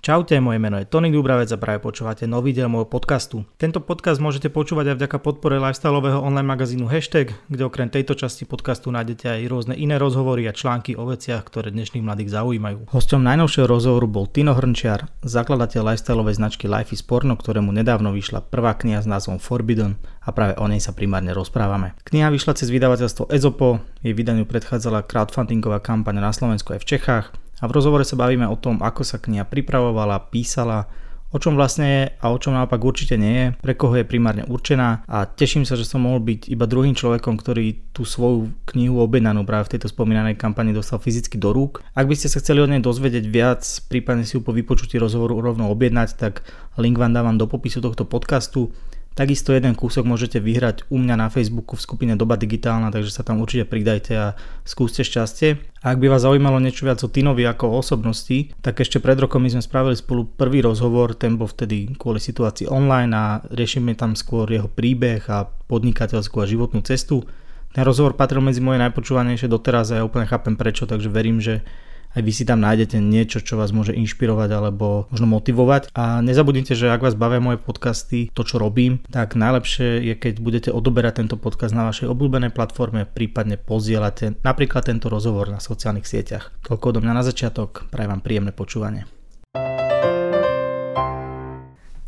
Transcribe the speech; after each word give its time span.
Čaute, 0.00 0.40
moje 0.40 0.56
meno 0.56 0.80
je 0.80 0.88
Tony 0.88 1.12
Dubravec 1.12 1.52
a 1.52 1.60
práve 1.60 1.84
počúvate 1.84 2.24
nový 2.24 2.56
diel 2.56 2.72
môjho 2.72 2.88
podcastu. 2.88 3.44
Tento 3.60 3.84
podcast 3.84 4.16
môžete 4.16 4.48
počúvať 4.48 4.88
aj 4.88 4.96
vďaka 4.96 5.18
podpore 5.20 5.60
lifestyleového 5.60 6.24
online 6.24 6.48
magazínu 6.48 6.88
Hashtag, 6.88 7.36
kde 7.52 7.68
okrem 7.68 7.92
tejto 7.92 8.16
časti 8.16 8.48
podcastu 8.48 8.88
nájdete 8.88 9.28
aj 9.28 9.52
rôzne 9.52 9.76
iné 9.76 10.00
rozhovory 10.00 10.48
a 10.48 10.56
články 10.56 10.96
o 10.96 11.04
veciach, 11.04 11.44
ktoré 11.44 11.68
dnešných 11.68 12.00
mladých 12.00 12.32
zaujímajú. 12.32 12.88
Hosťom 12.88 13.20
najnovšieho 13.20 13.68
rozhovoru 13.68 14.08
bol 14.08 14.24
Tino 14.24 14.56
Hrnčiar, 14.56 15.04
zakladateľ 15.20 15.92
lifestyleovej 15.92 16.40
značky 16.40 16.64
Life 16.64 16.96
is 16.96 17.04
Porno, 17.04 17.36
ktorému 17.36 17.68
nedávno 17.68 18.16
vyšla 18.16 18.40
prvá 18.48 18.80
kniha 18.80 19.04
s 19.04 19.06
názvom 19.06 19.36
Forbidden 19.36 20.00
a 20.24 20.32
práve 20.32 20.56
o 20.56 20.64
nej 20.64 20.80
sa 20.80 20.96
primárne 20.96 21.36
rozprávame. 21.36 21.92
Kniha 22.08 22.32
vyšla 22.32 22.56
cez 22.56 22.72
vydavateľstvo 22.72 23.28
Ezopo, 23.28 23.84
jej 24.00 24.16
vydaniu 24.16 24.48
predchádzala 24.48 25.04
crowdfundingová 25.04 25.84
kampaň 25.84 26.24
na 26.24 26.32
Slovensku 26.32 26.72
aj 26.72 26.88
v 26.88 26.88
Čechách 26.88 27.36
a 27.60 27.64
v 27.68 27.74
rozhovore 27.76 28.08
sa 28.08 28.16
bavíme 28.16 28.48
o 28.48 28.56
tom, 28.56 28.80
ako 28.80 29.04
sa 29.04 29.20
kniha 29.20 29.44
pripravovala, 29.44 30.32
písala, 30.32 30.88
o 31.30 31.38
čom 31.38 31.54
vlastne 31.54 31.86
je 31.86 32.02
a 32.18 32.26
o 32.34 32.38
čom 32.42 32.58
naopak 32.58 32.82
určite 32.82 33.14
nie 33.14 33.34
je, 33.38 33.46
pre 33.62 33.78
koho 33.78 33.94
je 33.94 34.02
primárne 34.02 34.42
určená 34.50 35.06
a 35.06 35.30
teším 35.30 35.62
sa, 35.62 35.78
že 35.78 35.86
som 35.86 36.02
mohol 36.02 36.18
byť 36.26 36.50
iba 36.50 36.66
druhým 36.66 36.98
človekom, 36.98 37.38
ktorý 37.38 37.94
tú 37.94 38.02
svoju 38.02 38.50
knihu 38.74 38.98
objednanú 38.98 39.46
práve 39.46 39.70
v 39.70 39.78
tejto 39.78 39.94
spomínanej 39.94 40.34
kampani 40.34 40.74
dostal 40.74 40.98
fyzicky 40.98 41.38
do 41.38 41.54
rúk. 41.54 41.86
Ak 41.94 42.10
by 42.10 42.18
ste 42.18 42.26
sa 42.26 42.42
chceli 42.42 42.66
od 42.66 42.70
nej 42.74 42.82
dozvedieť 42.82 43.24
viac, 43.30 43.62
prípadne 43.86 44.26
si 44.26 44.34
ju 44.34 44.42
po 44.42 44.50
vypočutí 44.50 44.98
rozhovoru 44.98 45.38
rovno 45.38 45.70
objednať, 45.70 46.08
tak 46.18 46.42
link 46.82 46.98
vám 46.98 47.14
dávam 47.14 47.38
do 47.38 47.46
popisu 47.46 47.78
tohto 47.78 48.02
podcastu. 48.02 48.74
Takisto 49.10 49.50
jeden 49.50 49.74
kúsok 49.74 50.06
môžete 50.06 50.38
vyhrať 50.38 50.86
u 50.86 50.96
mňa 50.96 51.18
na 51.18 51.28
Facebooku 51.28 51.74
v 51.74 51.82
skupine 51.82 52.14
Doba 52.14 52.38
digitálna, 52.38 52.94
takže 52.94 53.10
sa 53.10 53.26
tam 53.26 53.42
určite 53.42 53.66
pridajte 53.66 54.12
a 54.14 54.26
skúste 54.62 55.02
šťastie. 55.02 55.58
A 55.82 55.92
ak 55.92 55.98
by 55.98 56.06
vás 56.06 56.22
zaujímalo 56.22 56.62
niečo 56.62 56.86
viac 56.86 57.02
o 57.02 57.10
Tinovi 57.10 57.42
ako 57.42 57.74
o 57.74 57.78
osobnosti, 57.82 58.54
tak 58.62 58.78
ešte 58.78 59.02
pred 59.02 59.18
rokom 59.18 59.42
my 59.42 59.50
sme 59.50 59.66
spravili 59.66 59.98
spolu 59.98 60.30
prvý 60.30 60.62
rozhovor, 60.62 61.18
ten 61.18 61.34
bol 61.34 61.50
vtedy 61.50 61.90
kvôli 61.98 62.22
situácii 62.22 62.70
online 62.70 63.10
a 63.10 63.42
riešime 63.50 63.98
tam 63.98 64.14
skôr 64.14 64.46
jeho 64.46 64.70
príbeh 64.70 65.26
a 65.26 65.50
podnikateľskú 65.66 66.40
a 66.40 66.46
životnú 66.46 66.80
cestu. 66.86 67.26
Ten 67.74 67.82
rozhovor 67.82 68.14
patril 68.14 68.42
medzi 68.42 68.62
moje 68.62 68.78
najpočúvanejšie 68.78 69.50
doteraz 69.50 69.90
a 69.90 70.00
ja 70.00 70.06
úplne 70.06 70.30
chápem 70.30 70.54
prečo, 70.54 70.86
takže 70.86 71.10
verím, 71.10 71.42
že 71.42 71.66
aj 72.10 72.22
vy 72.26 72.32
si 72.34 72.42
tam 72.42 72.58
nájdete 72.58 72.98
niečo, 72.98 73.38
čo 73.38 73.54
vás 73.54 73.70
môže 73.70 73.94
inšpirovať 73.94 74.50
alebo 74.50 75.06
možno 75.14 75.30
motivovať. 75.30 75.94
A 75.94 76.18
nezabudnite, 76.18 76.74
že 76.74 76.90
ak 76.90 77.06
vás 77.06 77.14
bavia 77.14 77.38
moje 77.38 77.62
podcasty, 77.62 78.34
to 78.34 78.42
čo 78.42 78.58
robím, 78.58 78.98
tak 79.14 79.38
najlepšie 79.38 80.02
je, 80.02 80.14
keď 80.18 80.34
budete 80.42 80.70
odoberať 80.74 81.22
tento 81.22 81.38
podcast 81.38 81.70
na 81.70 81.86
vašej 81.86 82.10
obľúbenej 82.10 82.50
platforme, 82.50 83.06
prípadne 83.06 83.54
pozdieľate 83.58 84.42
napríklad 84.42 84.90
tento 84.90 85.06
rozhovor 85.06 85.46
na 85.54 85.62
sociálnych 85.62 86.06
sieťach. 86.06 86.50
Toľko 86.66 86.98
do 86.98 87.00
mňa 87.06 87.12
na 87.14 87.22
začiatok, 87.22 87.86
prajem 87.94 88.10
vám 88.18 88.22
príjemné 88.26 88.50
počúvanie. 88.50 89.06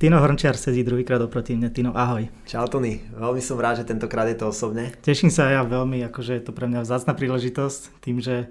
Tino 0.03 0.19
Hrnčiar 0.19 0.59
sedí 0.59 0.83
druhýkrát 0.83 1.23
oproti 1.23 1.55
mne. 1.55 1.71
Tino, 1.71 1.95
ahoj. 1.95 2.27
Čau 2.43 2.67
Tony, 2.67 3.07
veľmi 3.15 3.39
som 3.39 3.55
rád, 3.55 3.87
že 3.87 3.95
tentokrát 3.95 4.27
je 4.27 4.35
to 4.35 4.51
osobne. 4.51 4.91
Teším 4.99 5.31
sa 5.31 5.47
ja 5.47 5.63
veľmi, 5.63 6.03
akože 6.11 6.43
je 6.43 6.43
to 6.43 6.51
pre 6.51 6.67
mňa 6.67 6.83
vzácna 6.83 7.15
príležitosť, 7.15 8.03
tým, 8.03 8.19
že 8.19 8.51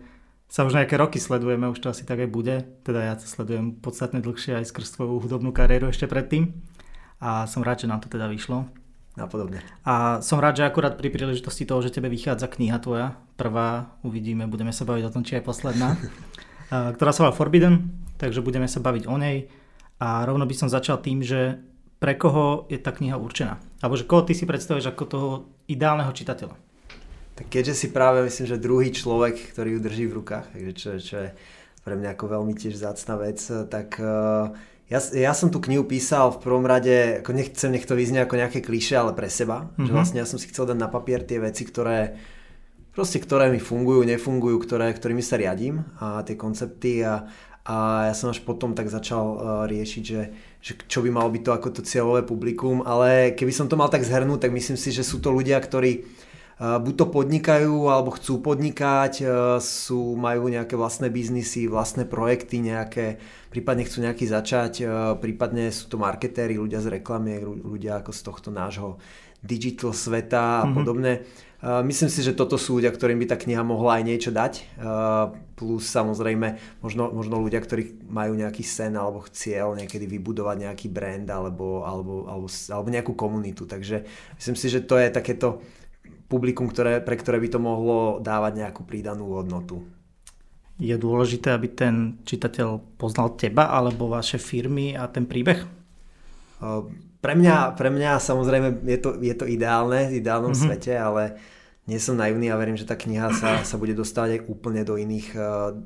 sa 0.52 0.68
už 0.68 0.76
nejaké 0.76 1.00
roky 1.00 1.16
sledujeme, 1.16 1.72
už 1.72 1.80
to 1.80 1.88
asi 1.88 2.04
tak 2.04 2.20
aj 2.20 2.28
bude. 2.28 2.68
Teda 2.84 3.08
ja 3.08 3.16
to 3.16 3.24
sledujem 3.24 3.80
podstatne 3.80 4.20
dlhšie 4.20 4.60
aj 4.60 4.68
skrz 4.68 5.00
tvoju 5.00 5.24
hudobnú 5.24 5.56
kariéru 5.56 5.88
ešte 5.88 6.12
predtým. 6.12 6.52
A 7.24 7.48
som 7.48 7.64
rád, 7.64 7.88
že 7.88 7.88
nám 7.88 8.04
to 8.04 8.12
teda 8.12 8.28
vyšlo. 8.28 8.68
Napodobne. 9.16 9.64
A 9.88 10.20
som 10.20 10.44
rád, 10.44 10.60
že 10.60 10.68
akurát 10.68 11.00
pri 11.00 11.08
príležitosti 11.08 11.64
toho, 11.64 11.80
že 11.80 11.96
tebe 11.96 12.12
vychádza 12.12 12.52
kniha 12.52 12.84
tvoja, 12.84 13.16
prvá, 13.40 13.96
uvidíme, 14.04 14.44
budeme 14.48 14.76
sa 14.76 14.84
baviť 14.84 15.04
o 15.08 15.14
tom, 15.14 15.24
či 15.24 15.40
aj 15.40 15.48
posledná, 15.48 15.96
ktorá 17.00 17.12
sa 17.16 17.28
volá 17.28 17.34
Forbidden, 17.36 17.92
takže 18.20 18.44
budeme 18.44 18.68
sa 18.68 18.84
baviť 18.84 19.08
o 19.08 19.16
nej. 19.16 19.48
A 20.04 20.28
rovno 20.28 20.44
by 20.44 20.56
som 20.56 20.68
začal 20.68 21.00
tým, 21.00 21.24
že 21.24 21.64
pre 22.00 22.20
koho 22.20 22.68
je 22.68 22.80
tá 22.80 22.92
kniha 22.92 23.16
určená? 23.16 23.60
Alebo 23.80 23.96
že 23.96 24.08
koho 24.08 24.28
ty 24.28 24.36
si 24.36 24.44
predstavíš 24.44 24.92
ako 24.92 25.04
toho 25.08 25.30
ideálneho 25.72 26.12
čitateľa? 26.12 26.71
Tak 27.42 27.50
keďže 27.50 27.74
si 27.74 27.88
práve 27.90 28.22
myslím, 28.22 28.46
že 28.46 28.62
druhý 28.62 28.94
človek, 28.94 29.34
ktorý 29.58 29.74
ju 29.74 29.80
drží 29.82 30.06
v 30.06 30.18
rukách, 30.22 30.46
takže 30.54 30.72
čo, 30.78 30.90
čo 31.02 31.16
je 31.26 31.30
pre 31.82 31.98
mňa 31.98 32.14
ako 32.14 32.26
veľmi 32.38 32.54
tiež 32.54 32.78
zácna 32.78 33.18
vec, 33.18 33.42
tak 33.66 33.98
uh, 33.98 34.54
ja, 34.86 35.00
ja 35.10 35.34
som 35.34 35.50
tú 35.50 35.58
knihu 35.58 35.82
písal 35.82 36.38
v 36.38 36.42
prvom 36.46 36.70
rade, 36.70 37.26
ako 37.26 37.34
nechcem, 37.34 37.74
nech 37.74 37.90
to 37.90 37.98
vyznie 37.98 38.22
ako 38.22 38.38
nejaké 38.38 38.62
kliše, 38.62 38.94
ale 38.94 39.18
pre 39.18 39.26
seba. 39.26 39.66
Mm-hmm. 39.74 39.90
Že 39.90 39.90
mhm. 39.90 39.98
vlastne 39.98 40.20
ja 40.22 40.28
som 40.30 40.38
si 40.38 40.54
chcel 40.54 40.70
dať 40.70 40.78
na 40.78 40.86
papier 40.86 41.26
tie 41.26 41.42
veci, 41.42 41.66
ktoré 41.66 42.22
proste 42.92 43.18
ktoré 43.24 43.50
mi 43.50 43.58
fungujú, 43.58 44.04
nefungujú, 44.04 44.62
ktoré, 44.62 44.92
ktorými 44.92 45.24
sa 45.24 45.40
riadím 45.40 45.88
a 45.98 46.22
tie 46.28 46.36
koncepty 46.36 47.02
a, 47.08 47.24
a 47.64 48.12
ja 48.12 48.14
som 48.14 48.30
až 48.30 48.44
potom 48.44 48.76
tak 48.76 48.92
začal 48.92 49.26
uh, 49.26 49.40
riešiť, 49.66 50.04
že, 50.04 50.22
že 50.60 50.72
čo 50.86 51.00
by 51.00 51.10
malo 51.10 51.32
byť 51.32 51.42
to 51.42 51.52
ako 51.56 51.68
to 51.72 51.82
cieľové 51.88 52.28
publikum, 52.28 52.84
ale 52.84 53.32
keby 53.32 53.50
som 53.56 53.72
to 53.72 53.80
mal 53.80 53.88
tak 53.88 54.04
zhrnúť, 54.04 54.44
tak 54.44 54.52
myslím 54.52 54.76
si, 54.76 54.92
že 54.92 55.08
sú 55.08 55.24
to 55.24 55.32
ľudia, 55.32 55.56
ktorí 55.58 56.04
buď 56.62 56.94
to 56.94 57.06
podnikajú 57.10 57.90
alebo 57.90 58.14
chcú 58.14 58.38
podnikať, 58.38 59.14
e, 59.18 59.28
sú, 59.58 60.14
majú 60.14 60.46
nejaké 60.46 60.78
vlastné 60.78 61.10
biznisy, 61.10 61.66
vlastné 61.66 62.06
projekty 62.06 62.62
nejaké, 62.62 63.18
prípadne 63.50 63.82
chcú 63.82 64.06
nejaký 64.06 64.30
začať, 64.30 64.74
e, 64.78 65.18
prípadne 65.18 65.74
sú 65.74 65.90
to 65.90 65.98
marketéri, 65.98 66.62
ľudia 66.62 66.78
z 66.86 67.02
reklamy, 67.02 67.42
ľudia 67.42 68.06
ako 68.06 68.14
z 68.14 68.22
tohto 68.22 68.50
nášho 68.54 69.02
digital 69.42 69.90
sveta 69.90 70.38
a 70.38 70.70
mm-hmm. 70.70 70.76
podobne. 70.78 71.14
E, 71.18 71.82
myslím 71.82 72.14
si, 72.14 72.22
že 72.22 72.38
toto 72.38 72.62
sú 72.62 72.78
ľudia, 72.78 72.94
ktorým 72.94 73.18
by 73.26 73.34
tá 73.34 73.38
kniha 73.42 73.66
mohla 73.66 73.98
aj 73.98 74.04
niečo 74.06 74.30
dať. 74.30 74.78
Plus 75.58 75.82
samozrejme 75.82 76.78
možno, 76.86 77.10
možno 77.10 77.42
ľudia, 77.42 77.58
ktorí 77.58 78.06
majú 78.06 78.38
nejaký 78.38 78.62
sen 78.62 78.94
alebo 78.94 79.26
cieľ 79.34 79.74
niekedy 79.74 80.06
vybudovať 80.06 80.70
nejaký 80.70 80.94
brand 80.94 81.26
alebo, 81.26 81.90
alebo, 81.90 82.30
alebo, 82.30 82.46
alebo 82.46 82.88
nejakú 82.94 83.18
komunitu. 83.18 83.66
Takže 83.66 84.06
myslím 84.38 84.58
si, 84.62 84.68
že 84.70 84.86
to 84.86 85.02
je 85.02 85.10
takéto 85.10 85.81
publikum, 86.32 86.72
ktoré, 86.72 87.04
pre 87.04 87.20
ktoré 87.20 87.44
by 87.44 87.50
to 87.52 87.60
mohlo 87.60 88.24
dávať 88.24 88.64
nejakú 88.64 88.88
prídanú 88.88 89.36
hodnotu. 89.36 89.84
Je 90.80 90.96
dôležité, 90.96 91.52
aby 91.52 91.68
ten 91.68 92.24
čitateľ 92.24 92.80
poznal 92.96 93.36
teba 93.36 93.68
alebo 93.70 94.08
vaše 94.08 94.40
firmy 94.40 94.96
a 94.96 95.12
ten 95.12 95.28
príbeh? 95.28 95.68
Pre 97.22 97.34
mňa, 97.38 97.76
pre 97.76 97.90
mňa 97.92 98.18
samozrejme 98.18 98.82
je 98.88 99.00
to, 99.04 99.20
je 99.20 99.36
to 99.36 99.46
ideálne 99.46 100.10
v 100.10 100.24
ideálnom 100.24 100.56
mm-hmm. 100.56 100.72
svete, 100.72 100.94
ale 100.96 101.38
nie 101.86 102.02
som 102.02 102.18
naivný 102.18 102.50
a 102.50 102.58
verím, 102.58 102.80
že 102.80 102.88
tá 102.88 102.98
kniha 102.98 103.30
sa, 103.36 103.62
sa 103.62 103.76
bude 103.78 103.94
dostávať 103.94 104.40
aj 104.40 104.42
úplne 104.50 104.82
do 104.82 104.98
iných, 104.98 105.38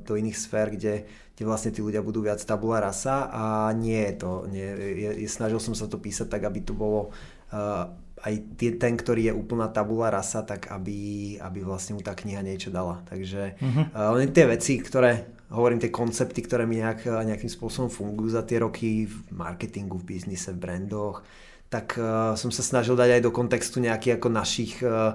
do 0.04 0.12
iných 0.16 0.36
sfér, 0.36 0.72
kde, 0.72 1.08
kde 1.36 1.42
vlastne 1.44 1.72
tí 1.72 1.84
ľudia 1.84 2.00
budú 2.00 2.24
viac 2.24 2.40
tabula 2.40 2.80
rasa 2.80 3.28
a 3.28 3.68
nie 3.76 4.00
je 4.00 4.14
to. 4.16 4.32
Nie, 4.48 4.68
je, 4.76 5.10
je, 5.24 5.28
snažil 5.28 5.60
som 5.60 5.76
sa 5.76 5.88
to 5.88 6.00
písať 6.00 6.28
tak, 6.28 6.48
aby 6.48 6.64
to 6.64 6.72
bolo 6.72 7.12
uh, 7.52 7.90
aj 8.26 8.58
tie, 8.58 8.74
ten, 8.74 8.98
ktorý 8.98 9.30
je 9.30 9.38
úplná 9.38 9.70
tabula 9.70 10.10
rasa, 10.10 10.42
tak 10.42 10.66
aby, 10.74 11.38
aby 11.38 11.58
vlastne 11.62 11.94
mu 11.94 12.02
tá 12.02 12.18
kniha 12.18 12.42
niečo 12.42 12.74
dala. 12.74 13.06
Takže 13.06 13.54
uh-huh. 13.54 13.84
uh, 13.94 14.10
len 14.18 14.34
tie 14.34 14.50
veci, 14.50 14.82
ktoré, 14.82 15.30
hovorím, 15.54 15.78
tie 15.78 15.94
koncepty, 15.94 16.42
ktoré 16.42 16.66
mi 16.66 16.82
nejak, 16.82 17.06
nejakým 17.06 17.46
spôsobom 17.46 17.86
fungujú 17.86 18.34
za 18.34 18.42
tie 18.42 18.58
roky 18.58 19.06
v 19.06 19.16
marketingu, 19.30 20.02
v 20.02 20.18
biznise, 20.18 20.50
v 20.50 20.58
brandoch, 20.58 21.22
tak 21.70 21.94
uh, 22.02 22.34
som 22.34 22.50
sa 22.50 22.66
snažil 22.66 22.98
dať 22.98 23.18
aj 23.18 23.22
do 23.22 23.30
kontextu 23.30 23.78
nejakých 23.78 24.18
ako 24.18 24.28
našich 24.34 24.74
uh, 24.82 25.14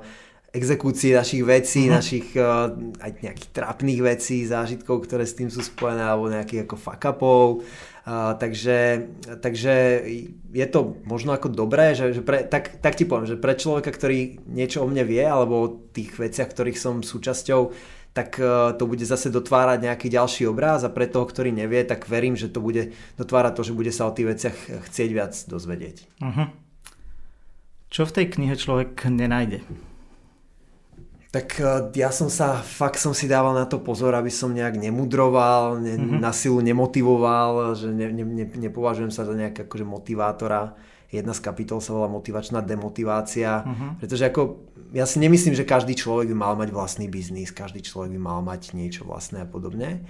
exekúcií, 0.51 1.15
našich 1.15 1.43
vecí, 1.47 1.87
uh-huh. 1.87 1.95
našich 1.95 2.27
uh, 2.35 2.75
aj 2.99 3.11
nejakých 3.23 3.49
trapných 3.55 4.01
vecí, 4.03 4.43
zážitkov, 4.43 5.07
ktoré 5.07 5.23
s 5.23 5.35
tým 5.35 5.47
sú 5.47 5.63
spojené, 5.63 6.03
alebo 6.03 6.27
nejakých 6.27 6.67
ako 6.67 6.75
fuck 6.75 7.03
upov 7.07 7.63
takže, 8.39 9.07
takže 9.41 9.73
je 10.51 10.67
to 10.67 10.97
možno 11.05 11.37
ako 11.37 11.53
dobré, 11.53 11.93
že, 11.93 12.17
že 12.17 12.21
pre, 12.25 12.41
tak, 12.41 12.81
tak 12.81 12.97
ti 12.97 13.05
poviem, 13.05 13.29
že 13.29 13.37
pre 13.37 13.53
človeka, 13.53 13.93
ktorý 13.93 14.41
niečo 14.49 14.81
o 14.81 14.89
mne 14.89 15.05
vie, 15.05 15.21
alebo 15.21 15.53
o 15.61 15.73
tých 15.93 16.17
veciach, 16.17 16.49
ktorých 16.49 16.81
som 16.81 17.05
súčasťou, 17.05 17.61
tak 18.11 18.41
uh, 18.41 18.75
to 18.75 18.89
bude 18.89 19.05
zase 19.05 19.31
dotvárať 19.31 19.87
nejaký 19.87 20.11
ďalší 20.11 20.49
obráz 20.49 20.83
a 20.83 20.91
pre 20.91 21.07
toho, 21.07 21.23
ktorý 21.29 21.53
nevie, 21.53 21.85
tak 21.85 22.09
verím, 22.09 22.35
že 22.35 22.51
to 22.51 22.59
bude 22.59 22.91
dotvárať 23.15 23.53
to, 23.55 23.61
že 23.69 23.77
bude 23.77 23.93
sa 23.93 24.09
o 24.09 24.15
tých 24.15 24.27
veciach 24.27 24.57
chcieť 24.89 25.09
viac 25.13 25.33
dozvedieť. 25.47 25.97
Uh-huh. 26.19 26.49
Čo 27.87 28.09
v 28.09 28.15
tej 28.17 28.25
knihe 28.35 28.55
človek 28.57 28.97
nenájde? 29.07 29.63
Tak 31.31 31.47
e, 31.63 31.95
ja 31.95 32.11
som 32.11 32.27
sa, 32.27 32.59
fakt 32.59 32.99
som 32.99 33.15
si 33.15 33.23
dával 33.23 33.55
na 33.55 33.63
to 33.63 33.79
pozor, 33.79 34.11
aby 34.19 34.27
som 34.27 34.51
nejak 34.51 34.75
nemudroval, 34.75 35.79
ne, 35.79 35.95
mm-hmm. 35.95 36.19
na 36.19 36.35
silu 36.35 36.59
nemotivoval, 36.59 37.71
že 37.71 37.87
ne, 37.87 38.11
ne, 38.11 38.23
ne, 38.27 38.45
nepovažujem 38.51 39.15
sa 39.15 39.23
za 39.23 39.31
nejak 39.31 39.63
akože 39.63 39.87
motivátora. 39.87 40.75
Jedna 41.07 41.31
z 41.31 41.43
kapitol 41.43 41.79
sa 41.79 41.95
volá 41.95 42.11
motivačná 42.11 42.59
demotivácia, 42.59 43.63
mm-hmm. 43.63 43.89
pretože 44.03 44.27
ako, 44.27 44.59
ja 44.91 45.07
si 45.07 45.23
nemyslím, 45.23 45.55
že 45.55 45.63
každý 45.63 45.95
človek 45.95 46.31
by 46.31 46.35
mal 46.35 46.53
mať 46.59 46.75
vlastný 46.75 47.07
biznis, 47.07 47.55
každý 47.55 47.79
človek 47.79 48.11
by 48.11 48.19
mal 48.19 48.39
mať 48.43 48.75
niečo 48.75 49.07
vlastné 49.07 49.43
a 49.43 49.47
podobne. 49.47 50.03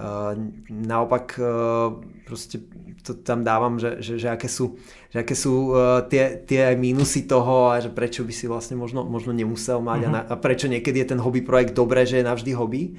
Uh, 0.00 0.32
naopak 0.72 1.36
uh, 1.36 1.92
proste 2.24 2.64
to 3.04 3.20
tam 3.20 3.44
dávam, 3.44 3.76
že, 3.76 4.00
že, 4.00 4.16
že 4.16 4.32
aké 4.32 4.48
sú, 4.48 4.80
že 5.12 5.20
aké 5.20 5.36
sú 5.36 5.76
uh, 5.76 6.00
tie, 6.08 6.40
tie 6.40 6.72
mínusy 6.72 7.28
toho 7.28 7.68
a 7.68 7.84
že 7.84 7.92
prečo 7.92 8.24
by 8.24 8.32
si 8.32 8.48
vlastne 8.48 8.80
možno, 8.80 9.04
možno 9.04 9.36
nemusel 9.36 9.84
mať 9.84 10.00
mm-hmm. 10.00 10.16
a, 10.16 10.20
mhm. 10.24 10.28
na, 10.28 10.32
a 10.32 10.40
prečo 10.40 10.72
niekedy 10.72 11.04
je 11.04 11.10
ten 11.12 11.20
hobby 11.20 11.44
projekt 11.44 11.76
dobré, 11.76 12.08
že 12.08 12.24
je 12.24 12.28
navždy 12.28 12.50
hobby. 12.56 12.96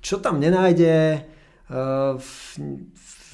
Čo 0.00 0.24
tam 0.24 0.40
nenájde, 0.40 1.20
uh, 1.68 2.16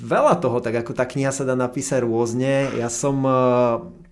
veľa 0.02 0.34
toho, 0.42 0.58
tak 0.58 0.74
ako 0.82 0.90
tá 0.98 1.06
kniha 1.06 1.30
sa 1.30 1.46
dá 1.46 1.54
napísať 1.54 2.02
rôzne. 2.02 2.74
Ja 2.74 2.90
som 2.90 3.22
Uh, 3.22 4.03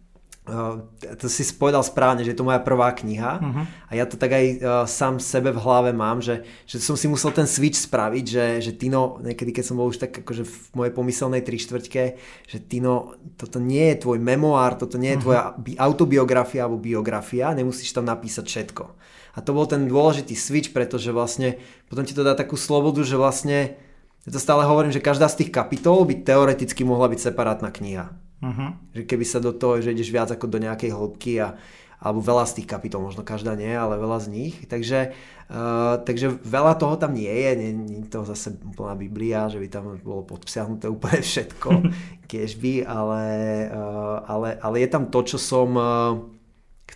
to 0.42 1.30
si 1.30 1.46
povedal 1.54 1.86
správne, 1.86 2.26
že 2.26 2.34
je 2.34 2.38
to 2.42 2.48
moja 2.48 2.58
prvá 2.58 2.90
kniha 2.90 3.38
uh-huh. 3.38 3.62
a 3.62 3.92
ja 3.94 4.10
to 4.10 4.18
tak 4.18 4.34
aj 4.34 4.46
uh, 4.58 4.58
sám 4.90 5.22
sebe 5.22 5.54
v 5.54 5.62
hlave 5.62 5.94
mám, 5.94 6.18
že, 6.18 6.42
že 6.66 6.82
som 6.82 6.98
si 6.98 7.06
musel 7.06 7.30
ten 7.30 7.46
switch 7.46 7.78
spraviť, 7.78 8.24
že, 8.26 8.46
že 8.58 8.72
Tino, 8.74 9.22
niekedy 9.22 9.54
keď 9.54 9.64
som 9.70 9.78
bol 9.78 9.86
už 9.86 10.02
tak 10.02 10.10
akože 10.26 10.42
v 10.42 10.56
mojej 10.74 10.92
pomyselnej 10.98 11.46
tri 11.46 11.62
štvrťke, 11.62 12.02
že 12.50 12.58
Tino, 12.58 13.14
toto 13.38 13.62
nie 13.62 13.94
je 13.94 14.02
tvoj 14.02 14.18
memoár, 14.18 14.74
toto 14.74 14.98
nie 14.98 15.14
je 15.14 15.22
uh-huh. 15.22 15.26
tvoja 15.30 15.42
bi- 15.62 15.78
autobiografia 15.78 16.66
alebo 16.66 16.82
biografia, 16.82 17.54
nemusíš 17.54 17.94
tam 17.94 18.10
napísať 18.10 18.42
všetko. 18.42 18.84
A 19.32 19.46
to 19.46 19.54
bol 19.54 19.70
ten 19.70 19.86
dôležitý 19.86 20.34
switch, 20.34 20.74
pretože 20.74 21.14
vlastne 21.14 21.62
potom 21.86 22.02
ti 22.02 22.18
to 22.18 22.26
dá 22.26 22.34
takú 22.34 22.58
slobodu, 22.58 22.98
že 23.06 23.14
vlastne 23.14 23.78
ja 24.26 24.30
to 24.34 24.42
stále 24.42 24.66
hovorím, 24.66 24.90
že 24.90 24.98
každá 24.98 25.30
z 25.30 25.46
tých 25.46 25.54
kapitol 25.54 26.02
by 26.02 26.26
teoreticky 26.26 26.82
mohla 26.82 27.06
byť 27.06 27.30
separátna 27.30 27.70
kniha. 27.70 28.10
Uh-huh. 28.42 28.74
Že 28.92 29.02
keby 29.06 29.24
sa 29.24 29.38
do 29.38 29.54
toho, 29.54 29.78
že 29.78 29.94
ideš 29.94 30.10
viac 30.10 30.28
ako 30.34 30.50
do 30.50 30.58
nejakej 30.58 30.90
hĺbky 30.90 31.38
a 31.38 31.54
alebo 32.02 32.18
veľa 32.18 32.44
z 32.50 32.52
tých 32.60 32.68
kapitol, 32.68 33.06
možno 33.06 33.22
každá 33.22 33.54
nie, 33.54 33.70
ale 33.70 33.94
veľa 33.94 34.18
z 34.18 34.28
nich. 34.34 34.54
Takže, 34.66 35.14
uh, 35.54 36.02
takže 36.02 36.34
veľa 36.42 36.74
toho 36.74 36.98
tam 36.98 37.14
nie 37.14 37.30
je, 37.30 37.50
nie, 37.54 37.70
nie 37.70 37.98
je 38.02 38.10
to 38.10 38.26
zase 38.26 38.58
úplná 38.58 38.98
Biblia, 38.98 39.46
že 39.46 39.62
by 39.62 39.68
tam 39.70 39.84
bolo 40.02 40.26
podpsiahnuté 40.26 40.90
úplne 40.90 41.22
všetko, 41.22 41.70
kiež 42.30 42.58
by, 42.58 42.82
ale, 42.82 43.24
uh, 43.70 44.18
ale, 44.26 44.58
ale 44.58 44.76
je 44.82 44.88
tam 44.90 45.06
to, 45.14 45.22
čo 45.22 45.38
som 45.38 45.70
uh, 45.78 46.18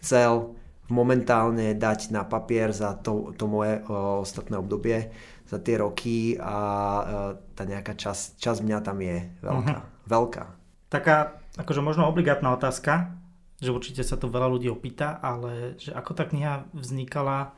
chcel 0.03 0.59
momentálne 0.91 1.75
dať 1.79 2.11
na 2.11 2.27
papier 2.27 2.75
za 2.75 2.99
to, 2.99 3.31
to 3.39 3.47
moje 3.47 3.79
uh, 3.87 4.23
ostatné 4.27 4.59
obdobie, 4.59 5.15
za 5.47 5.63
tie 5.63 5.79
roky 5.79 6.35
a 6.35 6.57
uh, 6.59 7.31
tá 7.55 7.63
nejaká 7.63 7.95
časť, 7.95 8.43
časť 8.43 8.59
mňa 8.67 8.79
tam 8.83 8.99
je 8.99 9.23
veľká. 9.39 9.79
Uh-huh. 9.79 9.95
Veľká 10.07 10.56
taká 10.93 11.41
akože 11.57 11.81
možno 11.81 12.07
obligátna 12.07 12.53
otázka, 12.55 13.17
že 13.57 13.73
určite 13.73 14.05
sa 14.05 14.21
to 14.21 14.29
veľa 14.29 14.53
ľudí 14.53 14.69
opýta, 14.69 15.17
ale 15.21 15.81
že 15.81 15.91
ako 15.97 16.13
tá 16.13 16.29
kniha 16.29 16.69
vznikala 16.77 17.57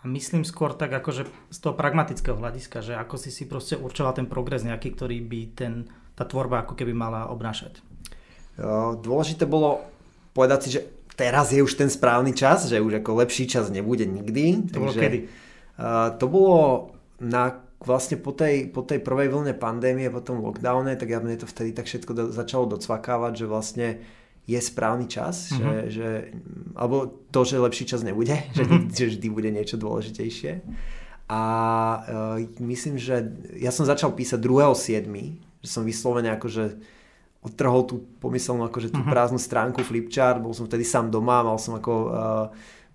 a 0.00 0.04
myslím 0.08 0.42
skôr 0.42 0.74
tak 0.74 0.90
akože 0.90 1.28
z 1.52 1.58
toho 1.60 1.76
pragmatického 1.76 2.34
hľadiska, 2.34 2.82
že 2.82 2.96
ako 2.96 3.14
si 3.20 3.30
si 3.30 3.46
proste 3.46 3.76
určoval 3.78 4.16
ten 4.16 4.26
progres 4.26 4.66
nejaký, 4.66 4.96
ktorý 4.96 5.20
by 5.22 5.40
ten, 5.54 5.86
tá 6.16 6.24
tvorba 6.24 6.64
ako 6.64 6.74
keby 6.74 6.90
mala 6.96 7.28
obnášať. 7.30 7.78
Dôležité 9.00 9.46
bolo 9.46 9.84
povedať 10.32 10.58
si, 10.64 10.68
že 10.74 10.80
teraz 11.14 11.52
je 11.52 11.60
už 11.60 11.76
ten 11.76 11.92
správny 11.92 12.32
čas, 12.32 12.64
že 12.66 12.80
už 12.80 13.04
ako 13.04 13.22
lepší 13.22 13.44
čas 13.44 13.68
nebude 13.68 14.08
nikdy. 14.08 14.72
To 14.72 14.82
bolo 14.82 14.92
kedy? 14.96 15.18
To 16.16 16.26
bolo 16.26 16.90
na 17.20 17.60
vlastne 17.80 18.20
po 18.20 18.36
tej, 18.36 18.68
po 18.68 18.84
tej 18.84 19.00
prvej 19.00 19.32
vlne 19.32 19.56
pandémie, 19.56 20.12
po 20.12 20.20
tom 20.20 20.44
lockdowne, 20.44 21.00
tak 21.00 21.08
ja 21.08 21.18
mne 21.18 21.40
to 21.40 21.48
vtedy 21.48 21.72
tak 21.72 21.88
všetko 21.88 22.12
do, 22.12 22.24
začalo 22.28 22.68
docvakávať, 22.68 23.32
že 23.40 23.46
vlastne 23.48 23.88
je 24.44 24.60
správny 24.60 25.08
čas, 25.08 25.52
mm-hmm. 25.52 25.60
že, 25.60 25.74
že, 25.88 26.08
alebo 26.76 27.08
to, 27.32 27.40
že 27.46 27.62
lepší 27.62 27.84
čas 27.88 28.04
nebude, 28.04 28.36
mm-hmm. 28.36 28.92
že, 28.96 29.08
že 29.08 29.10
vždy 29.16 29.26
bude 29.32 29.48
niečo 29.48 29.80
dôležitejšie. 29.80 30.60
A 31.30 31.42
uh, 32.36 32.36
myslím, 32.58 32.98
že 32.98 33.32
ja 33.56 33.70
som 33.70 33.86
začal 33.86 34.12
písať 34.12 34.42
2.7., 34.42 35.06
že 35.62 35.68
som 35.68 35.86
vyslovene 35.86 36.34
akože 36.36 36.82
odtrhol 37.40 37.88
tú 37.88 38.04
pomyselnú 38.20 38.68
akože 38.68 38.92
tú 38.92 39.00
mm-hmm. 39.00 39.14
prázdnu 39.14 39.40
stránku 39.40 39.80
Flipchart, 39.80 40.44
bol 40.44 40.52
som 40.52 40.68
vtedy 40.68 40.84
sám 40.84 41.08
doma, 41.08 41.40
mal 41.40 41.56
som 41.56 41.78
ako 41.78 41.92
uh, 41.92 42.46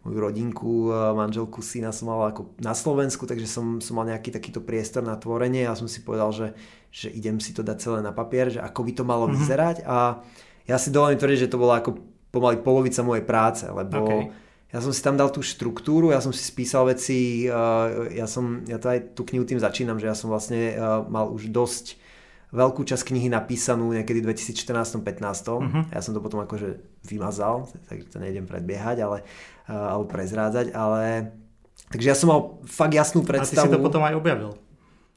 moju 0.05 0.21
rodinku, 0.21 0.93
manželku, 1.17 1.65
syna 1.65 1.89
som 1.89 2.13
mal 2.13 2.29
ako 2.29 2.53
na 2.61 2.77
Slovensku, 2.77 3.25
takže 3.25 3.49
som, 3.49 3.81
som 3.81 3.97
mal 3.97 4.05
nejaký 4.05 4.29
takýto 4.29 4.61
priestor 4.61 5.01
na 5.01 5.17
tvorenie 5.17 5.65
a 5.65 5.73
som 5.73 5.89
si 5.89 6.05
povedal, 6.05 6.29
že, 6.29 6.47
že 6.93 7.09
idem 7.09 7.41
si 7.41 7.57
to 7.57 7.65
dať 7.65 7.77
celé 7.81 7.99
na 8.05 8.13
papier, 8.13 8.53
že 8.53 8.61
ako 8.61 8.85
by 8.85 8.91
to 8.93 9.03
malo 9.03 9.25
mm-hmm. 9.25 9.37
vyzerať 9.41 9.77
a 9.89 10.21
ja 10.69 10.77
si 10.77 10.93
dovolím 10.93 11.17
tvrdiť, 11.17 11.49
že 11.49 11.51
to 11.51 11.57
bola 11.57 11.81
ako 11.81 11.97
pomaly 12.29 12.61
polovica 12.61 13.01
mojej 13.01 13.25
práce, 13.25 13.65
lebo 13.65 14.05
okay. 14.05 14.29
ja 14.69 14.77
som 14.77 14.93
si 14.93 15.01
tam 15.01 15.17
dal 15.17 15.33
tú 15.33 15.41
štruktúru, 15.41 16.13
ja 16.13 16.21
som 16.21 16.29
si 16.29 16.45
spísal 16.45 16.85
veci, 16.85 17.49
ja 18.13 18.27
som, 18.29 18.61
ja 18.69 18.77
to 18.77 18.93
aj 18.93 19.17
tú 19.17 19.25
knihu 19.25 19.41
tým 19.41 19.57
začínam, 19.57 19.97
že 19.97 20.05
ja 20.05 20.13
som 20.13 20.29
vlastne 20.29 20.77
mal 21.09 21.33
už 21.33 21.49
dosť 21.49 22.04
veľkú 22.55 22.87
časť 22.87 23.11
knihy 23.11 23.27
napísanú 23.27 23.91
niekedy 23.91 24.23
v 24.23 24.31
2014-15. 24.31 25.03
Uh-huh. 25.03 25.83
Ja 25.91 25.99
som 25.99 26.15
to 26.15 26.23
potom 26.23 26.39
akože 26.39 26.79
vymazal, 27.03 27.67
takže 27.91 28.07
to 28.09 28.17
nejdem 28.23 28.47
predbiehať, 28.47 29.03
ale, 29.03 29.27
uh, 29.67 29.93
alebo 29.93 30.07
prezrádzať, 30.07 30.71
ale 30.71 31.35
takže 31.91 32.07
ja 32.07 32.15
som 32.15 32.27
mal 32.31 32.41
fakt 32.63 32.95
jasnú 32.95 33.27
predstavu. 33.27 33.67
A 33.67 33.67
ty 33.67 33.75
si 33.75 33.75
to 33.75 33.83
potom 33.83 34.01
aj 34.01 34.15
objavil. 34.15 34.55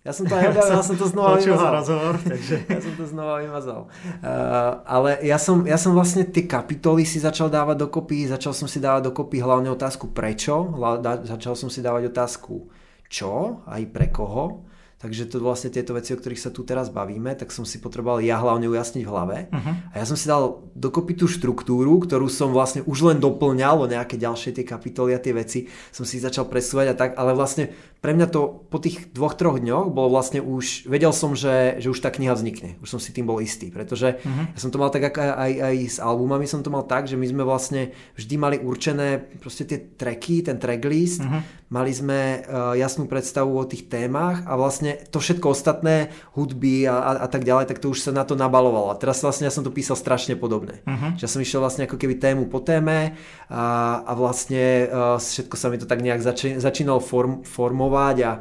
Ja 0.07 0.15
som 0.15 0.25
to 0.25 0.35
aj 0.35 0.55
objavil, 0.55 0.73
ja 0.79 0.85
som 0.87 0.97
to 0.99 1.07
znova 1.11 1.37
vymazal. 1.43 1.73
rozhovor, 1.75 2.15
takže... 2.33 2.55
Ja 2.65 2.81
som 2.83 2.93
to 2.99 3.05
znova 3.07 3.35
vymazal. 3.43 3.81
Uh, 4.19 4.83
ale 4.87 5.11
ja 5.23 5.39
som, 5.39 5.63
ja 5.63 5.79
som 5.79 5.95
vlastne 5.95 6.27
tie 6.27 6.47
kapitoly 6.47 7.07
si 7.07 7.23
začal 7.23 7.47
dávať 7.47 7.87
dokopy, 7.87 8.27
začal 8.27 8.55
som 8.55 8.67
si 8.67 8.83
dávať 8.83 9.15
dokopy 9.15 9.39
hlavne 9.39 9.71
otázku 9.71 10.11
prečo, 10.11 10.75
začal 11.23 11.55
som 11.55 11.71
si 11.71 11.79
dávať 11.79 12.11
otázku 12.11 12.67
čo, 13.09 13.65
aj 13.65 13.83
pre 13.89 14.13
koho 14.13 14.68
Takže 14.99 15.31
to 15.31 15.39
vlastne 15.39 15.71
tieto 15.71 15.95
veci, 15.95 16.11
o 16.11 16.19
ktorých 16.19 16.43
sa 16.43 16.51
tu 16.51 16.67
teraz 16.67 16.91
bavíme, 16.91 17.31
tak 17.39 17.55
som 17.55 17.63
si 17.63 17.79
potreboval 17.79 18.19
ja 18.19 18.43
hlavne 18.43 18.67
ujasniť 18.67 19.07
v 19.07 19.11
hlave. 19.15 19.37
Uh-huh. 19.47 19.95
A 19.95 20.03
ja 20.03 20.03
som 20.03 20.19
si 20.19 20.27
dal 20.27 20.59
dokopy 20.75 21.15
tú 21.15 21.31
štruktúru, 21.31 22.03
ktorú 22.03 22.27
som 22.27 22.51
vlastne 22.51 22.83
už 22.83 23.15
len 23.15 23.23
doplňal 23.23 23.87
o 23.87 23.87
nejaké 23.87 24.19
ďalšie 24.19 24.59
tie 24.59 24.67
kapitoly 24.67 25.15
a 25.15 25.23
tie 25.23 25.31
veci 25.31 25.71
som 25.95 26.03
si 26.03 26.19
začal 26.19 26.51
presúvať 26.51 26.87
a 26.91 26.99
tak, 26.99 27.11
ale 27.15 27.31
vlastne 27.31 27.71
pre 27.99 28.15
mňa 28.15 28.27
to 28.31 28.67
po 28.71 28.79
tých 28.79 29.11
dvoch, 29.11 29.35
troch 29.35 29.59
dňoch 29.59 29.91
bolo 29.91 30.11
vlastne 30.11 30.39
už, 30.39 30.87
vedel 30.87 31.11
som, 31.11 31.35
že, 31.35 31.79
že 31.83 31.91
už 31.91 31.99
tá 31.99 32.11
kniha 32.15 32.35
vznikne. 32.35 32.79
Už 32.79 32.95
som 32.95 33.03
si 33.03 33.11
tým 33.15 33.27
bol 33.27 33.39
istý, 33.43 33.71
pretože 33.71 34.19
uh-huh. 34.19 34.55
ja 34.55 34.59
som 34.59 34.71
to 34.71 34.83
mal 34.83 34.91
tak 34.91 35.15
aj, 35.15 35.19
aj, 35.19 35.53
aj 35.63 35.77
s 35.95 35.99
albumami 36.03 36.47
som 36.47 36.63
to 36.63 36.71
mal 36.75 36.83
tak, 36.87 37.11
že 37.11 37.15
my 37.15 37.27
sme 37.27 37.43
vlastne 37.47 37.95
vždy 38.19 38.35
mali 38.35 38.57
určené 38.59 39.31
proste 39.39 39.63
tie 39.63 39.79
tracky, 39.79 40.47
ten 40.47 40.63
tracklist, 40.63 41.23
uh-huh. 41.23 41.43
mali 41.75 41.91
sme 41.91 42.43
uh, 42.47 42.79
jasnú 42.79 43.11
predstavu 43.11 43.51
o 43.55 43.67
tých 43.67 43.91
témach 43.91 44.47
a 44.47 44.55
vlastne 44.55 44.88
to 45.13 45.19
všetko 45.21 45.53
ostatné, 45.53 46.09
hudby 46.33 46.89
a, 46.89 46.97
a, 46.97 47.11
a 47.25 47.29
tak 47.29 47.45
ďalej, 47.45 47.69
tak 47.69 47.83
to 47.83 47.93
už 47.93 48.09
sa 48.09 48.13
na 48.15 48.25
to 48.25 48.39
nabalovalo. 48.39 48.95
A 48.95 48.99
teraz 49.01 49.21
vlastne 49.21 49.45
ja 49.45 49.53
som 49.53 49.67
to 49.67 49.75
písal 49.75 49.99
strašne 49.99 50.39
podobne. 50.39 50.81
Uh-huh. 50.89 51.17
Že 51.19 51.23
ja 51.25 51.31
som 51.31 51.41
išiel 51.45 51.61
vlastne 51.61 51.85
ako 51.85 51.97
keby 52.01 52.17
tému 52.17 52.49
po 52.49 52.65
téme 52.65 53.19
a, 53.53 53.65
a 54.07 54.13
vlastne 54.17 54.89
uh, 54.89 55.17
všetko 55.21 55.57
sa 55.59 55.69
mi 55.69 55.77
to 55.77 55.85
tak 55.85 56.01
nejak 56.01 56.25
zači, 56.25 56.57
začínalo 56.57 57.03
form, 57.03 57.45
formovať 57.45 58.17
a, 58.25 58.33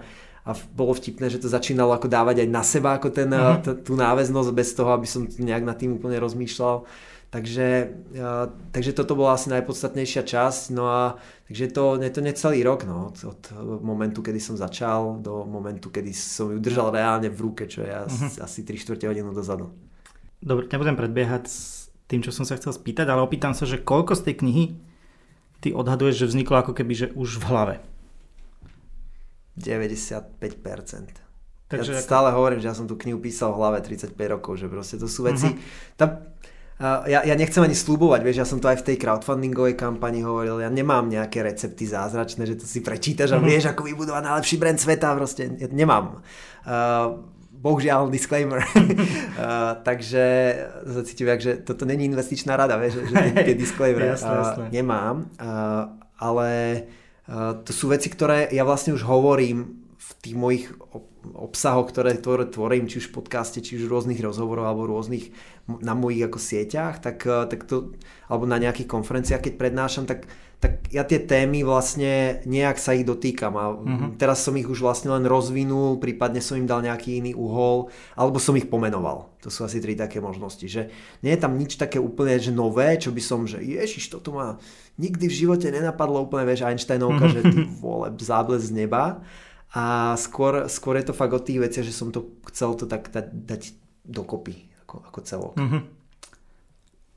a 0.47 0.51
bolo 0.71 0.95
vtipné, 0.95 1.27
že 1.27 1.43
to 1.43 1.51
začínalo 1.51 1.91
ako 1.91 2.07
dávať 2.07 2.45
aj 2.45 2.49
na 2.49 2.63
seba 2.63 2.95
ako 2.95 3.11
ten, 3.11 3.27
uh-huh. 3.27 3.59
t- 3.59 3.77
tú 3.83 3.99
náväznosť 3.99 4.49
bez 4.55 4.71
toho, 4.71 4.93
aby 4.95 5.07
som 5.09 5.27
nejak 5.27 5.63
nad 5.65 5.75
tým 5.75 5.99
úplne 5.99 6.21
rozmýšľal. 6.21 6.87
Takže, 7.27 7.91
uh, 8.15 8.47
takže 8.71 8.95
toto 8.95 9.11
bola 9.19 9.35
asi 9.35 9.51
najpodstatnejšia 9.51 10.23
časť. 10.23 10.71
No 10.71 10.87
a 10.87 11.19
takže 11.51 11.75
to, 11.75 11.99
je 11.99 12.11
to 12.11 12.21
necelý 12.23 12.63
rok 12.63 12.87
no, 12.87 13.11
od, 13.11 13.41
momentu, 13.83 14.23
kedy 14.23 14.39
som 14.39 14.55
začal 14.55 15.19
do 15.19 15.43
momentu, 15.43 15.91
kedy 15.91 16.15
som 16.15 16.55
ju 16.55 16.59
držal 16.63 16.95
reálne 16.95 17.27
v 17.27 17.39
ruke, 17.43 17.67
čo 17.67 17.83
je 17.83 17.91
uh-huh. 17.91 18.47
asi 18.47 18.63
3 18.63 18.79
čtvrte 18.79 19.11
hodinu 19.11 19.35
dozadu. 19.35 19.75
Dobre, 20.39 20.71
nebudem 20.71 20.95
predbiehať 20.95 21.43
s 21.51 21.91
tým, 22.07 22.23
čo 22.23 22.31
som 22.31 22.47
sa 22.47 22.55
chcel 22.55 22.71
spýtať, 22.71 23.11
ale 23.11 23.19
opýtam 23.19 23.51
sa, 23.51 23.67
že 23.67 23.83
koľko 23.83 24.15
z 24.15 24.31
tej 24.31 24.35
knihy 24.47 24.65
ty 25.59 25.75
odhaduješ, 25.75 26.23
že 26.23 26.29
vzniklo 26.31 26.63
ako 26.63 26.71
keby, 26.79 26.93
že 26.95 27.07
už 27.11 27.43
v 27.43 27.45
hlave? 27.51 27.75
95%. 29.59 30.31
Takže 31.67 31.91
ja 31.91 31.99
ako... 31.99 32.07
stále 32.07 32.29
hovorím, 32.31 32.63
že 32.63 32.71
ja 32.71 32.77
som 32.77 32.87
tú 32.87 32.95
knihu 32.95 33.19
písal 33.19 33.51
v 33.51 33.59
hlave 33.59 33.83
35 33.83 34.15
rokov, 34.15 34.63
že 34.63 34.71
proste 34.71 34.95
to 34.95 35.11
sú 35.11 35.27
veci... 35.27 35.51
Uh-huh. 35.51 35.99
Tam, 35.99 36.09
uh, 36.15 36.37
ja, 36.81 37.25
ja 37.25 37.33
nechcem 37.33 37.65
ani 37.65 37.73
slúbovať, 37.73 38.21
vieš, 38.21 38.37
ja 38.37 38.47
som 38.47 38.61
to 38.61 38.69
aj 38.69 38.85
v 38.85 38.93
tej 38.93 38.97
crowdfundingovej 39.01 39.73
kampani 39.73 40.21
hovoril, 40.21 40.61
ja 40.61 40.69
nemám 40.69 41.09
nejaké 41.09 41.41
recepty 41.41 41.89
zázračné, 41.89 42.45
že 42.45 42.59
to 42.61 42.65
si 42.69 42.85
prečítaš 42.85 43.33
a 43.33 43.41
uh-huh. 43.41 43.49
vieš, 43.49 43.73
ako 43.73 43.81
vybudovať 43.89 44.21
najlepší 44.21 44.55
brand 44.61 44.77
sveta, 44.77 45.17
proste 45.17 45.57
ja 45.57 45.67
nemám. 45.73 46.21
Uh, 46.67 47.25
bohužiaľ 47.57 48.13
disclaimer. 48.13 48.61
uh, 48.61 49.73
takže 49.87 50.23
zacítim, 50.85 51.25
že 51.41 51.65
toto 51.65 51.89
není 51.89 52.05
investičná 52.05 52.53
rada, 52.53 52.77
vieš, 52.77 53.09
že 53.09 53.15
tie 53.41 53.57
disclaimer 53.57 54.13
uh, 54.13 54.69
nemám, 54.69 55.33
uh, 55.41 55.97
ale 56.21 56.85
Eh, 57.27 57.53
to 57.67 57.71
sú 57.75 57.91
veci, 57.91 58.07
ktoré 58.07 58.47
ja 58.55 58.63
vlastne 58.63 58.95
už 58.95 59.03
hovorím 59.03 59.83
v 59.97 60.09
tých 60.21 60.35
mojich 60.37 60.65
obsahoch, 61.35 61.89
ktoré, 61.89 62.15
tvorím, 62.21 62.85
či 62.85 63.01
už 63.01 63.09
v 63.09 63.17
podcaste, 63.17 63.59
či 63.59 63.81
už 63.81 63.89
v 63.89 63.91
rôznych 63.91 64.21
rozhovoroch 64.21 64.69
alebo 64.69 64.87
rôznych 64.87 65.33
na 65.67 65.97
mojich 65.97 66.23
ako 66.29 66.39
sieťach, 66.39 67.01
tak, 67.01 67.25
eh, 67.25 67.49
tak 67.49 67.65
to, 67.65 67.97
alebo 68.29 68.45
na 68.45 68.61
nejakých 68.61 68.87
konferenciách, 68.87 69.43
keď 69.43 69.53
prednášam, 69.57 70.05
tak 70.05 70.29
tak 70.57 70.89
ja 70.89 71.05
tie 71.05 71.21
témy 71.21 71.61
vlastne 71.61 72.41
nejak 72.49 72.81
sa 72.81 72.97
ich 72.97 73.05
dotýkam 73.05 73.53
a 73.53 73.65
uh-huh. 73.77 74.17
teraz 74.17 74.41
som 74.41 74.57
ich 74.57 74.65
už 74.65 74.81
vlastne 74.81 75.13
len 75.13 75.29
rozvinul, 75.29 76.01
prípadne 76.01 76.41
som 76.41 76.57
im 76.57 76.65
dal 76.65 76.81
nejaký 76.81 77.21
iný 77.21 77.37
uhol, 77.37 77.93
alebo 78.17 78.41
som 78.41 78.57
ich 78.57 78.65
pomenoval. 78.65 79.29
To 79.45 79.53
sú 79.53 79.69
asi 79.69 79.77
tri 79.77 79.93
také 79.93 80.17
možnosti, 80.17 80.65
že 80.65 80.89
nie 81.21 81.29
je 81.37 81.41
tam 81.45 81.61
nič 81.61 81.77
také 81.77 82.01
úplne 82.01 82.41
že 82.41 82.49
nové, 82.49 82.97
čo 82.97 83.13
by 83.13 83.21
som, 83.21 83.45
že 83.45 83.61
ježiš, 83.61 84.09
toto 84.09 84.33
ma 84.33 84.57
nikdy 84.97 85.29
v 85.29 85.37
živote 85.45 85.69
nenapadlo 85.69 86.25
úplne, 86.25 86.49
vieš, 86.49 86.65
Einsteinovka, 86.65 87.29
uh-huh. 87.29 87.35
že 87.37 87.41
ty 87.45 87.59
vole, 87.77 88.09
zábles 88.17 88.65
z 88.65 88.81
neba. 88.81 89.21
A 89.75 90.15
skôr, 90.15 90.71
skôr 90.71 90.95
je 90.95 91.11
to 91.11 91.17
fakt 91.17 91.35
o 91.35 91.43
tých 91.43 91.59
veciach, 91.59 91.83
že 91.83 91.91
som 91.91 92.13
to 92.15 92.39
chcel 92.47 92.77
to 92.79 92.87
tak 92.87 93.11
dať, 93.11 93.27
dať 93.33 93.61
dokopy, 94.07 94.71
ako, 94.87 95.03
ako 95.03 95.19
celok. 95.27 95.55
Mm-hmm. 95.59 95.81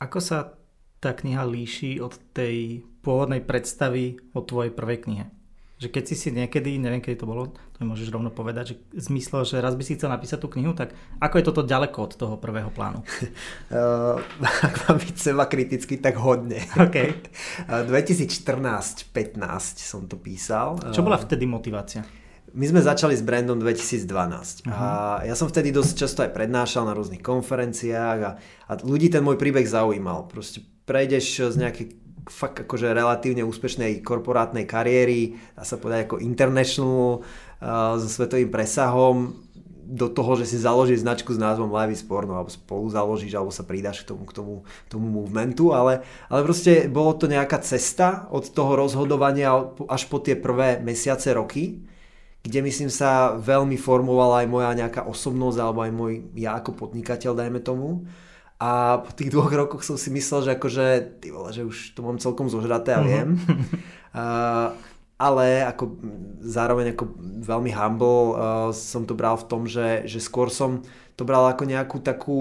Ako 0.02 0.18
sa 0.18 0.58
tá 0.98 1.14
kniha 1.14 1.46
líši 1.46 2.02
od 2.02 2.18
tej 2.34 2.82
pôvodnej 3.06 3.40
predstavy 3.40 4.18
o 4.34 4.42
tvojej 4.42 4.74
prvej 4.74 4.98
knihe? 5.06 5.26
Že 5.80 5.88
keď 5.96 6.04
si 6.04 6.16
si 6.18 6.28
niekedy, 6.28 6.76
neviem 6.76 7.00
kedy 7.00 7.24
to 7.24 7.30
bolo, 7.30 7.56
to 7.56 7.76
mi 7.80 7.88
môžeš 7.88 8.12
rovno 8.12 8.28
povedať, 8.28 8.76
že 8.76 9.08
zmyslel, 9.08 9.48
že 9.48 9.64
raz 9.64 9.72
by 9.72 9.80
si 9.80 9.96
chcel 9.96 10.12
napísať 10.12 10.44
tú 10.44 10.52
knihu, 10.52 10.76
tak 10.76 10.92
ako 11.24 11.40
je 11.40 11.44
toto 11.48 11.64
ďaleko 11.64 11.98
od 12.04 12.12
toho 12.20 12.34
prvého 12.36 12.68
plánu? 12.68 13.00
uh, 13.00 14.20
ak 14.68 14.74
mám 14.84 15.00
byť 15.00 15.16
seba 15.16 15.48
kriticky, 15.48 15.96
tak 15.96 16.20
hodne. 16.20 16.60
Okay. 16.76 17.16
2014-15 17.88 19.08
som 19.80 20.04
to 20.04 20.20
písal. 20.20 20.76
Čo 20.92 21.00
bola 21.00 21.16
vtedy 21.16 21.48
motivácia? 21.48 22.04
My 22.50 22.66
sme 22.66 22.82
začali 22.82 23.14
s 23.14 23.22
brandom 23.22 23.62
2012 23.62 24.66
uh-huh. 24.66 24.70
a 24.74 24.86
ja 25.22 25.38
som 25.38 25.46
vtedy 25.46 25.70
dosť 25.70 25.92
často 25.94 26.20
aj 26.26 26.34
prednášal 26.34 26.82
na 26.82 26.98
rôznych 26.98 27.22
konferenciách 27.22 28.18
a, 28.26 28.30
a 28.40 28.72
ľudí 28.82 29.06
ten 29.06 29.22
môj 29.22 29.38
príbeh 29.38 29.62
zaujímal. 29.66 30.26
Proste 30.26 30.66
prejdeš 30.82 31.54
z 31.54 31.56
nejakej 31.56 31.86
fakt 32.26 32.62
akože 32.66 32.90
relatívne 32.90 33.46
úspešnej 33.46 34.02
korporátnej 34.02 34.66
kariéry, 34.66 35.38
dá 35.54 35.62
sa 35.62 35.78
povedať 35.78 36.10
ako 36.10 36.16
international, 36.22 37.22
uh, 37.22 37.96
so 37.98 38.08
svetovým 38.10 38.50
presahom, 38.50 39.34
do 39.90 40.06
toho, 40.06 40.38
že 40.38 40.54
si 40.54 40.56
založíš 40.62 41.02
značku 41.02 41.34
s 41.34 41.42
názvom 41.42 41.74
Live 41.74 41.98
is 41.98 42.06
Porno, 42.06 42.38
alebo 42.38 42.46
spolu 42.46 42.86
založíš, 42.86 43.34
alebo 43.34 43.50
sa 43.50 43.66
pridáš 43.66 44.06
k 44.06 44.14
tomu, 44.14 44.22
k 44.22 44.32
tomu, 44.38 44.54
k 44.62 44.88
tomu 44.88 45.06
movementu, 45.10 45.74
ale, 45.74 46.06
ale 46.30 46.46
proste 46.46 46.86
bolo 46.86 47.18
to 47.18 47.26
nejaká 47.26 47.58
cesta 47.58 48.30
od 48.30 48.46
toho 48.54 48.78
rozhodovania 48.78 49.50
až 49.90 50.06
po 50.06 50.22
tie 50.22 50.38
prvé 50.38 50.78
mesiace, 50.78 51.34
roky, 51.34 51.82
kde 52.40 52.60
myslím 52.64 52.88
sa 52.88 53.36
veľmi 53.36 53.76
formovala 53.76 54.44
aj 54.44 54.48
moja 54.48 54.70
nejaká 54.72 55.04
osobnosť 55.04 55.58
alebo 55.60 55.80
aj 55.84 55.92
môj 55.92 56.12
ja 56.36 56.56
ako 56.56 56.88
podnikateľ, 56.88 57.36
dajme 57.36 57.60
tomu. 57.60 58.08
A 58.60 59.00
po 59.00 59.12
tých 59.16 59.32
dvoch 59.32 59.48
rokoch 59.48 59.84
som 59.84 59.96
si 59.96 60.12
myslel, 60.12 60.44
že 60.44 60.50
akože, 60.56 60.86
ty 61.24 61.32
vole, 61.32 61.48
že 61.52 61.64
už 61.64 61.96
to 61.96 62.04
mám 62.04 62.20
celkom 62.20 62.48
zožraté 62.52 62.96
a 62.96 63.00
mhm. 63.00 63.08
viem. 63.08 63.28
uh, 64.16 64.76
ale 65.20 65.64
ako 65.68 66.00
zároveň 66.40 66.96
ako 66.96 67.04
veľmi 67.44 67.72
humble 67.76 68.20
uh, 68.32 68.68
som 68.72 69.04
to 69.04 69.12
bral 69.12 69.36
v 69.36 69.48
tom, 69.48 69.68
že, 69.68 70.08
že 70.08 70.20
skôr 70.20 70.48
som 70.48 70.80
to 71.16 71.28
bral 71.28 71.44
ako 71.44 71.68
nejakú 71.68 72.00
takú 72.00 72.40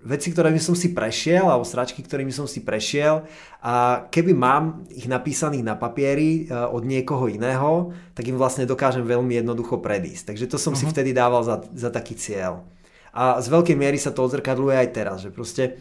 veci, 0.00 0.32
ktorými 0.32 0.56
som 0.56 0.72
si 0.72 0.96
prešiel, 0.96 1.44
alebo 1.44 1.64
sračky, 1.64 2.00
ktorými 2.00 2.32
som 2.32 2.48
si 2.48 2.64
prešiel 2.64 3.28
a 3.60 4.06
keby 4.08 4.32
mám 4.32 4.88
ich 4.88 5.04
napísaných 5.04 5.64
na 5.64 5.76
papieri 5.76 6.48
uh, 6.48 6.72
od 6.72 6.88
niekoho 6.88 7.28
iného, 7.28 7.92
tak 8.16 8.24
im 8.24 8.40
vlastne 8.40 8.64
dokážem 8.64 9.04
veľmi 9.04 9.36
jednoducho 9.44 9.76
predísť. 9.84 10.32
Takže 10.32 10.48
to 10.48 10.56
som 10.56 10.72
uh-huh. 10.72 10.80
si 10.80 10.84
mhm. 10.88 10.92
vtedy 10.96 11.10
dával 11.12 11.44
za, 11.44 11.60
za 11.76 11.92
taký 11.92 12.16
cieľ. 12.16 12.64
A 13.10 13.42
z 13.42 13.50
veľkej 13.50 13.76
miery 13.76 13.98
sa 13.98 14.14
to 14.14 14.22
odzrkadluje 14.22 14.76
aj 14.78 14.88
teraz, 14.94 15.16
že 15.20 15.34
proste 15.34 15.76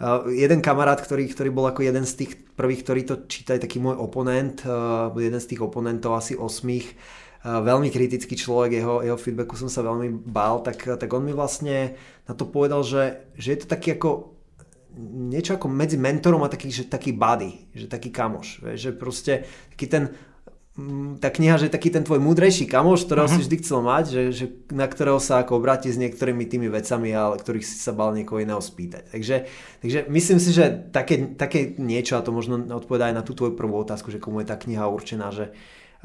uh, 0.00 0.24
jeden 0.32 0.64
kamarát, 0.64 0.96
ktorý, 0.96 1.28
ktorý 1.28 1.50
bol 1.52 1.68
ako 1.68 1.84
jeden 1.84 2.08
z 2.08 2.24
tých 2.24 2.32
prvých, 2.56 2.80
ktorí 2.88 3.00
to 3.04 3.14
čítajú, 3.28 3.60
taký 3.60 3.84
môj 3.84 4.00
oponent, 4.00 4.64
uh, 4.64 5.12
jeden 5.20 5.42
z 5.42 5.50
tých 5.52 5.60
oponentov 5.60 6.16
asi 6.16 6.32
osmých, 6.40 6.96
veľmi 7.44 7.92
kritický 7.92 8.40
človek, 8.40 8.80
jeho, 8.80 9.04
jeho 9.04 9.20
feedbacku 9.20 9.52
som 9.60 9.68
sa 9.68 9.84
veľmi 9.84 10.24
bál, 10.24 10.64
tak, 10.64 10.80
tak 10.96 11.08
on 11.12 11.28
mi 11.28 11.36
vlastne 11.36 11.92
na 12.24 12.32
to 12.32 12.48
povedal, 12.48 12.80
že, 12.80 13.28
že 13.36 13.52
je 13.52 13.58
to 13.60 13.66
taký 13.68 14.00
ako 14.00 14.34
niečo 15.02 15.58
ako 15.58 15.66
medzi 15.68 15.98
mentorom 15.98 16.40
a 16.46 16.48
taký, 16.48 16.70
že 16.70 16.86
taký 16.86 17.12
buddy, 17.12 17.68
že 17.74 17.90
taký 17.90 18.14
kamoš, 18.14 18.78
že 18.78 18.94
proste 18.94 19.44
taký 19.74 19.86
ten 19.90 20.02
mm, 20.78 21.18
tá 21.18 21.34
kniha, 21.34 21.58
že 21.58 21.68
taký 21.68 21.90
ten 21.90 22.06
tvoj 22.06 22.22
múdrejší 22.22 22.70
kamoš, 22.70 23.04
ktorého 23.04 23.26
uh-huh. 23.26 23.42
si 23.42 23.44
vždy 23.44 23.56
chcel 23.60 23.80
mať, 23.82 24.04
že, 24.06 24.22
že 24.30 24.46
na 24.70 24.86
ktorého 24.86 25.18
sa 25.18 25.42
ako 25.42 25.58
obráti 25.58 25.90
s 25.90 25.98
niektorými 25.98 26.46
tými 26.46 26.70
vecami, 26.70 27.10
ale 27.10 27.42
ktorých 27.42 27.66
si 27.66 27.76
sa 27.76 27.90
bal 27.90 28.14
niekoho 28.14 28.38
iného 28.38 28.62
spýtať. 28.62 29.10
Takže, 29.10 29.36
takže 29.82 29.98
myslím 30.08 30.38
si, 30.38 30.50
že 30.54 30.70
také, 30.94 31.34
také 31.34 31.74
niečo, 31.76 32.14
a 32.14 32.24
to 32.24 32.30
možno 32.30 32.62
odpoveda 32.62 33.10
aj 33.10 33.14
na 33.18 33.26
tú 33.26 33.34
tvoju 33.34 33.58
prvú 33.58 33.82
otázku, 33.82 34.14
že 34.14 34.22
komu 34.22 34.46
je 34.46 34.48
tá 34.48 34.56
kniha 34.56 34.86
určená, 34.86 35.34
že 35.34 35.50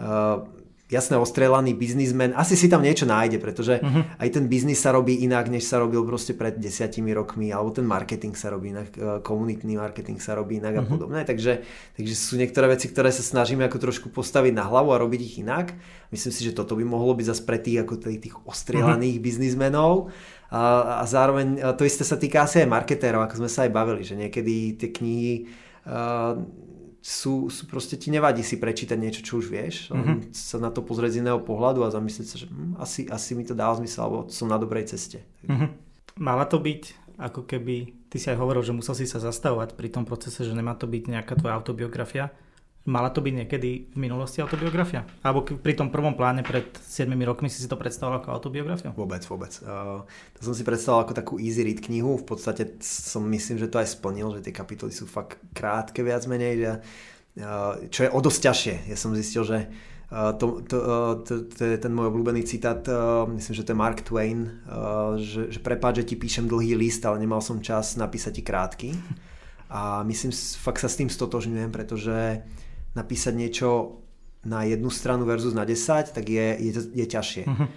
uh, 0.02 0.50
jasne 0.90 1.22
ostrelaný 1.22 1.78
biznismen, 1.78 2.34
asi 2.34 2.58
si 2.58 2.66
tam 2.66 2.82
niečo 2.82 3.06
nájde, 3.06 3.38
pretože 3.38 3.78
uh-huh. 3.78 4.18
aj 4.18 4.30
ten 4.34 4.50
biznis 4.50 4.82
sa 4.82 4.90
robí 4.90 5.22
inak, 5.22 5.46
než 5.54 5.70
sa 5.70 5.78
robil 5.78 6.02
proste 6.02 6.34
pred 6.34 6.58
desiatimi 6.58 7.14
rokmi, 7.14 7.54
alebo 7.54 7.70
ten 7.70 7.86
marketing 7.86 8.34
sa 8.34 8.50
robí 8.50 8.74
inak, 8.74 8.90
e, 8.98 9.22
komunitný 9.22 9.78
marketing 9.78 10.18
sa 10.18 10.34
robí 10.34 10.58
inak 10.58 10.82
uh-huh. 10.82 10.84
a 10.84 10.90
mhm. 10.90 10.92
podobne. 10.92 11.22
Takže, 11.22 11.62
takže 11.94 12.14
sú 12.18 12.42
niektoré 12.42 12.74
veci, 12.74 12.90
ktoré 12.90 13.14
sa 13.14 13.22
snažíme 13.22 13.62
ako 13.70 13.78
trošku 13.78 14.08
postaviť 14.10 14.54
na 14.58 14.66
hlavu 14.66 14.90
a 14.90 14.98
robiť 14.98 15.22
ich 15.22 15.36
inak. 15.46 15.78
Myslím 16.10 16.34
si, 16.34 16.42
že 16.42 16.58
toto 16.58 16.74
by 16.74 16.82
mohlo 16.82 17.14
byť 17.14 17.26
zase 17.38 17.44
pre 17.46 17.62
tých, 17.62 17.86
ako 17.86 17.94
tých 18.02 18.36
ostrelaných 18.50 19.22
uh-huh. 19.22 19.28
biznismenov. 19.30 20.10
A, 20.50 20.98
a 21.00 21.04
zároveň 21.06 21.62
to 21.78 21.86
isté 21.86 22.02
sa 22.02 22.18
týka 22.18 22.50
asi 22.50 22.66
aj 22.66 22.74
marketérov, 22.74 23.22
ako 23.30 23.46
sme 23.46 23.50
sa 23.54 23.70
aj 23.70 23.72
bavili, 23.78 24.02
že 24.02 24.18
niekedy 24.18 24.82
tie 24.82 24.90
knihy 24.90 25.46
uh, 25.86 26.42
sú, 27.00 27.48
sú 27.48 27.64
proste 27.66 27.96
ti 27.96 28.12
nevadí 28.12 28.44
si 28.44 28.60
prečítať 28.60 29.00
niečo, 29.00 29.24
čo 29.24 29.40
už 29.40 29.48
vieš, 29.48 29.76
mm-hmm. 29.90 30.36
sa 30.36 30.60
na 30.60 30.68
to 30.68 30.84
pozrieť 30.84 31.16
z 31.16 31.22
iného 31.24 31.40
pohľadu 31.40 31.88
a 31.88 31.94
zamyslieť 31.96 32.28
sa, 32.28 32.36
že 32.36 32.48
hm, 32.52 32.76
asi, 32.76 33.08
asi 33.08 33.40
mi 33.40 33.48
to 33.48 33.56
dá 33.56 33.72
zmysel, 33.72 34.04
alebo 34.04 34.20
som 34.28 34.52
na 34.52 34.60
dobrej 34.60 34.92
ceste. 34.92 35.24
Mm-hmm. 35.48 35.70
Mala 36.20 36.44
to 36.44 36.60
byť 36.60 37.16
ako 37.20 37.48
keby, 37.48 38.08
ty 38.12 38.18
si 38.20 38.28
aj 38.32 38.40
hovoril, 38.40 38.64
že 38.64 38.76
musel 38.76 38.96
si 38.96 39.08
sa 39.08 39.20
zastavovať 39.20 39.76
pri 39.76 39.92
tom 39.92 40.04
procese, 40.04 40.44
že 40.44 40.56
nemá 40.56 40.76
to 40.76 40.88
byť 40.88 41.04
nejaká 41.08 41.36
tvoja 41.40 41.56
autobiografia. 41.56 42.32
Mala 42.88 43.12
to 43.12 43.20
byť 43.20 43.34
niekedy 43.44 43.92
v 43.92 43.98
minulosti 44.00 44.40
autobiografia? 44.40 45.04
Alebo 45.20 45.44
pri 45.44 45.76
tom 45.76 45.92
prvom 45.92 46.16
pláne 46.16 46.48
pred 46.48 46.72
7 46.80 47.12
rokmi 47.28 47.52
si 47.52 47.60
si 47.60 47.68
to 47.68 47.76
predstavoval 47.76 48.24
ako 48.24 48.30
autobiografiu? 48.32 48.96
Vôbec, 48.96 49.20
vôbec. 49.28 49.52
Uh, 49.62 50.08
to 50.40 50.48
som 50.48 50.56
si 50.56 50.64
predstavoval 50.64 51.06
ako 51.06 51.14
takú 51.14 51.34
easy 51.38 51.68
read 51.68 51.84
knihu. 51.84 52.16
V 52.16 52.26
podstate 52.26 52.80
som 52.82 53.28
myslím, 53.28 53.60
že 53.60 53.68
to 53.68 53.84
aj 53.84 54.00
splnil, 54.00 54.32
že 54.32 54.48
tie 54.48 54.56
kapitoly 54.56 54.96
sú 54.96 55.06
fakt 55.06 55.38
krátke 55.52 56.02
viac 56.02 56.24
menej. 56.26 56.54
Že, 56.56 56.72
uh, 57.44 57.74
čo 57.92 58.00
je 58.08 58.10
o 58.16 58.20
dosť 58.24 58.40
ťažšie. 58.48 58.76
Ja 58.88 58.98
som 58.98 59.12
zistil, 59.12 59.44
že 59.44 59.58
Uh, 60.10 60.34
to, 60.34 60.66
to, 60.66 60.78
uh, 60.82 61.22
to, 61.22 61.46
to 61.46 61.62
je 61.70 61.78
ten 61.78 61.94
môj 61.94 62.10
obľúbený 62.10 62.42
citát, 62.42 62.82
uh, 62.90 63.30
myslím, 63.30 63.54
že 63.54 63.62
to 63.62 63.78
je 63.78 63.78
Mark 63.78 64.02
Twain, 64.02 64.58
uh, 64.66 65.22
že, 65.22 65.54
že 65.54 65.62
prepáč, 65.62 66.02
že 66.02 66.10
ti 66.10 66.16
píšem 66.18 66.50
dlhý 66.50 66.74
list, 66.74 67.06
ale 67.06 67.22
nemal 67.22 67.46
som 67.46 67.62
čas 67.62 67.94
napísať 67.94 68.42
ti 68.42 68.44
krátky. 68.44 68.90
A 69.70 70.02
myslím, 70.10 70.34
fakt 70.34 70.82
sa 70.82 70.90
s 70.90 70.98
tým 70.98 71.14
stotožňujem, 71.14 71.70
pretože 71.70 72.42
napísať 73.00 73.34
niečo 73.40 74.00
na 74.44 74.64
jednu 74.68 74.92
stranu 74.92 75.24
versus 75.24 75.56
na 75.56 75.64
10, 75.64 76.12
tak 76.16 76.26
je, 76.28 76.48
je, 76.60 76.72
je 76.96 77.06
ťažšie. 77.08 77.44
Uh-huh. 77.48 77.68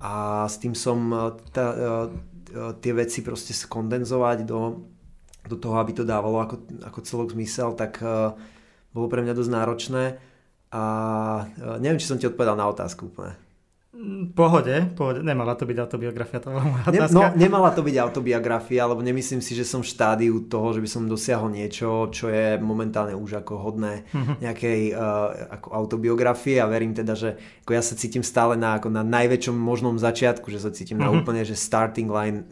A 0.00 0.44
s 0.48 0.56
tým 0.56 0.72
som 0.72 0.98
e, 1.12 1.16
tá, 1.52 1.66
e, 1.72 1.76
e, 2.56 2.60
tie 2.80 2.92
veci 2.96 3.20
proste 3.20 3.52
skondenzovať 3.52 4.48
do, 4.48 4.88
do 5.44 5.56
toho, 5.60 5.76
aby 5.76 5.92
to 5.92 6.08
dávalo 6.08 6.40
ako, 6.40 6.56
ako 6.84 6.98
celok 7.04 7.28
zmysel, 7.36 7.76
tak 7.76 8.00
bolo 8.90 9.06
pre 9.08 9.20
mňa 9.24 9.36
dosť 9.36 9.52
náročné. 9.52 10.04
A 10.70 10.82
neviem, 11.82 11.98
či 11.98 12.06
som 12.06 12.18
ti 12.20 12.30
odpovedal 12.30 12.54
na 12.54 12.70
otázku 12.70 13.10
úplne. 13.10 13.34
Pohode, 14.32 14.96
pohode, 14.96 15.20
nemala 15.20 15.52
to 15.52 15.68
byť 15.68 15.76
autobiografia, 15.76 16.40
to 16.40 16.48
bola 16.48 16.64
moja 16.64 16.84
otázka. 16.88 17.12
No, 17.12 17.36
nemala 17.36 17.68
to 17.68 17.84
byť 17.84 17.96
autobiografia, 18.00 18.88
lebo 18.88 19.04
nemyslím 19.04 19.44
si, 19.44 19.52
že 19.52 19.68
som 19.68 19.84
v 19.84 19.92
štádiu 19.92 20.48
toho, 20.48 20.72
že 20.72 20.80
by 20.80 20.88
som 20.88 21.02
dosiahol 21.04 21.52
niečo, 21.52 22.08
čo 22.08 22.32
je 22.32 22.56
momentálne 22.56 23.12
už 23.12 23.44
ako 23.44 23.60
hodné 23.60 24.08
uh-huh. 24.08 24.40
nejakej 24.40 24.96
uh, 24.96 25.52
ako 25.60 25.68
autobiografie 25.76 26.56
a 26.56 26.70
verím 26.70 26.96
teda, 26.96 27.12
že 27.12 27.36
ako 27.68 27.72
ja 27.76 27.82
sa 27.84 27.92
cítim 27.92 28.24
stále 28.24 28.56
na, 28.56 28.80
ako 28.80 28.88
na 28.88 29.04
najväčšom 29.04 29.52
možnom 29.52 30.00
začiatku, 30.00 30.48
že 30.48 30.64
sa 30.64 30.72
cítim 30.72 30.96
na 30.96 31.12
mhm. 31.12 31.20
úplne, 31.20 31.44
že 31.44 31.52
starting 31.52 32.08
line 32.08 32.48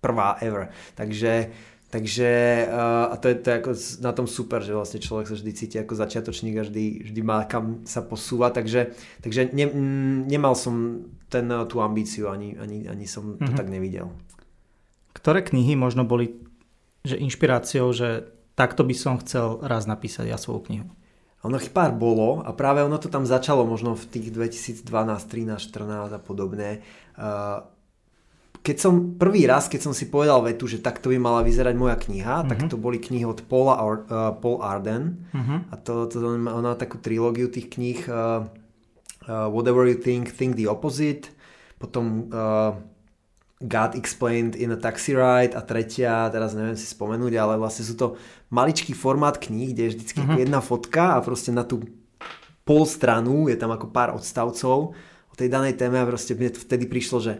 prvá 0.00 0.40
ever. 0.40 0.72
Takže 0.96 1.52
Takže 1.86 2.66
a 3.08 3.14
to 3.14 3.30
je, 3.30 3.34
to 3.38 3.46
je 3.46 3.58
ako 3.62 3.70
na 4.02 4.10
tom 4.10 4.26
super, 4.26 4.58
že 4.58 4.74
vlastne 4.74 4.98
človek 4.98 5.30
sa 5.30 5.38
vždy 5.38 5.52
cíti 5.54 5.76
ako 5.78 5.94
začiatočník 5.94 6.58
a 6.58 6.66
vždy, 6.66 7.06
vždy 7.06 7.20
má 7.22 7.46
kam 7.46 7.86
sa 7.86 8.02
posúva, 8.02 8.50
takže, 8.50 8.90
takže 9.22 9.54
ne, 9.54 9.70
nemal 10.26 10.58
som 10.58 11.06
ten, 11.30 11.46
tú 11.70 11.78
ambíciu, 11.78 12.26
ani, 12.26 12.58
ani, 12.58 12.90
ani 12.90 13.06
som 13.06 13.38
to 13.38 13.46
mm-hmm. 13.46 13.58
tak 13.58 13.70
nevidel. 13.70 14.10
Ktoré 15.14 15.46
knihy 15.46 15.78
možno 15.78 16.02
boli 16.02 16.42
že 17.06 17.22
inšpiráciou, 17.22 17.94
že 17.94 18.34
takto 18.58 18.82
by 18.82 18.94
som 18.98 19.22
chcel 19.22 19.62
raz 19.62 19.86
napísať 19.86 20.26
ja 20.26 20.38
svoju 20.42 20.66
knihu? 20.66 20.90
Ono 21.46 21.62
ich 21.62 21.70
pár 21.70 21.94
bolo 21.94 22.42
a 22.42 22.50
práve 22.50 22.82
ono 22.82 22.98
to 22.98 23.06
tam 23.06 23.22
začalo 23.22 23.62
možno 23.62 23.94
v 23.94 24.04
tých 24.10 24.34
2012, 24.34 24.82
13, 24.82 25.62
14 25.62 26.10
a 26.10 26.18
podobne. 26.18 26.82
Uh, 27.14 27.62
keď 28.66 28.76
som 28.82 29.14
prvý 29.14 29.46
raz, 29.46 29.70
keď 29.70 29.86
som 29.86 29.94
si 29.94 30.10
povedal 30.10 30.42
vetu, 30.42 30.66
že 30.66 30.82
takto 30.82 31.14
by 31.14 31.22
mala 31.22 31.46
vyzerať 31.46 31.74
moja 31.78 31.94
kniha, 31.94 32.42
uh-huh. 32.42 32.50
tak 32.50 32.66
mhm. 32.66 32.68
to 32.74 32.76
boli 32.82 32.98
knihy 32.98 33.22
od 33.22 33.46
Paula, 33.46 33.78
uh, 33.78 34.34
Paul 34.42 34.58
Arden 34.58 35.22
uh-huh. 35.30 35.70
a 35.70 35.74
to, 35.78 36.10
to, 36.10 36.18
má 36.34 36.74
takú 36.74 36.98
trilógiu 36.98 37.46
tých 37.46 37.70
kníh 37.70 38.02
uh, 38.10 38.42
uh, 39.30 39.46
Whatever 39.54 39.86
You 39.86 40.02
Think, 40.02 40.34
Think 40.34 40.58
the 40.58 40.66
Opposite, 40.66 41.30
potom 41.78 42.26
uh, 42.34 42.74
God 43.62 43.94
Explained 43.94 44.58
in 44.58 44.74
a 44.74 44.78
Taxi 44.82 45.14
Ride 45.14 45.54
a 45.54 45.62
tretia, 45.62 46.26
teraz 46.34 46.58
neviem 46.58 46.74
si 46.74 46.90
spomenúť, 46.90 47.38
ale 47.38 47.54
vlastne 47.62 47.86
sú 47.86 47.94
to 47.94 48.18
maličký 48.50 48.98
formát 48.98 49.38
kníh, 49.38 49.70
kde 49.70 49.82
je 49.86 49.92
vždycky 49.94 50.20
uh-huh. 50.26 50.42
jedna 50.42 50.58
fotka 50.58 51.14
a 51.14 51.22
proste 51.22 51.54
na 51.54 51.62
tú 51.62 51.86
pol 52.66 52.82
stranu 52.82 53.46
je 53.46 53.54
tam 53.54 53.70
ako 53.70 53.94
pár 53.94 54.10
odstavcov 54.10 54.98
o 55.30 55.34
tej 55.38 55.46
danej 55.46 55.78
téme 55.78 56.02
a 56.02 56.10
proste 56.10 56.34
mne 56.34 56.50
vtedy 56.50 56.90
prišlo, 56.90 57.22
že 57.22 57.32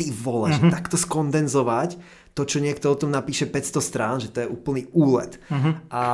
ty 0.00 0.08
vole, 0.08 0.48
mm-hmm. 0.48 0.72
že 0.72 0.72
takto 0.72 0.96
skondenzovať 0.96 2.00
to, 2.32 2.48
čo 2.48 2.64
niekto 2.64 2.88
o 2.88 2.96
tom 2.96 3.12
napíše 3.12 3.44
500 3.44 3.84
strán, 3.84 4.16
že 4.16 4.32
to 4.32 4.40
je 4.40 4.48
úplný 4.48 4.88
úlet. 4.96 5.36
Mm-hmm. 5.52 5.92
A 5.92 6.04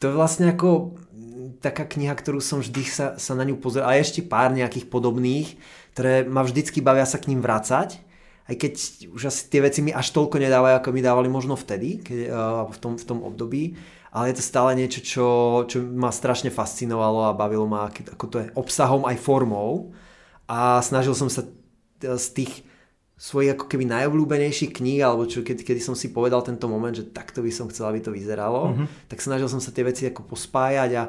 to 0.00 0.08
je 0.08 0.16
vlastne 0.16 0.48
ako 0.48 0.96
taká 1.60 1.84
kniha, 1.84 2.16
ktorú 2.16 2.40
som 2.40 2.64
vždy 2.64 2.82
sa, 2.88 3.06
sa 3.20 3.32
na 3.36 3.44
ňu 3.44 3.60
pozeral, 3.60 3.92
a 3.92 4.00
ešte 4.00 4.24
pár 4.24 4.50
nejakých 4.50 4.88
podobných, 4.88 5.60
ktoré 5.92 6.24
ma 6.24 6.40
vždycky 6.40 6.80
bavia 6.80 7.04
sa 7.04 7.20
k 7.20 7.28
ním 7.28 7.44
vrácať, 7.44 8.00
aj 8.50 8.56
keď 8.58 8.72
už 9.14 9.22
asi 9.30 9.46
tie 9.46 9.62
veci 9.62 9.80
mi 9.84 9.94
až 9.94 10.10
toľko 10.10 10.42
nedávajú, 10.42 10.74
ako 10.82 10.90
mi 10.90 11.02
dávali 11.04 11.28
možno 11.30 11.54
vtedy, 11.54 12.02
keď, 12.02 12.18
uh, 12.26 12.66
v, 12.66 12.78
tom, 12.82 12.92
v 12.98 13.04
tom 13.06 13.18
období, 13.22 13.78
ale 14.12 14.34
je 14.34 14.42
to 14.42 14.44
stále 14.44 14.74
niečo, 14.74 15.00
čo, 15.00 15.26
čo 15.70 15.78
ma 15.80 16.10
strašne 16.10 16.50
fascinovalo 16.50 17.30
a 17.30 17.38
bavilo 17.38 17.64
ma, 17.64 17.88
ako 17.88 18.24
to 18.28 18.36
je 18.42 18.52
obsahom 18.58 19.06
aj 19.06 19.16
formou 19.22 19.94
a 20.50 20.82
snažil 20.82 21.16
som 21.16 21.30
sa 21.30 21.46
z 22.04 22.26
tých 22.34 22.52
svojich 23.22 23.54
ako 23.54 23.70
keby 23.70 23.86
najobľúbenejších 23.86 24.82
kníh, 24.82 24.98
alebo 25.06 25.30
čo, 25.30 25.46
keď, 25.46 25.62
kedy 25.62 25.78
som 25.78 25.94
si 25.94 26.10
povedal 26.10 26.42
tento 26.42 26.66
moment, 26.66 26.90
že 26.90 27.06
takto 27.06 27.38
by 27.38 27.54
som 27.54 27.70
chcel, 27.70 27.86
aby 27.86 28.02
to 28.02 28.10
vyzeralo, 28.10 28.74
mm-hmm. 28.74 29.06
tak 29.06 29.22
snažil 29.22 29.46
som 29.46 29.62
sa 29.62 29.70
tie 29.70 29.86
veci 29.86 30.10
ako 30.10 30.26
pospájať 30.26 30.90
a, 30.98 31.04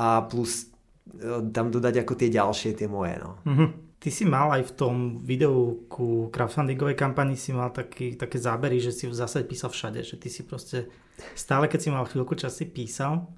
a 0.00 0.06
plus 0.24 0.72
e, 1.12 1.52
tam 1.52 1.68
dodať 1.68 2.08
ako 2.08 2.16
tie 2.16 2.32
ďalšie, 2.32 2.72
tie 2.72 2.88
moje. 2.88 3.20
No. 3.20 3.36
Mm-hmm. 3.44 3.68
Ty 4.00 4.08
si 4.08 4.24
mal 4.24 4.48
aj 4.56 4.64
v 4.64 4.72
tom 4.80 4.94
videu 5.20 5.84
ku 5.92 6.32
crowdfundingovej 6.32 6.96
kampani 6.96 7.36
si 7.36 7.52
mal 7.52 7.68
taký, 7.68 8.16
také 8.16 8.40
zábery, 8.40 8.80
že 8.80 8.94
si 8.94 9.04
v 9.04 9.12
zásade 9.12 9.44
písal 9.44 9.68
všade, 9.68 10.00
že 10.00 10.16
ty 10.16 10.32
si 10.32 10.48
proste 10.48 10.88
stále 11.36 11.68
keď 11.68 11.80
si 11.84 11.88
mal 11.92 12.08
chvíľku 12.08 12.32
čas 12.38 12.56
si 12.56 12.64
písal. 12.64 13.28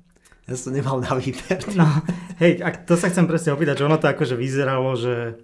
Ja 0.46 0.54
som 0.54 0.70
nemal 0.70 1.02
na 1.02 1.18
výber. 1.18 1.62
No, 1.74 1.86
hej, 2.38 2.62
a 2.62 2.70
to 2.74 2.94
sa 2.94 3.10
chcem 3.10 3.26
presne 3.26 3.58
opýtať, 3.58 3.82
že 3.82 3.86
ono 3.90 3.98
to 3.98 4.06
akože 4.06 4.38
vyzeralo, 4.38 4.94
že 4.94 5.38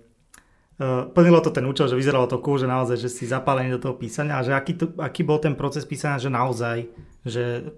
plnilo 1.12 1.40
to 1.40 1.48
ten 1.48 1.64
účel, 1.64 1.88
že 1.88 1.96
vyzeralo 1.96 2.28
to 2.28 2.36
cool, 2.44 2.60
že 2.60 2.68
naozaj, 2.68 3.00
že 3.00 3.08
si 3.08 3.24
zapálený 3.24 3.76
do 3.76 3.80
toho 3.80 3.94
písania 3.96 4.36
a 4.36 4.44
že 4.44 4.52
aký, 4.52 4.76
to, 4.76 4.86
aký 5.00 5.24
bol 5.24 5.40
ten 5.40 5.56
proces 5.56 5.88
písania, 5.88 6.20
že 6.20 6.28
naozaj, 6.28 6.92
že 7.24 7.72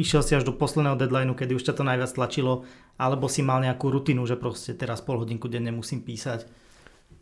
išiel 0.00 0.24
si 0.24 0.32
až 0.32 0.48
do 0.48 0.56
posledného 0.56 0.96
deadlineu, 0.96 1.36
kedy 1.36 1.52
už 1.52 1.68
ťa 1.68 1.76
to 1.76 1.84
najviac 1.84 2.08
tlačilo, 2.08 2.64
alebo 2.96 3.28
si 3.28 3.44
mal 3.44 3.60
nejakú 3.60 3.92
rutinu, 3.92 4.24
že 4.24 4.40
proste 4.40 4.72
teraz 4.72 5.04
pol 5.04 5.20
hodinku 5.20 5.52
denne 5.52 5.72
musím 5.76 6.00
písať. 6.00 6.48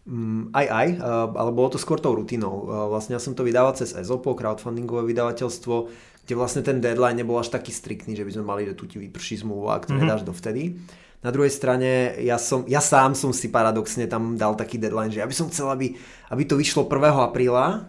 Mm, 0.07 0.55
aj, 0.55 0.67
aj, 0.71 0.89
uh, 1.03 1.29
ale 1.35 1.51
bolo 1.51 1.75
to 1.75 1.79
skôr 1.83 1.99
tou 1.99 2.15
rutinou. 2.15 2.65
Uh, 2.65 2.87
vlastne 2.89 3.19
ja 3.19 3.23
som 3.23 3.35
to 3.35 3.43
vydával 3.43 3.75
cez 3.75 3.93
EZOPO, 3.93 4.39
crowdfundingové 4.39 5.11
vydavateľstvo, 5.11 5.75
kde 6.25 6.35
vlastne 6.39 6.63
ten 6.63 6.79
deadline 6.79 7.19
nebol 7.19 7.37
až 7.43 7.51
taký 7.51 7.75
striktný, 7.75 8.15
že 8.15 8.23
by 8.23 8.33
sme 8.39 8.45
mali, 8.47 8.63
že 8.71 8.79
tu 8.79 8.87
ti 8.87 9.03
vyprší 9.03 9.43
zmluva, 9.43 9.77
ak 9.77 9.91
to 9.91 9.99
mm-hmm. 9.99 10.07
nedáš 10.07 10.23
dovtedy. 10.23 10.79
Na 11.21 11.29
druhej 11.29 11.53
strane, 11.53 12.17
ja, 12.25 12.41
som, 12.41 12.65
ja 12.65 12.81
sám 12.81 13.13
som 13.13 13.29
si 13.37 13.53
paradoxne 13.53 14.09
tam 14.09 14.41
dal 14.41 14.57
taký 14.57 14.81
deadline, 14.81 15.13
že 15.13 15.21
ja 15.21 15.29
by 15.29 15.37
som 15.37 15.53
chcel, 15.53 15.69
aby, 15.69 15.93
aby 16.33 16.43
to 16.49 16.57
vyšlo 16.57 16.89
1. 16.89 16.97
apríla 17.13 17.85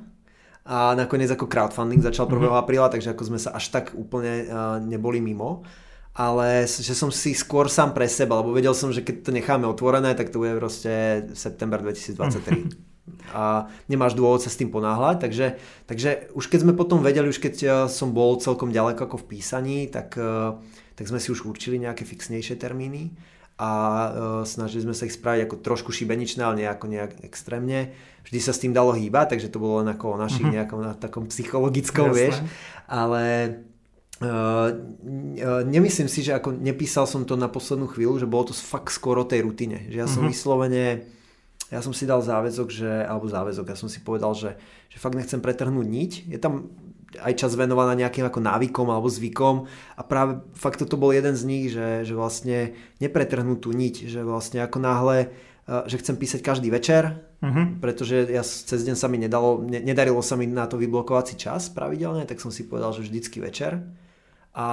a 0.67 0.93
nakoniec 0.93 1.31
ako 1.31 1.47
crowdfunding 1.47 2.03
začal 2.03 2.27
1. 2.27 2.37
Mm-hmm. 2.37 2.59
apríla, 2.59 2.91
takže 2.91 3.15
ako 3.15 3.23
sme 3.31 3.39
sa 3.39 3.55
až 3.55 3.71
tak 3.71 3.95
úplne 3.95 4.51
uh, 4.51 4.77
neboli 4.83 5.23
mimo. 5.23 5.63
Ale 6.11 6.67
že 6.67 6.91
som 6.91 7.07
si 7.07 7.31
skôr 7.31 7.71
sám 7.71 7.95
pre 7.95 8.03
seba, 8.11 8.43
lebo 8.43 8.51
vedel 8.51 8.75
som, 8.75 8.91
že 8.91 8.99
keď 8.99 9.15
to 9.23 9.31
necháme 9.31 9.63
otvorené, 9.63 10.11
tak 10.11 10.27
to 10.27 10.43
bude 10.43 10.59
proste 10.59 11.23
september 11.31 11.79
2023. 11.79 12.91
a 13.31 13.71
nemáš 13.87 14.13
dôvod 14.13 14.43
sa 14.43 14.51
s 14.51 14.59
tým 14.59 14.69
ponáhľať, 14.69 15.23
takže, 15.23 15.47
takže 15.87 16.09
už 16.35 16.51
keď 16.51 16.59
sme 16.67 16.73
potom 16.75 16.99
vedeli, 16.99 17.31
už 17.31 17.39
keď 17.39 17.87
som 17.87 18.11
bol 18.11 18.37
celkom 18.43 18.75
ďaleko 18.75 19.07
ako 19.07 19.23
v 19.23 19.27
písaní, 19.31 19.77
tak 19.87 20.19
uh, 20.19 20.59
tak 21.01 21.09
sme 21.09 21.17
si 21.17 21.33
už 21.33 21.49
určili 21.49 21.81
nejaké 21.81 22.05
fixnejšie 22.05 22.61
termíny 22.61 23.09
a 23.57 23.69
uh, 23.73 24.09
snažili 24.45 24.85
sme 24.85 24.93
sa 24.93 25.09
ich 25.09 25.17
spraviť 25.17 25.49
ako 25.49 25.55
trošku 25.65 25.89
šibeničné, 25.89 26.45
ale 26.45 26.61
nejako 26.61 26.85
nejak 26.93 27.25
extrémne. 27.25 27.97
Vždy 28.21 28.37
sa 28.37 28.53
s 28.53 28.61
tým 28.61 28.69
dalo 28.69 28.93
hýbať, 28.93 29.33
takže 29.33 29.49
to 29.49 29.57
bolo 29.57 29.81
len 29.81 29.89
ako 29.89 30.13
o 30.13 30.21
našich 30.21 30.45
mm-hmm. 30.45 30.61
nejakom 30.61 30.79
na 30.85 30.93
takom 30.93 31.25
psychologickom, 31.25 32.13
Jasne. 32.13 32.17
vieš. 32.21 32.35
Ale 32.85 33.23
Uh, 34.21 34.77
nemyslím 35.65 36.05
si, 36.05 36.21
že 36.21 36.37
ako 36.37 36.53
nepísal 36.53 37.09
som 37.09 37.25
to 37.25 37.33
na 37.33 37.49
poslednú 37.49 37.89
chvíľu, 37.89 38.21
že 38.21 38.29
bolo 38.29 38.45
to 38.45 38.53
fakt 38.53 38.93
skoro 38.93 39.25
tej 39.25 39.41
rutine. 39.41 39.89
Že 39.89 39.97
ja 39.97 40.05
som 40.05 40.21
mm-hmm. 40.21 40.29
vyslovene, 40.29 40.85
ja 41.73 41.81
som 41.81 41.89
si 41.89 42.05
dal 42.05 42.21
záväzok, 42.21 42.69
že, 42.69 43.01
alebo 43.09 43.25
záväzok, 43.25 43.73
ja 43.73 43.77
som 43.81 43.89
si 43.89 43.97
povedal, 43.97 44.37
že, 44.37 44.61
že 44.93 45.01
fakt 45.01 45.17
nechcem 45.17 45.41
pretrhnúť 45.41 45.87
niť. 45.89 46.11
Je 46.29 46.37
tam 46.37 46.69
aj 47.19 47.33
čas 47.35 47.51
venovaná 47.59 47.97
nejakým 47.97 48.23
ako 48.23 48.39
návykom 48.39 48.87
alebo 48.87 49.11
zvykom 49.11 49.67
a 49.97 50.01
práve 50.05 50.39
fakt 50.55 50.79
toto 50.79 50.95
bol 50.95 51.11
jeden 51.11 51.35
z 51.35 51.43
nich, 51.43 51.65
že, 51.73 52.07
že 52.07 52.13
vlastne 52.15 52.77
nepretrhnú 53.03 53.59
tú 53.59 53.75
niť, 53.75 54.07
že 54.07 54.21
vlastne 54.23 54.63
ako 54.63 54.77
náhle 54.79 55.17
eh, 55.27 55.83
že 55.89 55.99
chcem 55.99 56.15
písať 56.15 56.39
každý 56.39 56.71
večer, 56.71 57.19
uh-huh. 57.43 57.81
pretože 57.83 58.31
ja 58.31 58.43
cez 58.45 58.79
deň 58.87 58.95
sa 58.95 59.11
mi 59.11 59.19
nedalo, 59.19 59.59
ne, 59.59 59.83
nedarilo 59.83 60.23
sa 60.23 60.39
mi 60.39 60.47
na 60.47 60.69
to 60.69 60.79
vyblokovať 60.79 61.25
si 61.27 61.35
čas 61.35 61.67
pravidelne, 61.67 62.23
tak 62.23 62.39
som 62.39 62.53
si 62.53 62.63
povedal, 62.63 62.95
že 62.95 63.03
vždycky 63.03 63.43
večer. 63.43 63.83
A 64.51 64.67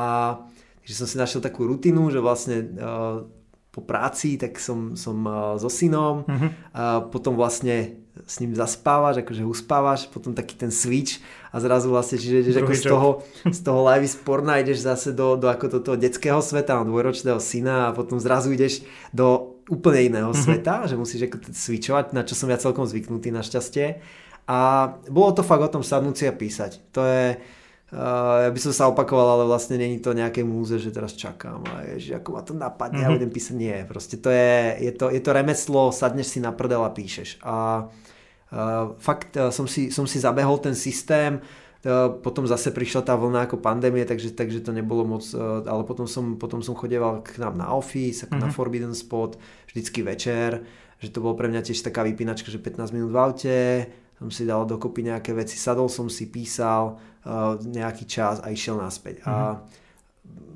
že 0.83 0.97
som 0.97 1.07
si 1.07 1.21
našiel 1.21 1.45
takú 1.45 1.69
rutinu, 1.69 2.09
že 2.09 2.19
vlastne 2.19 2.65
uh, 2.81 3.21
po 3.69 3.81
práci, 3.85 4.41
tak 4.41 4.57
som, 4.57 4.97
som 4.97 5.21
uh, 5.29 5.55
so 5.61 5.69
synom 5.69 6.25
uh-huh. 6.25 6.51
a 6.73 6.83
potom 7.05 7.37
vlastne 7.37 8.08
s 8.27 8.41
ním 8.41 8.57
zaspávaš, 8.57 9.23
akože 9.23 9.45
uspávaš, 9.45 10.09
potom 10.09 10.35
taký 10.35 10.59
ten 10.59 10.73
switch 10.73 11.23
a 11.53 11.61
zrazu 11.63 11.93
vlastne, 11.93 12.19
čiže 12.19 12.43
ideš 12.43 12.57
ako 12.63 12.73
z 12.75 12.85
toho, 12.89 13.09
z 13.59 13.61
toho 13.63 13.81
live 13.87 14.09
sporna 14.09 14.59
ideš 14.59 14.83
zase 14.83 15.15
do, 15.15 15.39
do 15.39 15.47
ako 15.47 15.67
do 15.69 15.79
toho 15.85 15.97
detského 16.01 16.43
sveta, 16.43 16.81
mám 16.81 16.91
dvojročného 16.91 17.39
syna 17.39 17.91
a 17.91 17.95
potom 17.95 18.19
zrazu 18.19 18.51
ideš 18.51 18.83
do 19.15 19.59
úplne 19.69 20.09
iného 20.09 20.33
mm-hmm. 20.33 20.45
sveta, 20.49 20.89
že 20.89 20.97
musíš 20.97 21.29
ako 21.29 21.53
switchovať, 21.53 22.17
na 22.17 22.25
čo 22.25 22.35
som 22.35 22.49
ja 22.49 22.57
celkom 22.57 22.89
zvyknutý 22.89 23.29
našťastie. 23.31 24.01
A 24.49 24.91
bolo 25.13 25.37
to 25.37 25.45
fakt 25.45 25.61
o 25.61 25.69
tom 25.69 25.85
sadnúť 25.85 26.17
si 26.17 26.25
a 26.25 26.33
písať. 26.33 26.81
To 26.97 27.05
je, 27.05 27.37
ja 27.89 28.51
by 28.53 28.61
som 28.61 28.73
sa 28.77 28.93
opakoval, 28.93 29.41
ale 29.41 29.45
vlastne 29.49 29.81
není 29.81 29.97
to 29.97 30.13
nejaké 30.13 30.45
múze, 30.45 30.77
že 30.77 30.93
teraz 30.93 31.17
čakám 31.17 31.65
a 31.73 31.89
ježi, 31.97 32.13
ako 32.21 32.29
ma 32.37 32.43
to 32.45 32.53
napadne, 32.53 33.01
mm-hmm. 33.01 33.09
ja 33.09 33.17
budem 33.17 33.33
písať. 33.33 33.55
Nie, 33.57 33.77
proste 33.89 34.21
to 34.21 34.29
je, 34.29 34.77
je 34.85 34.93
to, 34.93 35.09
je 35.09 35.21
to 35.25 35.31
remeslo, 35.33 35.89
sadneš 35.89 36.37
si 36.37 36.39
na 36.45 36.53
prdel 36.53 36.85
a 36.85 36.93
píšeš. 36.93 37.41
A 37.49 37.89
Uh, 38.49 38.97
fakt 38.97 39.37
uh, 39.37 39.53
som, 39.53 39.69
si, 39.69 39.93
som 39.93 40.09
si 40.09 40.17
zabehol 40.17 40.57
ten 40.57 40.73
systém, 40.73 41.37
uh, 41.37 42.09
potom 42.09 42.49
zase 42.49 42.73
prišla 42.73 43.05
tá 43.05 43.13
vlna 43.13 43.45
ako 43.45 43.61
pandémie, 43.61 44.09
takže, 44.09 44.33
takže 44.33 44.65
to 44.65 44.73
nebolo 44.73 45.05
moc, 45.05 45.25
ale 45.69 45.85
potom 45.85 46.09
som, 46.09 46.41
potom 46.41 46.65
som 46.65 46.73
chodeval 46.73 47.21
k 47.21 47.45
nám 47.45 47.61
na 47.61 47.69
office, 47.77 48.25
mm-hmm. 48.25 48.41
na 48.41 48.49
mhm. 48.49 48.55
Forbidden 48.57 48.95
Spot, 48.97 49.37
vždycky 49.69 50.01
večer, 50.01 50.65
že 50.97 51.13
to 51.13 51.21
bolo 51.21 51.37
pre 51.37 51.53
mňa 51.53 51.61
tiež 51.61 51.85
taká 51.85 52.01
vypínačka, 52.09 52.49
že 52.49 52.57
15 52.57 52.89
minút 52.97 53.13
v 53.13 53.21
aute, 53.21 53.59
som 54.19 54.29
si 54.35 54.43
dal 54.43 54.67
dokopy 54.67 55.07
nejaké 55.07 55.31
veci, 55.31 55.55
sadol 55.55 55.87
som 55.87 56.11
si, 56.11 56.27
písal 56.27 56.99
nejaký 57.63 58.05
čas 58.05 58.43
a 58.43 58.51
išiel 58.51 58.79
naspäť. 58.83 59.23
Mm-hmm. 59.23 59.31
A 59.31 59.37
mhm 59.55 59.87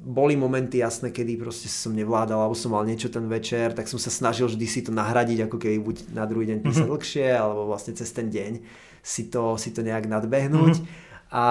boli 0.03 0.35
momenty 0.35 0.83
jasné, 0.83 1.15
kedy 1.15 1.39
proste 1.39 1.71
som 1.71 1.95
nevládal, 1.95 2.35
alebo 2.35 2.59
som 2.59 2.75
mal 2.75 2.83
niečo 2.83 3.07
ten 3.07 3.23
večer, 3.31 3.71
tak 3.71 3.87
som 3.87 4.03
sa 4.03 4.11
snažil 4.11 4.51
vždy 4.51 4.67
si 4.67 4.83
to 4.83 4.91
nahradiť, 4.91 5.47
ako 5.47 5.57
keby 5.63 5.79
buď 5.79 5.97
na 6.11 6.27
druhý 6.27 6.51
deň 6.51 6.59
písať 6.59 6.83
mm-hmm. 6.83 6.91
dlhšie, 6.91 7.29
alebo 7.31 7.71
vlastne 7.71 7.95
cez 7.95 8.11
ten 8.11 8.27
deň 8.27 8.67
si 8.99 9.31
to, 9.31 9.55
si 9.55 9.71
to 9.71 9.87
nejak 9.87 10.11
nadbehnúť. 10.11 10.75
Mm-hmm. 10.83 11.31
A 11.31 11.45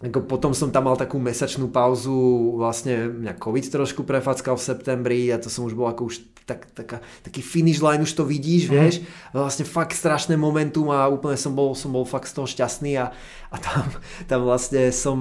ako 0.00 0.24
potom 0.24 0.56
som 0.56 0.72
tam 0.72 0.88
mal 0.88 0.96
takú 0.96 1.20
mesačnú 1.20 1.68
pauzu, 1.68 2.56
vlastne 2.56 3.12
mňa 3.12 3.36
COVID 3.36 3.68
trošku 3.68 4.08
prefackal 4.08 4.56
v 4.56 4.64
septembri 4.64 5.20
a 5.28 5.36
to 5.36 5.52
som 5.52 5.68
už 5.68 5.76
bol 5.76 5.92
ako 5.92 6.08
už 6.08 6.24
tak, 6.48 6.72
taká, 6.72 7.04
taký 7.20 7.44
finish 7.44 7.84
line, 7.84 8.00
už 8.00 8.16
to 8.16 8.24
vidíš, 8.24 8.66
mm. 8.66 8.72
vieš, 8.72 8.96
vlastne 9.36 9.68
fakt 9.68 9.92
strašné 9.92 10.40
momentum 10.40 10.88
a 10.88 11.04
úplne 11.06 11.36
som 11.36 11.52
bol, 11.52 11.76
som 11.76 11.92
bol 11.92 12.08
fakt 12.08 12.32
z 12.32 12.40
toho 12.40 12.48
šťastný 12.48 12.96
a, 12.96 13.12
a 13.52 13.56
tam, 13.60 13.84
tam 14.24 14.40
vlastne 14.48 14.88
som 14.88 15.18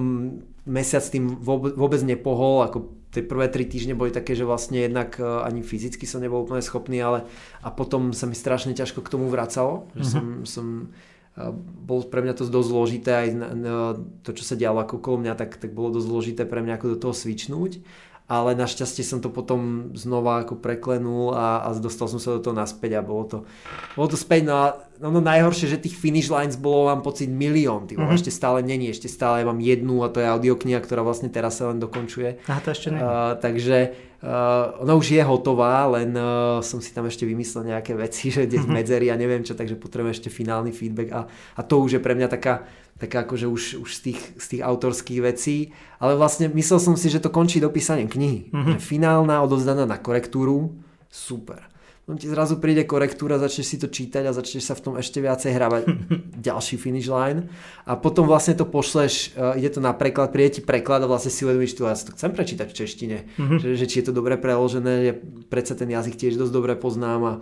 mesiac 0.64 1.04
tým 1.04 1.28
vôbec, 1.28 1.76
vôbec 1.76 2.00
nepohol, 2.00 2.64
ako 2.64 2.78
tie 3.12 3.26
prvé 3.26 3.50
tri 3.50 3.66
týždne 3.66 3.98
boli 3.98 4.14
také, 4.14 4.38
že 4.38 4.46
vlastne 4.46 4.86
jednak 4.86 5.18
e, 5.18 5.26
ani 5.26 5.66
fyzicky 5.66 6.06
som 6.06 6.22
nebol 6.22 6.46
úplne 6.46 6.62
schopný, 6.62 7.02
ale 7.02 7.26
a 7.66 7.74
potom 7.74 8.14
sa 8.14 8.30
mi 8.30 8.38
strašne 8.38 8.78
ťažko 8.78 9.02
k 9.02 9.12
tomu 9.12 9.28
vracalo, 9.28 9.90
že 9.98 10.08
mm-hmm. 10.08 10.14
som, 10.14 10.26
som 10.46 10.66
bol 11.86 12.04
pre 12.06 12.22
mňa 12.22 12.34
to 12.36 12.52
dosť 12.52 12.70
zložité, 12.70 13.12
aj 13.16 13.30
to, 14.28 14.30
čo 14.36 14.44
sa 14.44 14.60
dialo 14.60 14.84
ako 14.84 15.00
okolo 15.00 15.24
mňa, 15.26 15.34
tak, 15.40 15.58
tak 15.58 15.72
bolo 15.72 15.96
dosť 15.96 16.08
zložité 16.08 16.44
pre 16.44 16.60
mňa 16.62 16.76
ako 16.78 16.88
do 16.94 16.98
toho 17.00 17.14
svičnúť 17.16 17.82
ale 18.30 18.54
našťastie 18.54 19.02
som 19.02 19.26
to 19.26 19.34
potom 19.34 19.90
znova 19.98 20.46
ako 20.46 20.62
preklenul 20.62 21.34
a, 21.34 21.66
a 21.66 21.74
dostal 21.74 22.06
som 22.06 22.22
sa 22.22 22.38
do 22.38 22.46
toho 22.46 22.54
naspäť 22.54 23.02
a 23.02 23.02
bolo 23.02 23.26
to, 23.26 23.38
bolo 23.98 24.06
to 24.06 24.22
späť. 24.22 24.46
No 24.46 24.54
a 24.54 24.66
no, 25.02 25.10
no 25.10 25.18
najhoršie, 25.18 25.66
že 25.66 25.82
tých 25.82 25.98
finish 25.98 26.30
lines 26.30 26.54
bolo 26.54 26.94
mám 26.94 27.02
pocit 27.02 27.26
milión, 27.26 27.90
ty 27.90 27.98
mm-hmm. 27.98 28.14
ešte 28.14 28.30
stále 28.30 28.62
není, 28.62 28.94
ešte 28.94 29.10
stále 29.10 29.42
mám 29.42 29.58
jednu 29.58 30.06
a 30.06 30.14
to 30.14 30.22
je 30.22 30.30
audiokniha, 30.30 30.78
ktorá 30.78 31.02
vlastne 31.02 31.34
teraz 31.34 31.58
sa 31.58 31.74
len 31.74 31.82
dokončuje. 31.82 32.46
A 32.46 32.62
to 32.62 32.70
ešte 32.70 32.94
nie. 32.94 33.02
Uh, 33.02 33.34
takže 33.42 33.98
uh, 34.24 34.84
ona 34.84 34.94
už 34.96 35.16
je 35.16 35.24
hotová, 35.24 35.88
len 36.00 36.16
uh, 36.16 36.60
som 36.60 36.80
si 36.84 36.92
tam 36.92 37.08
ešte 37.08 37.24
vymyslel 37.28 37.76
nejaké 37.76 37.96
veci, 37.96 38.32
že 38.34 38.48
kde 38.48 38.64
mm-hmm. 38.64 38.76
medzery 38.76 39.08
a 39.12 39.20
neviem 39.20 39.44
čo, 39.44 39.56
takže 39.56 39.80
potrebujem 39.80 40.16
ešte 40.16 40.30
finálny 40.32 40.72
feedback 40.76 41.10
a, 41.16 41.22
a 41.30 41.62
to 41.64 41.80
už 41.80 42.00
je 42.00 42.02
pre 42.04 42.16
mňa 42.16 42.28
taká 42.28 42.68
tak 43.00 43.16
akože 43.16 43.48
už, 43.48 43.64
už 43.80 43.90
z, 43.96 44.02
tých, 44.12 44.20
z 44.36 44.46
tých 44.52 44.62
autorských 44.68 45.24
vecí, 45.24 45.72
ale 46.04 46.20
vlastne 46.20 46.52
myslel 46.52 46.84
som 46.84 47.00
si, 47.00 47.08
že 47.08 47.24
to 47.24 47.32
končí 47.32 47.64
dopísaním 47.64 48.12
knihy. 48.12 48.52
Mm-hmm. 48.52 48.76
Finálna 48.76 49.40
odozdaná 49.40 49.88
na 49.88 49.96
korektúru, 49.96 50.76
super. 51.08 51.69
Potom 52.10 52.18
ti 52.18 52.26
zrazu 52.26 52.58
príde 52.58 52.90
korektúra, 52.90 53.38
začneš 53.38 53.70
si 53.70 53.78
to 53.78 53.86
čítať 53.86 54.26
a 54.26 54.34
začneš 54.34 54.66
sa 54.66 54.74
v 54.74 54.82
tom 54.82 54.94
ešte 54.98 55.22
viacej 55.22 55.54
hrávať 55.54 55.84
ďalší 56.50 56.82
finish 56.82 57.06
line 57.06 57.54
a 57.86 57.94
potom 57.94 58.26
vlastne 58.26 58.58
to 58.58 58.66
pošleš, 58.66 59.38
uh, 59.38 59.54
ide 59.54 59.70
to 59.70 59.78
na 59.78 59.94
preklad, 59.94 60.34
príde 60.34 60.58
ti 60.58 60.62
preklad 60.66 61.06
a 61.06 61.08
vlastne 61.08 61.30
si 61.30 61.46
uvedomíš, 61.46 61.78
tu 61.78 61.86
ja 61.86 61.94
to 61.94 62.10
chcem 62.18 62.34
prečítať 62.34 62.66
v 62.66 62.78
češtine, 62.82 63.18
mm-hmm. 63.38 63.60
že, 63.62 63.68
že 63.78 63.86
či 63.86 64.02
je 64.02 64.10
to 64.10 64.18
dobre 64.18 64.42
preložené, 64.42 64.94
ja 65.06 65.14
predsa 65.54 65.78
ten 65.78 65.86
jazyk 65.86 66.18
tiež 66.18 66.42
dosť 66.42 66.50
dobre 66.50 66.74
poznám 66.74 67.22
a 67.22 67.34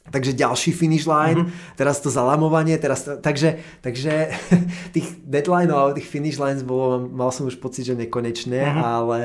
Takže 0.00 0.32
ďalší 0.32 0.72
finish 0.72 1.04
line, 1.04 1.44
mm-hmm. 1.44 1.76
teraz 1.76 2.00
to 2.00 2.08
zalamovanie, 2.08 2.80
teraz 2.80 3.04
to, 3.04 3.20
takže, 3.20 3.60
takže 3.84 4.32
tých 4.96 5.12
deadlineov 5.28 5.76
alebo 5.76 5.92
tých 6.00 6.08
finish 6.08 6.40
lines 6.40 6.64
bolo, 6.64 7.04
mal 7.04 7.28
som 7.28 7.44
už 7.44 7.60
pocit, 7.60 7.84
že 7.84 7.92
nekonečné, 7.92 8.64
mm-hmm. 8.64 8.80
ale, 8.80 9.22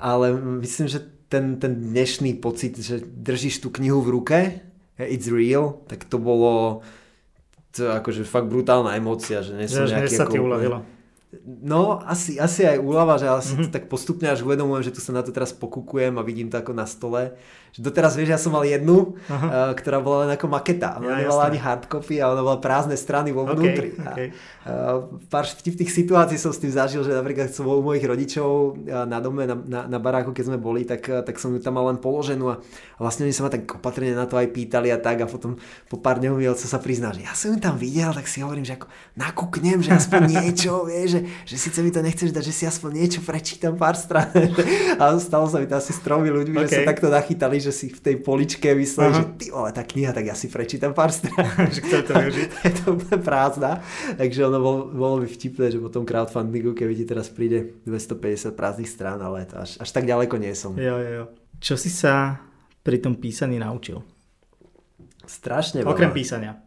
ale 0.00 0.26
myslím, 0.64 0.88
že 0.88 1.19
ten, 1.30 1.62
ten 1.62 1.72
dnešný 1.78 2.42
pocit, 2.42 2.74
že 2.76 2.98
držíš 3.00 3.62
tú 3.62 3.70
knihu 3.70 4.02
v 4.02 4.12
ruke, 4.18 4.38
it's 4.98 5.30
real, 5.30 5.80
tak 5.86 6.04
to 6.04 6.18
bolo 6.18 6.82
to 7.70 7.86
akože 7.86 8.26
fakt 8.26 8.50
brutálna 8.50 8.98
emócia, 8.98 9.46
že 9.46 9.54
nie 9.54 9.70
som 9.70 9.86
nejaký... 9.86 10.10
sa 10.10 10.26
ti 10.26 10.42
uľavilo. 10.42 10.82
No, 11.46 12.02
asi, 12.02 12.42
asi 12.42 12.66
aj 12.66 12.82
úlava, 12.82 13.14
že 13.14 13.30
ja 13.30 13.38
si 13.38 13.54
to 13.54 13.70
tak 13.70 13.86
postupne 13.86 14.26
až 14.26 14.42
uvedomujem, 14.42 14.90
že 14.90 14.98
tu 14.98 14.98
sa 14.98 15.14
na 15.14 15.22
to 15.22 15.30
teraz 15.30 15.54
pokúkujem 15.54 16.18
a 16.18 16.26
vidím 16.26 16.50
to 16.50 16.58
ako 16.58 16.74
na 16.74 16.90
stole. 16.90 17.38
Že 17.70 17.86
doteraz 17.86 18.18
vieš, 18.18 18.34
ja 18.34 18.40
som 18.42 18.50
mal 18.50 18.66
jednu, 18.66 19.14
uh, 19.30 19.70
ktorá 19.78 20.02
bola 20.02 20.26
len 20.26 20.34
ako 20.34 20.50
maketa. 20.50 20.98
Ona 20.98 21.22
ja, 21.22 21.22
nemala 21.22 21.46
ani 21.46 21.62
hardcopy 21.62 22.18
a 22.18 22.34
ona 22.34 22.42
bola 22.42 22.58
prázdne 22.58 22.98
strany 22.98 23.30
vo 23.30 23.46
vnútri. 23.46 23.94
Okay, 23.94 24.10
okay. 24.10 24.28
A, 24.66 24.98
uh, 24.98 25.22
pár 25.30 25.46
vtipných 25.46 25.94
situácií 25.94 26.34
som 26.34 26.50
s 26.50 26.58
tým 26.58 26.74
zažil, 26.74 27.06
že 27.06 27.14
napríklad 27.14 27.54
som 27.54 27.62
bol 27.62 27.78
u 27.78 27.86
mojich 27.86 28.02
rodičov 28.02 28.82
na 28.90 29.22
dome, 29.22 29.46
na, 29.46 29.54
na, 29.54 29.80
na 29.86 29.98
baráku, 30.02 30.34
keď 30.34 30.50
sme 30.50 30.58
boli, 30.58 30.82
tak, 30.82 31.06
tak 31.06 31.38
som 31.38 31.54
ju 31.54 31.62
tam 31.62 31.78
mal 31.78 31.94
len 31.94 32.02
položenú 32.02 32.50
a, 32.50 32.58
a 32.58 33.00
vlastne 33.06 33.30
oni 33.30 33.34
sa 33.38 33.46
ma 33.46 33.54
tak 33.54 33.70
opatrne 33.70 34.18
na 34.18 34.26
to 34.26 34.34
aj 34.34 34.50
pýtali 34.50 34.90
a 34.90 34.98
tak 34.98 35.22
a 35.22 35.30
potom 35.30 35.54
po 35.86 36.02
pár 36.02 36.18
dňov 36.18 36.42
mi 36.42 36.50
sa 36.50 36.82
prizná, 36.82 37.14
že 37.14 37.22
ja 37.22 37.38
som 37.38 37.54
ju 37.54 37.62
tam 37.62 37.78
videl, 37.78 38.10
tak 38.10 38.26
si 38.26 38.42
hovorím, 38.42 38.66
že 38.66 38.74
ako 38.74 38.90
nakúknem, 39.14 39.78
že 39.78 39.94
aspoň 39.94 40.20
niečo, 40.26 40.82
vieš, 40.90 41.08
že, 41.14 41.19
že 41.44 41.56
síce 41.56 41.78
mi 41.80 41.90
to 41.90 42.00
nechceš 42.04 42.30
dať, 42.30 42.44
že 42.44 42.54
si 42.54 42.64
aspoň 42.68 42.90
niečo 43.00 43.20
prečítam 43.24 43.74
pár 43.76 43.96
strán. 43.96 44.30
a 45.00 45.16
stalo 45.20 45.46
sa 45.48 45.58
mi 45.58 45.66
to 45.66 45.76
asi 45.76 45.92
s 45.92 46.00
tromi 46.00 46.28
ľuďmi, 46.28 46.56
okay. 46.60 46.66
že 46.66 46.72
sa 46.82 46.90
takto 46.90 47.08
nachytali, 47.08 47.56
že 47.58 47.72
si 47.72 47.90
v 47.90 48.00
tej 48.00 48.16
poličke 48.20 48.72
mysleli, 48.76 49.10
že 49.14 49.24
ty 49.36 49.46
vole, 49.52 49.70
tá 49.72 49.82
kniha, 49.84 50.14
tak 50.14 50.28
ja 50.28 50.36
si 50.36 50.50
prečítam 50.50 50.92
pár 50.92 51.10
strán. 51.10 51.46
že 51.74 51.80
chcem 51.80 52.02
to 52.04 52.12
využiť. 52.16 52.48
je 52.66 52.72
to 52.80 52.88
prázdna. 53.20 53.80
Takže 54.16 54.40
ono 54.46 54.58
bolo, 54.60 54.78
bolo 54.90 55.16
by 55.24 55.28
vtipné, 55.28 55.72
že 55.72 55.78
po 55.78 55.92
tom 55.92 56.04
crowdfundingu, 56.04 56.72
keby 56.72 56.92
ti 56.96 57.04
teraz 57.04 57.28
príde 57.28 57.80
250 57.88 58.52
prázdnych 58.52 58.90
strán, 58.90 59.18
ale 59.20 59.48
to 59.48 59.60
až, 59.60 59.78
až 59.80 59.90
tak 59.90 60.04
ďaleko 60.04 60.36
nie 60.36 60.52
som. 60.56 60.76
Jo, 60.76 60.98
jo, 61.00 61.10
jo. 61.10 61.24
Čo 61.60 61.74
si 61.76 61.92
sa 61.92 62.40
pri 62.80 63.00
tom 63.00 63.20
písaní 63.20 63.60
naučil? 63.60 64.00
Strašne 65.30 65.86
veľa. 65.86 65.94
Okrem 65.94 66.10
písania. 66.10 66.58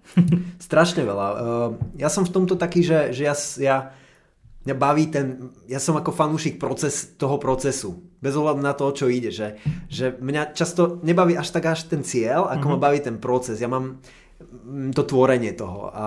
Strašne 0.55 1.03
veľa. 1.03 1.27
Uh, 1.35 1.69
ja 1.99 2.07
som 2.07 2.23
v 2.23 2.31
tomto 2.31 2.55
taký, 2.55 2.79
že, 2.79 3.11
že 3.11 3.27
ja, 3.27 3.35
ja 3.59 3.75
mňa 4.63 4.75
baví 4.79 5.11
ten, 5.11 5.51
ja 5.67 5.79
som 5.79 5.99
ako 5.99 6.15
fanúšik 6.15 6.55
proces, 6.55 7.19
toho 7.19 7.35
procesu. 7.35 7.99
Bez 8.23 8.39
ohľadu 8.39 8.63
na 8.63 8.71
to, 8.71 8.87
čo 8.95 9.11
ide. 9.11 9.27
Že, 9.29 9.59
že 9.91 10.15
mňa 10.15 10.55
často 10.55 11.03
nebaví 11.03 11.35
až 11.35 11.51
tak 11.51 11.67
až 11.67 11.91
ten 11.91 11.99
cieľ, 12.01 12.47
ako 12.47 12.55
mm-hmm. 12.55 12.71
ma 12.71 12.77
mhm. 12.79 12.83
baví 12.83 12.99
ten 13.03 13.17
proces. 13.19 13.59
Ja 13.59 13.67
mám 13.67 13.99
mm, 14.39 14.95
to 14.95 15.03
tvorenie 15.03 15.51
toho 15.51 15.91
a 15.91 16.05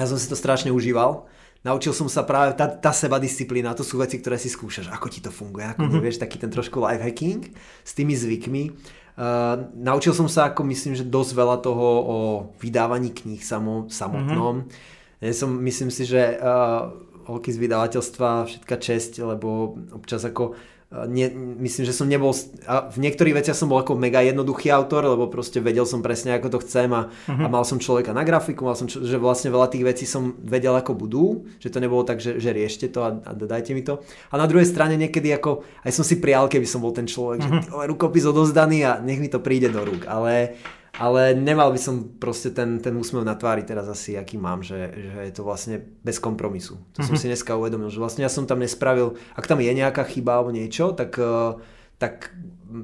ja 0.00 0.04
som 0.08 0.16
si 0.16 0.24
to 0.28 0.36
strašne 0.38 0.72
užíval. 0.72 1.28
Naučil 1.60 1.92
som 1.92 2.08
sa 2.08 2.24
práve, 2.24 2.56
tá, 2.56 2.64
tá 2.72 2.88
seba 2.88 3.20
disciplína, 3.20 3.76
to 3.76 3.84
sú 3.84 4.00
veci, 4.00 4.16
ktoré 4.16 4.40
si 4.40 4.48
skúšaš, 4.48 4.88
ako 4.88 5.06
ti 5.12 5.20
to 5.20 5.28
funguje, 5.28 5.68
ako 5.68 5.84
mm-hmm. 5.84 6.00
nevieš, 6.00 6.16
taký 6.16 6.40
ten 6.40 6.48
trošku 6.48 6.80
life 6.80 7.04
hacking 7.04 7.52
s 7.84 7.92
tými 7.92 8.16
zvykmi. 8.16 8.72
Uh, 9.20 9.68
naučil 9.76 10.16
som 10.16 10.24
sa, 10.24 10.48
ako 10.48 10.64
myslím, 10.72 10.96
že 10.96 11.04
dosť 11.04 11.36
veľa 11.36 11.60
toho 11.60 11.88
o 12.00 12.16
vydávaní 12.64 13.12
kníh 13.12 13.44
samo, 13.44 13.92
samotnom. 13.92 14.64
Mm-hmm. 14.64 15.20
Ja 15.20 15.36
som, 15.36 15.52
myslím 15.60 15.92
si, 15.92 16.08
že 16.08 16.40
uh, 16.40 17.09
holky 17.28 17.50
z 17.52 17.58
vydavateľstva, 17.60 18.48
všetka 18.48 18.76
česť, 18.78 19.20
lebo 19.24 19.76
občas 19.92 20.24
ako 20.24 20.56
nie, 20.90 21.30
myslím, 21.62 21.86
že 21.86 21.94
som 21.94 22.10
nebol, 22.10 22.34
a 22.66 22.90
v 22.90 22.98
niektorých 22.98 23.38
veciach 23.38 23.54
som 23.54 23.70
bol 23.70 23.78
ako 23.78 23.94
mega 23.94 24.26
jednoduchý 24.26 24.74
autor, 24.74 25.06
lebo 25.06 25.30
proste 25.30 25.62
vedel 25.62 25.86
som 25.86 26.02
presne, 26.02 26.34
ako 26.34 26.58
to 26.58 26.58
chcem 26.66 26.90
a, 26.90 27.06
uh-huh. 27.06 27.46
a 27.46 27.46
mal 27.46 27.62
som 27.62 27.78
človeka 27.78 28.10
na 28.10 28.26
grafiku, 28.26 28.66
mal 28.66 28.74
som, 28.74 28.90
že 28.90 29.14
vlastne 29.14 29.54
veľa 29.54 29.70
tých 29.70 29.86
vecí 29.86 30.02
som 30.02 30.34
vedel, 30.42 30.74
ako 30.74 30.98
budú, 30.98 31.46
že 31.62 31.70
to 31.70 31.78
nebolo 31.78 32.02
tak, 32.02 32.18
že, 32.18 32.42
že 32.42 32.50
riešte 32.50 32.90
to 32.90 33.06
a, 33.06 33.22
a 33.22 33.30
dajte 33.38 33.70
mi 33.70 33.86
to. 33.86 34.02
A 34.02 34.34
na 34.34 34.50
druhej 34.50 34.66
strane 34.66 34.98
niekedy 34.98 35.30
ako, 35.30 35.62
aj 35.86 35.94
som 35.94 36.02
si 36.02 36.18
prial, 36.18 36.50
keby 36.50 36.66
som 36.66 36.82
bol 36.82 36.90
ten 36.90 37.06
človek, 37.06 37.38
uh-huh. 37.38 37.62
že 37.70 37.86
rukopis 37.86 38.26
odozdaný 38.26 38.82
a 38.82 38.98
nech 38.98 39.22
mi 39.22 39.30
to 39.30 39.38
príde 39.38 39.70
do 39.70 39.86
rúk, 39.86 40.10
ale 40.10 40.58
ale 41.00 41.32
nemal 41.32 41.72
by 41.72 41.80
som 41.80 42.04
proste 42.20 42.52
ten, 42.52 42.76
ten 42.76 42.92
úsmev 42.92 43.24
na 43.24 43.32
tvári 43.32 43.64
teraz 43.64 43.88
asi, 43.88 44.20
aký 44.20 44.36
mám, 44.36 44.60
že, 44.60 44.92
že 44.92 45.20
je 45.24 45.32
to 45.32 45.48
vlastne 45.48 45.80
bez 46.04 46.20
kompromisu. 46.20 46.76
To 46.76 47.00
mm-hmm. 47.00 47.08
som 47.08 47.14
mhm. 47.16 47.20
si 47.24 47.26
dneska 47.32 47.56
uvedomil, 47.56 47.88
že 47.88 47.96
vlastne 47.96 48.20
ja 48.20 48.28
som 48.28 48.44
tam 48.44 48.60
nespravil, 48.60 49.16
ak 49.32 49.48
tam 49.48 49.64
je 49.64 49.72
nejaká 49.72 50.04
chyba 50.04 50.36
alebo 50.36 50.52
niečo, 50.52 50.92
tak, 50.92 51.16
eh, 51.16 51.56
tak 51.96 52.36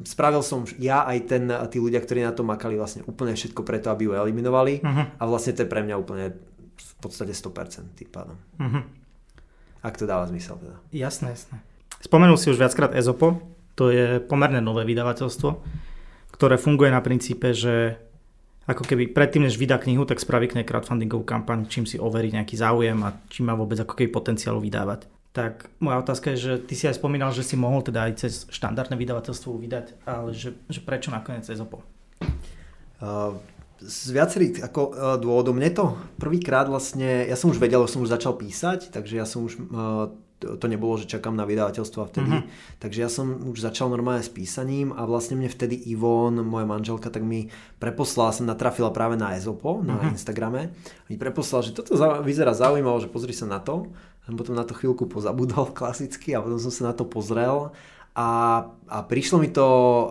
spravil 0.08 0.40
som 0.40 0.64
ja 0.80 1.04
aj 1.04 1.18
ten, 1.28 1.44
tí 1.68 1.76
ľudia, 1.76 2.00
ktorí 2.00 2.24
na 2.24 2.32
to 2.32 2.40
makali 2.40 2.80
vlastne 2.80 3.04
úplne 3.04 3.36
všetko 3.36 3.60
preto, 3.60 3.92
aby 3.92 4.08
ju 4.08 4.12
eliminovali 4.16 4.80
mm-hmm. 4.80 5.20
a 5.20 5.22
vlastne 5.28 5.52
to 5.52 5.68
je 5.68 5.68
pre 5.68 5.84
mňa 5.84 5.96
úplne 6.00 6.32
v 6.76 6.94
podstate 7.04 7.36
100% 7.36 8.00
tým 8.00 8.08
pádom. 8.08 8.40
Mm-hmm. 8.56 8.82
Ak 9.84 10.00
to 10.00 10.08
dáva 10.08 10.24
zmysel 10.24 10.56
teda. 10.56 10.80
Jasné, 10.88 11.36
jasné. 11.36 11.60
Spomenul 12.00 12.40
si 12.40 12.48
už 12.48 12.56
viackrát 12.56 12.96
Ezopo, 12.96 13.44
to 13.76 13.92
je 13.92 14.24
pomerne 14.24 14.64
nové 14.64 14.88
vydavateľstvo 14.88 15.84
ktoré 16.36 16.60
funguje 16.60 16.92
na 16.92 17.00
princípe, 17.00 17.56
že 17.56 17.96
ako 18.66 18.82
keby 18.82 19.14
predtým, 19.14 19.46
než 19.46 19.54
vydá 19.56 19.78
knihu, 19.78 20.02
tak 20.02 20.18
spraví 20.18 20.50
k 20.50 20.58
nej 20.58 20.66
crowdfundingovú 20.66 21.22
kampaň, 21.22 21.70
čím 21.70 21.86
si 21.86 22.02
overí 22.02 22.34
nejaký 22.34 22.58
záujem 22.58 22.98
a 23.06 23.14
čím 23.30 23.46
má 23.46 23.54
vôbec 23.54 23.78
ako 23.78 23.94
keby 23.94 24.10
potenciál 24.10 24.58
vydávať. 24.58 25.06
Tak 25.30 25.70
moja 25.78 26.02
otázka 26.02 26.34
je, 26.34 26.38
že 26.40 26.52
ty 26.64 26.74
si 26.74 26.90
aj 26.90 26.98
spomínal, 26.98 27.30
že 27.30 27.46
si 27.46 27.54
mohol 27.54 27.84
teda 27.86 28.10
aj 28.10 28.12
cez 28.26 28.32
štandardné 28.50 28.98
vydavateľstvo 28.98 29.54
vydať, 29.54 29.86
ale 30.08 30.34
že, 30.34 30.56
že 30.66 30.80
prečo 30.82 31.14
nakoniec 31.14 31.46
EZOPO? 31.46 31.78
Uh, 32.96 33.36
z 33.78 34.08
viacerých 34.16 34.64
ako, 34.64 34.82
uh, 34.90 35.14
dôvodov. 35.20 35.52
Mne 35.52 35.70
to 35.76 35.84
prvýkrát 36.16 36.66
vlastne, 36.66 37.28
ja 37.28 37.36
som 37.36 37.52
už 37.52 37.60
vedel, 37.60 37.84
som 37.84 38.00
už 38.00 38.10
začal 38.10 38.34
písať, 38.34 38.90
takže 38.90 39.14
ja 39.20 39.28
som 39.28 39.44
už 39.44 39.60
uh, 39.60 40.08
to, 40.36 40.60
to 40.60 40.66
nebolo, 40.68 41.00
že 41.00 41.08
čakám 41.08 41.32
na 41.32 41.48
vydavateľstvo 41.48 42.00
a 42.04 42.06
vtedy. 42.08 42.28
Mm-hmm. 42.28 42.76
Takže 42.80 42.98
ja 43.00 43.08
som 43.08 43.26
už 43.48 43.64
začal 43.64 43.88
normálne 43.88 44.20
s 44.20 44.28
písaním 44.28 44.92
a 44.92 45.08
vlastne 45.08 45.40
mne 45.40 45.48
vtedy 45.48 45.76
Ivon, 45.92 46.44
moja 46.44 46.68
manželka, 46.68 47.08
tak 47.08 47.24
mi 47.24 47.48
preposlala, 47.80 48.36
som 48.36 48.44
natrafila 48.44 48.92
práve 48.92 49.16
na 49.16 49.32
Ezopo, 49.32 49.80
mm-hmm. 49.80 49.88
na 49.88 49.96
mhm. 49.96 50.12
Instagrame. 50.12 50.60
Mi 51.08 51.16
preposlala, 51.16 51.64
že 51.64 51.72
toto 51.72 51.96
vyzerá 52.20 52.52
zaujímavé, 52.52 53.08
že 53.08 53.12
pozri 53.12 53.32
sa 53.32 53.48
na 53.48 53.58
to. 53.64 53.88
Som 54.28 54.34
potom 54.34 54.58
na 54.58 54.66
to 54.66 54.76
chvíľku 54.76 55.08
pozabudol 55.08 55.72
klasicky 55.78 56.36
a 56.36 56.44
potom 56.44 56.60
som 56.60 56.72
sa 56.72 56.92
na 56.92 56.94
to 56.94 57.08
pozrel 57.08 57.72
a, 58.16 58.28
a 58.88 58.98
prišlo 59.04 59.36
mi 59.36 59.52
to 59.52 59.68
uh, 59.68 60.06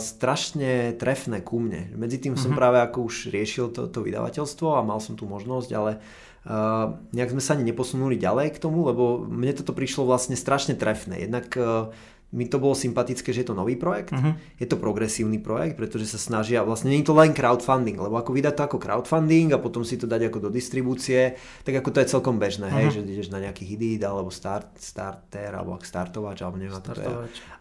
strašne 0.00 0.96
trefné 0.96 1.44
ku 1.44 1.60
mne. 1.60 1.92
Medzi 1.92 2.16
tým 2.16 2.32
mm-hmm. 2.32 2.40
som 2.40 2.56
mhm. 2.56 2.58
práve 2.58 2.78
ako 2.80 3.12
už 3.12 3.28
riešil 3.28 3.68
to, 3.76 3.84
to 3.92 4.00
vydavateľstvo 4.00 4.80
a 4.80 4.80
mal 4.80 4.96
som 4.96 5.12
tú 5.12 5.28
možnosť, 5.28 5.70
ale 5.76 6.00
Uh, 6.40 6.96
nejak 7.12 7.36
sme 7.36 7.44
sa 7.44 7.52
ani 7.52 7.68
neposunuli 7.68 8.16
ďalej 8.16 8.56
k 8.56 8.62
tomu, 8.64 8.88
lebo 8.88 9.20
mne 9.28 9.52
toto 9.52 9.76
prišlo 9.76 10.08
vlastne 10.08 10.32
strašne 10.40 10.72
trefné. 10.72 11.28
Jednak 11.28 11.52
uh, 11.60 11.92
mi 12.30 12.46
to 12.46 12.62
bolo 12.62 12.78
sympatické, 12.78 13.34
že 13.34 13.42
je 13.42 13.48
to 13.50 13.58
nový 13.58 13.74
projekt, 13.74 14.14
uh-huh. 14.14 14.38
je 14.56 14.64
to 14.64 14.78
progresívny 14.78 15.42
projekt, 15.42 15.74
pretože 15.74 16.14
sa 16.14 16.18
snažia, 16.18 16.62
vlastne 16.62 16.94
nie 16.94 17.02
je 17.02 17.10
to 17.10 17.18
len 17.18 17.34
crowdfunding, 17.34 17.98
lebo 17.98 18.14
ako 18.14 18.30
vydať 18.30 18.54
to 18.54 18.62
ako 18.70 18.78
crowdfunding 18.78 19.50
a 19.50 19.58
potom 19.58 19.82
si 19.82 19.98
to 19.98 20.06
dať 20.06 20.30
ako 20.30 20.46
do 20.46 20.50
distribúcie, 20.54 21.34
tak 21.66 21.82
ako 21.82 21.90
to 21.90 21.98
je 22.00 22.08
celkom 22.08 22.38
bežné, 22.38 22.70
uh-huh. 22.70 22.86
hej, 22.86 23.02
že 23.02 23.02
ideš 23.02 23.34
na 23.34 23.42
nejaký 23.42 23.66
hidít 23.66 24.06
alebo 24.06 24.30
start, 24.30 24.78
starter 24.78 25.50
alebo 25.58 25.74
startovač, 25.82 26.46
alebo 26.46 26.56
neviem 26.62 26.78
je. 26.78 27.14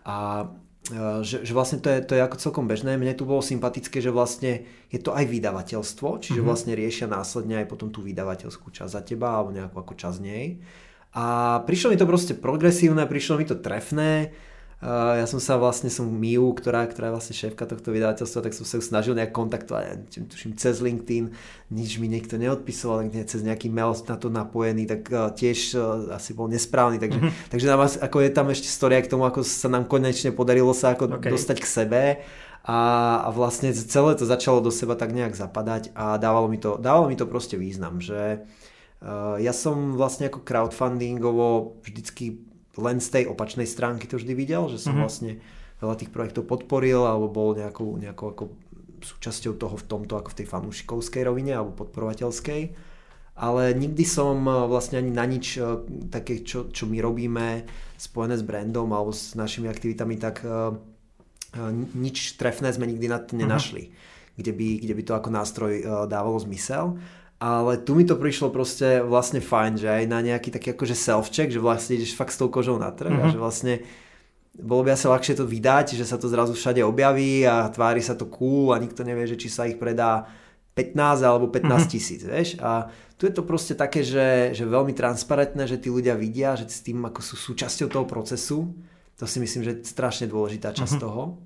A 0.06 0.46
že, 1.22 1.46
že 1.46 1.54
vlastne 1.54 1.78
to 1.78 1.88
je, 1.90 2.00
to 2.02 2.14
je 2.18 2.22
ako 2.26 2.38
celkom 2.42 2.66
bežné. 2.66 2.98
Mne 2.98 3.14
tu 3.14 3.24
bolo 3.24 3.46
sympatické, 3.46 4.02
že 4.02 4.10
vlastne 4.10 4.66
je 4.90 5.00
to 5.00 5.14
aj 5.14 5.26
vydavateľstvo, 5.30 6.20
čiže 6.22 6.42
mm-hmm. 6.42 6.50
vlastne 6.50 6.74
riešia 6.74 7.06
následne 7.06 7.62
aj 7.62 7.68
potom 7.70 7.94
tú 7.94 8.02
vydavateľskú 8.02 8.74
časť 8.74 8.92
za 8.92 9.02
teba 9.06 9.38
alebo 9.38 9.54
nejakú 9.54 9.78
ako 9.78 9.94
časť 9.94 10.20
nej. 10.22 10.60
A 11.14 11.58
prišlo 11.66 11.94
mi 11.94 11.98
to 11.98 12.06
proste 12.06 12.34
progresívne, 12.38 13.06
prišlo 13.10 13.42
mi 13.42 13.46
to 13.46 13.58
trefné 13.58 14.34
ja 14.80 15.28
som 15.28 15.44
sa 15.44 15.60
vlastne, 15.60 15.92
som 15.92 16.08
Miu, 16.08 16.56
ktorá, 16.56 16.88
ktorá 16.88 17.12
je 17.12 17.16
vlastne 17.20 17.36
šéfka 17.36 17.68
tohto 17.68 17.92
vydavateľstva, 17.92 18.48
tak 18.48 18.56
som 18.56 18.64
sa 18.64 18.80
ju 18.80 18.84
snažil 18.88 19.12
nejak 19.12 19.36
kontaktovať, 19.36 19.84
ja 19.84 19.96
tuším 20.24 20.56
cez 20.56 20.80
LinkedIn, 20.80 21.36
nič 21.68 22.00
mi 22.00 22.08
niekto 22.08 22.40
neodpisoval, 22.40 23.12
nie 23.12 23.28
cez 23.28 23.44
nejaký 23.44 23.68
mail 23.68 23.92
na 24.08 24.16
to 24.16 24.32
napojený, 24.32 24.88
tak 24.88 25.12
uh, 25.12 25.36
tiež 25.36 25.76
uh, 25.76 26.16
asi 26.16 26.32
bol 26.32 26.48
nesprávny, 26.48 26.96
takže, 26.96 27.20
mm-hmm. 27.20 27.52
takže 27.52 27.66
nám, 27.68 27.92
ako 27.92 28.18
je 28.24 28.32
tam 28.32 28.48
ešte 28.48 28.72
storia 28.72 29.04
k 29.04 29.12
tomu, 29.12 29.28
ako 29.28 29.44
sa 29.44 29.68
nám 29.68 29.84
konečne 29.84 30.32
podarilo 30.32 30.72
sa 30.72 30.96
ako 30.96 31.20
okay. 31.20 31.28
dostať 31.28 31.58
k 31.60 31.68
sebe 31.68 32.04
a, 32.64 32.80
a 33.28 33.30
vlastne 33.36 33.76
celé 33.76 34.16
to 34.16 34.24
začalo 34.24 34.64
do 34.64 34.72
seba 34.72 34.96
tak 34.96 35.12
nejak 35.12 35.36
zapadať 35.36 35.92
a 35.92 36.16
dávalo 36.16 36.48
mi 36.48 36.56
to, 36.56 36.80
dávalo 36.80 37.12
mi 37.12 37.20
to 37.20 37.28
proste 37.28 37.60
význam, 37.60 38.00
že 38.00 38.48
uh, 39.04 39.36
ja 39.44 39.52
som 39.52 40.00
vlastne 40.00 40.32
ako 40.32 40.48
crowdfundingovo 40.48 41.84
vždycky 41.84 42.49
len 42.78 43.02
z 43.02 43.10
tej 43.10 43.24
opačnej 43.32 43.66
stránky 43.66 44.06
to 44.06 44.22
vždy 44.22 44.34
videl, 44.38 44.70
že 44.70 44.78
som 44.78 44.94
mm-hmm. 44.94 45.02
vlastne 45.02 45.32
veľa 45.80 45.96
tých 45.96 46.12
projektov 46.12 46.46
podporil 46.46 47.08
alebo 47.08 47.32
bol 47.32 47.50
nejakou, 47.56 47.98
nejakou 47.98 48.28
ako 48.36 48.44
súčasťou 49.00 49.56
toho 49.56 49.76
v 49.80 49.88
tomto 49.88 50.20
ako 50.20 50.36
v 50.36 50.38
tej 50.44 50.48
fanúšikovskej 50.52 51.24
rovine 51.26 51.56
alebo 51.56 51.88
podporovateľskej. 51.88 52.62
Ale 53.40 53.72
nikdy 53.72 54.04
som 54.04 54.44
vlastne 54.44 55.00
ani 55.00 55.16
na 55.16 55.24
nič 55.24 55.56
také, 56.12 56.44
čo, 56.44 56.68
čo 56.68 56.84
my 56.92 57.00
robíme 57.00 57.64
spojené 57.96 58.36
s 58.36 58.44
brandom 58.44 58.92
alebo 58.92 59.16
s 59.16 59.32
našimi 59.40 59.72
aktivitami, 59.72 60.20
tak 60.20 60.44
nič 61.96 62.36
trefné 62.36 62.76
sme 62.76 62.92
nikdy 62.92 63.08
na 63.08 63.24
to 63.24 63.34
mhm. 63.34 63.48
nenašli. 63.48 63.84
Uh-huh. 63.88 64.08
Kde 64.40 64.52
by, 64.56 64.68
kde 64.84 64.94
by 64.96 65.04
to 65.04 65.14
ako 65.16 65.30
nástroj 65.32 65.74
dávalo 66.08 66.40
zmysel. 66.40 67.00
Ale 67.40 67.80
tu 67.80 67.96
mi 67.96 68.04
to 68.04 68.20
prišlo 68.20 68.52
proste 68.52 69.00
vlastne 69.00 69.40
fajn, 69.40 69.80
že 69.80 69.88
aj 69.88 70.04
na 70.12 70.20
nejaký 70.20 70.52
taký 70.52 70.76
akože 70.76 70.92
self-check, 70.92 71.48
že 71.56 71.64
vlastne 71.64 71.96
ideš 71.96 72.12
fakt 72.20 72.36
s 72.36 72.40
tou 72.40 72.52
kožou 72.52 72.76
na 72.76 72.92
trh 72.92 73.08
mm-hmm. 73.08 73.24
a 73.24 73.28
mhm. 73.28 73.34
že 73.34 73.40
vlastne 73.40 73.74
bolo 74.60 74.84
by 74.84 74.92
asi 74.92 75.08
ľahšie 75.08 75.40
to 75.40 75.48
vydať, 75.48 75.96
že 75.96 76.04
sa 76.04 76.20
to 76.20 76.28
zrazu 76.28 76.52
všade 76.52 76.84
objaví 76.84 77.48
a 77.48 77.72
tvári 77.72 78.04
sa 78.04 78.20
to 78.20 78.28
cool 78.28 78.76
a 78.76 78.82
nikto 78.84 79.08
nevie, 79.08 79.24
že 79.24 79.40
či 79.40 79.48
sa 79.48 79.64
ich 79.64 79.80
predá 79.80 80.28
15 80.76 81.00
alebo 81.24 81.48
15 81.48 81.64
mhm. 81.64 81.88
tisíc, 81.88 82.22
mm-hmm. 82.22 82.36
vieš. 82.36 82.50
A 82.60 82.92
tu 83.16 83.24
je 83.24 83.32
to 83.32 83.48
proste 83.48 83.80
také, 83.80 84.04
že, 84.04 84.52
že 84.52 84.68
veľmi 84.68 84.92
transparentné, 84.92 85.64
že 85.64 85.80
tí 85.80 85.88
ľudia 85.88 86.20
vidia, 86.20 86.60
že 86.60 86.68
s 86.68 86.84
tým 86.84 87.00
ako 87.08 87.24
sú 87.24 87.36
súčasťou 87.40 87.88
toho 87.88 88.04
procesu. 88.08 88.72
To 89.20 89.24
si 89.28 89.40
myslím, 89.40 89.64
že 89.64 89.72
je 89.80 89.88
strašne 89.88 90.28
dôležitá 90.28 90.76
časť 90.76 91.00
mm-hmm. 91.00 91.04
toho. 91.04 91.40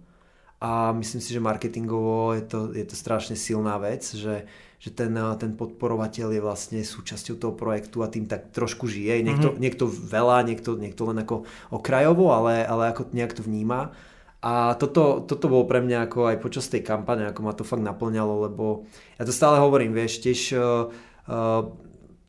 A 0.64 0.96
myslím 0.96 1.20
si, 1.20 1.34
že 1.34 1.44
marketingovo 1.44 2.38
je 2.38 2.44
to, 2.46 2.60
je 2.72 2.86
to 2.88 2.96
strašne 2.96 3.36
silná 3.36 3.76
vec, 3.82 4.06
že 4.06 4.48
že 4.84 4.91
ten, 4.91 5.15
eh, 5.15 5.36
ten 5.39 5.56
podporovateľ 5.56 6.36
je 6.36 6.41
vlastne 6.43 6.80
súčasťou 6.84 7.39
toho 7.39 7.54
projektu 7.56 8.04
a 8.04 8.12
tým 8.12 8.28
tak 8.28 8.52
trošku 8.52 8.91
žije. 8.91 9.24
Niekto, 9.24 9.56
mm-hmm. 9.56 9.63
niekto 9.63 9.88
veľa, 9.88 10.43
niekto, 10.43 10.76
niekto 10.76 11.08
len 11.08 11.24
ako 11.24 11.48
okrajovo, 11.72 12.36
ale, 12.36 12.67
ale 12.67 12.91
ako 12.91 13.08
nejak 13.15 13.39
to 13.39 13.48
vníma. 13.48 13.96
A 14.43 14.76
toto, 14.76 15.24
toto 15.24 15.48
bolo 15.48 15.63
pre 15.63 15.80
mňa 15.80 16.12
ako 16.12 16.36
aj 16.36 16.38
počas 16.43 16.67
tej 16.67 16.84
kampane, 16.84 17.24
ako 17.32 17.39
ma 17.48 17.56
to 17.56 17.63
fakt 17.63 17.80
naplňalo, 17.80 18.52
lebo 18.52 18.84
ja 19.15 19.24
to 19.24 19.32
stále 19.32 19.56
hovorím, 19.56 19.96
vieš, 19.96 20.19
tiež 20.19 20.60
uh, 20.60 20.91
uh, 21.32 21.72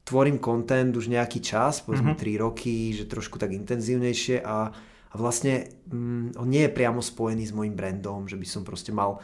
tvorím 0.07 0.39
content 0.39 0.95
už 0.95 1.11
nejaký 1.11 1.43
čas, 1.43 1.83
povedzme 1.83 2.15
mm-hmm. 2.15 2.39
3 2.39 2.45
roky, 2.47 2.95
že 2.95 3.11
trošku 3.11 3.35
tak 3.35 3.51
intenzívnejšie 3.51 4.47
a 4.47 4.71
a 5.15 5.19
vlastne 5.23 5.71
mm, 5.95 6.35
on 6.35 6.49
nie 6.51 6.67
je 6.67 6.75
priamo 6.75 6.99
spojený 6.99 7.47
s 7.47 7.55
môjim 7.55 7.79
brandom, 7.79 8.27
že 8.27 8.35
by 8.35 8.47
som 8.51 8.67
proste 8.67 8.91
mal 8.91 9.23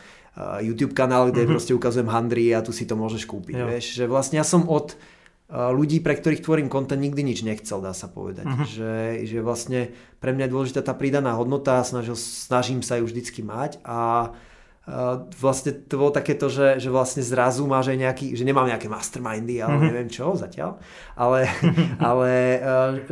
YouTube 0.62 0.94
kanál, 0.94 1.28
kde 1.28 1.42
mm-hmm. 1.42 1.52
proste 1.52 1.72
ukazujem 1.74 2.08
handry 2.08 2.54
a 2.54 2.62
tu 2.62 2.70
si 2.70 2.86
to 2.86 2.94
môžeš 2.94 3.26
kúpiť. 3.26 3.56
Jo. 3.56 3.66
Vieš? 3.66 3.84
Že 3.98 4.04
vlastne 4.06 4.36
ja 4.38 4.46
som 4.46 4.64
od 4.70 4.94
uh, 4.94 5.74
ľudí, 5.74 5.98
pre 6.00 6.14
ktorých 6.14 6.44
tvorím 6.44 6.70
content, 6.70 7.02
nikdy 7.02 7.22
nič 7.26 7.42
nechcel, 7.42 7.82
dá 7.82 7.90
sa 7.90 8.06
povedať. 8.06 8.46
Mm-hmm. 8.46 8.66
Že, 8.66 8.94
že 9.26 9.38
vlastne 9.42 9.80
pre 10.22 10.30
mňa 10.30 10.46
je 10.46 10.54
dôležitá 10.54 10.80
tá 10.86 10.94
pridaná 10.94 11.34
hodnota, 11.34 11.82
snažil, 11.82 12.14
snažím 12.14 12.80
sa 12.80 13.02
ju 13.02 13.08
vždycky 13.08 13.42
mať 13.42 13.82
a 13.86 14.30
Uh, 14.90 15.28
vlastne 15.38 15.76
to 15.86 16.00
bolo 16.00 16.10
takéto, 16.10 16.50
že, 16.50 16.80
že 16.82 16.90
vlastne 16.90 17.20
zrazu 17.22 17.62
máš 17.68 17.92
aj 17.94 17.98
nejaký, 18.00 18.26
že 18.34 18.42
nemám 18.42 18.66
nejaké 18.66 18.90
mastermindy, 18.90 19.60
ale 19.62 19.76
mm-hmm. 19.76 19.86
neviem 19.86 20.10
čo 20.10 20.34
zatiaľ, 20.34 20.80
ale, 21.14 21.46
ale 22.00 22.30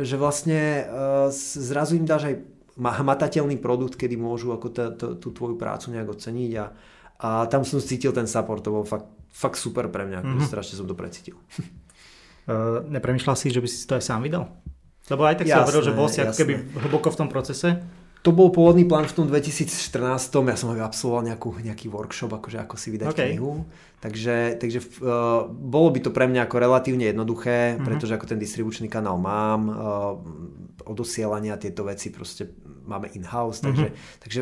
že 0.01 0.19
vlastne 0.19 0.89
zrazu 1.31 1.95
im 1.95 2.03
dáš 2.03 2.33
aj 2.33 2.35
hmatateľný 2.75 3.61
produkt, 3.61 3.95
kedy 3.95 4.17
môžu 4.17 4.51
ako 4.51 4.67
t- 4.73 4.91
t- 4.97 5.15
tú 5.21 5.29
tvoju 5.29 5.55
prácu 5.55 5.93
nejak 5.93 6.09
oceniť 6.09 6.51
a, 6.57 6.65
a 7.19 7.45
tam 7.51 7.67
som 7.67 7.83
cítil 7.83 8.15
ten 8.15 8.25
support, 8.25 8.63
to 8.63 8.71
bol 8.71 8.87
fakt, 8.87 9.11
fakt 9.27 9.59
super 9.59 9.91
pre 9.91 10.07
mňa, 10.07 10.19
mm-hmm. 10.23 10.47
strašne 10.47 10.79
som 10.79 10.87
to 10.87 10.95
precítil. 10.95 11.35
Uh, 12.47 12.79
nepremýšľal 12.95 13.35
si, 13.35 13.51
že 13.51 13.59
by 13.59 13.67
si 13.67 13.83
to 13.83 13.99
aj 13.99 14.03
sám 14.07 14.23
vydal? 14.23 14.47
Lebo 15.09 15.27
aj 15.27 15.43
tak 15.43 15.45
jasné, 15.49 15.57
si 15.57 15.61
hovoril, 15.65 15.83
že 15.83 15.93
bol 15.97 16.07
si 16.07 16.17
ako 16.23 16.35
keby 16.37 16.53
hlboko 16.85 17.09
v 17.11 17.17
tom 17.17 17.27
procese. 17.27 17.69
To 18.19 18.35
bol 18.35 18.51
pôvodný 18.51 18.83
plán 18.83 19.07
v 19.07 19.15
tom 19.15 19.25
2014, 19.31 20.03
ja 20.27 20.57
som 20.59 20.75
absolvoval 20.75 21.23
nejakú, 21.23 21.55
nejaký 21.63 21.87
workshop, 21.87 22.35
akože 22.35 22.59
ako 22.67 22.75
si 22.75 22.91
vydať 22.91 23.15
okay. 23.15 23.31
knihu. 23.31 23.63
Takže, 24.03 24.59
takže 24.59 24.79
uh, 24.99 25.47
bolo 25.47 25.87
by 25.95 25.99
to 26.03 26.11
pre 26.11 26.27
mňa 26.27 26.43
ako 26.47 26.55
relatívne 26.59 27.07
jednoduché, 27.07 27.75
mm-hmm. 27.75 27.87
pretože 27.87 28.15
ako 28.19 28.27
ten 28.27 28.39
distribučný 28.39 28.91
kanál 28.91 29.15
mám, 29.15 29.61
uh, 29.71 29.73
odosielania 30.83 31.55
tieto 31.55 31.87
veci 31.87 32.11
proste 32.11 32.51
máme 32.83 33.07
in-house, 33.15 33.63
takže, 33.63 33.87
mm-hmm. 33.87 34.19
takže 34.19 34.41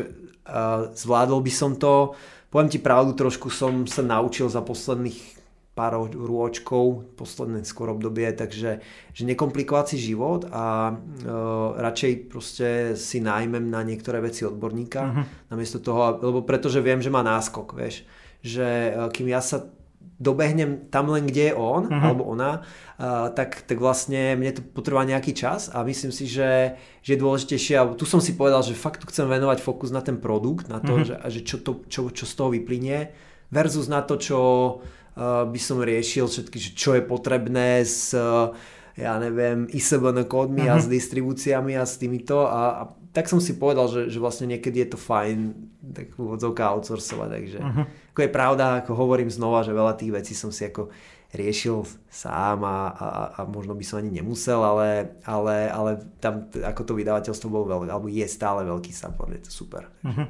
uh, 0.50 0.90
zvládol 0.98 1.38
by 1.38 1.52
som 1.54 1.78
to. 1.78 2.18
Poviem 2.48 2.72
ti 2.72 2.80
pravdu, 2.80 3.12
trošku 3.12 3.52
som 3.52 3.84
sa 3.84 4.00
naučil 4.00 4.48
za 4.48 4.64
posledných 4.64 5.38
pár 5.78 5.94
rôčkov, 6.10 7.14
posledné 7.14 7.62
skôr 7.62 7.94
obdobie, 7.94 8.26
takže 8.34 8.82
že 9.14 9.22
nekomplikovať 9.22 9.94
si 9.94 10.10
život 10.10 10.50
a 10.50 10.90
uh, 10.90 11.78
radšej 11.78 12.12
proste 12.26 12.68
si 12.98 13.22
nájmem 13.22 13.70
na 13.70 13.86
niektoré 13.86 14.18
veci 14.18 14.42
odborníka, 14.42 15.02
uh-huh. 15.06 15.24
namiesto 15.54 15.78
toho, 15.78 16.18
lebo 16.18 16.42
pretože 16.42 16.82
viem, 16.82 16.98
že 16.98 17.14
má 17.14 17.22
náskok, 17.22 17.78
vieš, 17.78 18.02
že 18.42 18.90
uh, 18.90 19.06
kým 19.06 19.30
ja 19.30 19.38
sa 19.38 19.70
dobehnem 20.18 20.90
tam 20.90 21.14
len, 21.14 21.30
kde 21.30 21.50
je 21.50 21.54
on 21.54 21.86
uh-huh. 21.86 22.02
alebo 22.02 22.26
ona, 22.26 22.66
uh, 22.98 23.30
tak, 23.30 23.62
tak 23.70 23.78
vlastne 23.78 24.34
mne 24.34 24.50
to 24.50 24.62
potrvá 24.66 25.06
nejaký 25.06 25.30
čas 25.30 25.70
a 25.70 25.86
myslím 25.86 26.10
si, 26.10 26.26
že, 26.26 26.74
že 27.06 27.14
je 27.14 27.22
dôležitejšie, 27.22 27.74
a 27.78 27.86
tu 27.94 28.02
som 28.02 28.18
si 28.18 28.34
povedal, 28.34 28.66
že 28.66 28.74
fakt 28.74 28.98
tu 28.98 29.06
chcem 29.06 29.30
venovať 29.30 29.62
fokus 29.62 29.94
na 29.94 30.02
ten 30.02 30.18
produkt, 30.18 30.66
na 30.66 30.82
to, 30.82 30.98
uh-huh. 30.98 31.06
že, 31.06 31.14
že 31.38 31.40
čo, 31.46 31.56
to, 31.62 31.86
čo, 31.86 32.10
čo 32.10 32.26
z 32.26 32.34
toho 32.34 32.50
vyplynie, 32.50 33.14
versus 33.54 33.86
na 33.86 34.02
to, 34.02 34.18
čo 34.18 34.38
uh, 34.82 35.46
by 35.46 35.60
som 35.62 35.78
riešil 35.78 36.26
všetky, 36.26 36.58
čo 36.74 36.98
je 36.98 37.02
potrebné 37.06 37.86
s 37.86 38.10
uh, 38.12 38.50
ja 38.98 39.14
neviem, 39.22 39.70
ISBN 39.70 40.26
kódmi 40.26 40.66
uh-huh. 40.66 40.74
a 40.74 40.82
s 40.82 40.90
mhm. 40.90 40.92
distribúciami 40.98 41.78
a 41.78 41.86
s 41.86 42.02
týmito 42.02 42.42
a, 42.42 42.82
a 42.82 42.98
tak 43.14 43.30
som 43.30 43.40
si 43.40 43.56
povedal, 43.56 43.88
že, 43.88 44.12
že 44.12 44.18
vlastne 44.20 44.50
niekedy 44.50 44.84
je 44.84 44.88
to 44.94 44.98
fajn 45.00 45.54
tak 45.94 46.12
úvodzovka 46.20 46.68
outsourcovať, 46.68 47.28
takže 47.30 47.58
uh-huh. 47.58 47.84
Ako 48.18 48.26
je 48.26 48.34
pravda, 48.34 48.82
ako 48.82 48.98
hovorím 48.98 49.30
znova, 49.30 49.62
že 49.62 49.70
veľa 49.70 49.94
tých 49.94 50.10
vecí 50.10 50.34
som 50.34 50.50
si 50.50 50.66
ako 50.66 50.90
riešil 51.30 51.86
sám 52.10 52.66
a, 52.66 52.90
a, 52.90 53.06
a 53.30 53.40
možno 53.46 53.78
by 53.78 53.84
som 53.86 54.02
ani 54.02 54.10
nemusel, 54.10 54.58
ale, 54.58 55.14
ale, 55.22 55.70
ale 55.70 56.02
tam 56.18 56.50
ako 56.50 56.82
to 56.82 56.98
vydavateľstvo 56.98 57.46
bolo 57.46 57.70
veľké, 57.70 57.94
alebo 57.94 58.10
je 58.10 58.26
stále 58.26 58.66
veľký 58.66 58.90
support, 58.90 59.30
je 59.30 59.46
to 59.46 59.54
super. 59.54 59.86
Uh-huh. 60.02 60.26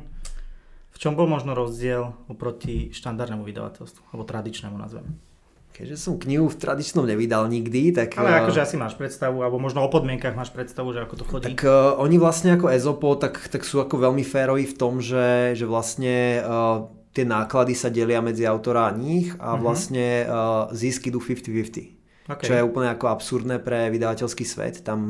V 0.93 0.99
čom 1.01 1.17
bol 1.17 1.25
možno 1.25 1.57
rozdiel 1.57 2.13
oproti 2.29 2.93
štandardnému 2.93 3.41
vydavateľstvu, 3.41 4.13
alebo 4.13 4.29
tradičnému 4.29 4.77
nazvem? 4.77 5.17
Keďže 5.73 5.97
som 5.97 6.19
knihu 6.19 6.51
v 6.51 6.59
tradičnom 6.59 7.07
nevydal 7.07 7.47
nikdy, 7.49 7.95
tak... 7.95 8.19
Ale 8.19 8.43
akože 8.45 8.67
asi 8.69 8.77
máš 8.77 8.99
predstavu, 8.99 9.41
alebo 9.41 9.63
možno 9.63 9.81
o 9.81 9.89
podmienkach 9.89 10.35
máš 10.37 10.53
predstavu, 10.53 10.93
že 10.93 11.07
ako 11.07 11.15
to 11.15 11.25
chodí. 11.25 11.45
Tak 11.55 11.63
uh, 11.65 11.97
oni 12.03 12.21
vlastne 12.21 12.59
ako 12.59 12.69
Ezopo, 12.69 13.15
tak, 13.17 13.49
tak 13.49 13.65
sú 13.65 13.81
ako 13.81 13.97
veľmi 13.97 14.27
féroví 14.27 14.67
v 14.67 14.75
tom, 14.75 14.99
že, 14.99 15.55
že 15.55 15.65
vlastne 15.65 16.43
uh, 16.43 16.91
tie 17.13 17.25
náklady 17.25 17.75
sa 17.75 17.89
delia 17.89 18.21
medzi 18.21 18.45
autora 18.45 18.89
a 18.89 18.93
nich 18.93 19.33
a 19.39 19.55
uh-huh. 19.55 19.63
vlastne 19.63 20.25
uh, 20.29 20.69
zisky 20.73 21.09
idú 21.09 21.19
50-50. 21.19 21.99
Okay. 22.29 22.45
Čo 22.45 22.53
je 22.61 22.63
úplne 22.63 22.93
ako 22.93 23.09
absurdné 23.09 23.57
pre 23.65 23.89
vydavateľský 23.89 24.45
svet. 24.45 24.85
Tam, 24.85 25.09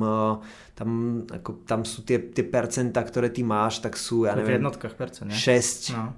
tam, 0.78 0.90
ako, 1.26 1.66
tam 1.66 1.82
sú 1.82 2.06
tie, 2.06 2.22
tie 2.30 2.46
percenta, 2.46 3.02
ktoré 3.02 3.34
ty 3.34 3.42
máš, 3.42 3.82
tak 3.82 3.98
sú, 3.98 4.30
ja 4.30 4.38
neviem... 4.38 4.62
V 4.62 4.70
jednotkách 4.70 4.94
percent, 4.94 5.26
ne? 5.26 5.34
6, 5.34 5.98
no. 5.98 6.14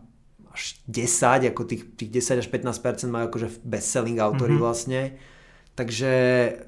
až 0.52 0.76
10, 0.84 1.56
ako 1.56 1.62
tých, 1.64 1.96
tých 1.96 2.10
10 2.12 2.44
až 2.44 2.48
15% 2.52 3.08
majú 3.08 3.32
akože 3.32 3.48
best-selling 3.64 4.20
autory 4.20 4.52
mm-hmm. 4.52 4.60
vlastne. 4.60 5.16
Takže, 5.72 6.12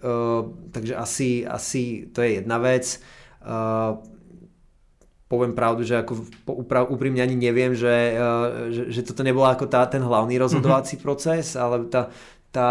uh, 0.01 0.48
takže 0.72 0.96
asi, 0.96 1.44
asi 1.44 2.09
to 2.09 2.25
je 2.25 2.40
jedna 2.40 2.57
vec. 2.57 3.05
Uh, 3.44 4.01
poviem 5.32 5.56
pravdu, 5.56 5.80
že 5.80 6.04
ako 6.04 6.28
úprimne 6.92 7.24
ani 7.24 7.32
neviem, 7.32 7.72
že, 7.72 8.12
uh, 8.12 8.68
že, 8.68 8.92
že 8.92 9.00
toto 9.00 9.24
nebola 9.24 9.56
ako 9.56 9.64
tá, 9.64 9.88
ten 9.88 10.04
hlavný 10.04 10.36
rozhodovací 10.36 11.00
mm-hmm. 11.00 11.06
proces, 11.08 11.56
ale 11.56 11.88
tá, 11.88 12.12
tá, 12.52 12.70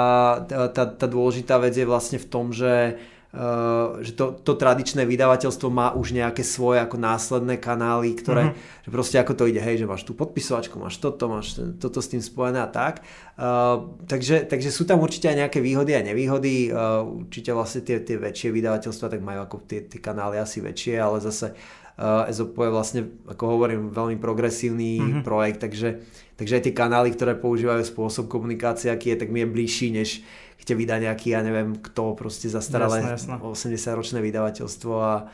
tá, 0.69 0.83
tá 0.85 1.05
dôležitá 1.09 1.57
vec 1.57 1.73
je 1.73 1.89
vlastne 1.89 2.21
v 2.21 2.29
tom, 2.29 2.53
že 2.53 3.01
Uh, 3.31 4.03
že 4.03 4.11
to, 4.11 4.35
to 4.43 4.59
tradičné 4.59 5.07
vydavateľstvo 5.07 5.71
má 5.71 5.95
už 5.95 6.11
nejaké 6.11 6.43
svoje 6.43 6.83
ako 6.83 6.99
následné 6.99 7.63
kanály, 7.63 8.11
ktoré, 8.19 8.51
mm-hmm. 8.51 8.83
že 8.83 8.89
proste 8.91 9.15
ako 9.23 9.31
to 9.39 9.43
ide, 9.47 9.63
hej, 9.63 9.79
že 9.79 9.87
máš 9.87 10.03
tú 10.03 10.11
podpisovačku, 10.11 10.75
máš 10.75 10.99
toto, 10.99 11.31
máš 11.31 11.55
toto 11.79 12.03
s 12.03 12.11
tým 12.11 12.19
spojené 12.19 12.59
a 12.59 12.67
tak. 12.67 13.07
Uh, 13.39 13.95
takže, 14.03 14.51
takže 14.51 14.67
sú 14.67 14.83
tam 14.83 14.99
určite 14.99 15.31
aj 15.31 15.47
nejaké 15.47 15.63
výhody 15.63 15.95
a 15.95 16.03
nevýhody. 16.03 16.75
Uh, 16.75 17.23
určite 17.23 17.55
vlastne 17.55 17.87
tie, 17.87 18.03
tie 18.03 18.19
väčšie 18.19 18.51
vydavateľstva 18.51 19.07
tak 19.15 19.23
majú 19.23 19.47
ako 19.47 19.63
tie, 19.63 19.87
tie 19.87 20.03
kanály 20.03 20.35
asi 20.35 20.59
väčšie, 20.59 20.99
ale 20.99 21.23
zase 21.23 21.55
uh, 21.55 21.80
EZOPO 22.01 22.59
je 22.65 22.71
vlastne, 22.73 23.01
ako 23.29 23.43
hovorím, 23.57 23.93
veľmi 23.93 24.17
progresívny 24.17 24.97
mm-hmm. 24.97 25.23
projekt, 25.23 25.61
takže 25.61 26.01
Takže 26.41 26.57
aj 26.57 26.63
tie 26.65 26.73
kanály, 26.73 27.13
ktoré 27.13 27.37
používajú 27.37 27.85
spôsob 27.85 28.25
komunikácie, 28.25 28.89
aký 28.89 29.13
je, 29.13 29.21
tak 29.21 29.29
mi 29.29 29.45
je 29.45 29.53
bližší, 29.53 29.93
než 29.93 30.25
keď 30.57 30.67
vydá 30.73 30.97
nejaký, 30.97 31.37
ja 31.37 31.45
neviem 31.45 31.77
kto, 31.77 32.17
proste 32.17 32.49
zastaralé 32.49 33.13
80-ročné 33.13 34.25
vydavateľstvo 34.25 34.93
a 34.97 35.29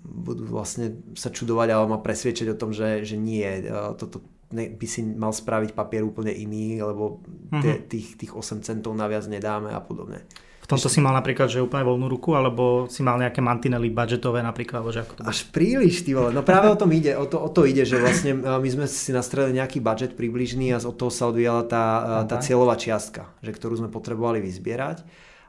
budú 0.00 0.48
vlastne 0.48 0.96
sa 1.12 1.28
čudovať 1.28 1.68
alebo 1.76 1.92
ma 1.92 2.00
presviečať 2.00 2.56
o 2.56 2.56
tom, 2.56 2.72
že, 2.72 3.04
že 3.04 3.20
nie, 3.20 3.44
e, 3.44 3.68
toto 4.00 4.24
by 4.48 4.86
si 4.88 5.04
mal 5.04 5.36
spraviť 5.36 5.76
papier 5.76 6.08
úplne 6.08 6.32
iný, 6.32 6.80
lebo 6.80 7.20
mm-hmm. 7.52 7.92
tých, 7.92 8.16
tých 8.16 8.32
8 8.32 8.64
centov 8.64 8.96
naviac 8.96 9.28
nedáme 9.28 9.76
a 9.76 9.80
podobne. 9.84 10.24
Tomto 10.70 10.86
si 10.86 11.02
mal 11.02 11.10
napríklad, 11.18 11.50
že 11.50 11.58
úplne 11.58 11.82
voľnú 11.82 12.06
ruku, 12.06 12.38
alebo 12.38 12.86
si 12.86 13.02
mal 13.02 13.18
nejaké 13.18 13.42
mantinely 13.42 13.90
budgetové 13.90 14.38
napríklad, 14.38 14.78
alebo 14.78 14.94
že 14.94 15.02
ako 15.02 15.12
to 15.18 15.20
Až 15.26 15.50
príliš, 15.50 16.06
ty 16.06 16.14
vole. 16.14 16.30
No 16.30 16.46
práve 16.46 16.70
o 16.70 16.78
tom 16.78 16.94
ide, 16.94 17.18
o 17.18 17.26
to, 17.26 17.42
o 17.42 17.50
to 17.50 17.66
ide, 17.66 17.82
že 17.82 17.98
vlastne 17.98 18.38
my 18.38 18.68
sme 18.70 18.86
si 18.86 19.10
nastrelili 19.10 19.58
nejaký 19.58 19.82
budget 19.82 20.14
približný 20.14 20.70
a 20.70 20.78
od 20.78 20.94
toho 20.94 21.10
sa 21.10 21.26
odvíjala 21.26 21.66
tá, 21.66 21.86
tá 22.30 22.38
cieľová 22.38 22.78
čiastka, 22.78 23.34
že 23.42 23.50
ktorú 23.50 23.82
sme 23.82 23.90
potrebovali 23.90 24.38
vyzbierať, 24.38 25.02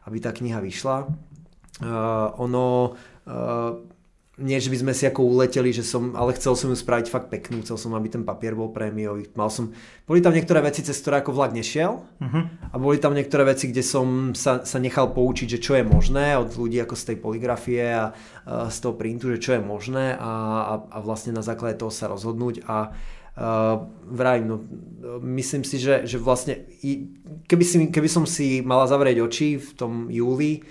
aby 0.10 0.18
tá 0.18 0.34
kniha 0.34 0.58
vyšla. 0.58 1.06
Uh, 1.82 2.34
ono, 2.42 2.98
uh, 3.30 3.78
nie, 4.42 4.58
že 4.58 4.74
by 4.74 4.78
sme 4.82 4.94
si 4.98 5.06
ako 5.06 5.22
uleteli, 5.24 5.70
že 5.70 5.86
som, 5.86 6.18
ale 6.18 6.34
chcel 6.34 6.58
som 6.58 6.74
ju 6.74 6.78
spraviť 6.78 7.08
fakt 7.08 7.30
peknú, 7.30 7.62
chcel 7.62 7.78
som, 7.78 7.94
aby 7.94 8.10
ten 8.10 8.26
papier 8.26 8.58
bol 8.58 8.74
prémiový. 8.74 9.30
Mal 9.38 9.54
som, 9.54 9.72
boli 10.10 10.20
tam 10.20 10.34
niektoré 10.34 10.66
veci, 10.66 10.82
cez 10.82 10.98
ktoré 11.00 11.22
ako 11.22 11.38
vlak 11.38 11.54
nešiel 11.54 12.02
uh-huh. 12.02 12.44
a 12.74 12.76
boli 12.82 12.98
tam 12.98 13.14
niektoré 13.14 13.46
veci, 13.46 13.70
kde 13.70 13.86
som 13.86 14.34
sa, 14.34 14.66
sa 14.66 14.78
nechal 14.82 15.14
poučiť, 15.14 15.58
že 15.58 15.64
čo 15.64 15.78
je 15.78 15.86
možné 15.86 16.36
od 16.36 16.52
ľudí 16.58 16.82
ako 16.82 16.98
z 16.98 17.04
tej 17.14 17.18
poligrafie 17.22 17.86
a, 17.94 18.12
a 18.44 18.68
z 18.68 18.78
toho 18.82 18.98
printu, 18.98 19.30
že 19.38 19.40
čo 19.40 19.52
je 19.56 19.62
možné 19.62 20.18
a, 20.18 20.32
a, 20.66 20.74
a 20.90 20.98
vlastne 21.00 21.32
na 21.32 21.46
základe 21.46 21.78
toho 21.78 21.94
sa 21.94 22.10
rozhodnúť 22.10 22.66
a 22.66 22.78
Uh, 23.32 23.88
vrajím, 24.12 24.44
no, 24.44 24.58
myslím 25.24 25.64
si, 25.64 25.80
že, 25.80 26.04
že 26.04 26.20
vlastne 26.20 26.68
keby, 27.48 27.64
si, 27.64 27.88
keby 27.88 28.10
som 28.12 28.28
si 28.28 28.60
mala 28.60 28.92
zavrieť 28.92 29.24
oči 29.24 29.56
v 29.56 29.72
tom 29.72 30.12
júli, 30.12 30.68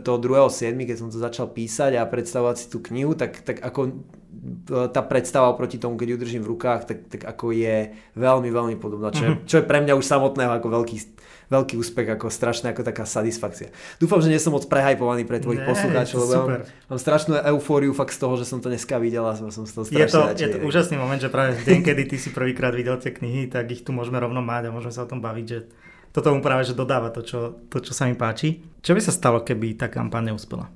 toho 0.00 0.16
2.7., 0.16 0.72
keď 0.88 0.96
som 0.96 1.12
to 1.12 1.20
začal 1.20 1.52
písať 1.52 2.00
a 2.00 2.08
predstavovať 2.08 2.56
si 2.56 2.66
tú 2.72 2.80
knihu, 2.80 3.12
tak, 3.12 3.44
tak 3.44 3.60
ako 3.60 3.92
e, 3.92 4.88
tá 4.88 5.04
predstava 5.04 5.52
oproti 5.52 5.76
tomu, 5.76 6.00
keď 6.00 6.16
ju 6.16 6.16
držím 6.16 6.42
v 6.48 6.50
rukách, 6.56 6.88
tak, 6.88 6.98
tak 7.12 7.28
ako 7.28 7.52
je 7.52 7.92
veľmi, 8.16 8.48
veľmi 8.48 8.76
podobná, 8.80 9.12
čo 9.12 9.22
je, 9.28 9.30
mhm. 9.36 9.44
čo 9.44 9.60
je 9.60 9.68
pre 9.68 9.84
mňa 9.84 10.00
už 10.00 10.06
samotného 10.08 10.56
ako 10.56 10.68
veľký, 10.80 10.96
veľký 11.52 11.76
úspech, 11.76 12.08
ako 12.08 12.32
strašná 12.32 12.72
ako 12.72 12.88
taká 12.88 13.04
satisfakcia. 13.04 13.68
Dúfam, 14.00 14.24
že 14.24 14.32
nie 14.32 14.40
som 14.40 14.56
moc 14.56 14.64
prehajpovaný 14.64 15.28
pre 15.28 15.44
tvojich 15.44 15.60
poslucháčov, 15.68 16.18
lebo 16.24 16.32
mám, 16.40 16.64
mám 16.64 17.00
strašnú 17.02 17.36
eufóriu 17.52 17.92
fakt 17.92 18.16
z 18.16 18.24
toho, 18.24 18.40
že 18.40 18.48
som 18.48 18.64
to 18.64 18.72
dneska 18.72 18.96
videl 18.96 19.28
a 19.28 19.36
som, 19.36 19.52
som 19.52 19.68
z 19.68 19.76
toho 19.76 19.84
strašne 19.84 20.08
je 20.08 20.08
to, 20.08 20.20
je 20.40 20.48
to 20.56 20.58
úžasný 20.64 20.96
moment, 20.96 21.20
že 21.20 21.28
práve 21.28 21.60
v 21.60 21.68
deň, 21.68 21.78
kedy 21.84 22.02
ty 22.08 22.16
si 22.16 22.32
prvýkrát 22.32 22.72
videl 22.72 22.96
tie 22.96 23.12
knihy, 23.12 23.52
tak 23.52 23.68
ich 23.68 23.84
tu 23.84 23.92
môžeme 23.92 24.16
rovno 24.16 24.40
mať 24.40 24.70
a 24.70 24.74
môžeme 24.74 24.94
sa 24.96 25.04
o 25.04 25.10
tom 25.12 25.20
baviť, 25.20 25.44
že 25.44 25.58
toto 26.10 26.34
mu 26.34 26.42
práve 26.42 26.66
že 26.66 26.74
dodáva 26.74 27.14
to 27.14 27.22
čo, 27.22 27.40
to, 27.70 27.78
čo 27.78 27.94
sa 27.94 28.10
mi 28.10 28.18
páči. 28.18 28.58
Čo 28.82 28.98
by 28.98 29.00
sa 29.02 29.14
stalo, 29.14 29.46
keby 29.46 29.78
tá 29.78 29.86
kampaň 29.86 30.34
neúspela? 30.34 30.66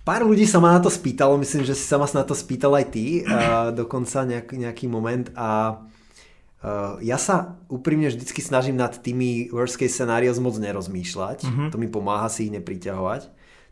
Pár 0.00 0.24
ľudí 0.24 0.48
sa 0.48 0.64
ma 0.64 0.72
na 0.72 0.80
to 0.80 0.88
spýtalo, 0.88 1.36
myslím, 1.36 1.62
že 1.68 1.76
si 1.76 1.84
sa 1.84 2.00
ma 2.00 2.08
na 2.08 2.24
to 2.24 2.32
spýtal 2.32 2.72
aj 2.72 2.86
ty, 2.88 3.20
a 3.28 3.68
dokonca 3.84 4.24
nejak, 4.24 4.56
nejaký 4.56 4.88
moment 4.88 5.28
a 5.36 5.76
uh, 5.76 6.96
ja 7.04 7.20
sa 7.20 7.60
úprimne 7.68 8.08
vždycky 8.08 8.40
snažím 8.40 8.80
nad 8.80 8.96
tými 8.96 9.52
worst 9.52 9.76
case 9.76 9.92
scenarios 9.92 10.40
moc 10.40 10.56
nerozmýšľať, 10.56 11.38
uh-huh. 11.44 11.68
to 11.68 11.76
mi 11.76 11.86
pomáha 11.92 12.32
si 12.32 12.48
ich 12.48 12.54
nepriťahovať, 12.56 13.22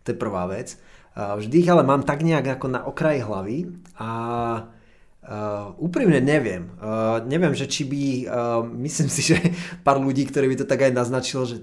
to 0.04 0.06
je 0.12 0.16
prvá 0.20 0.44
vec. 0.52 0.76
Uh, 1.16 1.40
vždy 1.40 1.64
ich 1.64 1.70
ale 1.72 1.80
mám 1.80 2.04
tak 2.04 2.20
nejak 2.20 2.60
ako 2.60 2.66
na 2.70 2.84
okraji 2.84 3.24
hlavy 3.24 3.58
a 3.96 4.08
Uh, 5.28 5.76
úprimne 5.76 6.24
neviem. 6.24 6.72
Uh, 6.80 7.20
neviem, 7.28 7.52
že 7.52 7.68
či 7.68 7.84
by, 7.84 8.02
uh, 8.24 8.64
myslím 8.80 9.12
si, 9.12 9.20
že 9.34 9.36
pár 9.84 10.00
ľudí, 10.00 10.24
ktorí 10.24 10.48
by 10.48 10.64
to 10.64 10.66
tak 10.66 10.88
aj 10.88 10.92
naznačilo, 10.96 11.44
že 11.44 11.60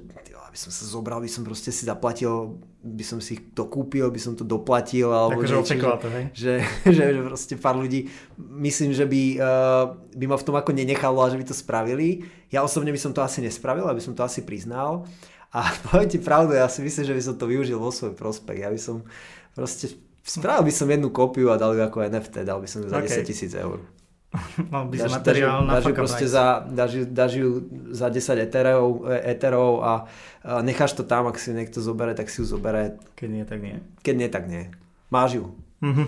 by 0.55 0.63
som 0.63 0.71
sa 0.71 0.87
zobral, 0.87 1.19
by 1.19 1.27
som 1.27 1.43
proste 1.43 1.67
si 1.67 1.83
zaplatil, 1.83 2.63
by 2.79 3.03
som 3.03 3.19
si 3.19 3.51
to 3.51 3.67
kúpil, 3.67 4.07
by 4.07 4.21
som 4.23 4.39
to 4.39 4.47
doplatil, 4.47 5.11
alebo 5.11 5.43
Takže 5.43 5.51
niečo, 5.51 5.75
že, 5.75 5.83
to, 5.83 6.07
hej? 6.07 6.25
Že, 6.31 6.53
že, 6.95 7.03
že 7.11 7.21
proste 7.27 7.53
pár 7.59 7.75
ľudí, 7.75 8.07
myslím, 8.39 8.95
že 8.95 9.03
by, 9.03 9.21
uh, 9.35 9.85
by 10.15 10.25
ma 10.31 10.39
v 10.39 10.45
tom 10.47 10.55
ako 10.55 10.71
nenechalo 10.71 11.19
a 11.19 11.27
že 11.27 11.35
by 11.35 11.45
to 11.51 11.51
spravili. 11.51 12.23
Ja 12.55 12.63
osobne 12.63 12.95
by 12.95 12.99
som 13.03 13.11
to 13.11 13.19
asi 13.19 13.43
nespravil, 13.43 13.83
aby 13.91 13.99
som 13.99 14.15
to 14.15 14.23
asi 14.23 14.47
priznal. 14.47 15.03
A 15.51 15.67
poviem 15.91 16.07
ti 16.07 16.23
pravdu, 16.23 16.55
ja 16.55 16.71
si 16.71 16.79
myslím, 16.79 17.03
že 17.03 17.15
by 17.19 17.21
som 17.27 17.35
to 17.35 17.51
využil 17.51 17.75
vo 17.75 17.91
svoj 17.91 18.15
prospech. 18.15 18.63
Ja 18.63 18.71
by 18.71 18.79
som 18.79 19.03
proste 19.51 19.91
Spravil 20.25 20.65
by 20.65 20.73
som 20.73 20.89
jednu 20.89 21.13
kópiu 21.13 21.53
a 21.53 21.55
dal 21.61 21.77
ju 21.77 21.85
ako 21.85 22.01
NFT, 22.09 22.41
dal 22.41 22.57
by 22.57 22.65
som 22.65 22.81
ju 22.81 22.89
za 22.89 22.97
okay. 22.97 23.21
10 23.21 23.29
tisíc 23.29 23.53
eur. 23.53 23.77
Mal 24.73 24.89
by 24.89 24.97
som 24.97 25.13
materiál 25.13 25.63
na 25.69 25.77
dáš, 25.77 25.93
proste 25.93 26.25
za, 26.25 26.65
dáš, 26.65 27.05
dáš 27.07 27.31
ju 27.37 27.49
za 27.93 28.09
10 28.09 28.41
eterov, 28.41 29.05
eterov 29.07 29.85
a, 29.85 29.93
a 30.41 30.59
necháš 30.65 30.97
to 30.97 31.05
tam, 31.05 31.29
ak 31.29 31.37
si 31.37 31.53
niekto 31.53 31.77
zobere, 31.77 32.17
tak 32.17 32.33
si 32.33 32.41
ju 32.41 32.45
zobere. 32.49 32.97
Keď 33.13 33.29
nie, 33.29 33.45
tak 33.45 33.59
nie. 33.61 33.77
Keď 34.01 34.15
nie, 34.17 34.29
tak 34.33 34.43
nie. 34.49 34.73
Máš 35.13 35.39
ju. 35.39 35.45
Mm-hmm. 35.85 36.07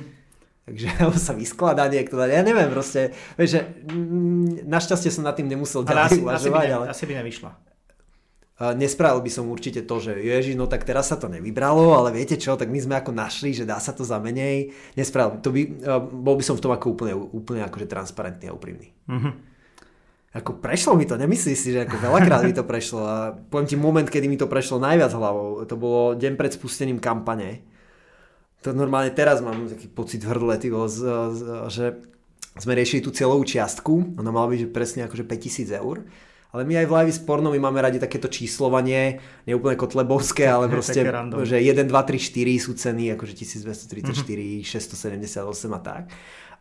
Takže 0.67 0.87
sa 1.29 1.31
vyskladá 1.37 1.85
niekto, 1.85 2.17
ja 2.17 2.41
neviem 2.41 2.73
proste, 2.73 3.13
vieš, 3.37 3.61
že 3.61 3.61
mm, 3.85 4.65
našťastie 4.65 5.13
som 5.13 5.23
nad 5.23 5.37
tým 5.37 5.45
nemusel 5.45 5.85
ďalej 5.85 6.25
uvažovať. 6.25 6.41
Asi 6.41 6.49
by, 6.49 6.59
ne, 6.65 6.73
ale... 6.73 6.85
asi 6.89 7.03
by 7.05 7.13
nevyšla 7.21 7.66
nespravil 8.57 9.21
by 9.21 9.29
som 9.29 9.53
určite 9.53 9.85
to, 9.85 10.01
že 10.01 10.17
ježi, 10.17 10.57
no 10.57 10.65
tak 10.65 10.81
teraz 10.81 11.13
sa 11.13 11.17
to 11.21 11.29
nevybralo, 11.29 11.93
ale 11.93 12.09
viete 12.09 12.41
čo, 12.41 12.57
tak 12.57 12.73
my 12.73 12.81
sme 12.81 12.97
ako 12.97 13.13
našli, 13.13 13.53
že 13.53 13.69
dá 13.69 13.77
sa 13.77 13.93
to 13.93 14.01
za 14.01 14.17
menej. 14.17 14.73
Nespravil, 14.97 15.37
to 15.45 15.53
by, 15.53 15.61
bol 16.09 16.33
by 16.33 16.41
som 16.41 16.57
v 16.57 16.63
tom 16.65 16.73
ako 16.73 16.97
úplne, 16.97 17.13
úplne 17.13 17.61
akože 17.69 17.85
transparentný 17.85 18.49
a 18.49 18.57
úprimný. 18.57 18.97
Mm-hmm. 19.05 19.33
Ako 20.41 20.57
prešlo 20.57 20.97
mi 20.97 21.05
to, 21.05 21.21
nemyslíš 21.21 21.57
si, 21.57 21.69
že 21.73 21.85
ako 21.85 21.97
veľakrát 22.01 22.45
mi 22.45 22.53
to 22.53 22.65
prešlo 22.65 23.01
a 23.05 23.33
poviem 23.33 23.69
ti 23.69 23.77
moment, 23.77 24.09
kedy 24.09 24.25
mi 24.25 24.37
to 24.41 24.49
prešlo 24.49 24.81
najviac 24.81 25.13
hlavou, 25.13 25.61
to 25.65 25.75
bolo 25.77 26.17
deň 26.17 26.33
pred 26.33 26.51
spustením 26.53 26.97
kampane. 26.97 27.61
To 28.65 28.73
normálne 28.73 29.13
teraz 29.13 29.37
mám 29.41 29.69
taký 29.69 29.85
pocit 29.85 30.25
v 30.25 30.33
hrdle, 30.33 30.57
tyvo, 30.57 30.89
že 31.69 32.01
sme 32.57 32.73
riešili 32.73 33.05
tú 33.05 33.13
celovú 33.13 33.45
čiastku, 33.45 34.17
ona 34.17 34.33
mala 34.33 34.49
byť 34.49 34.73
presne 34.73 35.05
akože 35.05 35.29
5000 35.29 35.77
eur 35.77 36.09
ale 36.55 36.63
my 36.63 36.83
aj 36.83 36.85
v 36.87 36.93
live 37.03 37.13
spornom 37.13 37.51
my 37.51 37.59
máme 37.59 37.83
radi 37.83 37.99
takéto 37.99 38.31
číslovanie, 38.31 39.19
neúplne 39.43 39.75
kotlebovské, 39.75 40.47
ale 40.47 40.69
proste, 40.73 41.03
že 41.43 41.57
1, 41.59 41.85
2, 41.85 41.91
3, 41.91 42.17
4 42.17 42.63
sú 42.63 42.71
ceny, 42.73 43.13
akože 43.19 43.33
1234, 43.35 44.15
mm-hmm. 44.15 44.63
678 44.63 45.77
a 45.77 45.79
tak. 45.83 46.03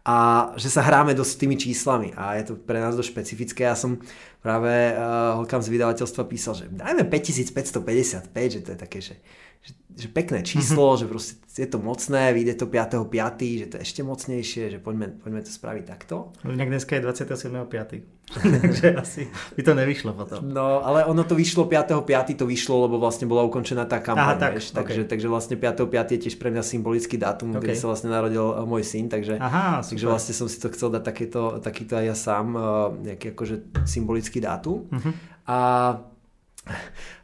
A 0.06 0.16
že 0.54 0.70
sa 0.70 0.86
hráme 0.86 1.18
dosť 1.18 1.30
s 1.34 1.40
tými 1.42 1.56
číslami 1.58 2.14
a 2.14 2.38
je 2.38 2.50
to 2.50 2.52
pre 2.54 2.78
nás 2.78 2.94
dosť 2.94 3.10
špecifické. 3.10 3.66
Ja 3.66 3.74
som 3.74 3.98
práve 4.38 4.94
uh, 4.94 5.34
holkám 5.42 5.58
z 5.58 5.74
vydavateľstva 5.74 6.22
písal, 6.30 6.54
že 6.54 6.70
dajme 6.70 7.10
5555, 7.10 8.30
že 8.30 8.60
to 8.62 8.68
je 8.70 8.78
také, 8.78 8.98
že 9.02 9.18
že, 9.62 9.72
že 9.96 10.08
pekné 10.12 10.42
číslo, 10.42 10.92
mm-hmm. 10.92 11.00
že 11.00 11.06
proste 11.08 11.34
je 11.56 11.68
to 11.68 11.80
mocné, 11.80 12.36
vyjde 12.36 12.54
to 12.60 12.66
5.5., 12.68 13.60
že 13.64 13.66
to 13.72 13.74
je 13.80 13.82
ešte 13.82 14.00
mocnejšie, 14.04 14.62
že 14.76 14.78
poďme, 14.78 15.16
poďme 15.16 15.40
to 15.40 15.52
spraviť 15.52 15.84
takto. 15.88 16.36
Inak 16.44 16.68
dneska 16.68 17.00
je 17.00 17.00
27.5. 17.00 18.16
Takže 18.26 18.86
asi 19.02 19.30
by 19.54 19.62
to 19.62 19.72
nevyšlo 19.72 20.10
potom. 20.12 20.50
No, 20.50 20.82
ale 20.82 21.06
ono 21.06 21.22
to 21.22 21.38
vyšlo 21.38 21.70
5.5. 21.70 22.36
to 22.36 22.44
vyšlo, 22.44 22.90
lebo 22.90 22.98
vlastne 22.98 23.30
bola 23.30 23.46
ukončená 23.46 23.86
tá 23.86 24.02
kampaň, 24.02 24.36
Aha, 24.36 24.42
tak, 24.42 24.52
vieš, 24.58 24.74
takže, 24.74 25.06
okay. 25.06 25.10
takže 25.14 25.26
vlastne 25.30 25.56
5.5. 25.56 26.12
je 26.12 26.18
tiež 26.28 26.34
pre 26.36 26.50
mňa 26.50 26.62
symbolický 26.66 27.16
dátum, 27.16 27.54
okay. 27.54 27.70
kedy 27.70 27.76
sa 27.78 27.86
vlastne 27.88 28.10
narodil 28.10 28.42
eh, 28.42 28.66
môj 28.66 28.82
syn, 28.82 29.06
takže, 29.06 29.38
Aha, 29.38 29.80
takže 29.80 30.06
vlastne 30.10 30.34
som 30.34 30.50
si 30.50 30.58
to 30.58 30.68
chcel 30.74 30.90
dať 30.90 31.02
takéto, 31.06 31.62
takýto 31.62 31.94
aj 31.96 32.04
ja 32.04 32.16
sám, 32.18 32.46
uh, 32.52 32.90
nejaký 32.98 33.32
akože 33.32 33.86
symbolický 33.86 34.42
dátum. 34.42 34.90
Uh-huh. 34.90 35.12
A 35.46 35.56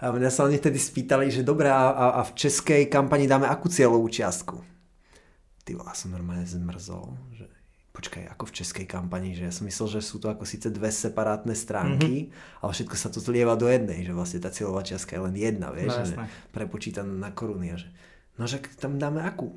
a 0.02 0.04
mňa 0.10 0.30
sa 0.30 0.46
oni 0.46 0.56
vtedy 0.58 0.78
spýtali, 0.78 1.28
že 1.28 1.42
dobré, 1.42 1.68
a, 1.68 2.18
a 2.18 2.22
v 2.22 2.32
českej 2.38 2.86
kampani 2.86 3.26
dáme 3.26 3.50
akú 3.50 3.66
cieľovú 3.66 4.06
čiastku? 4.06 4.62
Ty 5.62 5.78
ja 5.78 5.94
som 5.94 6.14
normálne 6.14 6.46
zmrzol, 6.46 7.14
že 7.34 7.46
počkaj, 7.92 8.24
ako 8.32 8.48
v 8.48 8.56
českej 8.62 8.86
kampani, 8.88 9.36
že 9.36 9.46
ja 9.46 9.52
som 9.52 9.68
myslel, 9.68 10.00
že 10.00 10.00
sú 10.02 10.18
to 10.18 10.32
ako 10.32 10.48
síce 10.48 10.72
dve 10.72 10.88
separátne 10.88 11.52
stránky, 11.52 12.26
mm-hmm. 12.26 12.62
ale 12.64 12.70
všetko 12.72 12.96
sa 12.96 13.08
to 13.12 13.20
zlieva 13.20 13.54
do 13.54 13.68
jednej, 13.68 14.00
že 14.02 14.16
vlastne 14.16 14.40
tá 14.40 14.48
cieľová 14.48 14.82
čiastka 14.82 15.14
je 15.14 15.22
len 15.28 15.36
jedna, 15.36 15.68
vieš, 15.70 15.92
no, 15.92 16.04
že 16.08 16.14
prepočítaná 16.50 17.12
na 17.12 17.30
koruny 17.30 17.70
a 17.70 17.76
že 17.76 17.88
no 18.40 18.48
že 18.48 18.64
tam 18.80 18.96
dáme 18.96 19.20
akú? 19.22 19.54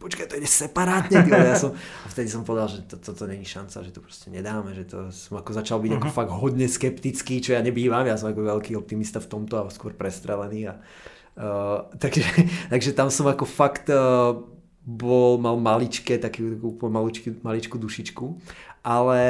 Počkaj, 0.00 0.26
to 0.32 0.40
ide 0.40 0.48
separátne. 0.48 1.20
Ja 1.28 1.60
som, 1.60 1.76
a 1.76 2.06
vtedy 2.08 2.32
som 2.32 2.42
povedal, 2.42 2.72
že 2.72 2.88
to, 2.88 2.96
toto 2.96 3.28
není 3.28 3.44
šanca, 3.44 3.84
že 3.84 3.92
to 3.92 4.00
proste 4.00 4.32
nedáme, 4.32 4.72
že 4.72 4.88
to 4.88 5.12
som 5.12 5.36
ako 5.36 5.52
začal 5.52 5.78
byť 5.78 5.92
uh-huh. 5.92 6.00
ako 6.00 6.08
mhm. 6.08 6.16
fakt 6.16 6.32
hodne 6.32 6.66
skeptický, 6.66 7.44
čo 7.44 7.52
ja 7.52 7.60
nebývam, 7.60 8.08
ja 8.08 8.16
som 8.16 8.32
ako 8.32 8.56
veľký 8.56 8.72
optimista 8.80 9.20
v 9.20 9.28
tomto 9.28 9.60
a 9.60 9.68
skôr 9.68 9.92
prestrelený. 9.92 10.72
A, 10.72 10.74
uh, 11.36 11.92
takže, 12.00 12.24
takže 12.72 12.96
tam 12.96 13.12
som 13.12 13.28
ako 13.28 13.44
fakt 13.44 13.92
uh, 13.92 14.40
bol, 14.80 15.36
mal 15.36 15.60
maličké, 15.60 16.16
takú, 16.16 16.56
maličku 17.44 17.76
dušičku 17.76 18.26
ale 18.80 19.20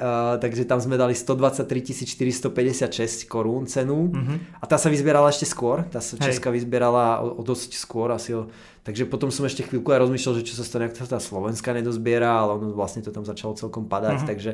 uh, 0.00 0.40
takže 0.40 0.64
tam 0.64 0.80
sme 0.80 0.96
dali 0.96 1.12
123 1.12 1.68
456 2.08 3.28
korún 3.28 3.68
cenu 3.68 4.08
mm-hmm. 4.08 4.60
a 4.60 4.64
tá 4.64 4.80
sa 4.80 4.88
vyzbierala 4.88 5.28
ešte 5.28 5.44
skôr, 5.44 5.84
tá 5.92 6.00
sa 6.00 6.16
Česka 6.16 6.48
vyzbierala 6.48 7.20
o, 7.20 7.36
o 7.36 7.42
dosť 7.44 7.76
skôr 7.76 8.08
asi 8.16 8.32
o, 8.32 8.48
takže 8.80 9.04
potom 9.04 9.28
som 9.28 9.44
ešte 9.44 9.68
chvíľku 9.68 9.92
aj 9.92 10.08
rozmýšľal, 10.08 10.40
že 10.40 10.48
čo 10.48 10.56
sa 10.56 10.64
stane, 10.64 10.88
ak 10.88 10.96
tá 10.96 11.20
Slovenska 11.20 11.76
nedozbiera, 11.76 12.32
ale 12.32 12.56
ono 12.56 12.72
vlastne 12.72 13.04
to 13.04 13.12
tam 13.12 13.28
začalo 13.28 13.52
celkom 13.52 13.92
padať, 13.92 14.24
mm-hmm. 14.24 14.30
takže 14.32 14.52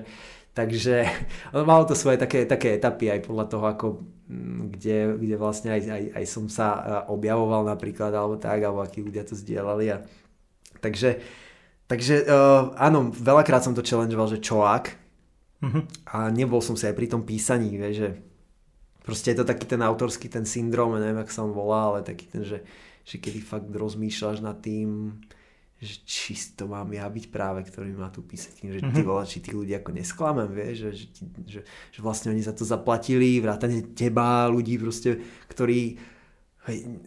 Takže 0.51 1.07
ono 1.55 1.65
malo 1.65 1.87
to 1.87 1.95
svoje 1.95 2.19
také, 2.19 2.43
také 2.47 2.75
etapy 2.75 3.11
aj 3.11 3.21
podľa 3.23 3.47
toho, 3.47 3.65
ako, 3.71 3.87
mm, 4.27 4.61
kde, 4.75 4.97
kde 5.23 5.37
vlastne 5.39 5.71
aj, 5.79 5.83
aj, 5.87 6.05
aj 6.19 6.25
som 6.27 6.51
sa 6.51 6.67
e, 6.75 6.81
objavoval 7.07 7.63
napríklad, 7.63 8.11
alebo 8.11 8.35
tak, 8.35 8.59
alebo 8.59 8.83
akí 8.83 8.99
ľudia 8.99 9.23
to 9.23 9.39
zdieľali. 9.39 9.95
A, 9.95 10.03
takže 10.83 11.23
Takže 11.91 12.23
uh, 12.23 12.71
áno, 12.79 13.11
veľakrát 13.11 13.67
som 13.67 13.75
to 13.75 13.83
challengeoval, 13.83 14.31
že 14.31 14.39
čo 14.39 14.63
ak. 14.63 14.95
Uh-huh. 15.59 15.83
A 16.15 16.31
nebol 16.31 16.63
som 16.63 16.79
si 16.79 16.87
aj 16.87 16.95
pri 16.95 17.11
tom 17.11 17.27
písaní, 17.27 17.75
vieš, 17.75 17.95
že 17.99 18.11
proste 19.03 19.35
je 19.35 19.43
to 19.43 19.45
taký 19.45 19.67
ten 19.67 19.83
autorský 19.83 20.31
ten 20.31 20.47
syndrom, 20.47 20.95
neviem, 20.95 21.19
ak 21.19 21.35
sa 21.35 21.43
on 21.43 21.51
volá, 21.51 21.91
ale 21.91 22.07
taký 22.07 22.31
ten, 22.31 22.47
že, 22.47 22.63
že 23.03 23.19
kedy 23.19 23.43
fakt 23.43 23.69
rozmýšľaš 23.75 24.39
nad 24.39 24.55
tým, 24.63 25.19
že 25.83 25.99
či 26.07 26.39
to 26.55 26.71
mám 26.71 26.95
ja 26.95 27.11
byť 27.11 27.27
práve, 27.29 27.67
ktorý 27.67 27.93
má 27.99 28.07
tu 28.15 28.23
písať, 28.23 28.71
že 28.71 28.81
ty 28.87 29.01
mhm. 29.03 29.09
vole, 29.11 29.25
či 29.27 29.43
tí 29.43 29.51
ľudia 29.51 29.83
ako 29.83 29.91
nesklamem, 29.91 30.49
vieš, 30.49 30.75
že, 30.79 30.91
že, 30.95 31.05
že, 31.43 31.61
že 31.67 32.01
vlastne 32.01 32.31
oni 32.31 32.41
za 32.41 32.55
to 32.55 32.63
zaplatili, 32.63 33.43
vrátane 33.43 33.83
teba, 33.99 34.47
ľudí 34.47 34.79
proste, 34.79 35.19
ktorí 35.51 35.99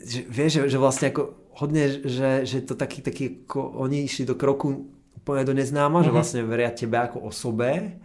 že, 0.01 0.25
vieš, 0.27 0.51
že, 0.59 0.75
že 0.75 0.77
vlastne 0.81 1.13
ako 1.13 1.42
hodne, 1.57 2.01
že, 2.01 2.45
že 2.45 2.65
to 2.65 2.73
taký, 2.73 3.05
taký 3.05 3.45
ako 3.45 3.81
oni 3.81 4.05
išli 4.05 4.25
do 4.25 4.33
kroku 4.33 4.89
úplne 5.17 5.43
do 5.45 5.53
neznáma, 5.55 6.01
mm-hmm. 6.01 6.05
že 6.05 6.11
mhm. 6.11 6.17
vlastne 6.17 6.41
veria 6.43 6.71
tebe 6.73 6.97
ako 6.99 7.29
osobe 7.29 7.97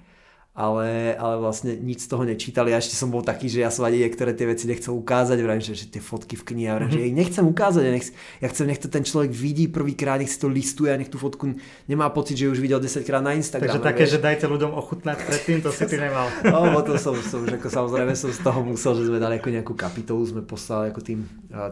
ale, 0.59 1.15
ale 1.15 1.39
vlastne 1.39 1.79
nič 1.79 2.03
z 2.03 2.09
toho 2.11 2.27
nečítali. 2.27 2.75
Ja 2.75 2.83
ešte 2.83 2.99
som 2.99 3.15
bol 3.15 3.23
taký, 3.23 3.47
že 3.47 3.63
ja 3.63 3.71
som 3.71 3.87
ani 3.87 4.03
niektoré 4.03 4.35
tie 4.35 4.43
veci 4.43 4.67
nechcel 4.67 4.91
ukázať, 4.91 5.39
vrajím, 5.39 5.63
že, 5.63 5.79
že 5.79 5.87
tie 5.87 6.03
fotky 6.03 6.35
v 6.35 6.43
knihe, 6.43 6.75
vrajím, 6.75 6.91
mm-hmm. 6.91 7.07
že 7.07 7.09
ich 7.15 7.15
nechcem 7.15 7.45
ukázať, 7.47 7.83
ja, 7.87 7.93
nech, 7.95 8.07
ja 8.43 8.49
chcem, 8.51 8.67
nech 8.67 8.83
to 8.83 8.91
ten 8.91 9.07
človek 9.07 9.31
vidí 9.31 9.71
prvýkrát, 9.71 10.19
nech 10.19 10.27
si 10.27 10.43
to 10.43 10.51
listuje 10.51 10.91
a 10.91 10.99
nech 10.99 11.07
tú 11.07 11.15
fotku 11.15 11.55
nemá 11.87 12.11
pocit, 12.11 12.43
že 12.43 12.51
už 12.51 12.59
videl 12.59 12.83
10 12.83 13.07
krát 13.07 13.23
na 13.23 13.39
Instagrame. 13.39 13.71
Takže 13.71 13.87
také, 13.87 14.03
vieš. 14.03 14.19
že 14.19 14.19
dajte 14.19 14.45
ľuďom 14.51 14.75
ochutnať 14.75 15.19
predtým, 15.23 15.63
to 15.63 15.71
si 15.71 15.87
ty 15.87 15.95
nemal. 16.11 16.27
No, 16.43 16.75
potom 16.75 16.99
som, 16.99 17.15
som 17.23 17.47
že 17.47 17.55
ako 17.55 17.71
samozrejme 17.71 18.19
som 18.19 18.35
z 18.35 18.43
toho 18.43 18.59
musel, 18.67 18.99
že 18.99 19.07
sme 19.07 19.23
dali 19.23 19.39
ako 19.39 19.55
nejakú 19.55 19.75
kapitolu, 19.79 20.27
sme 20.27 20.43
poslali 20.43 20.91
ako 20.91 21.01
tým, 21.07 21.23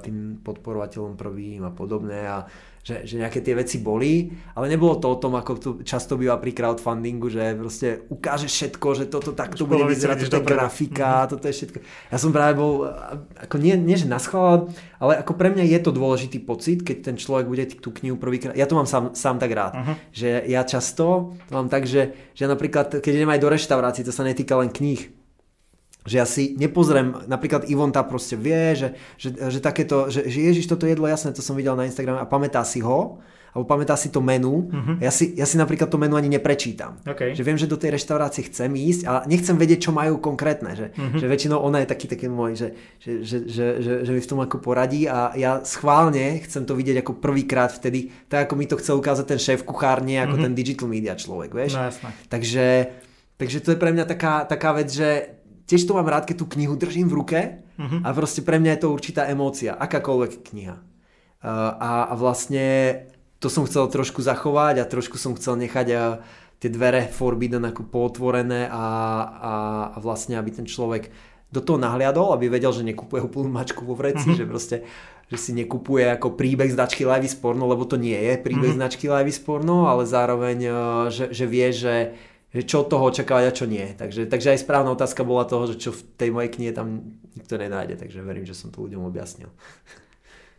tým 0.07 0.39
podporovateľom 0.47 1.19
prvým 1.19 1.67
a 1.67 1.75
podobné 1.75 2.23
a 2.23 2.47
že, 2.87 3.03
že 3.03 3.19
nejaké 3.19 3.43
tie 3.43 3.59
veci 3.59 3.83
boli, 3.83 4.31
ale 4.55 4.71
nebolo 4.71 4.95
to 5.03 5.11
o 5.11 5.19
tom, 5.19 5.35
ako 5.35 5.53
to 5.59 5.71
často 5.83 6.15
býva 6.15 6.39
pri 6.39 6.55
crowdfundingu, 6.55 7.27
že 7.27 7.59
proste 7.59 8.07
ukáže 8.07 8.47
všetko, 8.47 8.87
že 8.95 9.05
toto 9.11 9.35
takto 9.35 9.67
bude 9.67 9.83
vyzerať, 9.91 10.31
toto 10.31 10.39
je 10.39 10.47
grafika, 10.47 11.27
mm-hmm. 11.27 11.31
toto 11.35 11.45
je 11.51 11.55
všetko. 11.59 11.79
Ja 11.83 12.17
som 12.23 12.31
práve 12.31 12.55
bol, 12.55 12.87
ako 13.43 13.59
nie, 13.59 13.75
nie 13.75 13.99
že 13.99 14.07
naschvál, 14.07 14.71
ale 15.03 15.19
ako 15.19 15.35
pre 15.35 15.51
mňa 15.51 15.67
je 15.67 15.79
to 15.83 15.91
dôležitý 15.91 16.39
pocit, 16.47 16.87
keď 16.87 17.11
ten 17.11 17.17
človek 17.19 17.51
bude 17.51 17.67
tú 17.75 17.91
knihu 17.91 18.23
prvýkrát, 18.23 18.55
ja 18.55 18.71
to 18.71 18.79
mám 18.79 18.87
sám, 18.87 19.19
sám 19.19 19.43
tak 19.43 19.51
rád, 19.51 19.75
uh-huh. 19.75 19.95
že 20.15 20.47
ja 20.47 20.63
často 20.63 21.35
mám 21.51 21.67
tak, 21.67 21.91
že, 21.91 22.15
že 22.39 22.47
napríklad, 22.47 23.03
keď 23.03 23.13
idem 23.19 23.35
aj 23.35 23.43
do 23.43 23.51
reštaurácií, 23.51 24.07
to 24.07 24.15
sa 24.15 24.23
netýka 24.23 24.55
len 24.63 24.71
kníh, 24.71 25.11
že 26.07 26.17
ja 26.17 26.27
si 26.27 26.55
nepozriem, 26.57 27.27
napríklad 27.27 27.67
Ivonta 27.67 28.07
proste 28.07 28.39
vie, 28.39 28.79
že, 28.79 28.89
že, 29.19 29.35
že 29.35 29.59
takéto, 29.59 30.07
že, 30.07 30.25
že 30.31 30.39
Ježiš, 30.41 30.71
toto 30.71 30.87
jedlo, 30.87 31.11
jasné, 31.11 31.35
to 31.35 31.43
som 31.43 31.59
videl 31.59 31.75
na 31.75 31.85
Instagrame 31.85 32.23
a 32.23 32.31
pamätá 32.31 32.63
si 32.63 32.79
ho, 32.81 33.19
alebo 33.57 33.73
pamätá 33.73 33.97
si 33.97 34.13
to 34.13 34.21
menu. 34.21 34.69
Uh-huh. 34.69 35.01
Ja, 35.01 35.09
si, 35.09 35.33
ja 35.33 35.49
si 35.49 35.57
napríklad 35.57 35.89
to 35.89 35.97
menu 35.97 36.13
ani 36.13 36.29
neprečítam. 36.29 37.01
Okay. 37.09 37.33
Že 37.33 37.41
viem, 37.41 37.57
že 37.57 37.65
do 37.65 37.81
tej 37.81 37.97
reštaurácie 37.97 38.53
chcem 38.53 38.69
ísť, 38.69 39.09
ale 39.09 39.25
nechcem 39.33 39.57
vedieť, 39.57 39.89
čo 39.89 39.97
majú 39.97 40.21
konkrétne. 40.21 40.77
Že, 40.77 40.87
uh-huh. 40.93 41.17
že 41.17 41.25
väčšinou 41.25 41.65
ona 41.65 41.81
je 41.81 41.89
taký, 41.89 42.05
taký 42.05 42.29
môj, 42.29 42.53
že, 42.53 42.69
že, 43.01 43.25
že, 43.25 43.37
že, 43.49 43.67
že, 43.81 43.93
že 44.05 44.11
mi 44.13 44.21
v 44.21 44.29
tom 44.29 44.45
ako 44.45 44.61
poradí 44.61 45.09
a 45.09 45.33
ja 45.41 45.65
schválne 45.65 46.37
chcem 46.45 46.69
to 46.69 46.77
vidieť 46.77 47.01
ako 47.01 47.17
prvýkrát 47.17 47.73
vtedy, 47.73 48.13
tak 48.29 48.45
ako 48.45 48.61
mi 48.61 48.69
to 48.69 48.77
chce 48.77 48.93
ukázať 48.93 49.25
ten 49.25 49.41
šéf 49.41 49.65
kuchár, 49.65 50.05
nie 50.05 50.21
ako 50.21 50.37
uh-huh. 50.37 50.45
ten 50.45 50.53
digital 50.53 50.93
media 50.93 51.17
človek, 51.17 51.57
vieš. 51.57 51.81
No, 51.81 51.89
jasné. 51.89 52.09
Takže, 52.29 52.67
takže 53.41 53.59
to 53.65 53.73
je 53.73 53.81
pre 53.81 53.89
mňa 53.97 54.05
taká, 54.05 54.45
taká 54.45 54.77
vec, 54.77 54.93
že 54.93 55.33
tiež 55.67 55.83
to 55.85 55.93
mám 55.99 56.07
rád, 56.07 56.25
keď 56.25 56.43
tú 56.43 56.47
knihu 56.57 56.79
držím 56.79 57.11
v 57.11 57.17
ruke 57.19 57.41
uh-huh. 57.77 58.01
a 58.07 58.09
proste 58.15 58.41
pre 58.41 58.63
mňa 58.63 58.79
je 58.79 58.81
to 58.87 58.95
určitá 58.95 59.27
emócia, 59.27 59.75
akákoľvek 59.75 60.33
kniha. 60.47 60.77
Uh, 60.79 61.73
a, 61.77 61.91
a 62.11 62.15
vlastne 62.15 62.65
to 63.43 63.53
som 63.53 63.69
chcel 63.69 63.87
trošku 63.91 64.25
zachovať 64.25 64.83
a 64.83 64.89
trošku 64.89 65.21
som 65.21 65.37
chcel 65.37 65.61
nechať 65.61 65.87
uh, 65.93 66.01
tie 66.63 66.71
dvere 66.73 67.11
Forbidden 67.13 67.69
ako 67.69 67.85
pootvorené 67.85 68.71
a, 68.71 68.87
a, 69.29 69.55
a 69.93 69.99
vlastne, 70.01 70.41
aby 70.41 70.51
ten 70.55 70.65
človek 70.65 71.13
do 71.53 71.61
toho 71.63 71.79
nahliadol, 71.79 72.35
aby 72.35 72.51
vedel, 72.51 72.73
že 72.75 72.83
nekupuje 72.83 73.23
úplnú 73.23 73.53
mačku 73.53 73.85
vo 73.85 73.95
vreci, 73.95 74.33
uh-huh. 74.33 74.39
že 74.39 74.45
proste 74.49 74.77
že 75.27 75.43
si 75.43 75.51
nekupuje 75.59 76.07
ako 76.07 76.39
príbeh 76.39 76.71
značky 76.71 77.03
Live 77.03 77.43
Porno, 77.43 77.67
lebo 77.67 77.83
to 77.83 77.99
nie 77.99 78.15
je 78.15 78.39
príbeh 78.39 78.71
uh-huh. 78.71 78.87
značky 78.87 79.11
Live 79.11 79.43
Porno, 79.43 79.91
ale 79.91 80.07
zároveň, 80.07 80.59
uh, 80.71 80.77
že, 81.11 81.35
že 81.35 81.45
vie, 81.51 81.75
že, 81.75 82.15
že 82.57 82.65
čo 82.65 82.83
od 82.83 82.89
toho 82.89 83.13
očakávať 83.13 83.45
a 83.45 83.53
čo 83.53 83.69
nie. 83.69 83.85
Takže, 83.93 84.25
takže 84.33 84.57
aj 84.57 84.65
správna 84.65 84.97
otázka 84.97 85.29
bola 85.29 85.45
toho, 85.45 85.69
že 85.69 85.77
čo 85.77 85.93
v 85.93 86.01
tej 86.17 86.33
mojej 86.33 86.49
knihe 86.57 86.73
tam 86.73 87.21
nikto 87.37 87.61
nenájde, 87.61 88.01
takže 88.01 88.25
verím, 88.25 88.49
že 88.49 88.57
som 88.57 88.73
to 88.73 88.81
ľuďom 88.81 89.05
objasnil. 89.05 89.53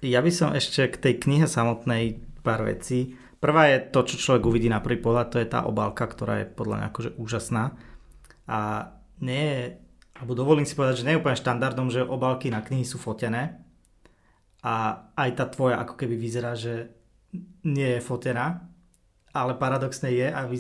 Ja 0.06 0.22
by 0.22 0.30
som 0.30 0.54
ešte 0.54 0.94
k 0.94 1.02
tej 1.02 1.14
knihe 1.26 1.50
samotnej 1.50 2.22
pár 2.46 2.62
vecí. 2.62 3.18
Prvá 3.42 3.74
je 3.74 3.82
to, 3.90 4.06
čo 4.06 4.22
človek 4.22 4.46
uvidí 4.46 4.70
na 4.70 4.78
prvý 4.78 5.02
pohľad, 5.02 5.34
to 5.34 5.42
je 5.42 5.50
tá 5.50 5.66
obálka, 5.66 6.06
ktorá 6.06 6.46
je 6.46 6.54
podľa 6.54 6.76
mňa 6.78 6.88
akože 6.94 7.10
úžasná. 7.18 7.74
A 8.46 8.94
nie 9.26 9.44
je, 9.50 9.62
alebo 10.22 10.38
dovolím 10.38 10.70
si 10.70 10.78
povedať, 10.78 11.02
že 11.02 11.06
nie 11.10 11.18
je 11.18 11.22
úplne 11.26 11.42
štandardom, 11.42 11.90
že 11.90 12.06
obálky 12.06 12.54
na 12.54 12.62
knihy 12.62 12.86
sú 12.86 13.02
fotené. 13.02 13.58
A 14.62 15.06
aj 15.18 15.30
tá 15.34 15.46
tvoja 15.50 15.82
ako 15.82 15.98
keby 15.98 16.14
vyzerá, 16.14 16.54
že 16.54 16.94
nie 17.66 17.98
je 17.98 18.02
fotená, 18.02 18.70
ale 19.34 19.58
paradoxne 19.58 20.10
je 20.14 20.28
a 20.30 20.46
vy, 20.46 20.58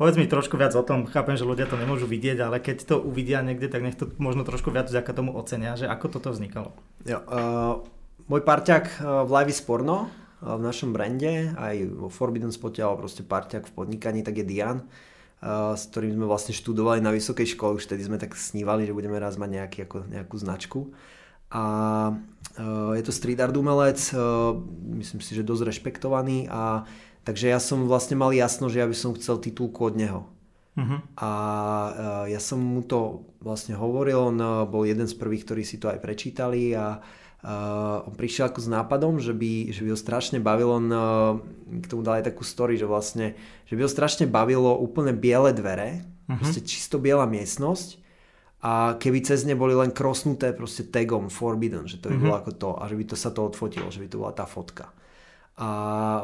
Povedz 0.00 0.16
mi 0.16 0.24
trošku 0.24 0.56
viac 0.56 0.72
o 0.72 0.80
tom, 0.80 1.04
chápem, 1.04 1.36
že 1.36 1.44
ľudia 1.44 1.68
to 1.68 1.76
nemôžu 1.76 2.08
vidieť, 2.08 2.40
ale 2.40 2.56
keď 2.56 2.88
to 2.88 2.96
uvidia 3.04 3.44
niekde, 3.44 3.68
tak 3.68 3.84
nech 3.84 4.00
to 4.00 4.08
možno 4.16 4.48
trošku 4.48 4.72
viac 4.72 4.88
vďaka 4.88 5.12
tomu 5.12 5.36
ocenia, 5.36 5.76
že 5.76 5.84
ako 5.84 6.16
toto 6.16 6.32
vznikalo. 6.32 6.72
Jo, 7.04 7.20
uh, 7.28 7.84
môj 8.24 8.40
parťak 8.40 8.96
uh, 8.96 9.28
v 9.28 9.30
Live 9.36 9.52
Sporno, 9.52 10.08
uh, 10.08 10.56
v 10.56 10.62
našom 10.64 10.96
brande, 10.96 11.52
aj 11.52 11.84
vo 11.92 12.08
Forbidden 12.08 12.48
Spote, 12.48 12.80
alebo 12.80 13.04
proste 13.04 13.28
parťak 13.28 13.68
v 13.68 13.76
podnikaní, 13.76 14.24
tak 14.24 14.40
je 14.40 14.48
Dian, 14.48 14.88
uh, 14.88 15.76
s 15.76 15.92
ktorým 15.92 16.16
sme 16.16 16.24
vlastne 16.24 16.56
študovali 16.56 17.04
na 17.04 17.12
vysokej 17.12 17.52
škole, 17.52 17.76
už 17.76 17.84
tedy 17.84 18.00
sme 18.00 18.16
tak 18.16 18.32
snívali, 18.40 18.88
že 18.88 18.96
budeme 18.96 19.20
raz 19.20 19.36
mať 19.36 19.50
nejaký, 19.52 19.78
ako, 19.84 20.08
nejakú 20.08 20.36
značku. 20.40 20.80
A 21.52 21.64
uh, 22.56 22.96
je 22.96 23.04
to 23.04 23.12
street 23.12 23.36
art 23.36 23.52
umelec, 23.52 24.00
uh, 24.16 24.56
myslím 24.96 25.20
si, 25.20 25.36
že 25.36 25.44
dosť 25.44 25.76
rešpektovaný 25.76 26.48
a 26.48 26.88
Takže 27.24 27.52
ja 27.52 27.60
som 27.60 27.84
vlastne 27.84 28.16
mal 28.16 28.32
jasno, 28.32 28.72
že 28.72 28.80
ja 28.80 28.88
by 28.88 28.96
som 28.96 29.12
chcel 29.12 29.38
titulku 29.38 29.84
od 29.84 29.94
neho. 29.96 30.20
Uh-huh. 30.78 30.98
A 31.20 31.30
uh, 31.30 32.24
ja 32.30 32.40
som 32.40 32.62
mu 32.62 32.80
to 32.80 33.28
vlastne 33.42 33.76
hovoril, 33.76 34.32
on 34.32 34.38
uh, 34.40 34.64
bol 34.64 34.88
jeden 34.88 35.04
z 35.04 35.18
prvých, 35.18 35.44
ktorí 35.44 35.62
si 35.66 35.76
to 35.76 35.92
aj 35.92 36.00
prečítali 36.00 36.72
a 36.72 37.02
uh, 37.02 38.06
on 38.06 38.14
prišiel 38.16 38.48
ako 38.48 38.60
s 38.64 38.68
nápadom, 38.70 39.14
že 39.20 39.34
by, 39.36 39.74
že 39.74 39.84
by 39.84 39.88
ho 39.92 39.98
strašne 39.98 40.38
bavilo, 40.40 40.78
on 40.78 40.86
uh, 40.88 41.02
k 41.84 41.86
tomu 41.90 42.00
dal 42.06 42.22
aj 42.22 42.32
takú 42.32 42.46
story, 42.46 42.80
že 42.80 42.88
vlastne, 42.88 43.36
že 43.68 43.74
by 43.76 43.84
ho 43.84 43.90
strašne 43.90 44.24
bavilo 44.30 44.72
úplne 44.78 45.12
biele 45.12 45.52
dvere, 45.52 46.00
uh-huh. 46.00 46.38
proste 46.38 46.64
čisto 46.64 46.96
biela 47.02 47.28
miestnosť 47.28 48.00
a 48.60 48.94
keby 49.00 49.24
cez 49.24 49.48
ne 49.48 49.56
boli 49.56 49.72
len 49.72 49.90
krosnuté 49.90 50.52
proste 50.52 50.86
tagom 50.86 51.32
Forbidden, 51.32 51.88
že 51.90 51.98
to 51.98 52.08
by 52.08 52.16
uh-huh. 52.16 52.24
bolo 52.24 52.34
ako 52.40 52.52
to 52.56 52.70
a 52.78 52.82
že 52.88 52.94
by 52.96 53.04
to 53.10 53.16
sa 53.18 53.34
to 53.34 53.40
odfotilo, 53.42 53.90
že 53.90 54.00
by 54.00 54.08
to 54.08 54.20
bola 54.20 54.32
tá 54.32 54.46
fotka. 54.46 54.92
A 55.60 55.68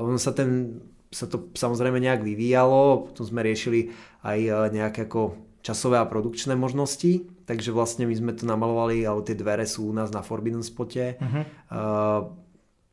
on 0.01 0.16
sa 0.16 0.32
ten 0.32 0.80
sa 1.16 1.30
to 1.30 1.49
samozrejme 1.55 2.03
nejak 2.03 2.20
vyvíjalo, 2.20 3.09
potom 3.09 3.24
sme 3.24 3.47
riešili 3.47 3.95
aj 4.26 4.39
e, 4.43 4.51
nejaké 4.74 5.07
ako 5.07 5.39
časové 5.62 5.99
a 5.99 6.07
produkčné 6.07 6.55
možnosti, 6.59 7.26
takže 7.49 7.74
vlastne 7.74 8.07
my 8.07 8.14
sme 8.14 8.32
to 8.34 8.47
namalovali, 8.47 9.03
alebo 9.03 9.26
tie 9.26 9.39
dvere 9.39 9.66
sú 9.66 9.91
u 9.91 9.95
nás 9.95 10.14
na 10.14 10.22
Forbidden 10.22 10.62
spote, 10.62 11.18
uh-huh. 11.18 11.43
uh, 11.74 12.20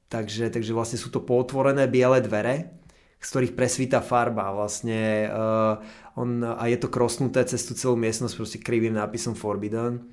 takže, 0.10 0.50
takže 0.50 0.74
vlastne 0.74 0.98
sú 0.98 1.14
to 1.14 1.22
potvorené 1.22 1.86
biele 1.86 2.18
dvere, 2.18 2.74
z 3.22 3.28
ktorých 3.30 3.54
presvíta 3.54 4.02
farba 4.02 4.50
vlastne 4.50 5.30
uh, 5.30 5.78
on, 6.18 6.42
a 6.42 6.66
je 6.66 6.82
to 6.82 6.90
krosnuté 6.90 7.46
cez 7.46 7.62
tú 7.62 7.78
celú 7.78 7.94
miestnosť 7.94 8.34
proste 8.34 8.58
krivým 8.58 8.98
nápisom 8.98 9.38
Forbidden 9.38 10.10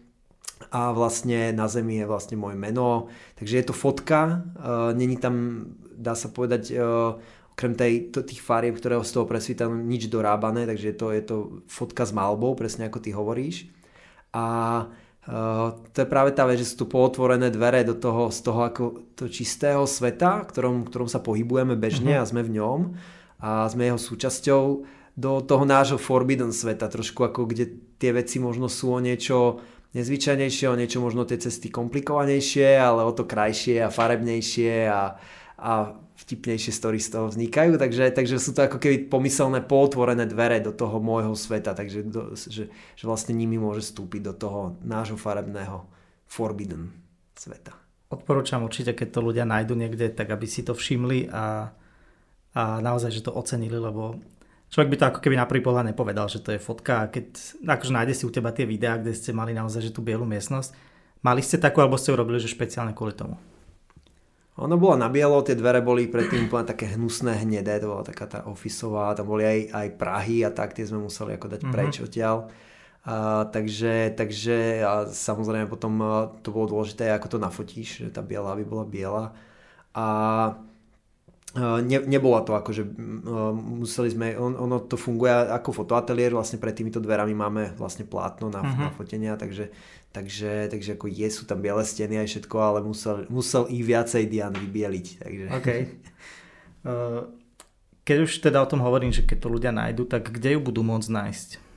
a 0.68 0.92
vlastne 0.92 1.56
na 1.56 1.64
zemi 1.72 2.04
je 2.04 2.06
vlastne 2.06 2.36
moje 2.36 2.60
meno, 2.60 3.08
takže 3.40 3.56
je 3.56 3.66
to 3.66 3.74
fotka, 3.74 4.44
uh, 4.60 4.92
není 4.92 5.16
tam, 5.16 5.66
dá 5.96 6.12
sa 6.12 6.28
povedať, 6.28 6.76
uh, 6.76 7.16
okrem 7.56 7.72
tej, 7.76 7.92
to, 8.12 8.20
tých 8.20 8.44
farieb, 8.44 8.76
ktoré 8.76 9.00
z 9.00 9.12
toho 9.16 9.24
presvítajú, 9.24 9.72
nič 9.72 10.12
dorábané, 10.12 10.68
takže 10.68 10.92
je 10.92 10.96
to, 10.96 11.06
je 11.12 11.22
to 11.24 11.36
fotka 11.68 12.04
s 12.04 12.12
malbou, 12.12 12.56
presne 12.56 12.88
ako 12.88 12.98
ty 13.00 13.12
hovoríš. 13.12 13.68
A 14.32 14.46
uh, 15.28 15.76
to 15.92 15.98
je 16.04 16.08
práve 16.08 16.32
tá 16.36 16.44
vec, 16.44 16.60
že 16.60 16.72
sú 16.72 16.84
tu 16.84 16.86
pootvorené 16.88 17.52
dvere 17.52 17.84
do 17.84 17.96
toho, 17.96 18.28
z 18.28 18.40
toho 18.44 18.60
ako 18.64 18.84
to 19.16 19.28
čistého 19.28 19.84
sveta, 19.84 20.44
ktorom, 20.48 20.88
ktorom 20.88 21.08
sa 21.08 21.20
pohybujeme 21.20 21.76
bežne 21.76 22.16
uh-huh. 22.16 22.24
a 22.24 22.28
sme 22.28 22.40
v 22.44 22.60
ňom 22.60 22.80
a 23.40 23.68
sme 23.68 23.88
jeho 23.88 24.00
súčasťou 24.00 24.64
do 25.20 25.32
toho 25.44 25.64
nášho 25.68 26.00
Forbidden 26.00 26.52
sveta, 26.52 26.88
trošku 26.88 27.24
ako 27.28 27.44
kde 27.44 27.68
tie 28.00 28.16
veci 28.16 28.40
možno 28.40 28.72
sú 28.72 28.96
o 28.96 29.00
niečo 29.04 29.60
nezvyčajnejšie, 29.94 30.66
o 30.70 30.78
niečo 30.78 31.02
možno 31.02 31.26
tie 31.26 31.38
cesty 31.40 31.66
komplikovanejšie, 31.72 32.78
ale 32.78 33.02
o 33.02 33.12
to 33.14 33.26
krajšie 33.26 33.82
a 33.82 33.90
farebnejšie 33.90 34.86
a, 34.86 35.18
a 35.58 35.72
vtipnejšie 36.20 36.72
story 36.76 37.00
z 37.00 37.16
toho 37.16 37.26
vznikajú, 37.32 37.80
takže, 37.80 38.12
takže 38.12 38.36
sú 38.36 38.52
to 38.52 38.68
ako 38.68 38.76
keby 38.76 39.08
pomyselné 39.08 39.64
pootvorené 39.64 40.28
dvere 40.28 40.60
do 40.60 40.70
toho 40.70 41.00
môjho 41.00 41.32
sveta, 41.32 41.72
takže 41.72 42.04
do, 42.06 42.36
že, 42.36 42.68
že 42.70 43.04
vlastne 43.08 43.32
nimi 43.32 43.56
môže 43.56 43.80
vstúpiť 43.88 44.20
do 44.30 44.34
toho 44.36 44.60
nášho 44.84 45.16
farebného 45.16 45.88
forbidden 46.28 46.92
sveta. 47.34 47.72
Odporúčam 48.12 48.66
určite, 48.66 48.92
keď 48.92 49.08
to 49.16 49.20
ľudia 49.22 49.48
nájdu 49.48 49.74
niekde, 49.78 50.12
tak 50.12 50.28
aby 50.28 50.44
si 50.44 50.60
to 50.60 50.76
všimli 50.76 51.30
a, 51.30 51.72
a 52.52 52.62
naozaj, 52.84 53.10
že 53.10 53.24
to 53.24 53.32
ocenili, 53.32 53.78
lebo 53.78 54.20
Človek 54.70 54.90
by 54.94 54.96
to 54.96 55.08
ako 55.10 55.20
keby 55.20 55.34
na 55.34 55.50
prvý 55.50 55.66
pohľad 55.66 55.90
nepovedal, 55.90 56.30
že 56.30 56.38
to 56.38 56.54
je 56.54 56.62
fotka 56.62 57.10
keď 57.10 57.26
akože 57.66 57.90
nájde 57.90 58.14
si 58.14 58.22
u 58.22 58.30
teba 58.30 58.54
tie 58.54 58.70
videá, 58.70 59.02
kde 59.02 59.10
ste 59.18 59.34
mali 59.34 59.50
naozaj 59.50 59.90
že 59.90 59.94
tú 59.94 59.98
bielu 59.98 60.22
miestnosť, 60.22 60.70
mali 61.26 61.42
ste 61.42 61.58
takú 61.58 61.82
alebo 61.82 61.98
ste 61.98 62.14
ju 62.14 62.16
robili, 62.16 62.38
že 62.38 62.46
špeciálne 62.46 62.94
kvôli 62.94 63.18
tomu? 63.18 63.34
Ono 64.60 64.76
bolo 64.76 64.94
na 64.94 65.08
bielo, 65.08 65.40
tie 65.40 65.56
dvere 65.56 65.80
boli 65.80 66.04
predtým 66.04 66.46
úplne 66.46 66.68
také 66.68 66.92
hnusné, 66.92 67.42
hnedé, 67.42 67.80
to 67.80 67.88
bola 67.88 68.04
taká 68.04 68.28
tá 68.28 68.38
ofisová, 68.44 69.16
tam 69.16 69.32
boli 69.32 69.42
aj, 69.42 69.60
aj 69.72 69.86
Prahy 69.96 70.44
a 70.44 70.52
tak, 70.52 70.76
tie 70.76 70.84
sme 70.84 71.00
museli 71.00 71.34
ako 71.34 71.48
dať 71.48 71.60
mm-hmm. 71.64 71.74
preč 71.74 71.94
odtiaľ. 72.04 72.52
A, 73.08 73.48
takže, 73.48 74.12
takže 74.12 74.84
a 74.84 75.08
samozrejme 75.08 75.64
potom 75.64 75.96
to 76.44 76.52
bolo 76.52 76.76
dôležité, 76.76 77.08
ako 77.08 77.26
to 77.32 77.38
nafotíš, 77.40 77.88
že 78.04 78.12
tá 78.12 78.20
biela 78.20 78.52
by 78.52 78.64
bola 78.68 78.84
biela. 78.84 79.24
A 79.96 80.06
ne, 81.58 81.98
nebola 82.06 82.46
to 82.46 82.54
že 82.70 82.86
museli 83.54 84.14
sme, 84.14 84.38
on, 84.38 84.54
ono 84.54 84.86
to 84.86 84.94
funguje 84.94 85.30
ako 85.30 85.82
fotoateliér, 85.82 86.30
vlastne 86.30 86.62
pred 86.62 86.74
týmito 86.74 87.02
dverami 87.02 87.34
máme 87.34 87.62
vlastne 87.74 88.06
plátno 88.06 88.46
na, 88.52 88.62
uh-huh. 88.62 88.78
na 88.86 88.88
fotenia, 88.94 89.34
takže, 89.34 89.74
takže, 90.14 90.70
takže 90.70 90.94
ako 90.94 91.10
je, 91.10 91.26
sú 91.26 91.50
tam 91.50 91.58
biele 91.58 91.82
steny 91.82 92.22
aj 92.22 92.28
všetko, 92.30 92.56
ale 92.60 92.78
musel, 92.86 93.26
musel 93.26 93.66
ich 93.66 93.82
viacej 93.82 94.30
Dian 94.30 94.54
vybieliť. 94.54 95.06
Takže. 95.26 95.46
Okay. 95.58 95.80
Keď 98.06 98.16
už 98.26 98.32
teda 98.42 98.62
o 98.62 98.70
tom 98.70 98.82
hovorím, 98.86 99.10
že 99.10 99.26
keď 99.26 99.38
to 99.42 99.48
ľudia 99.50 99.72
nájdu, 99.74 100.06
tak 100.06 100.30
kde 100.30 100.54
ju 100.54 100.60
budú 100.62 100.86
môcť 100.86 101.10
nájsť? 101.10 101.69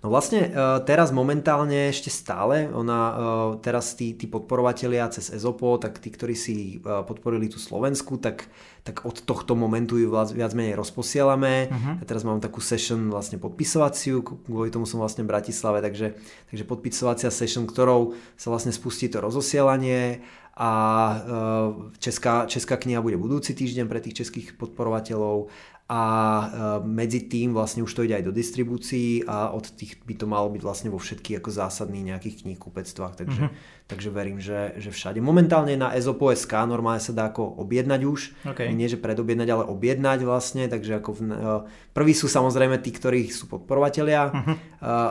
No 0.00 0.08
vlastne 0.08 0.48
uh, 0.48 0.80
teraz 0.80 1.12
momentálne 1.12 1.92
ešte 1.92 2.08
stále, 2.08 2.72
ona 2.72 3.00
uh, 3.04 3.16
teraz 3.60 3.92
tí, 3.92 4.16
tí 4.16 4.24
podporovatelia 4.24 5.04
cez 5.12 5.28
EZOPO, 5.28 5.76
tak 5.76 6.00
tí, 6.00 6.08
ktorí 6.08 6.32
si 6.32 6.80
uh, 6.80 7.04
podporili 7.04 7.52
tú 7.52 7.60
Slovensku, 7.60 8.16
tak, 8.16 8.48
tak 8.80 9.04
od 9.04 9.20
tohto 9.28 9.52
momentu 9.52 10.00
ju 10.00 10.08
viac 10.08 10.56
menej 10.56 10.80
rozposielame. 10.80 11.68
Uh-huh. 11.68 12.00
Ja 12.00 12.04
teraz 12.08 12.24
mám 12.24 12.40
takú 12.40 12.64
session 12.64 13.12
vlastne 13.12 13.36
podpisovaciu, 13.36 14.24
kvôli 14.24 14.72
tomu 14.72 14.88
som 14.88 15.04
vlastne 15.04 15.20
v 15.20 15.36
Bratislave, 15.36 15.84
takže, 15.84 16.16
takže 16.48 16.64
podpisovacia 16.64 17.28
session, 17.28 17.68
ktorou 17.68 18.16
sa 18.40 18.48
vlastne 18.48 18.72
spustí 18.72 19.12
to 19.12 19.20
rozosielanie 19.20 20.24
a 20.60 20.72
česká, 21.96 22.44
česká 22.44 22.76
kniha 22.76 23.00
bude 23.00 23.16
budúci 23.16 23.56
týždeň 23.56 23.86
pre 23.88 24.02
tých 24.04 24.20
českých 24.20 24.60
podporovateľov 24.60 25.48
a 25.90 26.02
e, 26.06 26.46
medzi 26.86 27.26
tým 27.26 27.50
vlastne 27.50 27.82
už 27.82 27.90
to 27.90 28.06
ide 28.06 28.22
aj 28.22 28.22
do 28.22 28.30
distribúcií 28.30 29.26
a 29.26 29.50
od 29.50 29.74
tých 29.74 29.98
by 30.06 30.14
to 30.14 30.30
malo 30.30 30.46
byť 30.46 30.62
vlastne 30.62 30.86
vo 30.86 31.02
všetkých 31.02 31.42
ako 31.42 31.50
zásadných 31.50 32.14
nejakých 32.14 32.46
kníh 32.46 32.54
kúpectvách, 32.54 33.18
takže, 33.18 33.50
mm-hmm. 33.50 33.90
takže 33.90 34.08
verím, 34.14 34.38
že, 34.38 34.78
že 34.78 34.94
všade. 34.94 35.18
Momentálne 35.18 35.74
na 35.74 35.90
ezopo.sk 35.98 36.54
normálne 36.70 37.02
sa 37.02 37.10
dá 37.10 37.34
ako 37.34 37.42
objednať 37.66 38.00
už, 38.06 38.20
okay. 38.46 38.70
nie 38.70 38.86
že 38.86 39.02
predobjednať, 39.02 39.48
ale 39.50 39.66
objednať 39.66 40.22
vlastne, 40.22 40.70
takže 40.70 41.02
ako 41.02 41.10
v, 41.10 41.20
e, 41.26 41.48
prví 41.90 42.14
sú 42.14 42.30
samozrejme 42.30 42.78
tí, 42.78 42.94
ktorí 42.94 43.26
sú 43.26 43.50
podporovatelia 43.50 44.30
mm-hmm. 44.30 44.56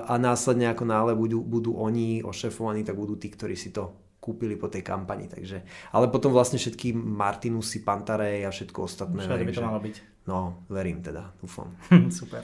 a, 0.08 0.16
následne 0.16 0.72
ako 0.72 0.88
nále 0.88 1.12
budú, 1.12 1.44
budú 1.44 1.76
oni 1.76 2.24
ošefovaní, 2.24 2.88
tak 2.88 2.96
budú 2.96 3.20
tí, 3.20 3.28
ktorí 3.28 3.60
si 3.60 3.76
to 3.76 4.16
kúpili 4.24 4.56
po 4.56 4.72
tej 4.72 4.80
kampani. 4.80 5.28
Takže, 5.28 5.60
ale 5.92 6.08
potom 6.08 6.32
vlastne 6.32 6.56
všetky 6.56 6.96
Martinusy, 6.96 7.84
Pantare 7.84 8.48
a 8.48 8.52
všetko 8.52 8.80
ostatné. 8.88 9.28
Všade 9.28 9.44
by 9.44 9.52
to 9.52 9.64
malo 9.68 9.84
byť. 9.84 10.09
No, 10.28 10.64
verím 10.68 11.00
teda, 11.06 11.32
dúfam. 11.40 11.76
Super. 12.20 12.44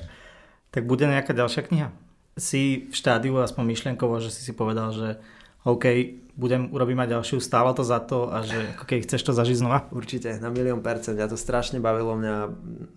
Tak 0.72 0.88
bude 0.88 1.08
nejaká 1.08 1.36
ďalšia 1.36 1.66
kniha? 1.68 1.90
Si 2.36 2.92
v 2.92 2.96
štádiu 2.96 3.40
aspoň 3.40 3.64
myšlienkovo, 3.64 4.20
že 4.20 4.32
si 4.32 4.44
si 4.44 4.52
povedal, 4.52 4.92
že 4.92 5.20
OK, 5.66 5.86
budem, 6.38 6.70
urobím 6.70 7.02
aj 7.02 7.16
ďalšiu, 7.16 7.42
stálo 7.42 7.74
to 7.74 7.82
za 7.82 7.98
to 8.04 8.30
a 8.30 8.46
že 8.46 8.76
ako 8.78 8.86
keď 8.86 8.98
chceš 9.08 9.22
to 9.26 9.32
zažiť 9.34 9.58
znova? 9.64 9.90
Určite, 10.00 10.38
na 10.38 10.54
milión 10.54 10.84
percent. 10.86 11.18
Mňa 11.18 11.32
to 11.32 11.40
strašne 11.40 11.82
bavilo, 11.82 12.14
mňa 12.14 12.36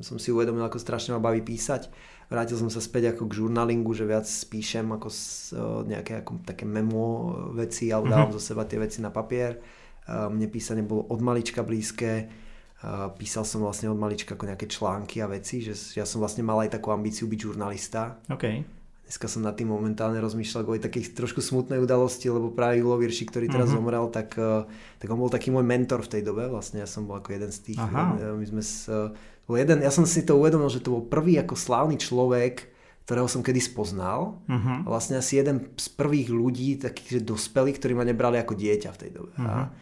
som 0.04 0.20
si 0.20 0.28
uvedomil, 0.34 0.66
ako 0.66 0.76
strašne 0.76 1.16
ma 1.16 1.20
baví 1.22 1.40
písať. 1.40 1.88
Vrátil 2.28 2.60
som 2.60 2.68
sa 2.68 2.84
späť 2.84 3.16
ako 3.16 3.24
k 3.24 3.40
žurnalingu, 3.40 3.96
že 3.96 4.04
viac 4.04 4.28
píšem 4.28 4.84
ako 4.84 5.08
z, 5.08 5.56
nejaké 5.88 6.20
ako, 6.20 6.44
také 6.44 6.68
memo 6.68 7.32
veci, 7.56 7.88
alebo 7.88 8.12
dávam 8.12 8.28
mm-hmm. 8.28 8.36
zo 8.36 8.48
seba 8.52 8.68
tie 8.68 8.76
veci 8.76 9.00
na 9.00 9.08
papier. 9.08 9.56
Mne 10.04 10.52
písanie 10.52 10.84
bolo 10.84 11.08
od 11.08 11.24
malička 11.24 11.64
blízke 11.64 12.28
písal 13.18 13.42
som 13.42 13.66
vlastne 13.66 13.90
od 13.90 13.98
malička 13.98 14.38
ako 14.38 14.54
nejaké 14.54 14.70
články 14.70 15.18
a 15.18 15.26
veci, 15.26 15.58
že 15.58 15.74
ja 15.98 16.06
som 16.06 16.22
vlastne 16.22 16.46
mal 16.46 16.62
aj 16.62 16.78
takú 16.78 16.94
ambíciu 16.94 17.26
byť 17.26 17.40
žurnalista. 17.50 18.22
Okay. 18.30 18.62
Dneska 19.08 19.24
som 19.24 19.40
nad 19.40 19.56
tým 19.56 19.72
momentálne 19.72 20.20
rozmýšľal 20.20 20.68
kvôli 20.68 20.84
takej 20.84 21.16
trošku 21.16 21.40
smutnej 21.40 21.80
udalosti, 21.80 22.28
lebo 22.28 22.52
práve 22.52 22.84
Julo 22.84 23.00
Virši, 23.00 23.24
ktorý 23.24 23.48
teraz 23.48 23.72
uh-huh. 23.72 23.80
zomrel, 23.80 24.04
tak, 24.12 24.36
e, 24.36 24.68
tak 25.00 25.08
on 25.08 25.16
bol 25.16 25.32
taký 25.32 25.48
môj 25.48 25.64
mentor 25.64 26.04
v 26.04 26.12
tej 26.12 26.22
dobe, 26.28 26.44
vlastne 26.44 26.84
ja 26.84 26.88
som 26.88 27.08
bol 27.08 27.16
ako 27.16 27.32
jeden 27.32 27.48
z 27.48 27.72
tých, 27.72 27.80
Aha. 27.80 28.20
E, 28.20 28.36
my 28.36 28.44
sme 28.44 28.60
s, 28.60 28.84
e, 28.84 29.08
bol 29.48 29.56
jeden, 29.56 29.80
ja 29.80 29.88
som 29.88 30.04
si 30.04 30.28
to 30.28 30.36
uvedomil, 30.36 30.68
že 30.68 30.84
to 30.84 30.92
bol 30.92 31.08
prvý 31.08 31.40
ako 31.40 31.56
slávny 31.56 31.96
človek, 31.96 32.68
ktorého 33.08 33.32
som 33.32 33.40
kedy 33.40 33.64
spoznal. 33.64 34.44
Uh-huh. 34.44 34.84
A 34.84 34.88
vlastne 34.92 35.16
asi 35.16 35.40
jeden 35.40 35.72
z 35.80 35.88
prvých 35.88 36.28
ľudí, 36.28 36.76
takých, 36.76 37.08
že 37.08 37.20
dospelých, 37.24 37.80
ktorí 37.80 37.96
ma 37.96 38.04
nebrali 38.04 38.36
ako 38.36 38.60
dieťa 38.60 38.92
v 38.92 39.00
tej 39.00 39.10
dobe. 39.16 39.32
Uh-huh. 39.40 39.64
A 39.64 39.72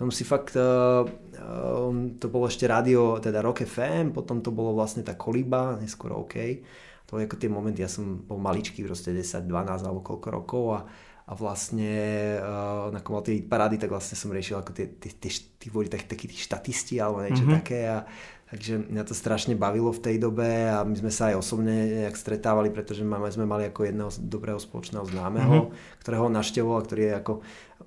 som 0.00 0.08
si 0.08 0.24
fakt, 0.24 0.56
uh, 0.56 1.04
uh, 1.04 1.92
to 2.16 2.26
bolo 2.32 2.48
ešte 2.48 2.64
rádio, 2.64 3.20
teda 3.20 3.44
Rock 3.44 3.68
FM, 3.68 4.16
potom 4.16 4.40
to 4.40 4.48
bolo 4.48 4.72
vlastne 4.72 5.04
tá 5.04 5.12
kolíba, 5.12 5.76
neskôr 5.76 6.16
OK. 6.16 6.64
To 7.04 7.20
boli 7.20 7.28
ako 7.28 7.36
tie 7.36 7.52
momenty, 7.52 7.84
ja 7.84 7.90
som 7.92 8.24
bol 8.24 8.40
maličký, 8.40 8.80
proste 8.88 9.12
10, 9.12 9.44
12 9.44 9.84
alebo 9.84 10.00
koľko 10.00 10.28
rokov 10.32 10.64
a, 10.72 10.80
a 11.28 11.32
vlastne 11.36 11.92
uh, 12.40 12.88
na 12.88 13.04
mal 13.04 13.20
tie 13.20 13.44
parády, 13.44 13.76
tak 13.76 13.92
vlastne 13.92 14.16
som 14.16 14.32
riešil 14.32 14.56
ako 14.56 14.72
tie, 14.72 14.88
tie, 14.96 15.12
tie, 15.20 15.30
tie, 15.60 15.68
tie, 15.68 16.00
takí 16.08 16.24
tí 16.32 16.36
štatisti 16.40 16.96
alebo 16.96 17.20
niečo 17.20 17.44
mm-hmm. 17.44 17.58
také 17.60 17.84
a 17.84 18.08
Takže 18.50 18.82
mňa 18.90 19.06
to 19.06 19.14
strašne 19.14 19.54
bavilo 19.54 19.94
v 19.94 20.02
tej 20.02 20.16
dobe 20.18 20.66
a 20.66 20.82
my 20.82 20.98
sme 20.98 21.14
sa 21.14 21.30
aj 21.30 21.38
osobne 21.38 22.02
nejak 22.02 22.18
stretávali, 22.18 22.74
pretože 22.74 23.06
máme, 23.06 23.30
sme 23.30 23.46
mali 23.46 23.70
ako 23.70 23.86
jedného 23.86 24.10
dobrého 24.26 24.58
spoločného 24.58 25.06
známeho, 25.06 25.70
mm-hmm. 25.70 26.02
ktorého 26.02 26.26
naštevoval, 26.26 26.82
ktorý 26.82 27.02
je 27.06 27.14
ako 27.14 27.32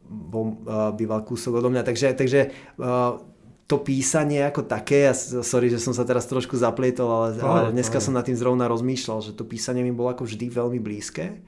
bol, 0.07 0.63
uh, 0.63 0.95
býval 0.95 1.27
kúsok 1.27 1.59
odo 1.59 1.67
mňa. 1.67 1.83
Takže, 1.83 2.15
takže 2.15 2.55
uh, 2.79 3.19
to 3.67 3.75
písanie 3.83 4.39
ako 4.39 4.63
také, 4.63 5.11
ja, 5.11 5.13
sorry, 5.43 5.67
že 5.67 5.83
som 5.83 5.91
sa 5.91 6.07
teraz 6.07 6.31
trošku 6.31 6.55
zaplietol, 6.55 7.11
ale, 7.11 7.27
ale 7.43 7.75
dneska 7.75 7.99
som 7.99 8.15
nad 8.15 8.23
tým 8.23 8.39
zrovna 8.39 8.71
rozmýšľal, 8.71 9.19
že 9.19 9.35
to 9.35 9.43
písanie 9.43 9.83
mi 9.83 9.91
bolo 9.91 10.15
ako 10.15 10.23
vždy 10.23 10.47
veľmi 10.47 10.79
blízke. 10.79 11.43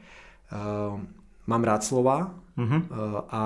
Uh, 0.51 0.99
mám 1.47 1.63
rád 1.63 1.87
slova 1.87 2.35
mm-hmm. 2.59 2.81
uh, 2.91 3.23
a, 3.31 3.43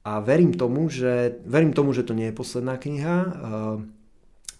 a 0.00 0.12
verím 0.24 0.56
tomu, 0.56 0.88
že, 0.88 1.44
verím 1.44 1.76
tomu, 1.76 1.92
že 1.92 2.08
to 2.08 2.16
nie 2.16 2.32
je 2.32 2.40
posledná 2.40 2.80
kniha. 2.80 3.16
Uh, 3.20 3.91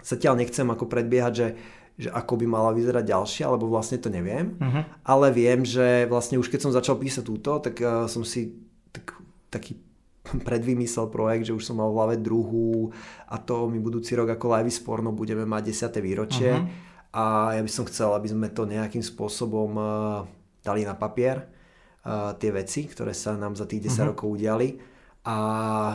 zatiaľ 0.02 0.42
nechcem 0.42 0.66
ako 0.66 0.90
predbiehať, 0.90 1.32
že, 1.32 1.48
že 1.96 2.08
ako 2.10 2.42
by 2.42 2.46
mala 2.50 2.70
vyzerať 2.74 3.04
ďalšia, 3.06 3.46
lebo 3.48 3.70
vlastne 3.70 4.02
to 4.02 4.10
neviem. 4.10 4.58
Uh-huh. 4.58 4.82
Ale 5.06 5.30
viem, 5.30 5.62
že 5.62 6.04
vlastne 6.10 6.36
už 6.36 6.50
keď 6.50 6.60
som 6.68 6.74
začal 6.74 6.98
písať 6.98 7.24
túto, 7.24 7.62
tak 7.62 7.78
uh, 7.80 8.10
som 8.10 8.26
si 8.26 8.52
tak, 8.90 9.16
taký 9.48 9.78
predvymyslel 10.46 11.10
projekt, 11.10 11.50
že 11.50 11.56
už 11.56 11.64
som 11.64 11.78
mal 11.78 11.90
v 11.90 11.96
hlave 11.98 12.16
druhú 12.18 12.94
a 13.26 13.38
to 13.38 13.66
my 13.66 13.78
budúci 13.82 14.14
rok 14.14 14.30
ako 14.30 14.54
Live 14.54 14.70
Sporno 14.74 15.10
budeme 15.10 15.42
mať 15.42 15.90
10. 15.90 15.98
výročie 15.98 16.50
uh-huh. 16.54 17.14
a 17.14 17.24
ja 17.58 17.62
by 17.62 17.70
som 17.70 17.86
chcel, 17.86 18.14
aby 18.14 18.28
sme 18.30 18.48
to 18.50 18.66
nejakým 18.66 19.02
spôsobom 19.02 19.70
uh, 19.78 20.22
dali 20.62 20.86
na 20.86 20.94
papier 20.94 21.42
uh, 22.06 22.34
tie 22.38 22.54
veci, 22.54 22.86
ktoré 22.86 23.14
sa 23.14 23.34
nám 23.34 23.58
za 23.58 23.66
tých 23.66 23.90
10 23.90 23.90
uh-huh. 23.90 24.08
rokov 24.14 24.26
udiali 24.38 24.91
a 25.22 25.36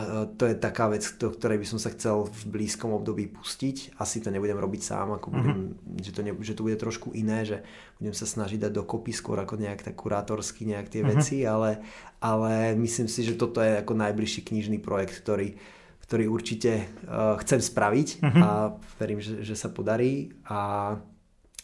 to 0.40 0.48
je 0.48 0.56
taká 0.56 0.88
vec, 0.88 1.04
do 1.20 1.28
ktorej 1.28 1.60
by 1.60 1.66
som 1.68 1.76
sa 1.76 1.92
chcel 1.92 2.24
v 2.24 2.42
blízkom 2.48 2.96
období 2.96 3.28
pustiť. 3.28 4.00
Asi 4.00 4.24
to 4.24 4.32
nebudem 4.32 4.56
robiť 4.56 4.80
sám, 4.80 5.20
ako 5.20 5.28
budem, 5.28 5.76
mm-hmm. 5.76 6.00
že, 6.00 6.10
to 6.16 6.20
ne, 6.24 6.32
že 6.40 6.56
to 6.56 6.64
bude 6.64 6.80
trošku 6.80 7.12
iné, 7.12 7.44
že 7.44 7.60
budem 8.00 8.16
sa 8.16 8.24
snažiť 8.24 8.64
dať 8.64 8.72
dokopy 8.72 9.12
skôr 9.12 9.36
ako 9.36 9.60
nejak 9.60 9.84
tak 9.84 10.00
kurátorsky 10.00 10.64
nejak 10.64 10.88
tie 10.88 11.04
mm-hmm. 11.04 11.18
veci, 11.20 11.44
ale, 11.44 11.84
ale 12.24 12.72
myslím 12.80 13.04
si, 13.04 13.20
že 13.20 13.36
toto 13.36 13.60
je 13.60 13.76
ako 13.76 13.92
najbližší 14.00 14.48
knižný 14.48 14.80
projekt, 14.80 15.20
ktorý, 15.20 15.60
ktorý 16.08 16.24
určite 16.24 16.88
uh, 17.04 17.36
chcem 17.44 17.60
spraviť 17.60 18.24
mm-hmm. 18.24 18.42
a 18.48 18.80
verím, 18.96 19.20
že, 19.20 19.44
že 19.44 19.52
sa 19.52 19.68
podarí 19.68 20.32
a 20.48 20.96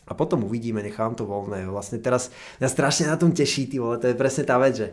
a 0.04 0.12
potom 0.12 0.44
uvidíme, 0.44 0.84
nechám 0.84 1.16
to 1.16 1.24
voľné. 1.24 1.64
Vlastne 1.64 1.96
teraz 1.96 2.28
mňa 2.60 2.68
strašne 2.68 3.04
na 3.08 3.16
tom 3.16 3.32
teší, 3.32 3.72
ty 3.72 3.80
vole, 3.80 3.96
to 3.96 4.12
je 4.12 4.20
presne 4.20 4.44
tá 4.44 4.60
vec, 4.60 4.76
že 4.76 4.88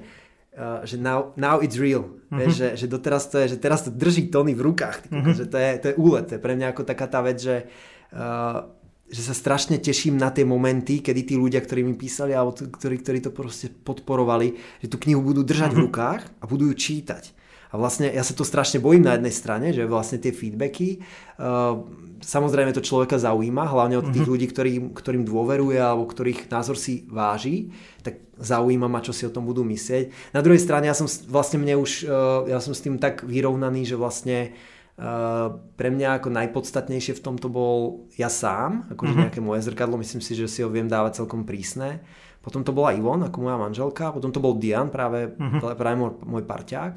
Uh, 0.51 0.83
že 0.83 0.99
now, 0.99 1.31
now 1.39 1.63
it's 1.63 1.79
real, 1.79 2.11
mm-hmm. 2.11 2.35
vieš, 2.35 2.53
že, 2.59 2.67
že 2.83 2.85
doteraz 2.91 3.31
to 3.31 3.39
je, 3.39 3.55
že 3.55 3.57
teraz 3.63 3.87
to 3.87 3.91
drží 3.91 4.27
Tony 4.27 4.51
v 4.51 4.67
rukách, 4.67 5.07
mm-hmm. 5.07 5.31
že 5.31 5.47
to 5.47 5.55
je, 5.55 5.69
to 5.79 5.85
je 5.87 5.95
úlet, 5.95 6.27
to 6.27 6.35
je 6.35 6.43
pre 6.43 6.59
mňa 6.59 6.75
ako 6.75 6.83
taká 6.83 7.07
tá 7.07 7.23
vec, 7.23 7.39
že, 7.39 7.71
uh, 8.11 8.67
že 9.07 9.21
sa 9.23 9.31
strašne 9.31 9.79
teším 9.79 10.19
na 10.19 10.27
tie 10.27 10.43
momenty, 10.43 10.99
kedy 10.99 11.23
tí 11.23 11.35
ľudia, 11.39 11.63
ktorí 11.63 11.87
mi 11.87 11.95
písali 11.95 12.35
alebo 12.35 12.51
ktorí, 12.51 12.99
ktorí 12.99 13.19
to 13.23 13.31
proste 13.31 13.71
podporovali, 13.71 14.59
že 14.83 14.91
tú 14.91 14.99
knihu 14.99 15.23
budú 15.23 15.47
držať 15.47 15.71
mm-hmm. 15.71 15.79
v 15.79 15.83
rukách 15.87 16.21
a 16.27 16.43
budú 16.43 16.67
ju 16.67 16.75
čítať. 16.75 17.31
A 17.71 17.79
vlastne 17.79 18.11
ja 18.11 18.19
sa 18.21 18.35
to 18.35 18.43
strašne 18.43 18.83
bojím 18.83 19.07
na 19.07 19.15
jednej 19.15 19.31
strane, 19.31 19.71
že 19.71 19.87
vlastne 19.87 20.19
tie 20.19 20.35
feedbacky, 20.35 20.99
uh, 21.39 21.79
samozrejme 22.19 22.75
to 22.75 22.83
človeka 22.83 23.15
zaujíma, 23.15 23.63
hlavne 23.71 23.97
od 23.97 24.11
tých 24.11 24.27
mm-hmm. 24.27 24.31
ľudí, 24.31 24.45
ktorým, 24.51 24.83
ktorým 24.91 25.23
dôveruje 25.23 25.79
alebo 25.79 26.05
ktorých 26.05 26.51
názor 26.51 26.75
si 26.75 27.07
váži, 27.07 27.71
tak 28.03 28.19
zaujíma 28.37 28.91
ma, 28.91 28.99
čo 28.99 29.15
si 29.15 29.23
o 29.23 29.31
tom 29.31 29.47
budú 29.47 29.63
myslieť. 29.63 30.35
Na 30.35 30.43
druhej 30.43 30.59
strane 30.59 30.91
ja 30.91 30.93
som 30.93 31.07
vlastne 31.31 31.63
mne 31.63 31.79
už, 31.79 32.05
uh, 32.05 32.45
ja 32.51 32.59
som 32.59 32.75
s 32.75 32.83
tým 32.83 32.99
tak 32.99 33.23
vyrovnaný, 33.23 33.87
že 33.87 33.95
vlastne 33.95 34.53
pre 35.79 35.89
mňa 35.89 36.21
ako 36.21 36.29
najpodstatnejšie 36.29 37.17
v 37.17 37.23
tomto 37.25 37.49
bol 37.49 38.05
ja 38.21 38.29
sám, 38.29 38.85
akože 38.93 39.09
uh-huh. 39.09 39.21
nejaké 39.25 39.39
moje 39.41 39.65
zrkadlo, 39.65 39.97
myslím 39.97 40.21
si, 40.21 40.37
že 40.37 40.45
si 40.45 40.61
ho 40.61 40.69
viem 40.69 40.85
dávať 40.85 41.25
celkom 41.25 41.41
prísne. 41.41 42.05
Potom 42.45 42.61
to 42.61 42.69
bola 42.69 42.93
Ivon, 42.93 43.25
ako 43.25 43.37
moja 43.41 43.57
manželka, 43.57 44.13
potom 44.13 44.29
to 44.29 44.37
bol 44.37 44.53
Dian, 44.61 44.93
práve, 44.93 45.33
uh-huh. 45.33 45.73
práve 45.73 45.97
môj, 45.97 46.21
môj 46.21 46.43
parťák. 46.45 46.93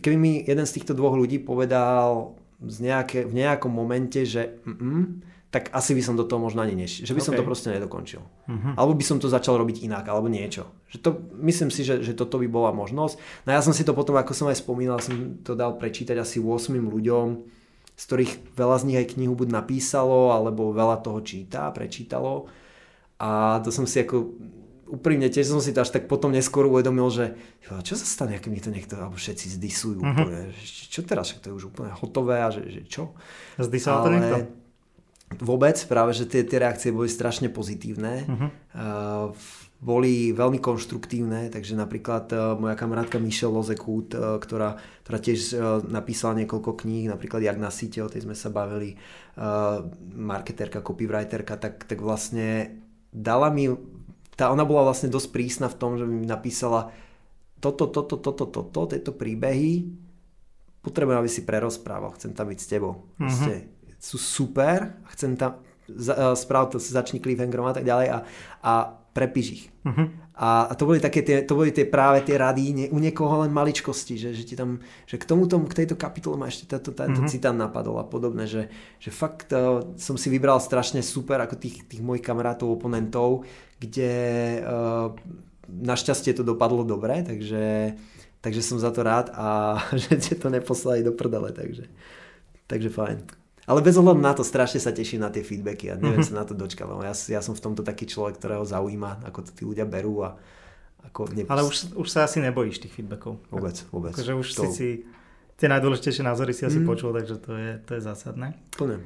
Keby 0.00 0.16
mi 0.16 0.32
jeden 0.42 0.66
z 0.66 0.74
týchto 0.80 0.96
dvoch 0.96 1.14
ľudí 1.14 1.42
povedal 1.42 2.34
z 2.64 2.76
nejaké, 2.86 3.28
v 3.28 3.34
nejakom 3.34 3.70
momente, 3.70 4.24
že 4.24 4.62
mm, 4.64 5.34
tak 5.54 5.70
asi 5.70 5.94
by 5.94 6.02
som 6.02 6.18
do 6.18 6.26
toho 6.26 6.42
možno 6.42 6.66
ani 6.66 6.74
nešiel. 6.74 7.06
Že 7.06 7.14
by 7.14 7.20
okay. 7.22 7.28
som 7.30 7.38
to 7.38 7.46
proste 7.46 7.70
nedokončil. 7.70 8.18
Uh-huh. 8.26 8.74
Alebo 8.74 8.98
by 8.98 9.04
som 9.06 9.22
to 9.22 9.30
začal 9.30 9.54
robiť 9.54 9.86
inak, 9.86 10.02
alebo 10.10 10.26
niečo. 10.26 10.66
Že 10.90 10.98
to, 10.98 11.10
myslím 11.46 11.70
si, 11.70 11.86
že, 11.86 12.02
že 12.02 12.18
toto 12.18 12.42
by 12.42 12.50
bola 12.50 12.74
možnosť. 12.74 13.46
No 13.46 13.54
ja 13.54 13.62
som 13.62 13.70
si 13.70 13.86
to 13.86 13.94
potom, 13.94 14.18
ako 14.18 14.34
som 14.34 14.50
aj 14.50 14.58
spomínal, 14.58 14.98
som 14.98 15.38
to 15.46 15.54
dal 15.54 15.78
prečítať 15.78 16.18
asi 16.18 16.42
8 16.42 16.74
ľuďom, 16.74 17.26
z 17.94 18.02
ktorých 18.02 18.58
veľa 18.58 18.76
z 18.82 18.86
nich 18.90 18.98
aj 18.98 19.14
knihu 19.14 19.38
buď 19.38 19.54
napísalo, 19.54 20.34
alebo 20.34 20.74
veľa 20.74 20.98
toho 21.06 21.22
číta, 21.22 21.70
prečítalo. 21.70 22.50
A 23.22 23.62
to 23.62 23.70
som 23.70 23.86
si 23.86 24.02
ako 24.02 24.34
úprimne 24.88 25.28
tiež 25.32 25.50
som 25.50 25.60
si 25.60 25.72
to 25.72 25.82
až 25.82 25.90
tak 25.92 26.08
potom 26.10 26.32
neskôr 26.32 26.68
uvedomil, 26.68 27.08
že 27.08 27.34
čo 27.84 27.94
sa 27.96 28.06
stane, 28.06 28.36
ak 28.36 28.46
mi 28.48 28.60
to 28.60 28.68
niekto, 28.68 28.96
alebo 28.96 29.16
všetci 29.16 29.56
zdisujú 29.56 30.00
uh-huh. 30.00 30.12
úplne, 30.12 30.40
čo 30.64 31.00
teraz, 31.04 31.32
to 31.36 31.52
je 31.52 31.56
už 31.56 31.72
úplne 31.72 31.92
hotové 31.96 32.44
a 32.44 32.48
že, 32.52 32.62
že 32.68 32.82
čo? 32.84 33.16
Zdysoval 33.56 34.00
to 34.04 34.10
niekto? 34.12 34.36
Vôbec, 35.40 35.74
práve, 35.90 36.14
že 36.14 36.30
tie, 36.30 36.46
tie 36.46 36.62
reakcie 36.62 36.94
boli 36.94 37.10
strašne 37.10 37.50
pozitívne. 37.50 38.28
Uh-huh. 38.28 38.48
Uh, 38.76 39.26
boli 39.84 40.32
veľmi 40.32 40.62
konštruktívne, 40.64 41.52
takže 41.52 41.76
napríklad 41.76 42.30
uh, 42.32 42.56
moja 42.56 42.72
kamarátka 42.72 43.20
Michelle 43.20 43.52
Lozekut, 43.52 44.16
uh, 44.16 44.40
ktorá, 44.40 44.80
ktorá 45.04 45.18
tiež 45.20 45.40
uh, 45.52 45.82
napísala 45.84 46.40
niekoľko 46.40 46.72
kníh, 46.86 47.10
napríklad 47.10 47.44
Jak 47.44 47.60
na 47.60 47.68
síte, 47.68 48.00
o 48.00 48.08
tej 48.08 48.24
sme 48.24 48.32
sa 48.32 48.48
bavili, 48.48 48.96
uh, 49.36 49.84
marketerka, 50.16 50.80
copywriterka, 50.80 51.60
tak, 51.60 51.84
tak 51.84 51.98
vlastne 52.00 52.80
dala 53.12 53.52
mi, 53.52 53.68
tá, 54.34 54.50
ona 54.50 54.66
bola 54.66 54.90
vlastne 54.90 55.10
dosť 55.10 55.28
prísna 55.30 55.66
v 55.70 55.78
tom, 55.78 55.96
že 55.98 56.04
mi 56.04 56.26
napísala 56.26 56.90
toto, 57.58 57.88
toto, 57.88 58.20
toto, 58.20 58.44
toto, 58.46 58.80
tieto 58.90 59.12
príbehy, 59.14 59.88
potrebujem, 60.84 61.20
aby 61.24 61.30
si 61.32 61.46
prerozprával, 61.48 62.12
chcem 62.18 62.36
tam 62.36 62.52
byť 62.52 62.58
s 62.60 62.68
tebou. 62.68 63.08
Uh-huh 63.16 63.74
sú 64.04 64.20
super, 64.20 65.00
chcem 65.16 65.32
tam 65.32 65.64
za, 65.88 66.36
sprav 66.36 66.68
to, 66.68 66.76
začni 66.76 67.24
cliffhangerom 67.24 67.64
a 67.64 67.72
tak 67.72 67.88
ďalej 67.88 68.06
a, 68.12 68.18
a 68.60 68.72
prepíš 69.16 69.48
ich. 69.48 69.64
Uh-huh. 69.88 70.12
A, 70.34 70.66
a 70.66 70.74
to 70.74 70.82
boli 70.90 70.98
také 70.98 71.22
tie, 71.22 71.46
to 71.46 71.54
boli 71.54 71.70
tie 71.70 71.86
práve 71.86 72.26
tie 72.26 72.34
rady 72.34 72.62
nie, 72.74 72.86
u 72.90 72.98
niekoho 72.98 73.46
len 73.46 73.54
maličkosti, 73.54 74.18
že, 74.18 74.30
že 74.34 74.42
ti 74.42 74.58
tam, 74.58 74.82
že 75.06 75.14
k 75.14 75.30
tomuto, 75.30 75.62
k 75.62 75.86
tejto 75.86 75.94
kapitole 75.94 76.34
ma 76.34 76.50
ešte 76.50 76.66
tento, 76.66 76.90
tento 76.90 77.22
uh-huh. 77.22 77.30
citán 77.30 77.54
napadol 77.54 78.02
a 78.02 78.06
podobné, 78.06 78.50
že, 78.50 78.66
že 78.98 79.14
fakt 79.14 79.54
uh, 79.54 79.94
som 79.94 80.18
si 80.18 80.26
vybral 80.34 80.58
strašne 80.58 81.06
super 81.06 81.38
ako 81.38 81.54
tých, 81.54 81.86
tých 81.86 82.02
mojich 82.02 82.26
kamarátov, 82.26 82.66
oponentov, 82.66 83.46
kde 83.78 84.10
uh, 84.66 85.14
našťastie 85.70 86.34
to 86.34 86.42
dopadlo 86.42 86.82
dobre, 86.82 87.22
takže, 87.22 87.94
takže 88.42 88.58
som 88.58 88.82
za 88.82 88.90
to 88.90 89.06
rád 89.06 89.30
a 89.38 89.78
že 90.02 90.18
ti 90.18 90.34
to 90.34 90.50
neposlali 90.50 91.06
do 91.06 91.14
prdele, 91.14 91.54
takže, 91.54 91.86
takže 92.66 92.90
fajn. 92.90 93.43
Ale 93.64 93.80
bez 93.80 93.96
ohľadu 93.96 94.20
na 94.20 94.36
to 94.36 94.44
strašne 94.44 94.76
sa 94.76 94.92
teším 94.92 95.24
na 95.24 95.32
tie 95.32 95.40
feedbacky 95.40 95.88
a 95.88 95.96
neviem 95.96 96.20
mm-hmm. 96.20 96.36
sa 96.36 96.40
na 96.40 96.44
to 96.44 96.52
dočkať, 96.52 96.84
lebo 96.84 97.00
ja, 97.00 97.16
ja 97.16 97.40
som 97.40 97.56
v 97.56 97.64
tomto 97.64 97.80
taký 97.80 98.04
človek, 98.04 98.36
ktorého 98.36 98.64
zaujíma, 98.64 99.24
ako 99.24 99.38
to 99.40 99.50
tí 99.56 99.62
ľudia 99.64 99.88
berú 99.88 100.20
a 100.20 100.36
ako... 101.08 101.32
Nepos... 101.32 101.52
Ale 101.52 101.62
už, 101.64 101.74
už 101.96 102.08
sa 102.08 102.28
asi 102.28 102.44
nebojíš 102.44 102.84
tých 102.84 102.92
feedbackov. 102.92 103.40
Vôbec, 103.48 103.76
vôbec. 103.88 104.12
Takže 104.12 104.36
už 104.36 104.48
to... 104.52 104.62
si 104.64 104.68
si 104.72 104.88
tie 105.56 105.68
najdôležitejšie 105.70 106.24
názory 106.26 106.52
si 106.52 106.66
asi 106.66 106.82
mm. 106.82 106.86
počul, 106.86 107.14
takže 107.14 107.36
to 107.40 107.52
je, 107.56 107.72
to 107.84 107.90
je 107.96 108.00
zásadné. 108.02 108.58
Plne. 108.76 109.00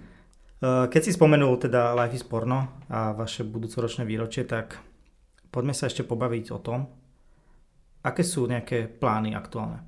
Uh, 0.59 0.91
keď 0.91 1.01
si 1.07 1.15
spomenul 1.15 1.55
teda 1.55 1.95
Life 1.95 2.19
is 2.19 2.27
Porno 2.27 2.83
a 2.91 3.15
vaše 3.15 3.47
budúcoročné 3.47 4.03
výročie, 4.03 4.43
tak 4.43 4.81
poďme 5.55 5.71
sa 5.71 5.87
ešte 5.87 6.03
pobaviť 6.03 6.51
o 6.51 6.59
tom, 6.59 6.91
aké 8.03 8.27
sú 8.27 8.51
nejaké 8.51 8.91
plány 8.91 9.39
aktuálne. 9.39 9.87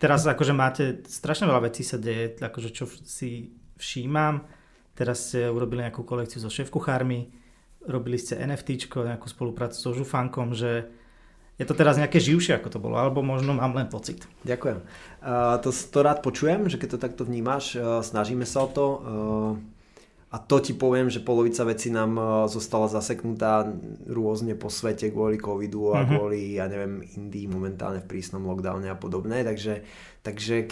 Teraz 0.00 0.24
akože 0.24 0.56
máte, 0.56 1.04
strašne 1.04 1.46
veľa 1.46 1.68
vecí 1.68 1.84
sa 1.84 2.00
deje, 2.00 2.40
akože 2.40 2.72
čo 2.72 2.88
si 3.04 3.59
všímam. 3.80 4.44
Teraz 4.92 5.32
ste 5.32 5.48
urobili 5.48 5.80
nejakú 5.88 6.04
kolekciu 6.04 6.44
so 6.44 6.52
šéf-kuchármi, 6.52 7.32
robili 7.88 8.20
ste 8.20 8.36
NFT, 8.36 8.92
nejakú 8.92 9.26
spoluprácu 9.32 9.80
so 9.80 9.96
Žufankom, 9.96 10.52
že 10.52 10.92
je 11.56 11.64
to 11.68 11.76
teraz 11.76 12.00
nejaké 12.00 12.20
živšie, 12.20 12.56
ako 12.56 12.68
to 12.72 12.78
bolo, 12.80 12.96
alebo 12.96 13.20
možno 13.20 13.52
mám 13.56 13.76
len 13.76 13.88
pocit. 13.88 14.24
Ďakujem. 14.44 14.80
Uh, 15.20 15.56
to, 15.60 15.72
to 15.72 15.98
rád 16.00 16.24
počujem, 16.24 16.68
že 16.72 16.80
keď 16.80 16.96
to 16.96 17.04
takto 17.04 17.22
vnímaš, 17.28 17.76
uh, 17.76 18.00
snažíme 18.00 18.48
sa 18.48 18.64
o 18.64 18.68
to. 18.68 18.84
Uh, 18.88 19.79
a 20.30 20.38
to 20.38 20.62
ti 20.62 20.78
poviem, 20.78 21.10
že 21.10 21.18
polovica 21.18 21.66
vecí 21.66 21.90
nám 21.90 22.14
e, 22.14 22.22
zostala 22.46 22.86
zaseknutá 22.86 23.66
rôzne 24.06 24.54
po 24.54 24.70
svete 24.70 25.10
kvôli 25.10 25.42
covidu 25.42 25.90
a 25.90 26.06
mm-hmm. 26.06 26.10
kvôli, 26.14 26.40
ja 26.54 26.70
neviem, 26.70 27.02
Indii 27.18 27.50
momentálne 27.50 27.98
v 27.98 28.10
prísnom 28.14 28.46
lockdowne 28.46 28.86
a 28.86 28.94
podobné. 28.94 29.42
Takže, 29.42 29.82
takže 30.22 30.70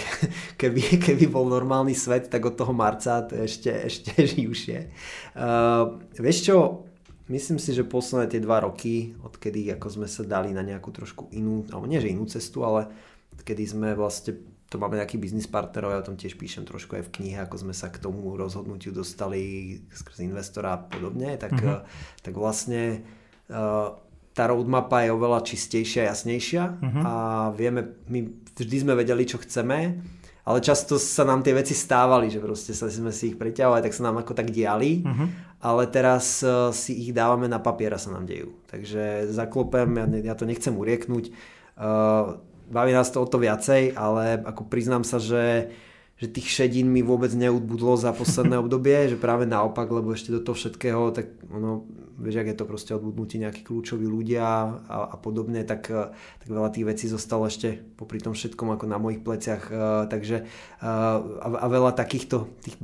keby, 0.63 1.03
keby 1.03 1.27
bol 1.27 1.51
normálny 1.51 1.91
svet, 1.91 2.31
tak 2.31 2.47
od 2.47 2.55
toho 2.55 2.71
marca 2.71 3.27
to 3.27 3.35
ešte, 3.35 3.75
ešte 3.75 4.15
živšie. 4.39 4.95
Uh, 5.35 6.07
vieš 6.15 6.47
čo, 6.47 6.87
myslím 7.27 7.59
si, 7.59 7.75
že 7.75 7.83
posledné 7.83 8.31
tie 8.31 8.39
dva 8.39 8.63
roky, 8.63 9.19
odkedy 9.27 9.75
ako 9.75 9.91
sme 9.91 10.07
sa 10.07 10.23
dali 10.23 10.55
na 10.55 10.63
nejakú 10.63 10.95
trošku 10.95 11.35
inú, 11.35 11.67
alebo 11.75 11.91
nie 11.91 11.99
že 11.99 12.15
inú 12.15 12.31
cestu, 12.31 12.63
ale 12.63 12.95
kedy 13.43 13.75
sme 13.75 13.99
vlastne 13.99 14.39
to 14.69 14.77
máme 14.77 15.01
nejaký 15.01 15.17
biznis 15.17 15.49
partnerov, 15.49 15.97
ja 15.97 16.01
o 16.05 16.09
tom 16.13 16.21
tiež 16.21 16.37
píšem 16.37 16.69
trošku 16.69 17.01
aj 17.01 17.09
v 17.09 17.13
knihe, 17.21 17.39
ako 17.41 17.57
sme 17.65 17.75
sa 17.75 17.89
k 17.89 18.05
tomu 18.05 18.37
rozhodnutiu 18.37 18.93
dostali 18.93 19.81
skrz 19.89 20.21
investora 20.29 20.77
a 20.77 20.83
podobne, 20.83 21.41
tak, 21.41 21.57
mm-hmm. 21.57 21.89
tak 22.21 22.35
vlastne 22.37 23.01
uh, 23.49 23.97
tá 24.37 24.45
roadmapa 24.45 25.09
je 25.09 25.11
oveľa 25.17 25.41
čistejšia 25.49 26.13
jasnejšia 26.13 26.63
mm-hmm. 26.85 27.03
a 27.03 27.13
vieme, 27.57 27.97
my 28.13 28.29
vždy 28.53 28.77
sme 28.85 28.93
vedeli, 28.93 29.25
čo 29.25 29.41
chceme, 29.41 30.05
ale 30.45 30.59
často 30.61 31.01
sa 31.01 31.25
nám 31.25 31.41
tie 31.41 31.57
veci 31.57 31.73
stávali, 31.73 32.29
že 32.29 32.41
proste 32.41 32.77
sa 32.77 32.93
sme 32.93 33.09
si 33.09 33.33
ich 33.33 33.41
preťahovali, 33.41 33.81
tak 33.81 33.97
sa 33.97 34.05
nám 34.05 34.21
ako 34.21 34.37
tak 34.37 34.53
diali, 34.53 35.01
mm-hmm. 35.01 35.29
ale 35.65 35.89
teraz 35.89 36.45
uh, 36.45 36.77
si 36.77 37.09
ich 37.09 37.17
dávame 37.17 37.49
na 37.49 37.57
papier 37.57 37.97
a 37.97 38.01
sa 38.01 38.13
nám 38.13 38.29
dejú. 38.29 38.53
Takže 38.69 39.33
zaklopem, 39.33 39.97
ja, 39.97 40.33
ja 40.33 40.35
to 40.37 40.45
nechcem 40.45 40.77
urieknúť, 40.77 41.33
uh, 41.81 42.37
baví 42.69 42.93
nás 42.93 43.09
to 43.11 43.25
o 43.25 43.27
to 43.27 43.41
viacej, 43.41 43.97
ale 43.97 44.45
ako 44.45 44.69
priznám 44.69 45.03
sa, 45.03 45.17
že, 45.17 45.73
že 46.21 46.29
tých 46.29 46.49
šedín 46.53 46.93
mi 46.93 47.01
vôbec 47.01 47.33
neudbudlo 47.33 47.97
za 47.97 48.13
posledné 48.13 48.57
obdobie, 48.63 49.09
že 49.09 49.17
práve 49.17 49.49
naopak, 49.49 49.89
lebo 49.89 50.13
ešte 50.13 50.31
do 50.31 50.45
toho 50.45 50.55
všetkého, 50.55 51.11
tak 51.17 51.33
ono, 51.49 51.89
vieš, 52.21 52.45
ak 52.45 52.49
je 52.53 52.57
to 52.61 52.69
proste 52.69 52.93
odbudnutí 52.93 53.41
nejakí 53.41 53.65
kľúčoví 53.65 54.05
ľudia 54.05 54.45
a, 54.87 54.97
a 55.13 55.17
podobne, 55.17 55.65
tak, 55.65 55.89
tak 55.91 56.49
veľa 56.49 56.69
tých 56.71 56.87
vecí 56.87 57.05
zostalo 57.09 57.49
ešte 57.49 57.81
popri 57.97 58.21
tom 58.21 58.37
všetkom 58.37 58.77
ako 58.77 58.85
na 58.85 59.01
mojich 59.01 59.25
pleciach, 59.25 59.63
uh, 59.73 60.05
takže 60.07 60.45
uh, 60.85 61.19
a, 61.41 61.49
a 61.65 61.67
veľa 61.67 61.97
takýchto 61.97 62.47
tých 62.63 62.77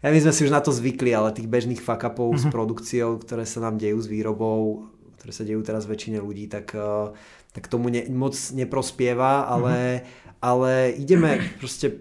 ja 0.00 0.08
my 0.08 0.16
sme 0.16 0.32
si 0.32 0.48
už 0.48 0.52
na 0.56 0.64
to 0.64 0.72
zvykli, 0.72 1.12
ale 1.12 1.36
tých 1.36 1.44
bežných 1.44 1.84
fuck 1.84 2.00
mm-hmm. 2.00 2.40
s 2.40 2.44
mhm. 2.48 2.52
produkciou, 2.52 3.10
ktoré 3.20 3.44
sa 3.44 3.60
nám 3.60 3.76
dejú 3.76 4.00
s 4.00 4.08
výrobou, 4.08 4.88
ktoré 5.20 5.32
sa 5.36 5.44
dejú 5.44 5.60
teraz 5.60 5.84
väčšine 5.84 6.24
ľudí, 6.24 6.48
tak 6.48 6.72
uh, 6.72 7.12
tak 7.50 7.66
tomu 7.66 7.90
ne, 7.90 8.06
moc 8.10 8.34
neprospieva, 8.54 9.46
ale, 9.46 9.74
mm-hmm. 9.74 10.38
ale 10.42 10.72
ideme 10.94 11.42
proste, 11.58 11.98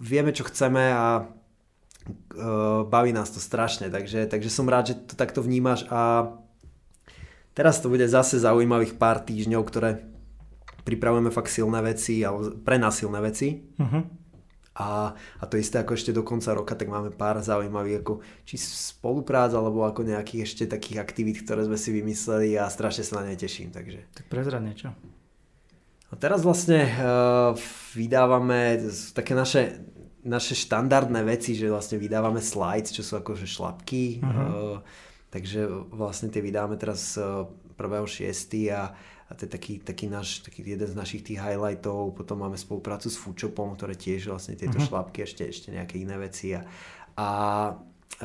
vieme 0.00 0.32
čo 0.32 0.48
chceme 0.48 0.92
a 0.92 1.24
uh, 1.24 2.82
baví 2.88 3.12
nás 3.12 3.28
to 3.30 3.40
strašne, 3.40 3.92
takže, 3.92 4.26
takže 4.26 4.48
som 4.48 4.68
rád, 4.68 4.92
že 4.92 4.94
to 4.96 5.14
takto 5.14 5.44
vnímaš 5.44 5.84
a 5.92 6.32
teraz 7.52 7.80
to 7.84 7.92
bude 7.92 8.08
zase 8.08 8.40
zaujímavých 8.40 8.96
pár 8.96 9.20
týždňov, 9.20 9.62
ktoré 9.68 9.90
pripravujeme 10.88 11.28
fakt 11.28 11.52
silné 11.52 11.84
veci, 11.84 12.24
alebo 12.24 12.56
pre 12.64 12.80
nás 12.80 12.96
silné 12.96 13.20
veci. 13.20 13.60
Mm-hmm. 13.76 14.02
A, 14.78 15.10
a 15.12 15.44
to 15.50 15.58
isté 15.58 15.82
ako 15.82 15.98
ešte 15.98 16.14
do 16.14 16.22
konca 16.22 16.54
roka, 16.54 16.78
tak 16.78 16.86
máme 16.86 17.10
pár 17.10 17.42
zaujímavých 17.42 18.06
ako 18.06 18.22
či 18.46 18.54
spoluprác, 18.62 19.50
alebo 19.50 19.82
ako 19.82 20.06
nejakých 20.06 20.46
ešte 20.46 20.64
takých 20.70 21.02
aktivít, 21.02 21.42
ktoré 21.42 21.66
sme 21.66 21.74
si 21.74 21.90
vymysleli 21.90 22.54
a 22.54 22.70
strašne 22.70 23.02
sa 23.02 23.18
na 23.18 23.26
ne 23.26 23.34
teším. 23.34 23.74
Takže. 23.74 24.06
Tak 24.14 24.30
prezrad 24.30 24.62
niečo. 24.62 24.94
A 26.08 26.14
teraz 26.16 26.46
vlastne 26.46 26.88
uh, 26.94 27.52
vydávame 27.92 28.80
také 29.12 29.34
naše, 29.34 29.82
naše 30.22 30.54
štandardné 30.54 31.20
veci, 31.26 31.52
že 31.58 31.68
vlastne 31.68 32.00
vydávame 32.00 32.40
slides, 32.40 32.94
čo 32.94 33.02
sú 33.02 33.20
akože 33.20 33.44
šlapky. 33.44 34.22
Uh-huh. 34.22 34.78
Uh, 34.78 34.78
takže 35.28 35.68
vlastne 35.92 36.32
tie 36.32 36.40
vydáme 36.40 36.80
teraz 36.80 37.18
uh, 37.20 37.44
1.6. 37.76 38.72
a 38.72 38.94
a 39.28 39.36
to 39.36 39.44
je 39.44 39.50
taký, 39.52 39.74
taký, 39.84 40.08
náš, 40.08 40.40
taký 40.40 40.64
jeden 40.64 40.88
z 40.88 40.96
našich 40.96 41.20
tých 41.20 41.36
highlightov. 41.36 42.16
Potom 42.16 42.40
máme 42.40 42.56
spoluprácu 42.56 43.12
s 43.12 43.20
Foodshopom, 43.20 43.76
ktoré 43.76 43.92
tiež 43.92 44.32
vlastne 44.32 44.56
tieto 44.56 44.80
uh-huh. 44.80 44.88
šlapky, 44.88 45.28
ešte, 45.28 45.44
ešte 45.44 45.68
nejaké 45.68 46.00
iné 46.00 46.16
veci. 46.16 46.56
A, 46.56 46.64
a, 47.20 47.28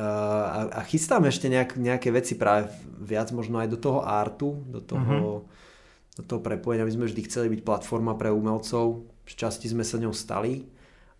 a, 0.00 0.58
a 0.72 0.80
chystáme 0.88 1.28
ešte 1.28 1.52
nejak, 1.52 1.76
nejaké 1.76 2.08
veci 2.08 2.40
práve 2.40 2.72
viac 2.96 3.28
možno 3.36 3.60
aj 3.60 3.68
do 3.68 3.76
toho 3.76 4.00
artu, 4.00 4.56
do 4.64 4.80
toho, 4.80 5.44
uh-huh. 5.44 6.16
do 6.16 6.22
toho 6.24 6.40
prepojenia. 6.40 6.88
My 6.88 6.96
sme 6.96 7.08
vždy 7.12 7.20
chceli 7.28 7.52
byť 7.52 7.60
platforma 7.68 8.16
pre 8.16 8.32
umelcov. 8.32 9.04
V 9.28 9.32
časti 9.36 9.68
sme 9.68 9.84
sa 9.84 10.00
ňou 10.00 10.16
stali, 10.16 10.64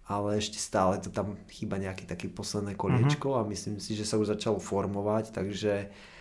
ale 0.08 0.40
ešte 0.40 0.56
stále 0.56 0.96
to 0.96 1.12
tam 1.12 1.36
chýba 1.52 1.76
nejaké 1.76 2.08
také 2.08 2.32
posledné 2.32 2.72
koliečko 2.72 3.36
uh-huh. 3.36 3.44
a 3.44 3.50
myslím 3.52 3.84
si, 3.84 3.92
že 3.92 4.08
sa 4.08 4.16
už 4.16 4.32
začalo 4.32 4.56
formovať, 4.56 5.36
takže, 5.36 5.92
uh, 5.92 6.13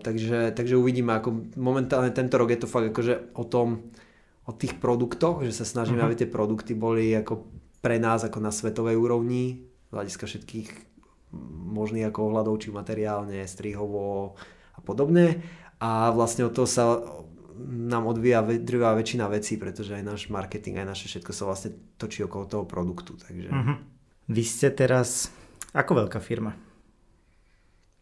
takže, 0.00 0.52
takže 0.56 0.74
uvidíme, 0.74 1.14
ako 1.14 1.54
momentálne 1.60 2.10
tento 2.10 2.40
rok 2.40 2.50
je 2.50 2.60
to 2.64 2.68
fakt 2.70 2.90
akože 2.90 3.34
o 3.36 3.44
tom, 3.44 3.92
o 4.44 4.52
tých 4.52 4.76
produktoch, 4.76 5.40
že 5.44 5.56
sa 5.56 5.64
snažíme, 5.64 6.00
uh-huh. 6.00 6.12
aby 6.12 6.20
tie 6.24 6.28
produkty 6.28 6.76
boli 6.76 7.16
ako 7.16 7.48
pre 7.80 7.96
nás 8.00 8.24
ako 8.24 8.40
na 8.40 8.52
svetovej 8.52 8.96
úrovni, 8.96 9.68
z 9.88 9.90
hľadiska 9.92 10.24
všetkých 10.24 10.68
možných 11.74 12.08
ako 12.08 12.30
ohľadov, 12.30 12.60
či 12.60 12.72
materiálne, 12.72 13.44
strihovo 13.44 14.36
a 14.76 14.80
podobne. 14.80 15.40
A 15.80 16.12
vlastne 16.12 16.48
od 16.48 16.54
toho 16.54 16.68
sa 16.68 17.00
nám 17.64 18.08
odvíja 18.08 18.42
drvá 18.42 18.96
väčšina 18.96 19.28
vecí, 19.28 19.60
pretože 19.60 19.94
aj 19.94 20.04
náš 20.04 20.22
marketing, 20.32 20.80
aj 20.80 20.88
naše 20.96 21.06
všetko 21.12 21.32
sa 21.32 21.44
vlastne 21.48 21.70
točí 22.00 22.24
okolo 22.24 22.44
toho 22.48 22.64
produktu. 22.64 23.16
Takže... 23.20 23.48
Uh-huh. 23.52 23.76
Vy 24.28 24.42
ste 24.44 24.72
teraz 24.72 25.28
ako 25.76 26.06
veľká 26.06 26.20
firma? 26.24 26.56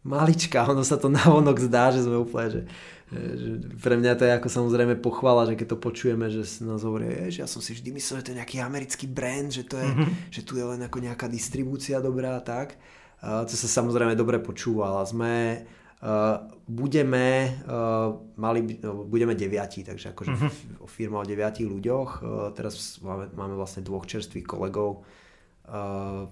Malička, 0.03 0.67
ono 0.67 0.83
sa 0.83 0.99
to 0.99 1.07
navonok 1.07 1.63
zdá, 1.63 1.87
že 1.95 2.03
sme 2.03 2.19
úplne, 2.19 2.47
že, 2.51 2.61
že 3.11 3.49
pre 3.79 3.95
mňa 3.95 4.19
to 4.19 4.27
je 4.27 4.35
ako 4.35 4.47
samozrejme 4.51 4.99
pochvala, 4.99 5.47
že 5.47 5.55
keď 5.55 5.67
to 5.73 5.77
počujeme, 5.79 6.27
že 6.27 6.43
nás 6.67 6.83
hovorí, 6.83 7.31
že 7.31 7.43
ja 7.43 7.47
som 7.47 7.63
si 7.63 7.71
vždy 7.71 7.95
myslel, 7.95 8.19
že 8.19 8.25
to 8.27 8.31
je 8.35 8.39
nejaký 8.43 8.57
americký 8.59 9.07
brand, 9.07 9.47
že, 9.47 9.63
to 9.63 9.79
je, 9.79 9.87
uh-huh. 9.87 10.07
že 10.27 10.43
tu 10.43 10.59
je 10.59 10.65
len 10.67 10.83
ako 10.83 10.99
nejaká 10.99 11.31
distribúcia 11.31 12.03
dobrá 12.03 12.35
a 12.35 12.43
tak. 12.43 12.75
Uh, 13.23 13.47
to 13.47 13.55
sa 13.55 13.79
samozrejme 13.79 14.19
dobre 14.19 14.43
počúva, 14.43 14.91
ale 14.91 15.07
sme 15.07 15.33
Uh, 16.03 16.35
budeme, 16.67 17.55
uh, 17.63 18.11
mali, 18.35 18.75
no, 18.83 19.07
budeme 19.07 19.39
deviatí, 19.39 19.87
takže 19.87 20.11
akože 20.11 20.35
uh-huh. 20.35 20.83
firma 20.83 21.23
o 21.23 21.23
deviatich 21.23 21.63
ľuďoch. 21.63 22.09
Uh, 22.19 22.51
teraz 22.51 22.99
máme, 22.99 23.31
máme 23.31 23.55
vlastne 23.55 23.87
dvoch 23.87 24.03
čerstvých 24.03 24.43
kolegov. 24.43 25.07
Uh, 25.63 26.27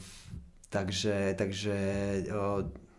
takže 0.67 1.39
takže 1.39 1.75
uh, 2.27 2.67
tak 2.67 2.90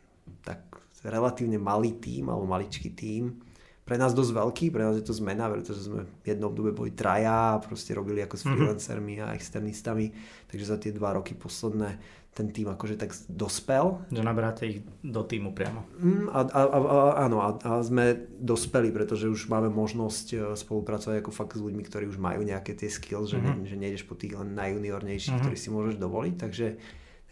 relatívne 1.05 1.59
malý 1.59 1.99
tím 1.99 2.31
alebo 2.31 2.47
maličký 2.47 2.95
tím. 2.95 3.43
Pre 3.83 3.99
nás 3.99 4.15
dosť 4.15 4.31
veľký, 4.39 4.67
pre 4.71 4.87
nás 4.87 4.95
je 4.95 5.03
to 5.03 5.11
zmena, 5.11 5.51
pretože 5.51 5.91
sme 5.91 6.07
v 6.07 6.27
jednom 6.27 6.55
obdobie 6.55 6.71
boli 6.71 6.95
traja, 6.95 7.59
proste 7.59 7.91
robili 7.99 8.23
ako 8.23 8.39
s 8.39 8.47
freelancermi 8.47 9.19
a 9.19 9.35
externistami, 9.35 10.15
takže 10.47 10.71
za 10.71 10.79
tie 10.79 10.95
dva 10.95 11.19
roky 11.19 11.35
posledné 11.35 11.99
ten 12.33 12.49
tým 12.49 12.73
akože 12.73 12.97
tak 12.97 13.13
dospel. 13.29 14.01
Že 14.09 14.25
nabráte 14.25 14.65
ich 14.65 14.81
do 15.05 15.21
týmu 15.21 15.53
priamo. 15.53 15.85
Mm, 16.01 16.33
a, 16.33 16.41
a, 16.49 16.61
a, 16.65 16.81
áno, 17.29 17.45
a, 17.45 17.53
a 17.61 17.85
sme 17.85 18.25
dospeli, 18.41 18.89
pretože 18.89 19.29
už 19.29 19.53
máme 19.53 19.69
možnosť 19.69 20.27
e, 20.33 20.37
spolupracovať 20.57 21.21
ako 21.21 21.29
fakt 21.29 21.61
s 21.61 21.65
ľuďmi, 21.65 21.85
ktorí 21.85 22.09
už 22.09 22.17
majú 22.17 22.41
nejaké 22.41 22.73
tie 22.73 22.89
skills, 22.89 23.37
mm-hmm. 23.37 23.45
že, 23.45 23.61
ne, 23.61 23.69
že 23.69 23.77
nejdeš 23.77 24.09
po 24.09 24.17
tých 24.17 24.33
len 24.33 24.57
najjuniornejších, 24.57 25.29
mm-hmm. 25.29 25.45
ktorí 25.45 25.57
si 25.61 25.69
môžeš 25.69 25.95
dovoliť, 26.01 26.35
takže, 26.41 26.67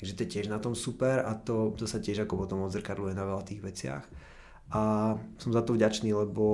takže 0.00 0.16
to 0.16 0.22
je 0.24 0.32
tiež 0.32 0.46
na 0.48 0.56
tom 0.56 0.72
super 0.72 1.20
a 1.20 1.36
to, 1.36 1.76
to 1.76 1.84
sa 1.84 2.00
tiež 2.00 2.24
ako 2.24 2.48
potom 2.48 2.64
odzrkadluje 2.64 3.12
na 3.12 3.28
veľa 3.28 3.44
tých 3.44 3.60
veciach. 3.60 4.04
A 4.70 5.12
som 5.36 5.50
za 5.52 5.60
to 5.60 5.76
vďačný, 5.76 6.14
lebo 6.16 6.44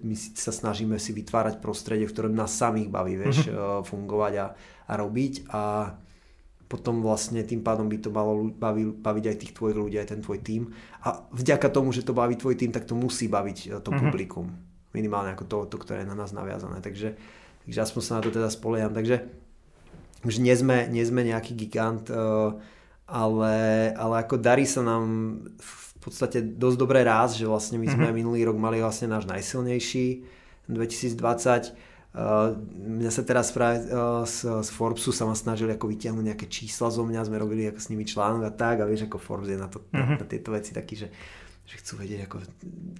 my 0.00 0.16
sa 0.16 0.48
snažíme 0.48 0.96
si 0.96 1.12
vytvárať 1.12 1.60
prostredie, 1.60 2.08
v 2.08 2.14
ktorom 2.16 2.32
nás 2.32 2.56
samých 2.56 2.88
baví, 2.88 3.18
vieš, 3.22 3.52
mm-hmm. 3.52 3.84
fungovať 3.84 4.32
a, 4.40 4.46
a 4.88 4.92
robiť 4.96 5.52
a 5.52 5.62
potom 6.64 7.04
vlastne 7.04 7.44
tým 7.44 7.60
pádom 7.60 7.86
by 7.86 8.00
to 8.00 8.08
malo 8.08 8.48
baviť, 8.48 8.86
baviť 9.04 9.24
aj 9.28 9.36
tých 9.36 9.52
tvojich 9.52 9.76
ľudí, 9.76 9.96
aj 10.00 10.08
ten 10.16 10.20
tvoj 10.24 10.40
tím. 10.40 10.72
A 11.04 11.20
vďaka 11.36 11.68
tomu, 11.68 11.92
že 11.92 12.00
to 12.00 12.16
baví 12.16 12.40
tvoj 12.40 12.56
tým, 12.56 12.72
tak 12.72 12.88
to 12.88 12.96
musí 12.96 13.28
baviť 13.28 13.58
e, 13.68 13.78
to 13.78 13.92
mm-hmm. 13.92 14.00
publikum. 14.00 14.56
Minimálne 14.96 15.36
ako 15.36 15.44
to, 15.44 15.58
to, 15.68 15.76
ktoré 15.76 16.02
je 16.02 16.10
na 16.10 16.16
nás 16.16 16.32
naviazané. 16.32 16.80
Takže, 16.80 17.20
takže 17.68 17.78
aspoň 17.84 18.00
sa 18.02 18.16
na 18.16 18.22
to 18.24 18.32
teda 18.32 18.48
spolieham. 18.48 18.96
Takže 18.96 19.43
už 20.24 20.40
nie 20.40 20.56
sme, 20.56 20.88
nie 20.88 21.04
sme 21.04 21.22
nejaký 21.24 21.52
gigant, 21.52 22.08
e, 22.08 22.16
ale, 23.04 23.56
ale 23.94 24.14
ako 24.24 24.40
darí 24.40 24.64
sa 24.64 24.80
nám 24.80 25.04
v 25.60 25.84
podstate 26.00 26.40
dosť 26.40 26.76
dobré 26.76 27.00
ráz, 27.04 27.36
že 27.36 27.48
vlastne 27.48 27.76
my 27.80 27.88
sme 27.88 28.08
mm-hmm. 28.08 28.16
minulý 28.16 28.40
rok 28.48 28.56
mali 28.56 28.80
vlastne 28.80 29.12
náš 29.12 29.28
najsilnejší 29.28 30.24
2020 30.68 31.94
Uh, 32.14 32.54
mňa 32.78 33.10
sa 33.10 33.26
teraz 33.26 33.50
práve 33.50 33.90
uh, 33.90 34.22
z, 34.22 34.46
z 34.46 34.70
Forbesu 34.70 35.10
sa 35.10 35.26
ma 35.26 35.34
snažili 35.34 35.74
ako 35.74 35.90
vytiahnuť 35.90 36.22
nejaké 36.22 36.46
čísla 36.46 36.86
zo 36.86 37.02
mňa, 37.02 37.26
sme 37.26 37.42
robili 37.42 37.66
ako 37.66 37.82
s 37.82 37.90
nimi 37.90 38.06
článok 38.06 38.46
a 38.46 38.54
tak 38.54 38.78
a 38.78 38.86
vieš 38.86 39.10
ako 39.10 39.18
Forbes 39.18 39.50
je 39.50 39.58
na, 39.58 39.66
to, 39.66 39.82
na, 39.90 40.06
mhm. 40.06 40.22
na 40.22 40.26
tieto 40.30 40.54
veci 40.54 40.70
taký, 40.70 40.94
že, 40.94 41.10
že 41.64 41.80
chcú 41.80 42.04
vedieť 42.04 42.28
ako 42.28 42.36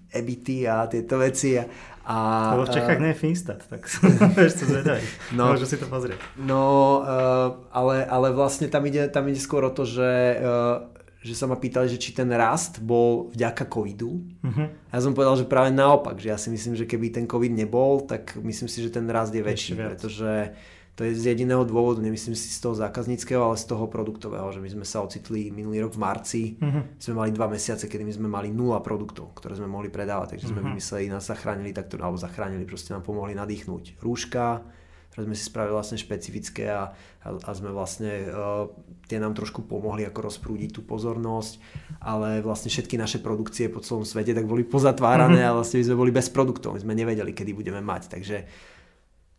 EBITy 0.09 0.65
a 0.65 0.89
tieto 0.89 1.21
veci. 1.21 1.61
A, 1.61 1.65
a, 2.09 2.17
Lebo 2.57 2.65
v 2.65 2.75
Čechách 2.75 3.01
nie 3.01 3.13
je 3.13 3.21
Finstat, 3.21 3.61
tak 3.69 3.85
vieš 4.41 4.65
to 4.65 4.65
zvedaj. 4.73 5.01
No, 5.37 5.53
Môžu 5.53 5.69
si 5.69 5.77
to 5.77 5.85
pozrieť. 5.85 6.17
No, 6.41 6.65
uh, 7.05 7.69
ale, 7.77 8.09
ale 8.09 8.33
vlastne 8.33 8.73
tam 8.73 8.89
ide, 8.89 9.13
tam 9.13 9.29
ide 9.29 9.41
skôr 9.41 9.69
o 9.69 9.73
to, 9.73 9.85
že 9.85 10.41
uh, 10.41 10.95
že 11.25 11.33
sa 11.33 11.49
ma 11.49 11.57
pýtali, 11.57 11.89
že 11.89 11.97
či 11.97 12.13
ten 12.13 12.29
rast 12.29 12.85
bol 12.85 13.33
vďaka 13.33 13.65
covidu. 13.65 14.21
Uh-huh. 14.45 14.69
Ja 14.93 15.01
som 15.01 15.17
povedal, 15.17 15.41
že 15.41 15.49
práve 15.49 15.73
naopak, 15.73 16.21
že 16.21 16.29
ja 16.29 16.37
si 16.37 16.53
myslím, 16.53 16.77
že 16.77 16.85
keby 16.85 17.17
ten 17.17 17.25
covid 17.25 17.49
nebol, 17.49 18.05
tak 18.05 18.37
myslím 18.45 18.69
si, 18.69 18.85
že 18.85 18.93
ten 18.93 19.09
rast 19.09 19.33
je 19.33 19.41
väčší, 19.41 19.73
pretože 19.73 20.53
to 20.95 21.03
je 21.03 21.19
z 21.19 21.35
jediného 21.35 21.67
dôvodu, 21.67 21.99
nemyslím 21.99 22.39
si 22.39 22.47
z 22.47 22.63
toho 22.63 22.79
zákazníckého, 22.79 23.43
ale 23.43 23.59
z 23.59 23.67
toho 23.67 23.91
produktového, 23.91 24.47
že 24.55 24.63
my 24.63 24.71
sme 24.79 24.87
sa 24.87 25.03
ocitli 25.03 25.51
minulý 25.51 25.83
rok 25.83 25.99
v 25.99 26.03
marci, 26.07 26.43
uh-huh. 26.55 26.95
sme 27.03 27.15
mali 27.19 27.31
dva 27.35 27.51
mesiace, 27.51 27.91
kedy 27.91 28.07
my 28.07 28.15
sme 28.15 28.29
mali 28.31 28.55
nula 28.55 28.79
produktov, 28.79 29.35
ktoré 29.35 29.59
sme 29.59 29.67
mohli 29.67 29.91
predávať, 29.91 30.39
takže 30.39 30.55
sme 30.55 30.63
uh-huh. 30.63 30.71
vymysleli, 30.79 31.11
nás 31.11 31.27
zachránili 31.27 31.75
takto, 31.75 31.99
alebo 31.99 32.15
zachránili, 32.15 32.63
proste 32.63 32.95
nám 32.95 33.03
pomohli 33.03 33.35
nadýchnuť 33.35 33.99
rúška, 33.99 34.63
ktoré 35.11 35.31
sme 35.31 35.35
si 35.35 35.47
spravili 35.47 35.75
vlastne 35.75 35.99
špecifické 35.99 36.71
a, 36.71 36.95
a, 37.27 37.29
a 37.43 37.51
sme 37.55 37.75
vlastne, 37.75 38.31
uh, 38.31 38.71
tie 39.11 39.19
nám 39.19 39.35
trošku 39.35 39.67
pomohli 39.67 40.07
ako 40.07 40.31
rozprúdiť 40.31 40.79
tú 40.79 40.87
pozornosť, 40.87 41.59
ale 42.07 42.39
vlastne 42.39 42.71
všetky 42.71 42.95
naše 42.95 43.19
produkcie 43.19 43.67
po 43.67 43.83
celom 43.83 44.07
svete 44.07 44.31
tak 44.31 44.47
boli 44.47 44.63
pozatvárané 44.63 45.43
mm-hmm. 45.43 45.55
a 45.55 45.59
vlastne 45.59 45.83
my 45.83 45.87
sme 45.91 46.01
boli 46.07 46.11
bez 46.15 46.31
produktov, 46.31 46.79
my 46.79 46.87
sme 46.87 46.95
nevedeli, 46.95 47.35
kedy 47.35 47.51
budeme 47.51 47.83
mať, 47.83 48.11
takže 48.15 48.47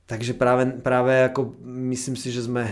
Takže 0.05 0.37
práve, 0.37 0.69
práve 0.85 1.25
ako 1.25 1.57
myslím 1.65 2.13
si, 2.13 2.29
že 2.29 2.45
sme 2.45 2.69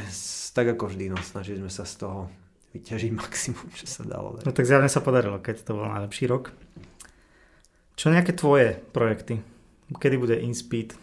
tak 0.53 0.69
ako 0.77 0.93
vždy, 0.93 1.09
no, 1.09 1.17
snažili 1.17 1.57
sme 1.57 1.73
sa 1.73 1.81
z 1.81 2.05
toho 2.05 2.29
vyťažiť 2.77 3.11
maximum, 3.21 3.67
čo 3.73 3.89
sa 3.89 4.05
dalo. 4.05 4.37
No 4.41 4.53
tak 4.53 4.69
zjavne 4.69 4.89
sa 4.89 5.01
podarilo, 5.01 5.41
keď 5.41 5.65
to 5.65 5.77
bol 5.77 5.89
najlepší 5.89 6.29
rok. 6.29 6.53
Čo 7.93 8.13
nejaké 8.13 8.33
tvoje 8.33 8.81
projekty? 8.93 9.41
Kedy 9.93 10.17
bude 10.17 10.33
InSpeed? 10.41 10.97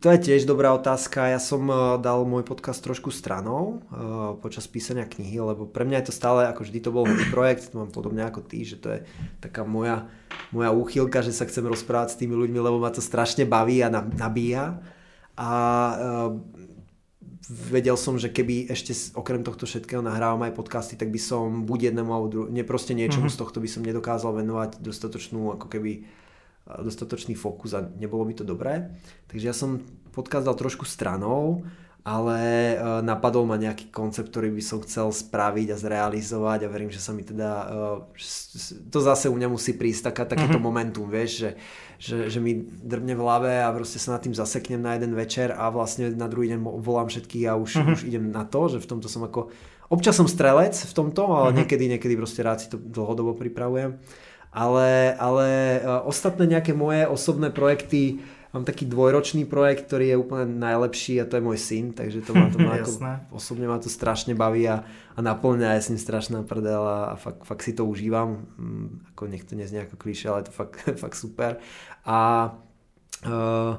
To 0.00 0.08
je 0.16 0.32
tiež 0.32 0.48
dobrá 0.48 0.72
otázka. 0.72 1.28
Ja 1.28 1.36
som 1.36 1.68
eh, 1.68 1.76
dal 2.00 2.24
môj 2.24 2.40
podcast 2.40 2.80
trošku 2.80 3.12
stranou 3.12 3.84
uh, 3.92 4.32
počas 4.40 4.64
písania 4.64 5.04
knihy, 5.04 5.36
lebo 5.44 5.68
pre 5.68 5.84
mňa 5.84 6.00
je 6.00 6.06
to 6.08 6.14
stále, 6.16 6.48
ako 6.48 6.64
vždy 6.64 6.80
to 6.80 6.88
bol 6.88 7.04
projekt, 7.28 7.68
to 7.68 7.76
mám 7.76 7.92
podobne 7.92 8.24
ako 8.24 8.40
ty, 8.40 8.64
že 8.64 8.80
to 8.80 8.96
je 8.96 8.98
taká 9.44 9.68
moja, 9.68 10.08
moja 10.56 10.72
úchylka, 10.72 11.20
že 11.20 11.36
sa 11.36 11.44
chcem 11.44 11.68
rozprávať 11.68 12.16
s 12.16 12.20
tými 12.24 12.32
ľuďmi, 12.32 12.58
lebo 12.64 12.80
ma 12.80 12.88
to 12.88 13.04
strašne 13.04 13.44
baví 13.44 13.84
a 13.84 13.92
nabíja. 13.92 14.80
A 15.34 15.50
uh, 15.94 16.30
vedel 17.48 17.98
som, 17.98 18.16
že 18.16 18.32
keby 18.32 18.70
ešte 18.72 18.94
okrem 19.12 19.44
tohto 19.44 19.68
všetkého 19.68 20.00
nahrávam 20.00 20.46
aj 20.48 20.56
podcasty, 20.56 20.94
tak 20.96 21.12
by 21.12 21.20
som 21.20 21.68
buď 21.68 21.92
jednému 21.92 22.10
alebo 22.10 22.28
druhé, 22.30 22.48
ne 22.54 22.64
proste 22.64 22.96
niečomu 22.96 23.28
mm-hmm. 23.28 23.36
z 23.36 23.42
tohto 23.42 23.58
by 23.60 23.68
som 23.68 23.82
nedokázal 23.84 24.32
venovať 24.32 24.80
dostatočnú 24.80 25.58
ako 25.58 25.66
keby 25.68 26.08
dostatočný 26.64 27.36
fokus 27.36 27.76
a 27.76 27.84
nebolo 27.84 28.24
by 28.24 28.40
to 28.40 28.44
dobré. 28.44 28.96
Takže 29.28 29.44
ja 29.44 29.52
som 29.52 29.84
podcast 30.16 30.48
dal 30.48 30.56
trošku 30.56 30.88
stranou, 30.88 31.60
ale 32.04 32.38
e, 32.76 33.00
napadol 33.00 33.48
ma 33.48 33.56
nejaký 33.56 33.88
koncept, 33.88 34.28
ktorý 34.28 34.52
by 34.52 34.60
som 34.60 34.84
chcel 34.84 35.08
spraviť 35.08 35.72
a 35.72 35.80
zrealizovať 35.80 36.68
a 36.68 36.68
verím, 36.68 36.92
že 36.92 37.00
sa 37.00 37.16
mi 37.16 37.24
teda 37.24 37.48
e, 37.48 38.20
to 38.92 38.98
zase 39.00 39.32
u 39.32 39.34
mňa 39.34 39.48
musí 39.48 39.72
prísť 39.72 40.12
taká, 40.12 40.28
takéto 40.28 40.60
mm-hmm. 40.60 40.68
momentum, 40.68 41.08
vieš, 41.08 41.40
že, 41.40 41.50
že, 41.96 42.16
že 42.28 42.38
mi 42.44 42.60
drbne 42.60 43.16
v 43.16 43.24
hlave 43.24 43.52
a 43.64 43.72
proste 43.72 43.96
sa 43.96 44.12
nad 44.12 44.20
tým 44.20 44.36
zaseknem 44.36 44.84
na 44.84 45.00
jeden 45.00 45.16
večer 45.16 45.56
a 45.56 45.72
vlastne 45.72 46.12
na 46.12 46.28
druhý 46.28 46.52
deň 46.52 46.60
volám 46.84 47.08
všetkých 47.08 47.44
a 47.48 47.56
už, 47.56 47.70
mm-hmm. 47.72 47.94
už 47.96 48.00
idem 48.04 48.24
na 48.28 48.44
to, 48.44 48.68
že 48.68 48.84
v 48.84 48.88
tomto 48.92 49.08
som 49.08 49.24
ako 49.24 49.48
občas 49.88 50.12
som 50.12 50.28
strelec 50.28 50.76
v 50.76 50.92
tomto, 50.92 51.24
ale 51.24 51.56
mm-hmm. 51.56 51.56
niekedy, 51.56 51.84
niekedy 51.88 52.14
proste 52.20 52.44
rád 52.44 52.60
si 52.60 52.68
to 52.68 52.76
dlhodobo 52.76 53.32
pripravujem 53.32 53.96
ale, 54.54 55.18
ale 55.18 55.48
e, 55.82 55.88
ostatné 56.06 56.46
nejaké 56.46 56.78
moje 56.78 57.02
osobné 57.10 57.50
projekty, 57.50 58.22
mám 58.54 58.62
taký 58.62 58.86
dvojročný 58.86 59.50
projekt, 59.50 59.90
ktorý 59.90 60.14
je 60.14 60.20
úplne 60.22 60.46
najlepší 60.62 61.18
a 61.18 61.26
to 61.26 61.36
je 61.36 61.42
môj 61.42 61.58
syn, 61.58 61.90
takže 61.90 62.22
to 62.22 62.30
ma 62.30 62.46
to 62.46 62.62
má 62.62 62.72
ako, 62.78 62.90
osobne 63.34 63.66
ma 63.66 63.82
to 63.82 63.90
strašne 63.90 64.38
baví 64.38 64.62
a, 64.70 64.86
a 64.86 65.18
naplňa, 65.18 65.74
ja 65.74 65.82
s 65.82 65.90
ním 65.90 65.98
strašná 65.98 66.46
prdel 66.46 66.78
a, 66.78 67.12
a 67.12 67.14
fakt, 67.18 67.42
fakt 67.42 67.66
si 67.66 67.74
to 67.74 67.82
užívam, 67.82 68.46
mm, 68.54 68.86
ako 69.12 69.22
nech 69.26 69.42
to 69.42 69.58
neznie 69.58 69.82
ako 69.82 69.98
klíše, 69.98 70.30
ale 70.30 70.46
je 70.46 70.48
to 70.48 70.54
fakt, 70.54 70.86
fakt 71.02 71.18
super. 71.18 71.58
A 72.06 72.54
uh, 73.26 73.74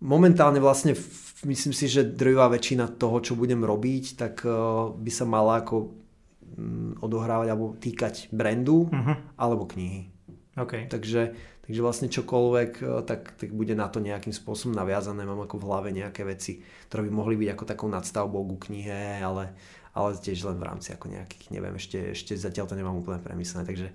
momentálne 0.00 0.58
vlastne 0.58 0.96
myslím 1.44 1.76
si, 1.76 1.84
že 1.92 2.08
drvivá 2.08 2.48
väčšina 2.48 2.96
toho, 2.96 3.20
čo 3.20 3.36
budem 3.36 3.60
robiť, 3.60 4.16
tak 4.16 4.40
uh, 4.48 4.88
by 4.96 5.10
sa 5.12 5.28
mala 5.28 5.60
ako 5.60 5.92
um, 6.56 6.96
odohrávať 7.04 7.48
alebo 7.52 7.76
týkať 7.76 8.32
brandu 8.32 8.88
uh-huh. 8.88 9.36
alebo 9.36 9.68
knihy. 9.68 10.08
Okay. 10.54 10.86
Takže, 10.86 11.34
Takže 11.64 11.80
vlastne 11.80 12.12
čokoľvek, 12.12 12.72
e, 12.84 12.84
tak, 13.08 13.40
tak 13.40 13.48
bude 13.56 13.72
na 13.72 13.88
to 13.88 14.04
nejakým 14.04 14.36
spôsobom 14.36 14.76
naviazané. 14.76 15.24
Mám 15.24 15.48
ako 15.48 15.56
v 15.56 15.66
hlave 15.68 15.88
nejaké 15.96 16.22
veci, 16.28 16.60
ktoré 16.92 17.08
by 17.08 17.12
mohli 17.12 17.40
byť 17.40 17.48
ako 17.56 17.64
takou 17.64 17.88
nadstavbou 17.88 18.44
ku 18.44 18.56
knihe, 18.68 19.24
ale, 19.24 19.56
ale 19.96 20.08
tiež 20.20 20.44
len 20.44 20.60
v 20.60 20.66
rámci 20.68 20.92
ako 20.92 21.08
nejakých, 21.08 21.44
neviem, 21.56 21.74
ešte, 21.80 22.12
ešte 22.12 22.36
zatiaľ 22.36 22.68
to 22.68 22.76
nemám 22.76 23.00
úplne 23.00 23.16
premyslené. 23.24 23.64
Takže, 23.64 23.88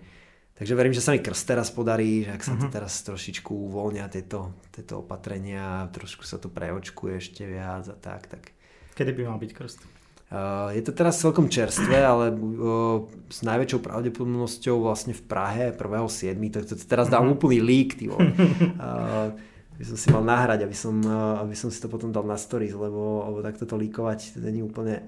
takže 0.57 0.73
verím, 0.73 0.97
že 0.97 1.05
sa 1.05 1.13
mi 1.13 1.21
krst 1.21 1.45
teraz 1.45 1.69
podarí, 1.69 2.25
že 2.25 2.33
ak 2.33 2.41
sa 2.41 2.57
mm-hmm. 2.57 2.61
to 2.65 2.67
mhm. 2.67 2.73
teraz 2.73 2.93
trošičku 3.05 3.51
uvoľnia 3.53 4.09
tieto, 4.09 4.57
tieto 4.73 5.05
opatrenia, 5.05 5.85
trošku 5.93 6.25
sa 6.25 6.41
to 6.41 6.49
preočkuje 6.49 7.21
ešte 7.21 7.45
viac 7.45 7.85
a 7.85 7.95
tak, 7.95 8.25
tak. 8.33 8.43
Kedy 8.97 9.13
by 9.13 9.21
mal 9.29 9.37
byť 9.37 9.51
krst? 9.53 9.98
Uh, 10.29 10.69
je 10.77 10.85
to 10.85 10.93
teraz 10.93 11.17
celkom 11.17 11.49
čerstvé, 11.49 12.05
ale 12.05 12.29
uh, 12.29 13.01
s 13.33 13.41
najväčšou 13.41 13.81
pravdepodobnosťou 13.81 14.77
vlastne 14.85 15.17
v 15.17 15.25
Prahe 15.25 15.73
1.7. 15.73 16.37
To, 16.53 16.59
to, 16.69 16.73
teraz 16.85 17.09
dám 17.09 17.25
mm-hmm. 17.25 17.33
úplný 17.33 17.57
lík, 17.57 17.97
ty 17.97 18.05
uh, 18.13 18.13
by 19.81 19.83
som 19.89 19.97
si 19.97 20.07
mal 20.13 20.21
nahrať, 20.21 20.69
aby 20.69 20.77
som, 20.77 21.01
aby 21.41 21.57
som 21.57 21.73
si 21.73 21.81
to 21.81 21.89
potom 21.89 22.13
dal 22.13 22.29
na 22.29 22.37
stories, 22.37 22.77
lebo, 22.77 23.25
lebo 23.25 23.41
takto 23.41 23.65
to 23.65 23.73
líkovať 23.73 24.37
to 24.37 24.39
není 24.45 24.61
úplne 24.61 25.01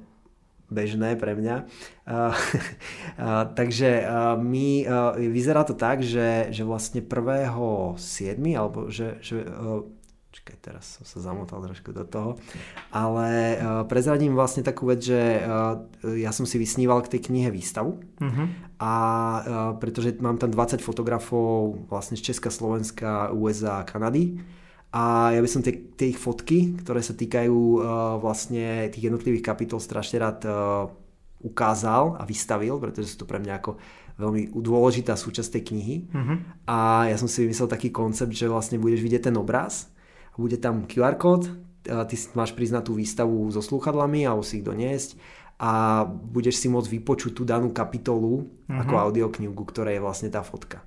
bežné 0.74 1.14
pre 1.20 1.38
mňa. 1.38 1.70
Uh, 2.08 2.34
uh, 3.22 3.46
takže 3.60 4.02
uh, 4.02 4.42
my, 4.42 4.90
vyzerá 5.30 5.62
to 5.70 5.78
tak, 5.78 6.02
že, 6.02 6.50
že 6.50 6.66
vlastne 6.66 7.06
1.7. 7.06 7.54
alebo 8.58 8.90
že, 8.90 9.22
že 9.22 9.46
Čakaj, 10.32 10.58
teraz 10.64 10.96
som 10.96 11.04
sa 11.04 11.20
zamotal 11.28 11.60
trošku 11.60 11.92
do 11.92 12.08
toho. 12.08 12.40
Ale 12.88 13.60
uh, 13.60 13.84
prezradím 13.84 14.32
vlastne 14.32 14.64
takú 14.64 14.88
vec, 14.88 15.04
že 15.04 15.44
uh, 15.44 15.84
ja 16.16 16.32
som 16.32 16.48
si 16.48 16.56
vysníval 16.56 17.04
k 17.04 17.12
tej 17.12 17.28
knihe 17.28 17.52
výstavu. 17.52 18.00
Uh-huh. 18.00 18.48
A 18.80 18.94
uh, 19.44 19.72
pretože 19.76 20.16
mám 20.24 20.40
tam 20.40 20.48
20 20.48 20.80
fotografov 20.80 21.84
vlastne 21.92 22.16
z 22.16 22.32
Česka, 22.32 22.48
Slovenska, 22.48 23.36
USA 23.36 23.84
a 23.84 23.88
Kanady. 23.88 24.40
A 24.96 25.36
ja 25.36 25.44
by 25.44 25.50
som 25.52 25.60
tie, 25.60 25.76
tie 26.00 26.16
ich 26.16 26.20
fotky, 26.20 26.80
ktoré 26.80 27.04
sa 27.04 27.12
týkajú 27.12 27.52
uh, 27.52 27.84
vlastne 28.24 28.88
tých 28.88 29.12
jednotlivých 29.12 29.44
kapitol 29.44 29.84
strašne 29.84 30.16
rád 30.16 30.48
uh, 30.48 30.88
ukázal 31.44 32.16
a 32.16 32.24
vystavil, 32.24 32.80
pretože 32.80 33.20
sú 33.20 33.28
to 33.28 33.28
pre 33.28 33.44
mňa 33.44 33.60
ako 33.60 33.76
veľmi 34.16 34.56
dôležitá 34.56 35.20
súčasť 35.20 35.60
tej 35.60 35.64
knihy. 35.76 35.96
Uh-huh. 36.08 36.40
A 36.72 37.12
ja 37.12 37.20
som 37.20 37.28
si 37.28 37.44
vymyslel 37.44 37.68
taký 37.68 37.92
koncept, 37.92 38.32
že 38.32 38.48
vlastne 38.48 38.80
budeš 38.80 39.04
vidieť 39.04 39.28
ten 39.28 39.36
obraz 39.36 39.91
bude 40.38 40.58
tam 40.62 40.88
QR 40.88 41.20
kód, 41.20 41.50
ty 41.84 42.16
máš 42.38 42.54
na 42.70 42.86
tú 42.86 42.94
výstavu 42.94 43.50
so 43.50 43.60
slúchadlami 43.60 44.24
alebo 44.24 44.46
si 44.46 44.62
ich 44.62 44.66
doniesť 44.66 45.18
a 45.62 46.06
budeš 46.10 46.62
si 46.62 46.68
môcť 46.70 46.90
vypočuť 46.90 47.32
tú 47.38 47.44
danú 47.46 47.70
kapitolu 47.70 48.46
uh-huh. 48.46 48.82
ako 48.82 48.94
audioknihu, 49.10 49.54
ktorej 49.54 49.98
je 49.98 50.06
vlastne 50.06 50.30
tá 50.34 50.42
fotka. 50.42 50.82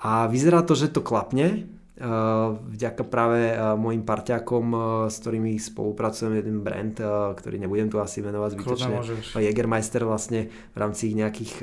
A 0.00 0.28
vyzerá 0.28 0.64
to, 0.64 0.72
že 0.72 0.92
to 0.92 1.04
klapne, 1.04 1.68
vďaka 2.00 3.04
práve 3.04 3.52
mojim 3.76 4.00
parťákom, 4.00 4.66
s 5.12 5.20
ktorými 5.20 5.60
spolupracujem, 5.60 6.40
jeden 6.40 6.64
brand, 6.64 6.96
ktorý 7.36 7.60
nebudem 7.60 7.92
tu 7.92 8.00
asi 8.00 8.24
menovať 8.24 8.56
zbytočne, 8.56 8.96
Jägermeister 9.36 10.08
vlastne 10.08 10.48
v 10.48 10.76
rámci 10.80 11.12
nejakých 11.12 11.60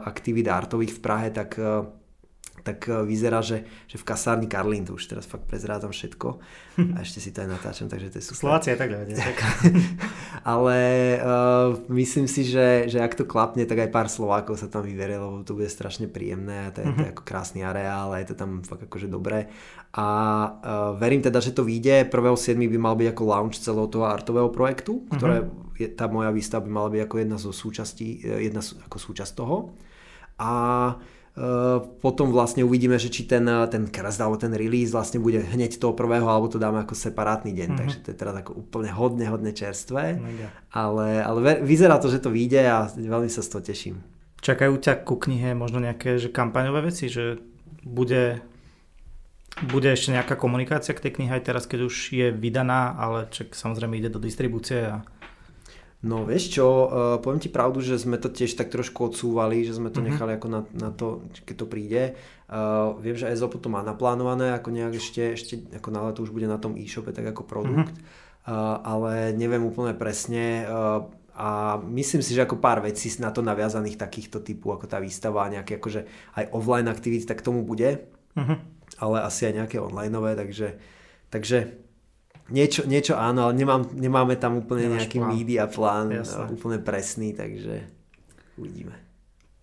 aktivít 0.00 0.48
artových 0.48 0.96
v 0.96 1.00
Prahe, 1.04 1.28
tak 1.28 1.60
tak 2.64 2.88
e, 2.88 3.04
vyzerá, 3.04 3.44
že, 3.44 3.68
že 3.84 4.00
v 4.00 4.04
kasárni 4.08 4.48
Karlín, 4.48 4.88
to 4.88 4.96
už 4.96 5.04
teraz 5.04 5.28
fakt 5.28 5.44
prezrádzam 5.44 5.92
všetko 5.92 6.40
a 6.74 7.06
ešte 7.06 7.22
si 7.22 7.30
to 7.30 7.46
aj 7.46 7.54
natáčam, 7.54 7.86
takže 7.86 8.10
to 8.10 8.18
je 8.18 8.24
super. 8.24 8.50
Slováci 8.50 8.74
aj 8.74 8.78
takhle 8.82 8.98
vedia. 9.06 9.22
Ale 10.50 10.78
uh, 11.22 11.78
myslím 11.94 12.26
si, 12.26 12.42
že, 12.42 12.90
že 12.90 12.98
ak 12.98 13.14
to 13.14 13.28
klapne, 13.28 13.62
tak 13.62 13.78
aj 13.78 13.94
pár 13.94 14.10
Slovákov 14.10 14.58
sa 14.58 14.66
tam 14.66 14.82
vyverie, 14.82 15.14
lebo 15.14 15.46
to 15.46 15.54
bude 15.54 15.70
strašne 15.70 16.10
príjemné 16.10 16.66
a 16.66 16.74
to 16.74 16.82
je, 16.82 16.90
mm-hmm. 16.90 16.98
to 16.98 17.02
je 17.04 17.10
mhm. 17.12 17.14
ako 17.14 17.22
krásny 17.22 17.60
areál 17.62 18.10
a 18.10 18.18
je 18.18 18.34
to 18.34 18.36
tam 18.40 18.66
fakt 18.66 18.82
akože 18.90 19.06
dobré. 19.06 19.46
A 19.94 20.06
uh, 20.50 20.98
verím 20.98 21.22
teda, 21.22 21.38
že 21.38 21.54
to 21.54 21.62
vyjde. 21.62 22.10
1.7. 22.10 22.58
by 22.58 22.78
mal 22.80 22.98
byť 22.98 23.08
ako 23.14 23.22
launch 23.22 23.62
celého 23.62 23.86
toho 23.86 24.10
artového 24.10 24.50
projektu, 24.50 25.06
ktoré 25.14 25.46
mm-hmm. 25.46 25.78
je, 25.78 25.88
tá 25.94 26.10
moja 26.10 26.34
výstava 26.34 26.66
by 26.66 26.70
mala 26.74 26.88
byť 26.90 27.00
ako 27.06 27.16
jedna 27.22 27.36
zo 27.38 27.54
súčastí, 27.54 28.18
jedna 28.18 28.58
ako 28.58 28.98
súčasť 28.98 29.32
toho. 29.38 29.78
A 30.42 30.50
Eh, 30.90 31.13
potom 31.98 32.30
vlastne 32.30 32.62
uvidíme, 32.62 32.94
že 32.94 33.10
či 33.10 33.26
ten, 33.26 33.42
ten 33.66 33.90
krst 33.90 34.22
alebo 34.22 34.38
ten 34.38 34.54
release 34.54 34.94
vlastne 34.94 35.18
bude 35.18 35.42
hneď 35.42 35.82
toho 35.82 35.90
prvého, 35.90 36.30
alebo 36.30 36.46
to 36.46 36.62
dáme 36.62 36.86
ako 36.86 36.94
separátny 36.94 37.50
deň, 37.50 37.68
mm-hmm. 37.74 37.80
takže 37.82 37.98
to 38.06 38.08
je 38.14 38.16
teraz 38.22 38.34
ako 38.38 38.62
úplne 38.62 38.94
hodne, 38.94 39.26
hodne 39.26 39.50
čerstvé, 39.50 40.22
ale, 40.70 41.06
ale 41.26 41.38
vyzerá 41.66 41.98
to, 41.98 42.06
že 42.06 42.22
to 42.22 42.30
vyjde 42.30 42.62
a 42.70 42.86
veľmi 42.86 43.26
sa 43.26 43.42
z 43.42 43.50
toho 43.50 43.62
teším. 43.66 43.96
Čakajú 44.46 44.78
ťa 44.78 45.02
ku 45.02 45.18
knihe 45.18 45.58
možno 45.58 45.82
nejaké 45.82 46.22
že 46.22 46.30
kampaňové 46.30 46.94
veci, 46.94 47.10
že 47.10 47.42
bude, 47.82 48.38
bude 49.66 49.90
ešte 49.90 50.14
nejaká 50.14 50.38
komunikácia 50.38 50.94
k 50.94 51.02
tej 51.10 51.18
knihe 51.18 51.34
aj 51.34 51.50
teraz, 51.50 51.66
keď 51.66 51.90
už 51.90 52.14
je 52.14 52.28
vydaná, 52.30 52.94
ale 52.94 53.26
čak 53.34 53.58
samozrejme 53.58 53.98
ide 53.98 54.06
do 54.06 54.22
distribúcie 54.22 54.86
a 54.86 55.02
No 56.04 56.28
vieš 56.28 56.52
čo, 56.52 56.66
uh, 56.68 57.16
poviem 57.16 57.40
ti 57.40 57.48
pravdu, 57.48 57.80
že 57.80 57.96
sme 57.96 58.20
to 58.20 58.28
tiež 58.28 58.60
tak 58.60 58.68
trošku 58.68 59.08
odsúvali, 59.08 59.64
že 59.64 59.72
sme 59.72 59.88
to 59.88 60.04
mm-hmm. 60.04 60.08
nechali 60.12 60.32
ako 60.36 60.48
na, 60.52 60.60
na 60.76 60.92
to, 60.92 61.24
keď 61.48 61.54
to 61.56 61.66
príde. 61.66 62.02
Uh, 62.44 62.92
viem, 63.00 63.16
že 63.16 63.32
EZO 63.32 63.48
to 63.48 63.72
má 63.72 63.80
naplánované, 63.80 64.52
ako 64.52 64.68
nejak 64.68 65.00
ešte, 65.00 65.32
ešte 65.32 65.54
ako 65.80 65.88
na 65.88 66.04
leto 66.04 66.20
už 66.20 66.28
bude 66.28 66.44
na 66.44 66.60
tom 66.60 66.76
e-shope 66.76 67.08
tak 67.08 67.24
ako 67.24 67.48
produkt, 67.48 67.96
mm-hmm. 67.96 68.52
uh, 68.52 68.84
ale 68.84 69.32
neviem 69.32 69.64
úplne 69.64 69.96
presne. 69.96 70.68
Uh, 70.68 71.08
a 71.34 71.80
myslím 71.80 72.20
si, 72.20 72.36
že 72.36 72.44
ako 72.44 72.60
pár 72.60 72.84
vecí 72.84 73.08
na 73.18 73.32
to 73.32 73.40
naviazaných 73.40 73.96
takýchto 73.96 74.44
typu, 74.44 74.76
ako 74.76 74.84
tá 74.84 75.00
výstava 75.00 75.48
a 75.48 75.52
nejaké 75.56 75.80
akože 75.80 76.04
aj 76.36 76.44
offline 76.52 76.86
aktivity, 76.86 77.24
tak 77.24 77.40
tomu 77.40 77.64
bude. 77.64 78.04
Mm-hmm. 78.36 78.58
Ale 79.00 79.24
asi 79.24 79.48
aj 79.48 79.54
nejaké 79.64 79.80
onlineové, 79.80 80.36
takže, 80.36 80.76
takže 81.32 81.83
Niečo, 82.52 82.84
niečo 82.84 83.16
áno, 83.16 83.48
ale 83.48 83.56
nemám, 83.56 83.88
nemáme 83.96 84.36
tam 84.36 84.60
úplne 84.60 84.92
Nemáš 84.92 85.08
nejaký 85.08 85.18
plán. 85.20 85.30
media 85.32 85.64
plán 85.64 86.06
Jasne. 86.12 86.52
úplne 86.52 86.76
presný, 86.76 87.32
takže 87.32 87.88
uvidíme. 88.60 88.92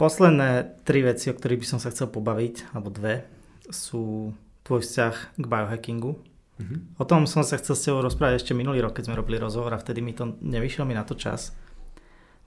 Posledné 0.01 0.81
tri 0.81 1.05
veci, 1.05 1.29
o 1.29 1.37
ktorých 1.37 1.61
by 1.61 1.67
som 1.67 1.77
sa 1.77 1.93
chcel 1.93 2.09
pobaviť, 2.09 2.73
alebo 2.73 2.89
dve, 2.89 3.21
sú 3.69 4.33
tvoj 4.65 4.81
vzťah 4.81 5.13
k 5.37 5.45
biohackingu. 5.45 6.17
Mm-hmm. 6.17 6.79
O 6.97 7.05
tom 7.05 7.29
som 7.29 7.45
sa 7.45 7.61
chcel 7.61 7.77
s 7.77 7.85
tebou 7.85 8.01
rozprávať 8.01 8.41
ešte 8.41 8.57
minulý 8.57 8.81
rok, 8.81 8.97
keď 8.97 9.13
sme 9.13 9.19
robili 9.21 9.37
rozhovor 9.37 9.77
a 9.77 9.81
vtedy 9.81 10.01
mi 10.01 10.17
to 10.17 10.33
nevyšiel 10.41 10.89
mi 10.89 10.97
na 10.97 11.05
to 11.05 11.13
čas. 11.13 11.53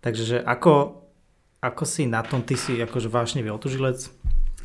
Takže 0.03 0.23
že 0.27 0.39
ako, 0.43 1.07
ako 1.63 1.85
si 1.87 2.11
na 2.11 2.27
tom, 2.27 2.43
ty 2.43 2.59
si 2.59 2.75
akože 2.83 3.07
vášnevý 3.07 3.55
otužilec, 3.55 4.11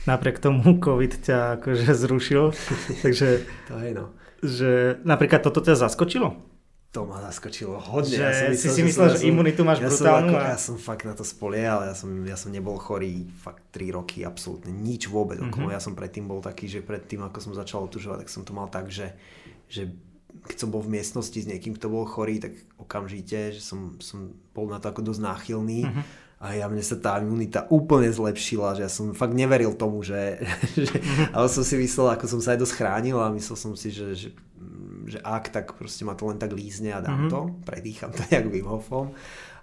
napriek 0.10 0.42
tomu 0.42 0.78
COVID 0.86 1.14
ťa 1.22 1.62
akože 1.62 1.94
zrušil, 1.94 2.58
takže 3.06 3.46
to 3.70 3.78
je 3.78 3.94
no 3.94 4.18
že 4.44 5.02
napríklad 5.04 5.44
toto 5.44 5.60
ťa 5.60 5.76
zaskočilo? 5.76 6.36
To 6.90 7.06
ma 7.06 7.22
zaskočilo 7.22 7.78
hodne. 7.78 8.18
Že 8.18 8.24
ja 8.26 8.34
som 8.34 8.48
myslel, 8.50 8.58
si 8.58 8.68
si 8.74 8.82
myslel, 8.82 9.08
že, 9.14 9.18
že 9.22 9.30
imunitu 9.30 9.62
máš 9.62 9.78
ja 9.78 9.94
brutálnu? 9.94 10.34
Som 10.34 10.42
ako. 10.42 10.50
Ja 10.50 10.58
som 10.58 10.76
fakt 10.82 11.06
na 11.06 11.14
to 11.14 11.22
spoliehal, 11.22 11.86
ja 11.86 11.94
som, 11.94 12.10
ja 12.26 12.34
som 12.34 12.50
nebol 12.50 12.82
chorý 12.82 13.30
fakt 13.46 13.62
3 13.78 13.94
roky, 13.94 14.26
absolútne 14.26 14.74
nič 14.74 15.06
vôbec 15.06 15.38
mm-hmm. 15.38 15.70
Ja 15.70 15.78
som 15.78 15.94
predtým 15.94 16.26
bol 16.26 16.42
taký, 16.42 16.66
že 16.66 16.82
predtým 16.82 17.22
ako 17.22 17.38
som 17.46 17.54
začal 17.54 17.86
otužovať, 17.86 18.26
tak 18.26 18.30
som 18.34 18.42
to 18.42 18.58
mal 18.58 18.66
tak, 18.74 18.90
že, 18.90 19.14
že 19.70 19.94
keď 20.50 20.58
som 20.66 20.74
bol 20.74 20.82
v 20.82 20.98
miestnosti 20.98 21.38
s 21.38 21.46
niekým, 21.46 21.78
kto 21.78 21.94
bol 21.94 22.10
chorý, 22.10 22.42
tak 22.42 22.58
okamžite, 22.82 23.54
že 23.54 23.62
som, 23.62 24.02
som 24.02 24.34
bol 24.58 24.66
na 24.66 24.82
to 24.82 24.90
ako 24.90 25.06
dosť 25.06 25.22
náchylný. 25.22 25.82
Mm-hmm 25.86 26.29
a 26.40 26.56
ja 26.56 26.72
mne 26.72 26.80
sa 26.80 26.96
tá 26.96 27.20
imunita 27.20 27.68
úplne 27.68 28.08
zlepšila, 28.08 28.80
že 28.80 28.88
ja 28.88 28.92
som 28.92 29.12
fakt 29.12 29.36
neveril 29.36 29.76
tomu, 29.76 30.00
že, 30.08 30.40
že 30.88 30.96
ale 31.36 31.52
som 31.52 31.68
si 31.68 31.76
myslel, 31.76 32.16
ako 32.16 32.26
som 32.32 32.40
sa 32.40 32.56
aj 32.56 32.64
dosť 32.64 32.74
chránil 32.80 33.20
a 33.20 33.28
myslel 33.28 33.58
som 33.60 33.76
si, 33.76 33.92
že, 33.92 34.16
že, 34.16 34.30
že 35.04 35.20
ak, 35.20 35.52
tak 35.52 35.76
proste 35.76 36.08
ma 36.08 36.16
to 36.16 36.32
len 36.32 36.40
tak 36.40 36.56
lízne 36.56 36.96
a 36.96 37.04
dám 37.04 37.28
mm-hmm. 37.28 37.32
to, 37.32 37.40
predýcham 37.68 38.16
to 38.16 38.24
jak 38.32 38.48
Wim 38.48 38.72
Hofom. 38.72 39.12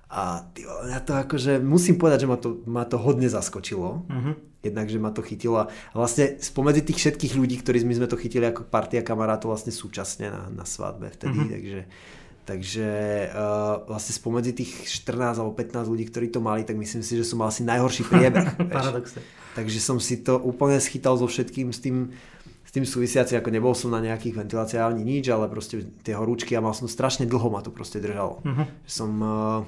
A 0.07 0.47
ty, 0.55 0.63
ja 0.63 1.03
to 1.03 1.19
akože, 1.19 1.59
musím 1.65 1.99
povedať, 1.99 2.29
že 2.29 2.31
ma 2.31 2.39
to, 2.39 2.63
ma 2.69 2.85
to 2.87 3.01
hodne 3.01 3.27
zaskočilo. 3.27 4.07
Mm-hmm. 4.07 4.35
Jednak, 4.63 4.87
že 4.87 4.99
ma 5.03 5.11
to 5.11 5.25
chytilo. 5.25 5.67
A 5.67 5.95
vlastne 5.97 6.39
spomedzi 6.39 6.87
tých 6.87 7.03
všetkých 7.03 7.35
ľudí, 7.35 7.59
ktorí 7.59 7.83
my 7.83 7.95
sme 7.99 8.07
to 8.11 8.21
chytili 8.21 8.47
ako 8.47 8.69
partia 8.71 9.03
kamarátov 9.03 9.51
vlastne 9.51 9.75
súčasne 9.75 10.31
na, 10.31 10.47
na 10.53 10.63
svadbe 10.63 11.11
vtedy, 11.11 11.41
mm-hmm. 11.41 11.55
takže 11.57 11.81
Takže 12.47 12.89
uh, 13.35 13.83
vlastne 13.91 14.15
spomedzi 14.15 14.55
tých 14.55 14.87
14 15.03 15.43
alebo 15.43 15.51
15 15.59 15.91
ľudí, 15.91 16.07
ktorí 16.07 16.31
to 16.31 16.39
mali, 16.39 16.63
tak 16.63 16.79
myslím 16.79 17.03
si, 17.03 17.19
že 17.19 17.27
som 17.27 17.43
mal 17.43 17.51
asi 17.51 17.67
najhorší 17.67 18.07
priebeh. 18.11 18.55
Takže 19.59 19.79
som 19.83 19.99
si 19.99 20.23
to 20.23 20.39
úplne 20.39 20.79
schytal 20.79 21.19
so 21.19 21.27
všetkým 21.27 21.75
s 21.75 21.83
tým, 21.83 22.15
s 22.63 22.71
tým 22.71 22.87
súvisiaci, 22.87 23.35
ako 23.35 23.51
nebol 23.51 23.75
som 23.75 23.91
na 23.91 23.99
nejakých 23.99 24.47
ventiláciách 24.47 24.95
ani 24.95 25.03
nič, 25.03 25.27
ale 25.27 25.51
proste 25.51 25.91
tie 26.07 26.15
horúčky 26.15 26.55
a 26.55 26.63
mal 26.63 26.71
som 26.71 26.87
strašne 26.87 27.27
dlho 27.27 27.51
ma 27.51 27.67
to 27.67 27.75
proste 27.75 27.99
držalo. 27.99 28.39
Uh-huh. 28.47 28.67
Som, 28.87 29.11
uh, 29.27 29.67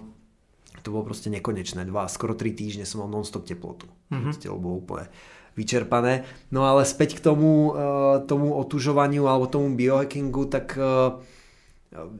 to 0.86 0.94
bolo 0.94 1.02
proste 1.02 1.34
nekonečné, 1.34 1.82
dva, 1.82 2.06
skoro 2.06 2.38
tri 2.38 2.54
týždne 2.54 2.86
som 2.86 3.02
mal 3.02 3.10
non-stop 3.10 3.42
teplotu. 3.42 3.90
Uh-huh. 4.14 4.30
Telo 4.38 4.62
bolo 4.62 4.86
úplne 4.86 5.10
vyčerpané. 5.58 6.22
No 6.54 6.62
ale 6.62 6.86
späť 6.86 7.18
k 7.18 7.26
tomu, 7.26 7.74
uh, 7.74 8.22
tomu 8.22 8.54
otužovaniu 8.54 9.26
alebo 9.26 9.50
tomu 9.50 9.74
biohackingu, 9.74 10.46
tak 10.46 10.78
uh, 10.78 11.18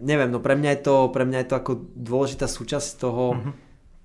neviem, 0.01 0.31
no 0.33 0.41
pre 0.41 0.57
mňa 0.57 0.71
je 0.79 0.81
to, 0.81 0.97
pre 1.13 1.29
mňa 1.29 1.39
je 1.45 1.49
to 1.53 1.57
ako 1.61 1.73
dôležitá 1.93 2.47
súčasť 2.49 2.89
toho, 3.01 3.25
uh-huh. 3.37 3.53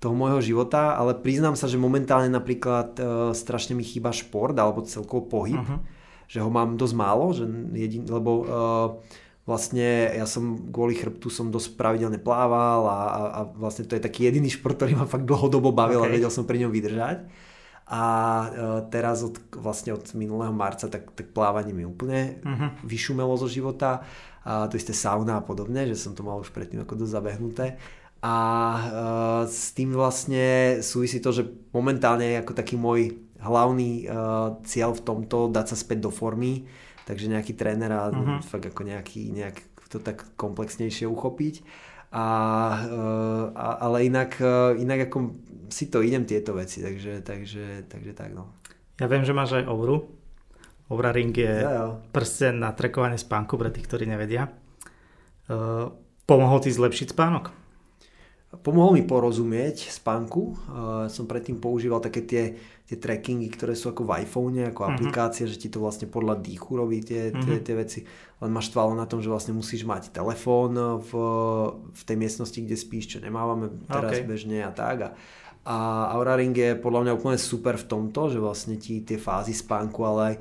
toho 0.00 0.14
môjho 0.14 0.44
života, 0.44 0.96
ale 0.96 1.16
priznám 1.16 1.56
sa, 1.56 1.64
že 1.64 1.80
momentálne 1.80 2.28
napríklad 2.28 2.88
uh, 3.00 3.06
strašne 3.32 3.72
mi 3.72 3.84
chýba 3.84 4.12
šport 4.12 4.52
alebo 4.54 4.84
celkovo 4.84 5.24
pohyb. 5.24 5.60
Uh-huh. 5.60 5.80
že 6.24 6.40
ho 6.40 6.48
mám 6.48 6.80
dosť 6.80 6.94
málo, 6.96 7.36
že 7.36 7.44
jedin, 7.76 8.08
lebo 8.08 8.30
uh, 8.44 8.88
vlastne 9.44 10.08
ja 10.16 10.24
som 10.24 10.72
kvôli 10.72 10.96
chrbtu 10.96 11.28
som 11.28 11.52
dosť 11.52 11.76
pravidelne 11.76 12.16
plával 12.16 12.88
a, 12.88 13.00
a, 13.04 13.20
a 13.28 13.40
vlastne 13.52 13.84
to 13.84 13.92
je 13.96 14.00
taký 14.00 14.24
jediný 14.24 14.48
šport, 14.48 14.80
ktorý 14.80 14.96
ma 14.96 15.04
fakt 15.04 15.28
dlhodobo 15.28 15.68
bavil 15.68 16.00
okay. 16.00 16.08
a 16.08 16.14
vedel 16.16 16.32
som 16.32 16.48
pri 16.48 16.64
ňom 16.64 16.72
vydržať. 16.72 17.28
A 17.84 18.02
uh, 18.04 18.48
teraz 18.88 19.20
od, 19.20 19.36
vlastne 19.52 19.92
od 19.92 20.08
minulého 20.16 20.52
marca 20.56 20.88
tak, 20.88 21.12
tak 21.12 21.36
plávanie 21.36 21.76
mi 21.76 21.84
úplne 21.84 22.40
uh-huh. 22.40 22.80
vyšumelo 22.88 23.36
zo 23.36 23.44
života. 23.44 24.00
A 24.44 24.68
to 24.68 24.76
isté 24.76 24.92
sauna 24.92 25.40
a 25.40 25.44
podobne, 25.44 25.88
že 25.88 25.96
som 25.96 26.12
to 26.12 26.20
mal 26.20 26.36
už 26.36 26.52
predtým 26.52 26.84
ako 26.84 27.00
dosť 27.00 27.12
zabehnuté. 27.16 27.66
A 28.24 28.36
uh, 28.36 29.42
s 29.44 29.76
tým 29.76 29.92
vlastne 29.92 30.80
súvisí 30.80 31.20
to, 31.20 31.32
že 31.32 31.44
momentálne 31.76 32.24
je 32.24 32.40
ako 32.40 32.52
taký 32.56 32.76
môj 32.80 33.20
hlavný 33.40 34.08
uh, 34.08 34.60
cieľ 34.64 34.96
v 34.96 35.04
tomto 35.04 35.52
dať 35.52 35.72
sa 35.72 35.76
späť 35.76 36.08
do 36.08 36.10
formy 36.12 36.64
takže 37.04 37.30
nejaký 37.30 37.52
tréner 37.54 37.92
a 37.92 38.08
uh-huh. 38.10 38.40
fakt 38.40 38.64
ako 38.64 38.82
nejaký, 38.84 39.28
nejak 39.30 39.60
to 39.92 40.00
tak 40.00 40.24
komplexnejšie 40.40 41.06
uchopiť. 41.06 41.62
A, 42.14 42.26
eh, 42.86 43.44
a, 43.54 43.66
ale 43.84 44.06
inak, 44.06 44.38
inak 44.78 45.10
ako 45.10 45.34
si 45.68 45.90
to 45.90 45.98
idem 46.00 46.22
tieto 46.24 46.54
veci, 46.54 46.80
takže, 46.80 47.26
takže, 47.26 47.90
takže 47.90 48.12
tak 48.14 48.30
no. 48.32 48.54
Ja 49.02 49.10
viem, 49.10 49.26
že 49.26 49.34
máš 49.34 49.58
aj 49.58 49.66
Ouru. 49.66 50.23
Oura 50.92 51.12
Ring 51.12 51.32
je 51.32 51.54
ja, 51.64 51.96
prsten 52.12 52.60
na 52.60 52.74
trekovanie 52.76 53.16
spánku 53.16 53.56
pre 53.56 53.72
tých, 53.72 53.88
ktorí 53.88 54.04
nevedia. 54.04 54.52
Uh, 55.48 55.92
pomohol 56.28 56.60
ti 56.60 56.68
zlepšiť 56.72 57.16
spánok? 57.16 57.52
Pomohol 58.60 59.00
mi 59.00 59.02
porozumieť 59.02 59.90
spánku. 59.90 60.42
Uh, 60.42 60.56
som 61.08 61.24
predtým 61.24 61.58
používal 61.58 62.04
také 62.04 62.22
tie 62.22 62.44
tie 62.84 63.00
trackingy, 63.00 63.48
ktoré 63.48 63.72
sú 63.72 63.96
ako 63.96 64.04
v 64.04 64.28
iPhone, 64.28 64.60
ako 64.68 64.80
uh-huh. 64.84 64.92
aplikácia, 64.92 65.48
že 65.48 65.56
ti 65.56 65.72
to 65.72 65.80
vlastne 65.80 66.04
podľa 66.04 66.36
dýchu 66.44 66.76
robí 66.76 67.00
tie, 67.00 67.32
tie, 67.32 67.64
tie 67.64 67.74
veci. 67.74 68.04
Len 68.44 68.52
máš 68.52 68.68
tvalo 68.76 68.92
na 68.92 69.08
tom, 69.08 69.24
že 69.24 69.32
vlastne 69.32 69.56
musíš 69.56 69.88
mať 69.88 70.12
telefón 70.12 70.76
v, 71.00 71.10
v 71.80 72.02
tej 72.04 72.16
miestnosti, 72.20 72.60
kde 72.60 72.76
spíš, 72.76 73.16
čo 73.16 73.18
nemávame 73.24 73.72
teraz 73.88 74.20
okay. 74.20 74.28
bežne 74.28 74.60
a 74.60 74.68
tak. 74.68 74.96
A, 75.00 75.10
a 75.64 75.76
Aura 76.12 76.36
Ring 76.36 76.52
je 76.52 76.76
podľa 76.76 77.08
mňa 77.08 77.12
úplne 77.16 77.40
super 77.40 77.80
v 77.80 77.88
tomto, 77.88 78.28
že 78.28 78.36
vlastne 78.36 78.76
ti 78.76 79.00
tie 79.00 79.16
fázy 79.16 79.56
spánku, 79.56 80.04
ale 80.04 80.20
aj 80.20 80.34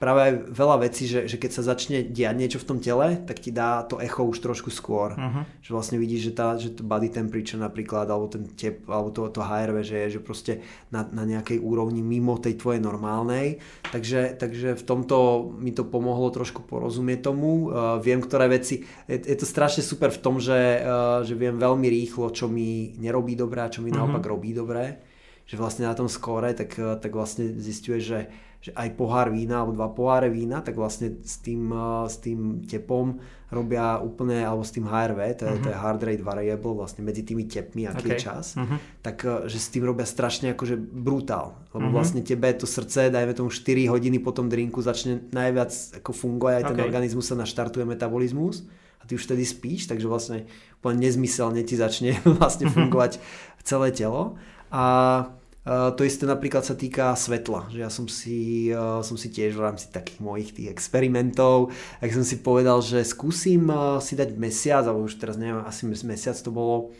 práve 0.00 0.20
aj 0.24 0.32
veľa 0.48 0.76
vecí, 0.88 1.04
že, 1.04 1.28
že 1.28 1.36
keď 1.36 1.50
sa 1.52 1.62
začne 1.76 2.00
diať 2.00 2.34
niečo 2.34 2.58
v 2.58 2.68
tom 2.72 2.78
tele, 2.80 3.20
tak 3.20 3.36
ti 3.36 3.52
dá 3.52 3.84
to 3.84 4.00
echo 4.00 4.24
už 4.24 4.40
trošku 4.40 4.72
skôr. 4.72 5.12
Uh-huh. 5.12 5.44
Že 5.60 5.70
vlastne 5.76 5.96
vidíš, 6.00 6.32
že, 6.32 6.32
tá, 6.32 6.56
že 6.56 6.72
to 6.72 6.80
body 6.80 7.12
temperature 7.12 7.60
napríklad, 7.60 8.08
alebo 8.08 8.32
ten 8.32 8.48
tep, 8.56 8.88
alebo 8.88 9.12
to, 9.12 9.28
to 9.28 9.44
HRV, 9.44 9.76
že 9.84 9.96
je 10.08 10.08
že 10.16 10.20
proste 10.24 10.52
na, 10.88 11.04
na 11.12 11.28
nejakej 11.28 11.60
úrovni 11.60 12.00
mimo 12.00 12.40
tej 12.40 12.56
tvojej 12.56 12.80
normálnej. 12.80 13.60
Takže, 13.92 14.40
takže 14.40 14.80
v 14.80 14.82
tomto 14.88 15.16
mi 15.60 15.76
to 15.76 15.84
pomohlo 15.84 16.32
trošku 16.32 16.64
porozumieť 16.64 17.28
tomu. 17.28 17.68
Uh, 17.68 18.00
viem, 18.00 18.24
ktoré 18.24 18.48
veci... 18.48 18.88
Je, 19.04 19.20
je 19.20 19.36
to 19.36 19.44
strašne 19.44 19.84
super 19.84 20.08
v 20.08 20.20
tom, 20.24 20.40
že, 20.40 20.80
uh, 20.80 21.20
že 21.28 21.36
viem 21.36 21.60
veľmi 21.60 21.86
rýchlo, 21.92 22.32
čo 22.32 22.48
mi 22.48 22.96
nerobí 22.96 23.36
dobré 23.36 23.68
a 23.68 23.72
čo 23.72 23.84
mi 23.84 23.92
uh-huh. 23.92 24.08
naopak 24.08 24.24
robí 24.24 24.56
dobré. 24.56 25.09
Že 25.50 25.58
vlastne 25.58 25.84
na 25.90 25.98
tom 25.98 26.06
skóre, 26.06 26.54
tak, 26.54 26.78
tak 26.78 27.10
vlastne 27.10 27.50
zistuje, 27.58 27.98
že 27.98 28.18
že 28.60 28.76
aj 28.76 28.92
pohár 28.92 29.32
vína 29.32 29.64
alebo 29.64 29.72
dva 29.72 29.88
poháre 29.88 30.28
vína, 30.28 30.60
tak 30.60 30.76
vlastne 30.76 31.16
s 31.24 31.40
tým, 31.40 31.72
eh, 31.72 32.04
s 32.04 32.20
tým 32.20 32.60
tepom 32.68 33.16
robia 33.48 33.98
úplne, 33.98 34.46
alebo 34.46 34.62
s 34.62 34.70
tým 34.70 34.86
HRV, 34.86 35.20
to 35.34 35.42
je, 35.42 35.50
uh-huh. 35.50 35.64
to 35.64 35.68
je 35.72 35.74
mhm. 35.74 35.82
Hard 35.82 36.00
Rate 36.06 36.22
Variable, 36.22 36.76
vlastne 36.76 37.02
medzi 37.02 37.26
tými 37.26 37.50
tepmi, 37.50 37.82
aký 37.88 38.06
okay. 38.06 38.14
je 38.14 38.22
čas, 38.22 38.54
uh-huh. 38.54 38.78
tak 39.00 39.24
eh, 39.24 39.48
že 39.48 39.58
s 39.58 39.72
tým 39.72 39.88
robia 39.88 40.04
strašne 40.04 40.52
akože 40.52 40.76
brutál, 40.76 41.56
lebo 41.72 41.88
uh-huh. 41.88 41.96
vlastne 41.96 42.20
tebe 42.20 42.52
to 42.52 42.68
srdce, 42.68 43.08
dajme 43.08 43.32
tomu 43.32 43.48
4 43.48 43.88
hodiny 43.88 44.20
po 44.20 44.36
tom 44.36 44.52
drinku 44.52 44.84
začne 44.84 45.24
najviac 45.32 46.04
ako 46.04 46.12
fungovať, 46.12 46.54
aj 46.60 46.64
ten 46.68 46.78
okay. 46.78 46.86
organizmus 46.86 47.32
sa 47.32 47.40
naštartuje 47.40 47.88
metabolizmus 47.88 48.68
a 49.00 49.08
ty 49.08 49.16
už 49.16 49.24
vtedy 49.24 49.48
spíš, 49.48 49.88
takže 49.88 50.04
vlastne 50.04 50.44
úplne 50.84 51.08
nezmyselne 51.08 51.64
ti 51.64 51.80
začne 51.80 52.20
vlastne 52.38 52.68
fungovať 52.68 53.24
celé 53.64 53.88
telo 53.88 54.36
a 54.68 54.84
to 55.68 56.08
isté 56.08 56.24
napríklad 56.24 56.64
sa 56.64 56.72
týka 56.72 57.12
svetla, 57.12 57.68
že 57.68 57.84
ja 57.84 57.92
som 57.92 58.08
si, 58.08 58.72
uh, 58.72 59.04
som 59.04 59.20
si 59.20 59.28
tiež 59.28 59.60
v 59.60 59.64
rámci 59.68 59.92
takých 59.92 60.18
mojich 60.24 60.50
tých 60.56 60.72
experimentov, 60.72 61.76
tak 62.00 62.16
som 62.16 62.24
si 62.24 62.40
povedal, 62.40 62.80
že 62.80 63.04
skúsim 63.04 63.68
uh, 63.68 64.00
si 64.00 64.16
dať 64.16 64.32
mesiac, 64.40 64.88
alebo 64.88 65.04
už 65.04 65.20
teraz 65.20 65.36
neviem, 65.36 65.60
asi 65.60 65.84
mesiac 65.84 66.36
to 66.40 66.48
bolo 66.48 66.96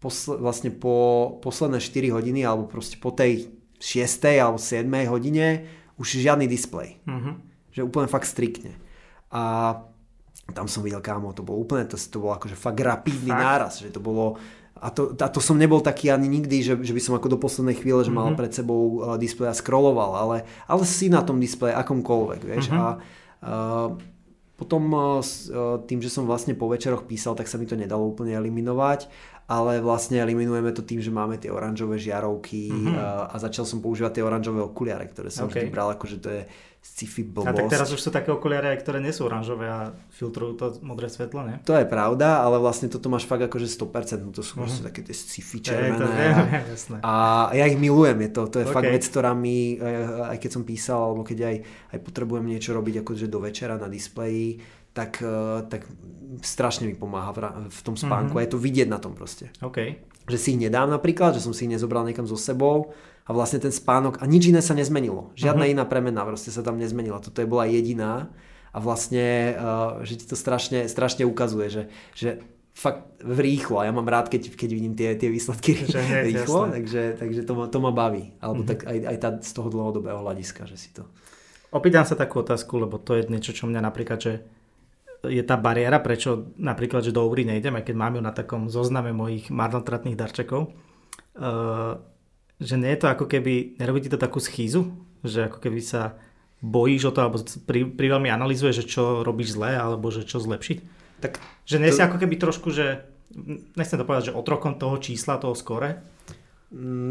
posle, 0.00 0.40
vlastne 0.40 0.72
po 0.72 1.36
posledné 1.44 1.78
4 1.80 2.16
hodiny, 2.16 2.40
alebo 2.44 2.64
proste 2.64 2.96
po 2.96 3.12
tej 3.12 3.52
6. 3.80 4.40
alebo 4.40 4.56
7. 4.56 4.84
hodine 5.08 5.68
už 6.00 6.20
žiadny 6.20 6.48
displej. 6.48 6.96
Uh-huh. 7.04 7.36
Že 7.72 7.84
úplne 7.84 8.08
fakt 8.08 8.28
striktne. 8.28 8.76
A 9.32 9.76
tam 10.50 10.66
som 10.66 10.82
videl, 10.82 11.00
kámo, 11.04 11.30
to 11.36 11.46
bolo 11.46 11.62
úplne, 11.62 11.86
to, 11.86 11.94
to 11.94 12.18
bolo 12.18 12.34
akože 12.34 12.56
fakt 12.58 12.80
rapidný 12.80 13.30
fakt? 13.30 13.44
náraz, 13.44 13.74
že 13.78 13.92
to 13.94 14.02
bolo 14.02 14.40
a 14.80 14.88
to, 14.88 15.12
a 15.12 15.28
to 15.28 15.44
som 15.44 15.60
nebol 15.60 15.84
taký 15.84 16.08
ani 16.08 16.24
nikdy, 16.24 16.64
že, 16.64 16.74
že 16.80 16.96
by 16.96 17.00
som 17.04 17.14
ako 17.20 17.36
do 17.36 17.38
poslednej 17.38 17.76
chvíle, 17.76 18.00
že 18.00 18.08
mal 18.08 18.32
mm-hmm. 18.32 18.40
pred 18.40 18.52
sebou 18.56 19.04
uh, 19.04 19.20
displej 19.20 19.52
a 19.52 19.54
scrolloval, 19.54 20.16
ale, 20.16 20.36
ale 20.64 20.82
si 20.88 21.12
na 21.12 21.20
tom 21.20 21.36
displeji 21.36 21.76
akomkoľvek, 21.76 22.40
vieš. 22.40 22.72
Mm-hmm. 22.72 22.80
A 22.80 22.86
uh, 23.44 23.88
potom 24.56 24.82
uh, 24.92 25.20
tým, 25.84 26.00
že 26.00 26.08
som 26.08 26.24
vlastne 26.24 26.56
po 26.56 26.68
večeroch 26.68 27.04
písal, 27.04 27.36
tak 27.36 27.48
sa 27.48 27.60
mi 27.60 27.68
to 27.68 27.76
nedalo 27.76 28.08
úplne 28.08 28.32
eliminovať, 28.32 29.08
ale 29.50 29.82
vlastne 29.82 30.22
eliminujeme 30.22 30.70
to 30.70 30.86
tým, 30.86 31.02
že 31.02 31.10
máme 31.10 31.34
tie 31.34 31.50
oranžové 31.50 31.98
žiarovky 31.98 32.70
mm-hmm. 32.70 33.34
a 33.34 33.36
začal 33.42 33.66
som 33.66 33.82
používať 33.82 34.22
tie 34.22 34.24
oranžové 34.24 34.62
okuliare, 34.62 35.10
ktoré 35.10 35.26
som 35.26 35.50
okay. 35.50 35.66
vždy 35.66 35.74
bral 35.74 35.90
ako, 35.90 36.06
že 36.06 36.18
to 36.22 36.30
je 36.30 36.42
sci-fi 36.80 37.28
blbosť. 37.28 37.50
A 37.50 37.58
tak 37.60 37.68
teraz 37.68 37.92
už 37.92 38.00
sú 38.00 38.08
také 38.08 38.32
okuliare, 38.32 38.72
ktoré 38.72 39.04
nie 39.04 39.12
sú 39.12 39.28
oranžové 39.28 39.68
a 39.68 39.92
filtrujú 40.16 40.52
to 40.56 40.66
modré 40.80 41.12
svetlo, 41.12 41.44
nie? 41.44 41.60
To 41.68 41.76
je 41.76 41.84
pravda, 41.84 42.40
ale 42.40 42.56
vlastne 42.56 42.88
toto 42.88 43.12
máš 43.12 43.28
fakt 43.28 43.44
akože 43.44 43.68
100%, 43.68 44.24
no 44.24 44.32
to 44.32 44.40
sú 44.40 44.56
uh-huh. 44.62 44.88
také 44.88 45.04
tie 45.04 45.12
sci-fi 45.12 45.60
červené. 45.60 45.92
Je, 45.92 46.00
to, 46.00 46.06
je, 46.08 46.30
jasné. 46.78 46.96
A 47.04 47.14
ja 47.52 47.68
ich 47.68 47.76
milujem, 47.76 48.16
je 48.24 48.30
to, 48.32 48.42
to 48.48 48.56
je 48.64 48.66
okay. 48.70 48.76
fakt 48.80 48.90
vec, 48.96 49.04
ktorá 49.04 49.36
mi, 49.36 49.76
aj 50.30 50.40
keď 50.40 50.50
som 50.56 50.62
písal, 50.64 51.10
alebo 51.12 51.20
keď 51.20 51.38
aj, 51.52 51.56
aj 51.92 51.98
potrebujem 52.00 52.46
niečo 52.48 52.72
robiť 52.72 53.04
akože 53.04 53.26
do 53.28 53.44
večera 53.44 53.76
na 53.76 53.90
displeji, 53.90 54.79
tak, 55.00 55.24
e, 55.24 55.64
tak 55.72 55.88
strašne 56.44 56.84
mi 56.84 56.92
pomáha 56.92 57.32
v, 57.72 57.80
tom 57.80 57.96
spánku 57.96 58.36
uh-huh. 58.36 58.44
a 58.44 58.44
je 58.44 58.52
to 58.52 58.60
vidieť 58.60 58.88
na 58.92 59.00
tom 59.00 59.16
proste. 59.16 59.48
Okay. 59.64 60.04
Že 60.28 60.36
si 60.38 60.48
ich 60.54 60.60
nedám 60.60 60.92
napríklad, 60.92 61.32
že 61.32 61.40
som 61.40 61.56
si 61.56 61.64
ich 61.64 61.72
nezobral 61.72 62.04
niekam 62.04 62.28
so 62.28 62.36
sebou 62.36 62.92
a 63.24 63.30
vlastne 63.32 63.58
ten 63.64 63.72
spánok 63.72 64.20
a 64.20 64.28
nič 64.28 64.52
iné 64.52 64.60
sa 64.60 64.76
nezmenilo. 64.76 65.32
Žiadna 65.40 65.64
uh-huh. 65.64 65.74
iná 65.80 65.84
premena 65.88 66.28
proste 66.28 66.52
sa 66.52 66.60
tam 66.60 66.76
nezmenila. 66.76 67.24
Toto 67.24 67.40
je 67.40 67.48
bola 67.48 67.64
jediná 67.64 68.28
a 68.70 68.78
vlastne, 68.78 69.56
uh, 69.56 70.04
že 70.04 70.20
ti 70.20 70.24
to 70.28 70.36
strašne, 70.36 70.86
strašne 70.86 71.24
ukazuje, 71.24 71.66
že, 71.72 71.82
že 72.14 72.28
fakt 72.76 73.18
rýchlo 73.24 73.82
a 73.82 73.90
ja 73.90 73.92
mám 73.92 74.06
rád, 74.06 74.30
keď, 74.30 74.54
keď 74.54 74.70
vidím 74.70 74.94
tie, 74.94 75.18
tie 75.18 75.26
výsledky 75.26 75.74
že 75.90 75.98
rýchlo, 76.30 76.70
takže, 76.70 77.18
takže 77.18 77.40
to, 77.42 77.52
ma, 77.56 77.64
to 77.66 77.78
ma 77.82 77.90
baví. 77.90 78.36
Alebo 78.38 78.62
uh-huh. 78.62 78.70
tak 78.70 78.86
aj, 78.86 78.98
aj 79.08 79.16
tá, 79.18 79.28
z 79.40 79.50
toho 79.56 79.68
dlhodobého 79.72 80.20
hľadiska, 80.20 80.68
že 80.68 80.76
si 80.76 80.92
to... 80.92 81.08
Opýtam 81.70 82.02
sa 82.02 82.18
takú 82.18 82.42
otázku, 82.42 82.82
lebo 82.82 82.98
to 82.98 83.14
je 83.14 83.30
niečo, 83.30 83.54
čo 83.54 83.70
mňa 83.70 83.78
napríklad, 83.78 84.18
že 84.18 84.42
je 85.24 85.42
tá 85.44 85.60
bariéra, 85.60 86.00
prečo 86.00 86.56
napríklad, 86.56 87.04
že 87.04 87.12
do 87.12 87.24
Úry 87.28 87.44
nejdem, 87.44 87.76
aj 87.76 87.84
keď 87.92 87.96
mám 87.96 88.16
ju 88.16 88.22
na 88.24 88.32
takom 88.32 88.72
zozname 88.72 89.12
mojich 89.12 89.52
marnotratných 89.52 90.16
darčekov. 90.16 90.72
Uh, 91.36 92.00
že 92.60 92.76
nie 92.76 92.92
je 92.92 93.00
to 93.04 93.08
ako 93.08 93.24
keby, 93.28 93.76
nerobí 93.80 94.04
ti 94.04 94.12
to 94.12 94.20
takú 94.20 94.40
schýzu? 94.40 94.92
Že 95.24 95.52
ako 95.52 95.58
keby 95.60 95.80
sa 95.84 96.16
bojíš 96.60 97.08
o 97.08 97.12
to, 97.12 97.20
alebo 97.24 97.40
pri, 97.68 97.88
pri 97.88 98.06
veľmi 98.16 98.28
analýzuje, 98.28 98.72
že 98.76 98.84
čo 98.88 99.24
robíš 99.24 99.56
zle, 99.56 99.76
alebo 99.76 100.12
že 100.12 100.28
čo 100.28 100.40
zlepšiť? 100.40 100.78
Tak 101.24 101.40
že 101.64 101.76
nie 101.80 101.92
to... 101.92 101.96
si 101.96 102.02
ako 102.04 102.16
keby 102.20 102.34
trošku, 102.36 102.68
že 102.72 103.04
nechcem 103.76 103.96
to 103.96 104.04
povedať, 104.04 104.32
že 104.32 104.36
otrokom 104.36 104.76
toho 104.76 104.96
čísla, 105.00 105.40
toho 105.40 105.56
skore, 105.56 106.00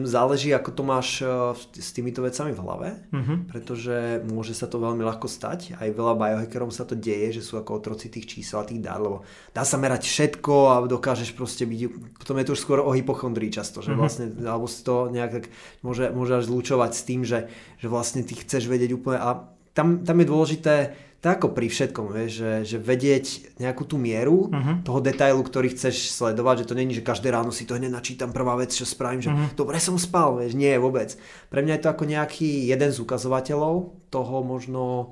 záleží, 0.08 0.56
ako 0.56 0.72
to 0.72 0.84
máš 0.88 1.20
eh, 1.20 1.28
s 1.76 1.92
týmito 1.92 2.24
vecami 2.24 2.56
v 2.56 2.64
hlave, 2.64 2.90
uh-huh. 3.12 3.38
pretože 3.52 4.24
môže 4.24 4.56
sa 4.56 4.72
to 4.72 4.80
veľmi 4.80 5.04
ľahko 5.04 5.28
stať. 5.28 5.76
Aj 5.76 5.92
veľa 5.92 6.16
biohackerom 6.16 6.72
sa 6.72 6.88
to 6.88 6.96
deje, 6.96 7.40
že 7.40 7.44
sú 7.44 7.60
ako 7.60 7.84
otroci 7.84 8.08
tých 8.08 8.40
čísel 8.40 8.64
a 8.64 8.68
tých 8.68 8.80
dát, 8.80 9.04
lebo 9.04 9.28
dá 9.52 9.68
sa 9.68 9.76
merať 9.76 10.08
všetko 10.08 10.54
a 10.72 10.76
dokážeš 10.88 11.36
proste 11.36 11.68
byť, 11.68 11.80
potom 12.24 12.40
je 12.40 12.46
to 12.48 12.56
už 12.56 12.62
skôr 12.64 12.80
o 12.80 12.96
hypochondrii 12.96 13.52
často, 13.52 13.84
že 13.84 13.92
uh-huh. 13.92 14.00
vlastne, 14.00 14.32
alebo 14.48 14.72
si 14.72 14.80
to 14.80 15.12
nejak 15.12 15.32
tak 15.44 15.46
môže, 15.84 16.08
môže 16.16 16.40
až 16.40 16.48
zlučovať 16.48 16.92
s 16.96 17.02
tým, 17.04 17.22
že, 17.28 17.52
že 17.84 17.88
vlastne 17.92 18.24
ty 18.24 18.40
chceš 18.40 18.72
vedieť 18.72 18.96
úplne 18.96 19.20
a 19.20 19.59
tam, 19.80 20.04
tam 20.04 20.20
je 20.20 20.28
dôležité 20.28 20.76
tak 21.20 21.44
ako 21.44 21.52
pri 21.52 21.68
všetkom, 21.68 22.16
vieš, 22.16 22.32
že, 22.40 22.52
že 22.64 22.78
vedieť 22.80 23.60
nejakú 23.60 23.84
tú 23.84 24.00
mieru 24.00 24.48
uh-huh. 24.48 24.88
toho 24.88 25.04
detailu, 25.04 25.44
ktorý 25.44 25.76
chceš 25.76 26.16
sledovať, 26.16 26.64
že 26.64 26.68
to 26.72 26.80
není, 26.80 26.96
že 26.96 27.04
každé 27.04 27.28
ráno 27.28 27.52
si 27.52 27.68
to 27.68 27.76
hneď 27.76 27.92
načítam, 27.92 28.32
prvá 28.32 28.56
vec, 28.56 28.72
čo 28.72 28.88
spravím, 28.88 29.20
že 29.20 29.28
uh-huh. 29.28 29.52
dobre 29.52 29.84
som 29.84 30.00
spal, 30.00 30.40
vieš, 30.40 30.56
nie, 30.56 30.72
vôbec. 30.80 31.20
Pre 31.52 31.60
mňa 31.60 31.76
je 31.76 31.84
to 31.84 31.92
ako 31.92 32.04
nejaký 32.08 32.72
jeden 32.72 32.96
z 32.96 33.04
ukazovateľov 33.04 33.92
toho 34.08 34.36
možno 34.48 35.12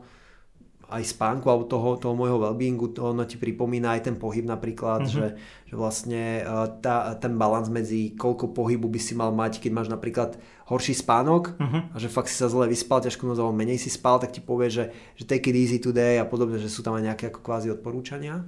aj 0.87 1.03
spánku 1.03 1.51
alebo 1.51 1.67
toho, 1.67 1.99
toho 1.99 2.15
môjho 2.15 2.39
wellbeingu, 2.39 2.95
to 2.95 3.11
ono 3.11 3.27
ti 3.27 3.35
pripomína 3.35 3.99
aj 3.99 4.07
ten 4.07 4.15
pohyb 4.15 4.47
napríklad, 4.47 5.03
uh-huh. 5.03 5.11
že, 5.11 5.27
že 5.67 5.73
vlastne 5.75 6.47
tá, 6.79 7.11
ten 7.19 7.35
balans 7.35 7.67
medzi 7.67 8.15
koľko 8.15 8.55
pohybu 8.55 8.87
by 8.87 8.99
si 8.99 9.11
mal 9.11 9.35
mať, 9.35 9.59
keď 9.59 9.71
máš 9.75 9.91
napríklad 9.91 10.39
horší 10.71 10.95
spánok 10.95 11.59
uh-huh. 11.59 11.91
a 11.91 11.97
že 11.99 12.07
fakt 12.07 12.31
si 12.31 12.39
sa 12.39 12.47
zle 12.47 12.71
vyspal, 12.71 13.03
ťažko 13.03 13.27
noc 13.27 13.35
alebo 13.35 13.51
menej 13.51 13.83
si 13.83 13.91
spal, 13.91 14.15
tak 14.23 14.31
ti 14.31 14.39
povie, 14.39 14.71
že, 14.71 14.95
že 15.19 15.27
take 15.27 15.51
it 15.51 15.59
easy 15.59 15.83
today 15.83 16.23
a 16.23 16.25
podobne, 16.27 16.55
že 16.55 16.71
sú 16.71 16.79
tam 16.79 16.95
aj 16.95 17.03
nejaké 17.11 17.35
ako 17.35 17.43
kvázi 17.43 17.67
odporúčania. 17.67 18.47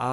A 0.00 0.10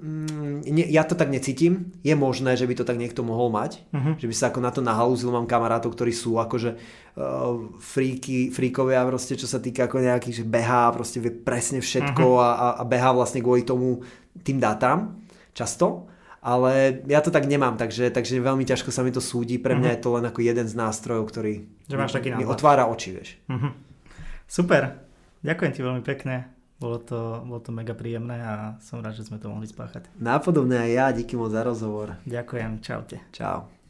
mm, 0.00 0.64
ne, 0.64 0.84
ja 0.88 1.04
to 1.04 1.12
tak 1.12 1.28
necítim. 1.28 1.92
Je 2.00 2.16
možné, 2.16 2.56
že 2.56 2.64
by 2.64 2.80
to 2.80 2.88
tak 2.88 2.96
niekto 2.96 3.20
mohol 3.20 3.52
mať. 3.52 3.84
Uh-huh. 3.92 4.16
Že 4.16 4.26
by 4.26 4.34
sa 4.34 4.48
ako 4.48 4.60
na 4.64 4.72
to 4.72 4.80
nahalúzil. 4.80 5.28
Mám 5.28 5.44
kamarátov, 5.44 5.92
ktorí 5.92 6.16
sú 6.16 6.40
akože 6.40 6.70
uh, 6.72 7.76
fríky, 7.76 8.48
fríkovia 8.48 9.04
proste, 9.04 9.36
čo 9.36 9.44
sa 9.44 9.60
týka 9.60 9.84
ako 9.84 10.00
nejakých, 10.00 10.40
že 10.40 10.44
behá 10.48 10.88
proste 10.96 11.20
vie 11.20 11.28
presne 11.28 11.84
všetko 11.84 12.24
uh-huh. 12.24 12.80
a, 12.80 12.80
a 12.80 12.82
behá 12.88 13.12
vlastne 13.12 13.44
kvôli 13.44 13.68
tomu 13.68 14.00
tým 14.40 14.56
dátam 14.56 15.20
často. 15.52 16.08
Ale 16.42 17.04
ja 17.06 17.22
to 17.22 17.30
tak 17.30 17.46
nemám, 17.46 17.78
takže, 17.78 18.10
takže 18.10 18.42
veľmi 18.42 18.66
ťažko 18.66 18.90
sa 18.90 19.06
mi 19.06 19.14
to 19.14 19.22
súdi. 19.22 19.60
Pre 19.60 19.76
mňa 19.76 19.92
uh-huh. 19.92 19.96
je 20.00 20.02
to 20.02 20.10
len 20.16 20.24
ako 20.24 20.40
jeden 20.40 20.66
z 20.66 20.74
nástrojov, 20.74 21.28
ktorý 21.28 21.68
že 21.86 22.00
máš 22.00 22.16
taký 22.16 22.32
mi 22.32 22.48
otvára 22.48 22.88
oči, 22.88 23.12
vieš. 23.12 23.36
Uh-huh. 23.46 23.76
Super. 24.48 25.04
Ďakujem 25.44 25.72
ti 25.76 25.80
veľmi 25.84 26.02
pekne. 26.02 26.51
Bolo 26.82 26.98
to, 26.98 27.46
bolo 27.46 27.62
to 27.62 27.70
mega 27.70 27.94
príjemné 27.94 28.42
a 28.42 28.54
som 28.82 28.98
rád, 28.98 29.14
že 29.14 29.30
sme 29.30 29.38
to 29.38 29.46
mohli 29.46 29.70
spáchať. 29.70 30.10
Nápodobne 30.18 30.82
aj 30.82 30.90
ja, 30.90 31.06
díky 31.14 31.38
moc 31.38 31.54
za 31.54 31.62
rozhovor. 31.62 32.18
Ďakujem, 32.26 32.82
čaute. 32.82 33.22
Čau. 33.30 33.81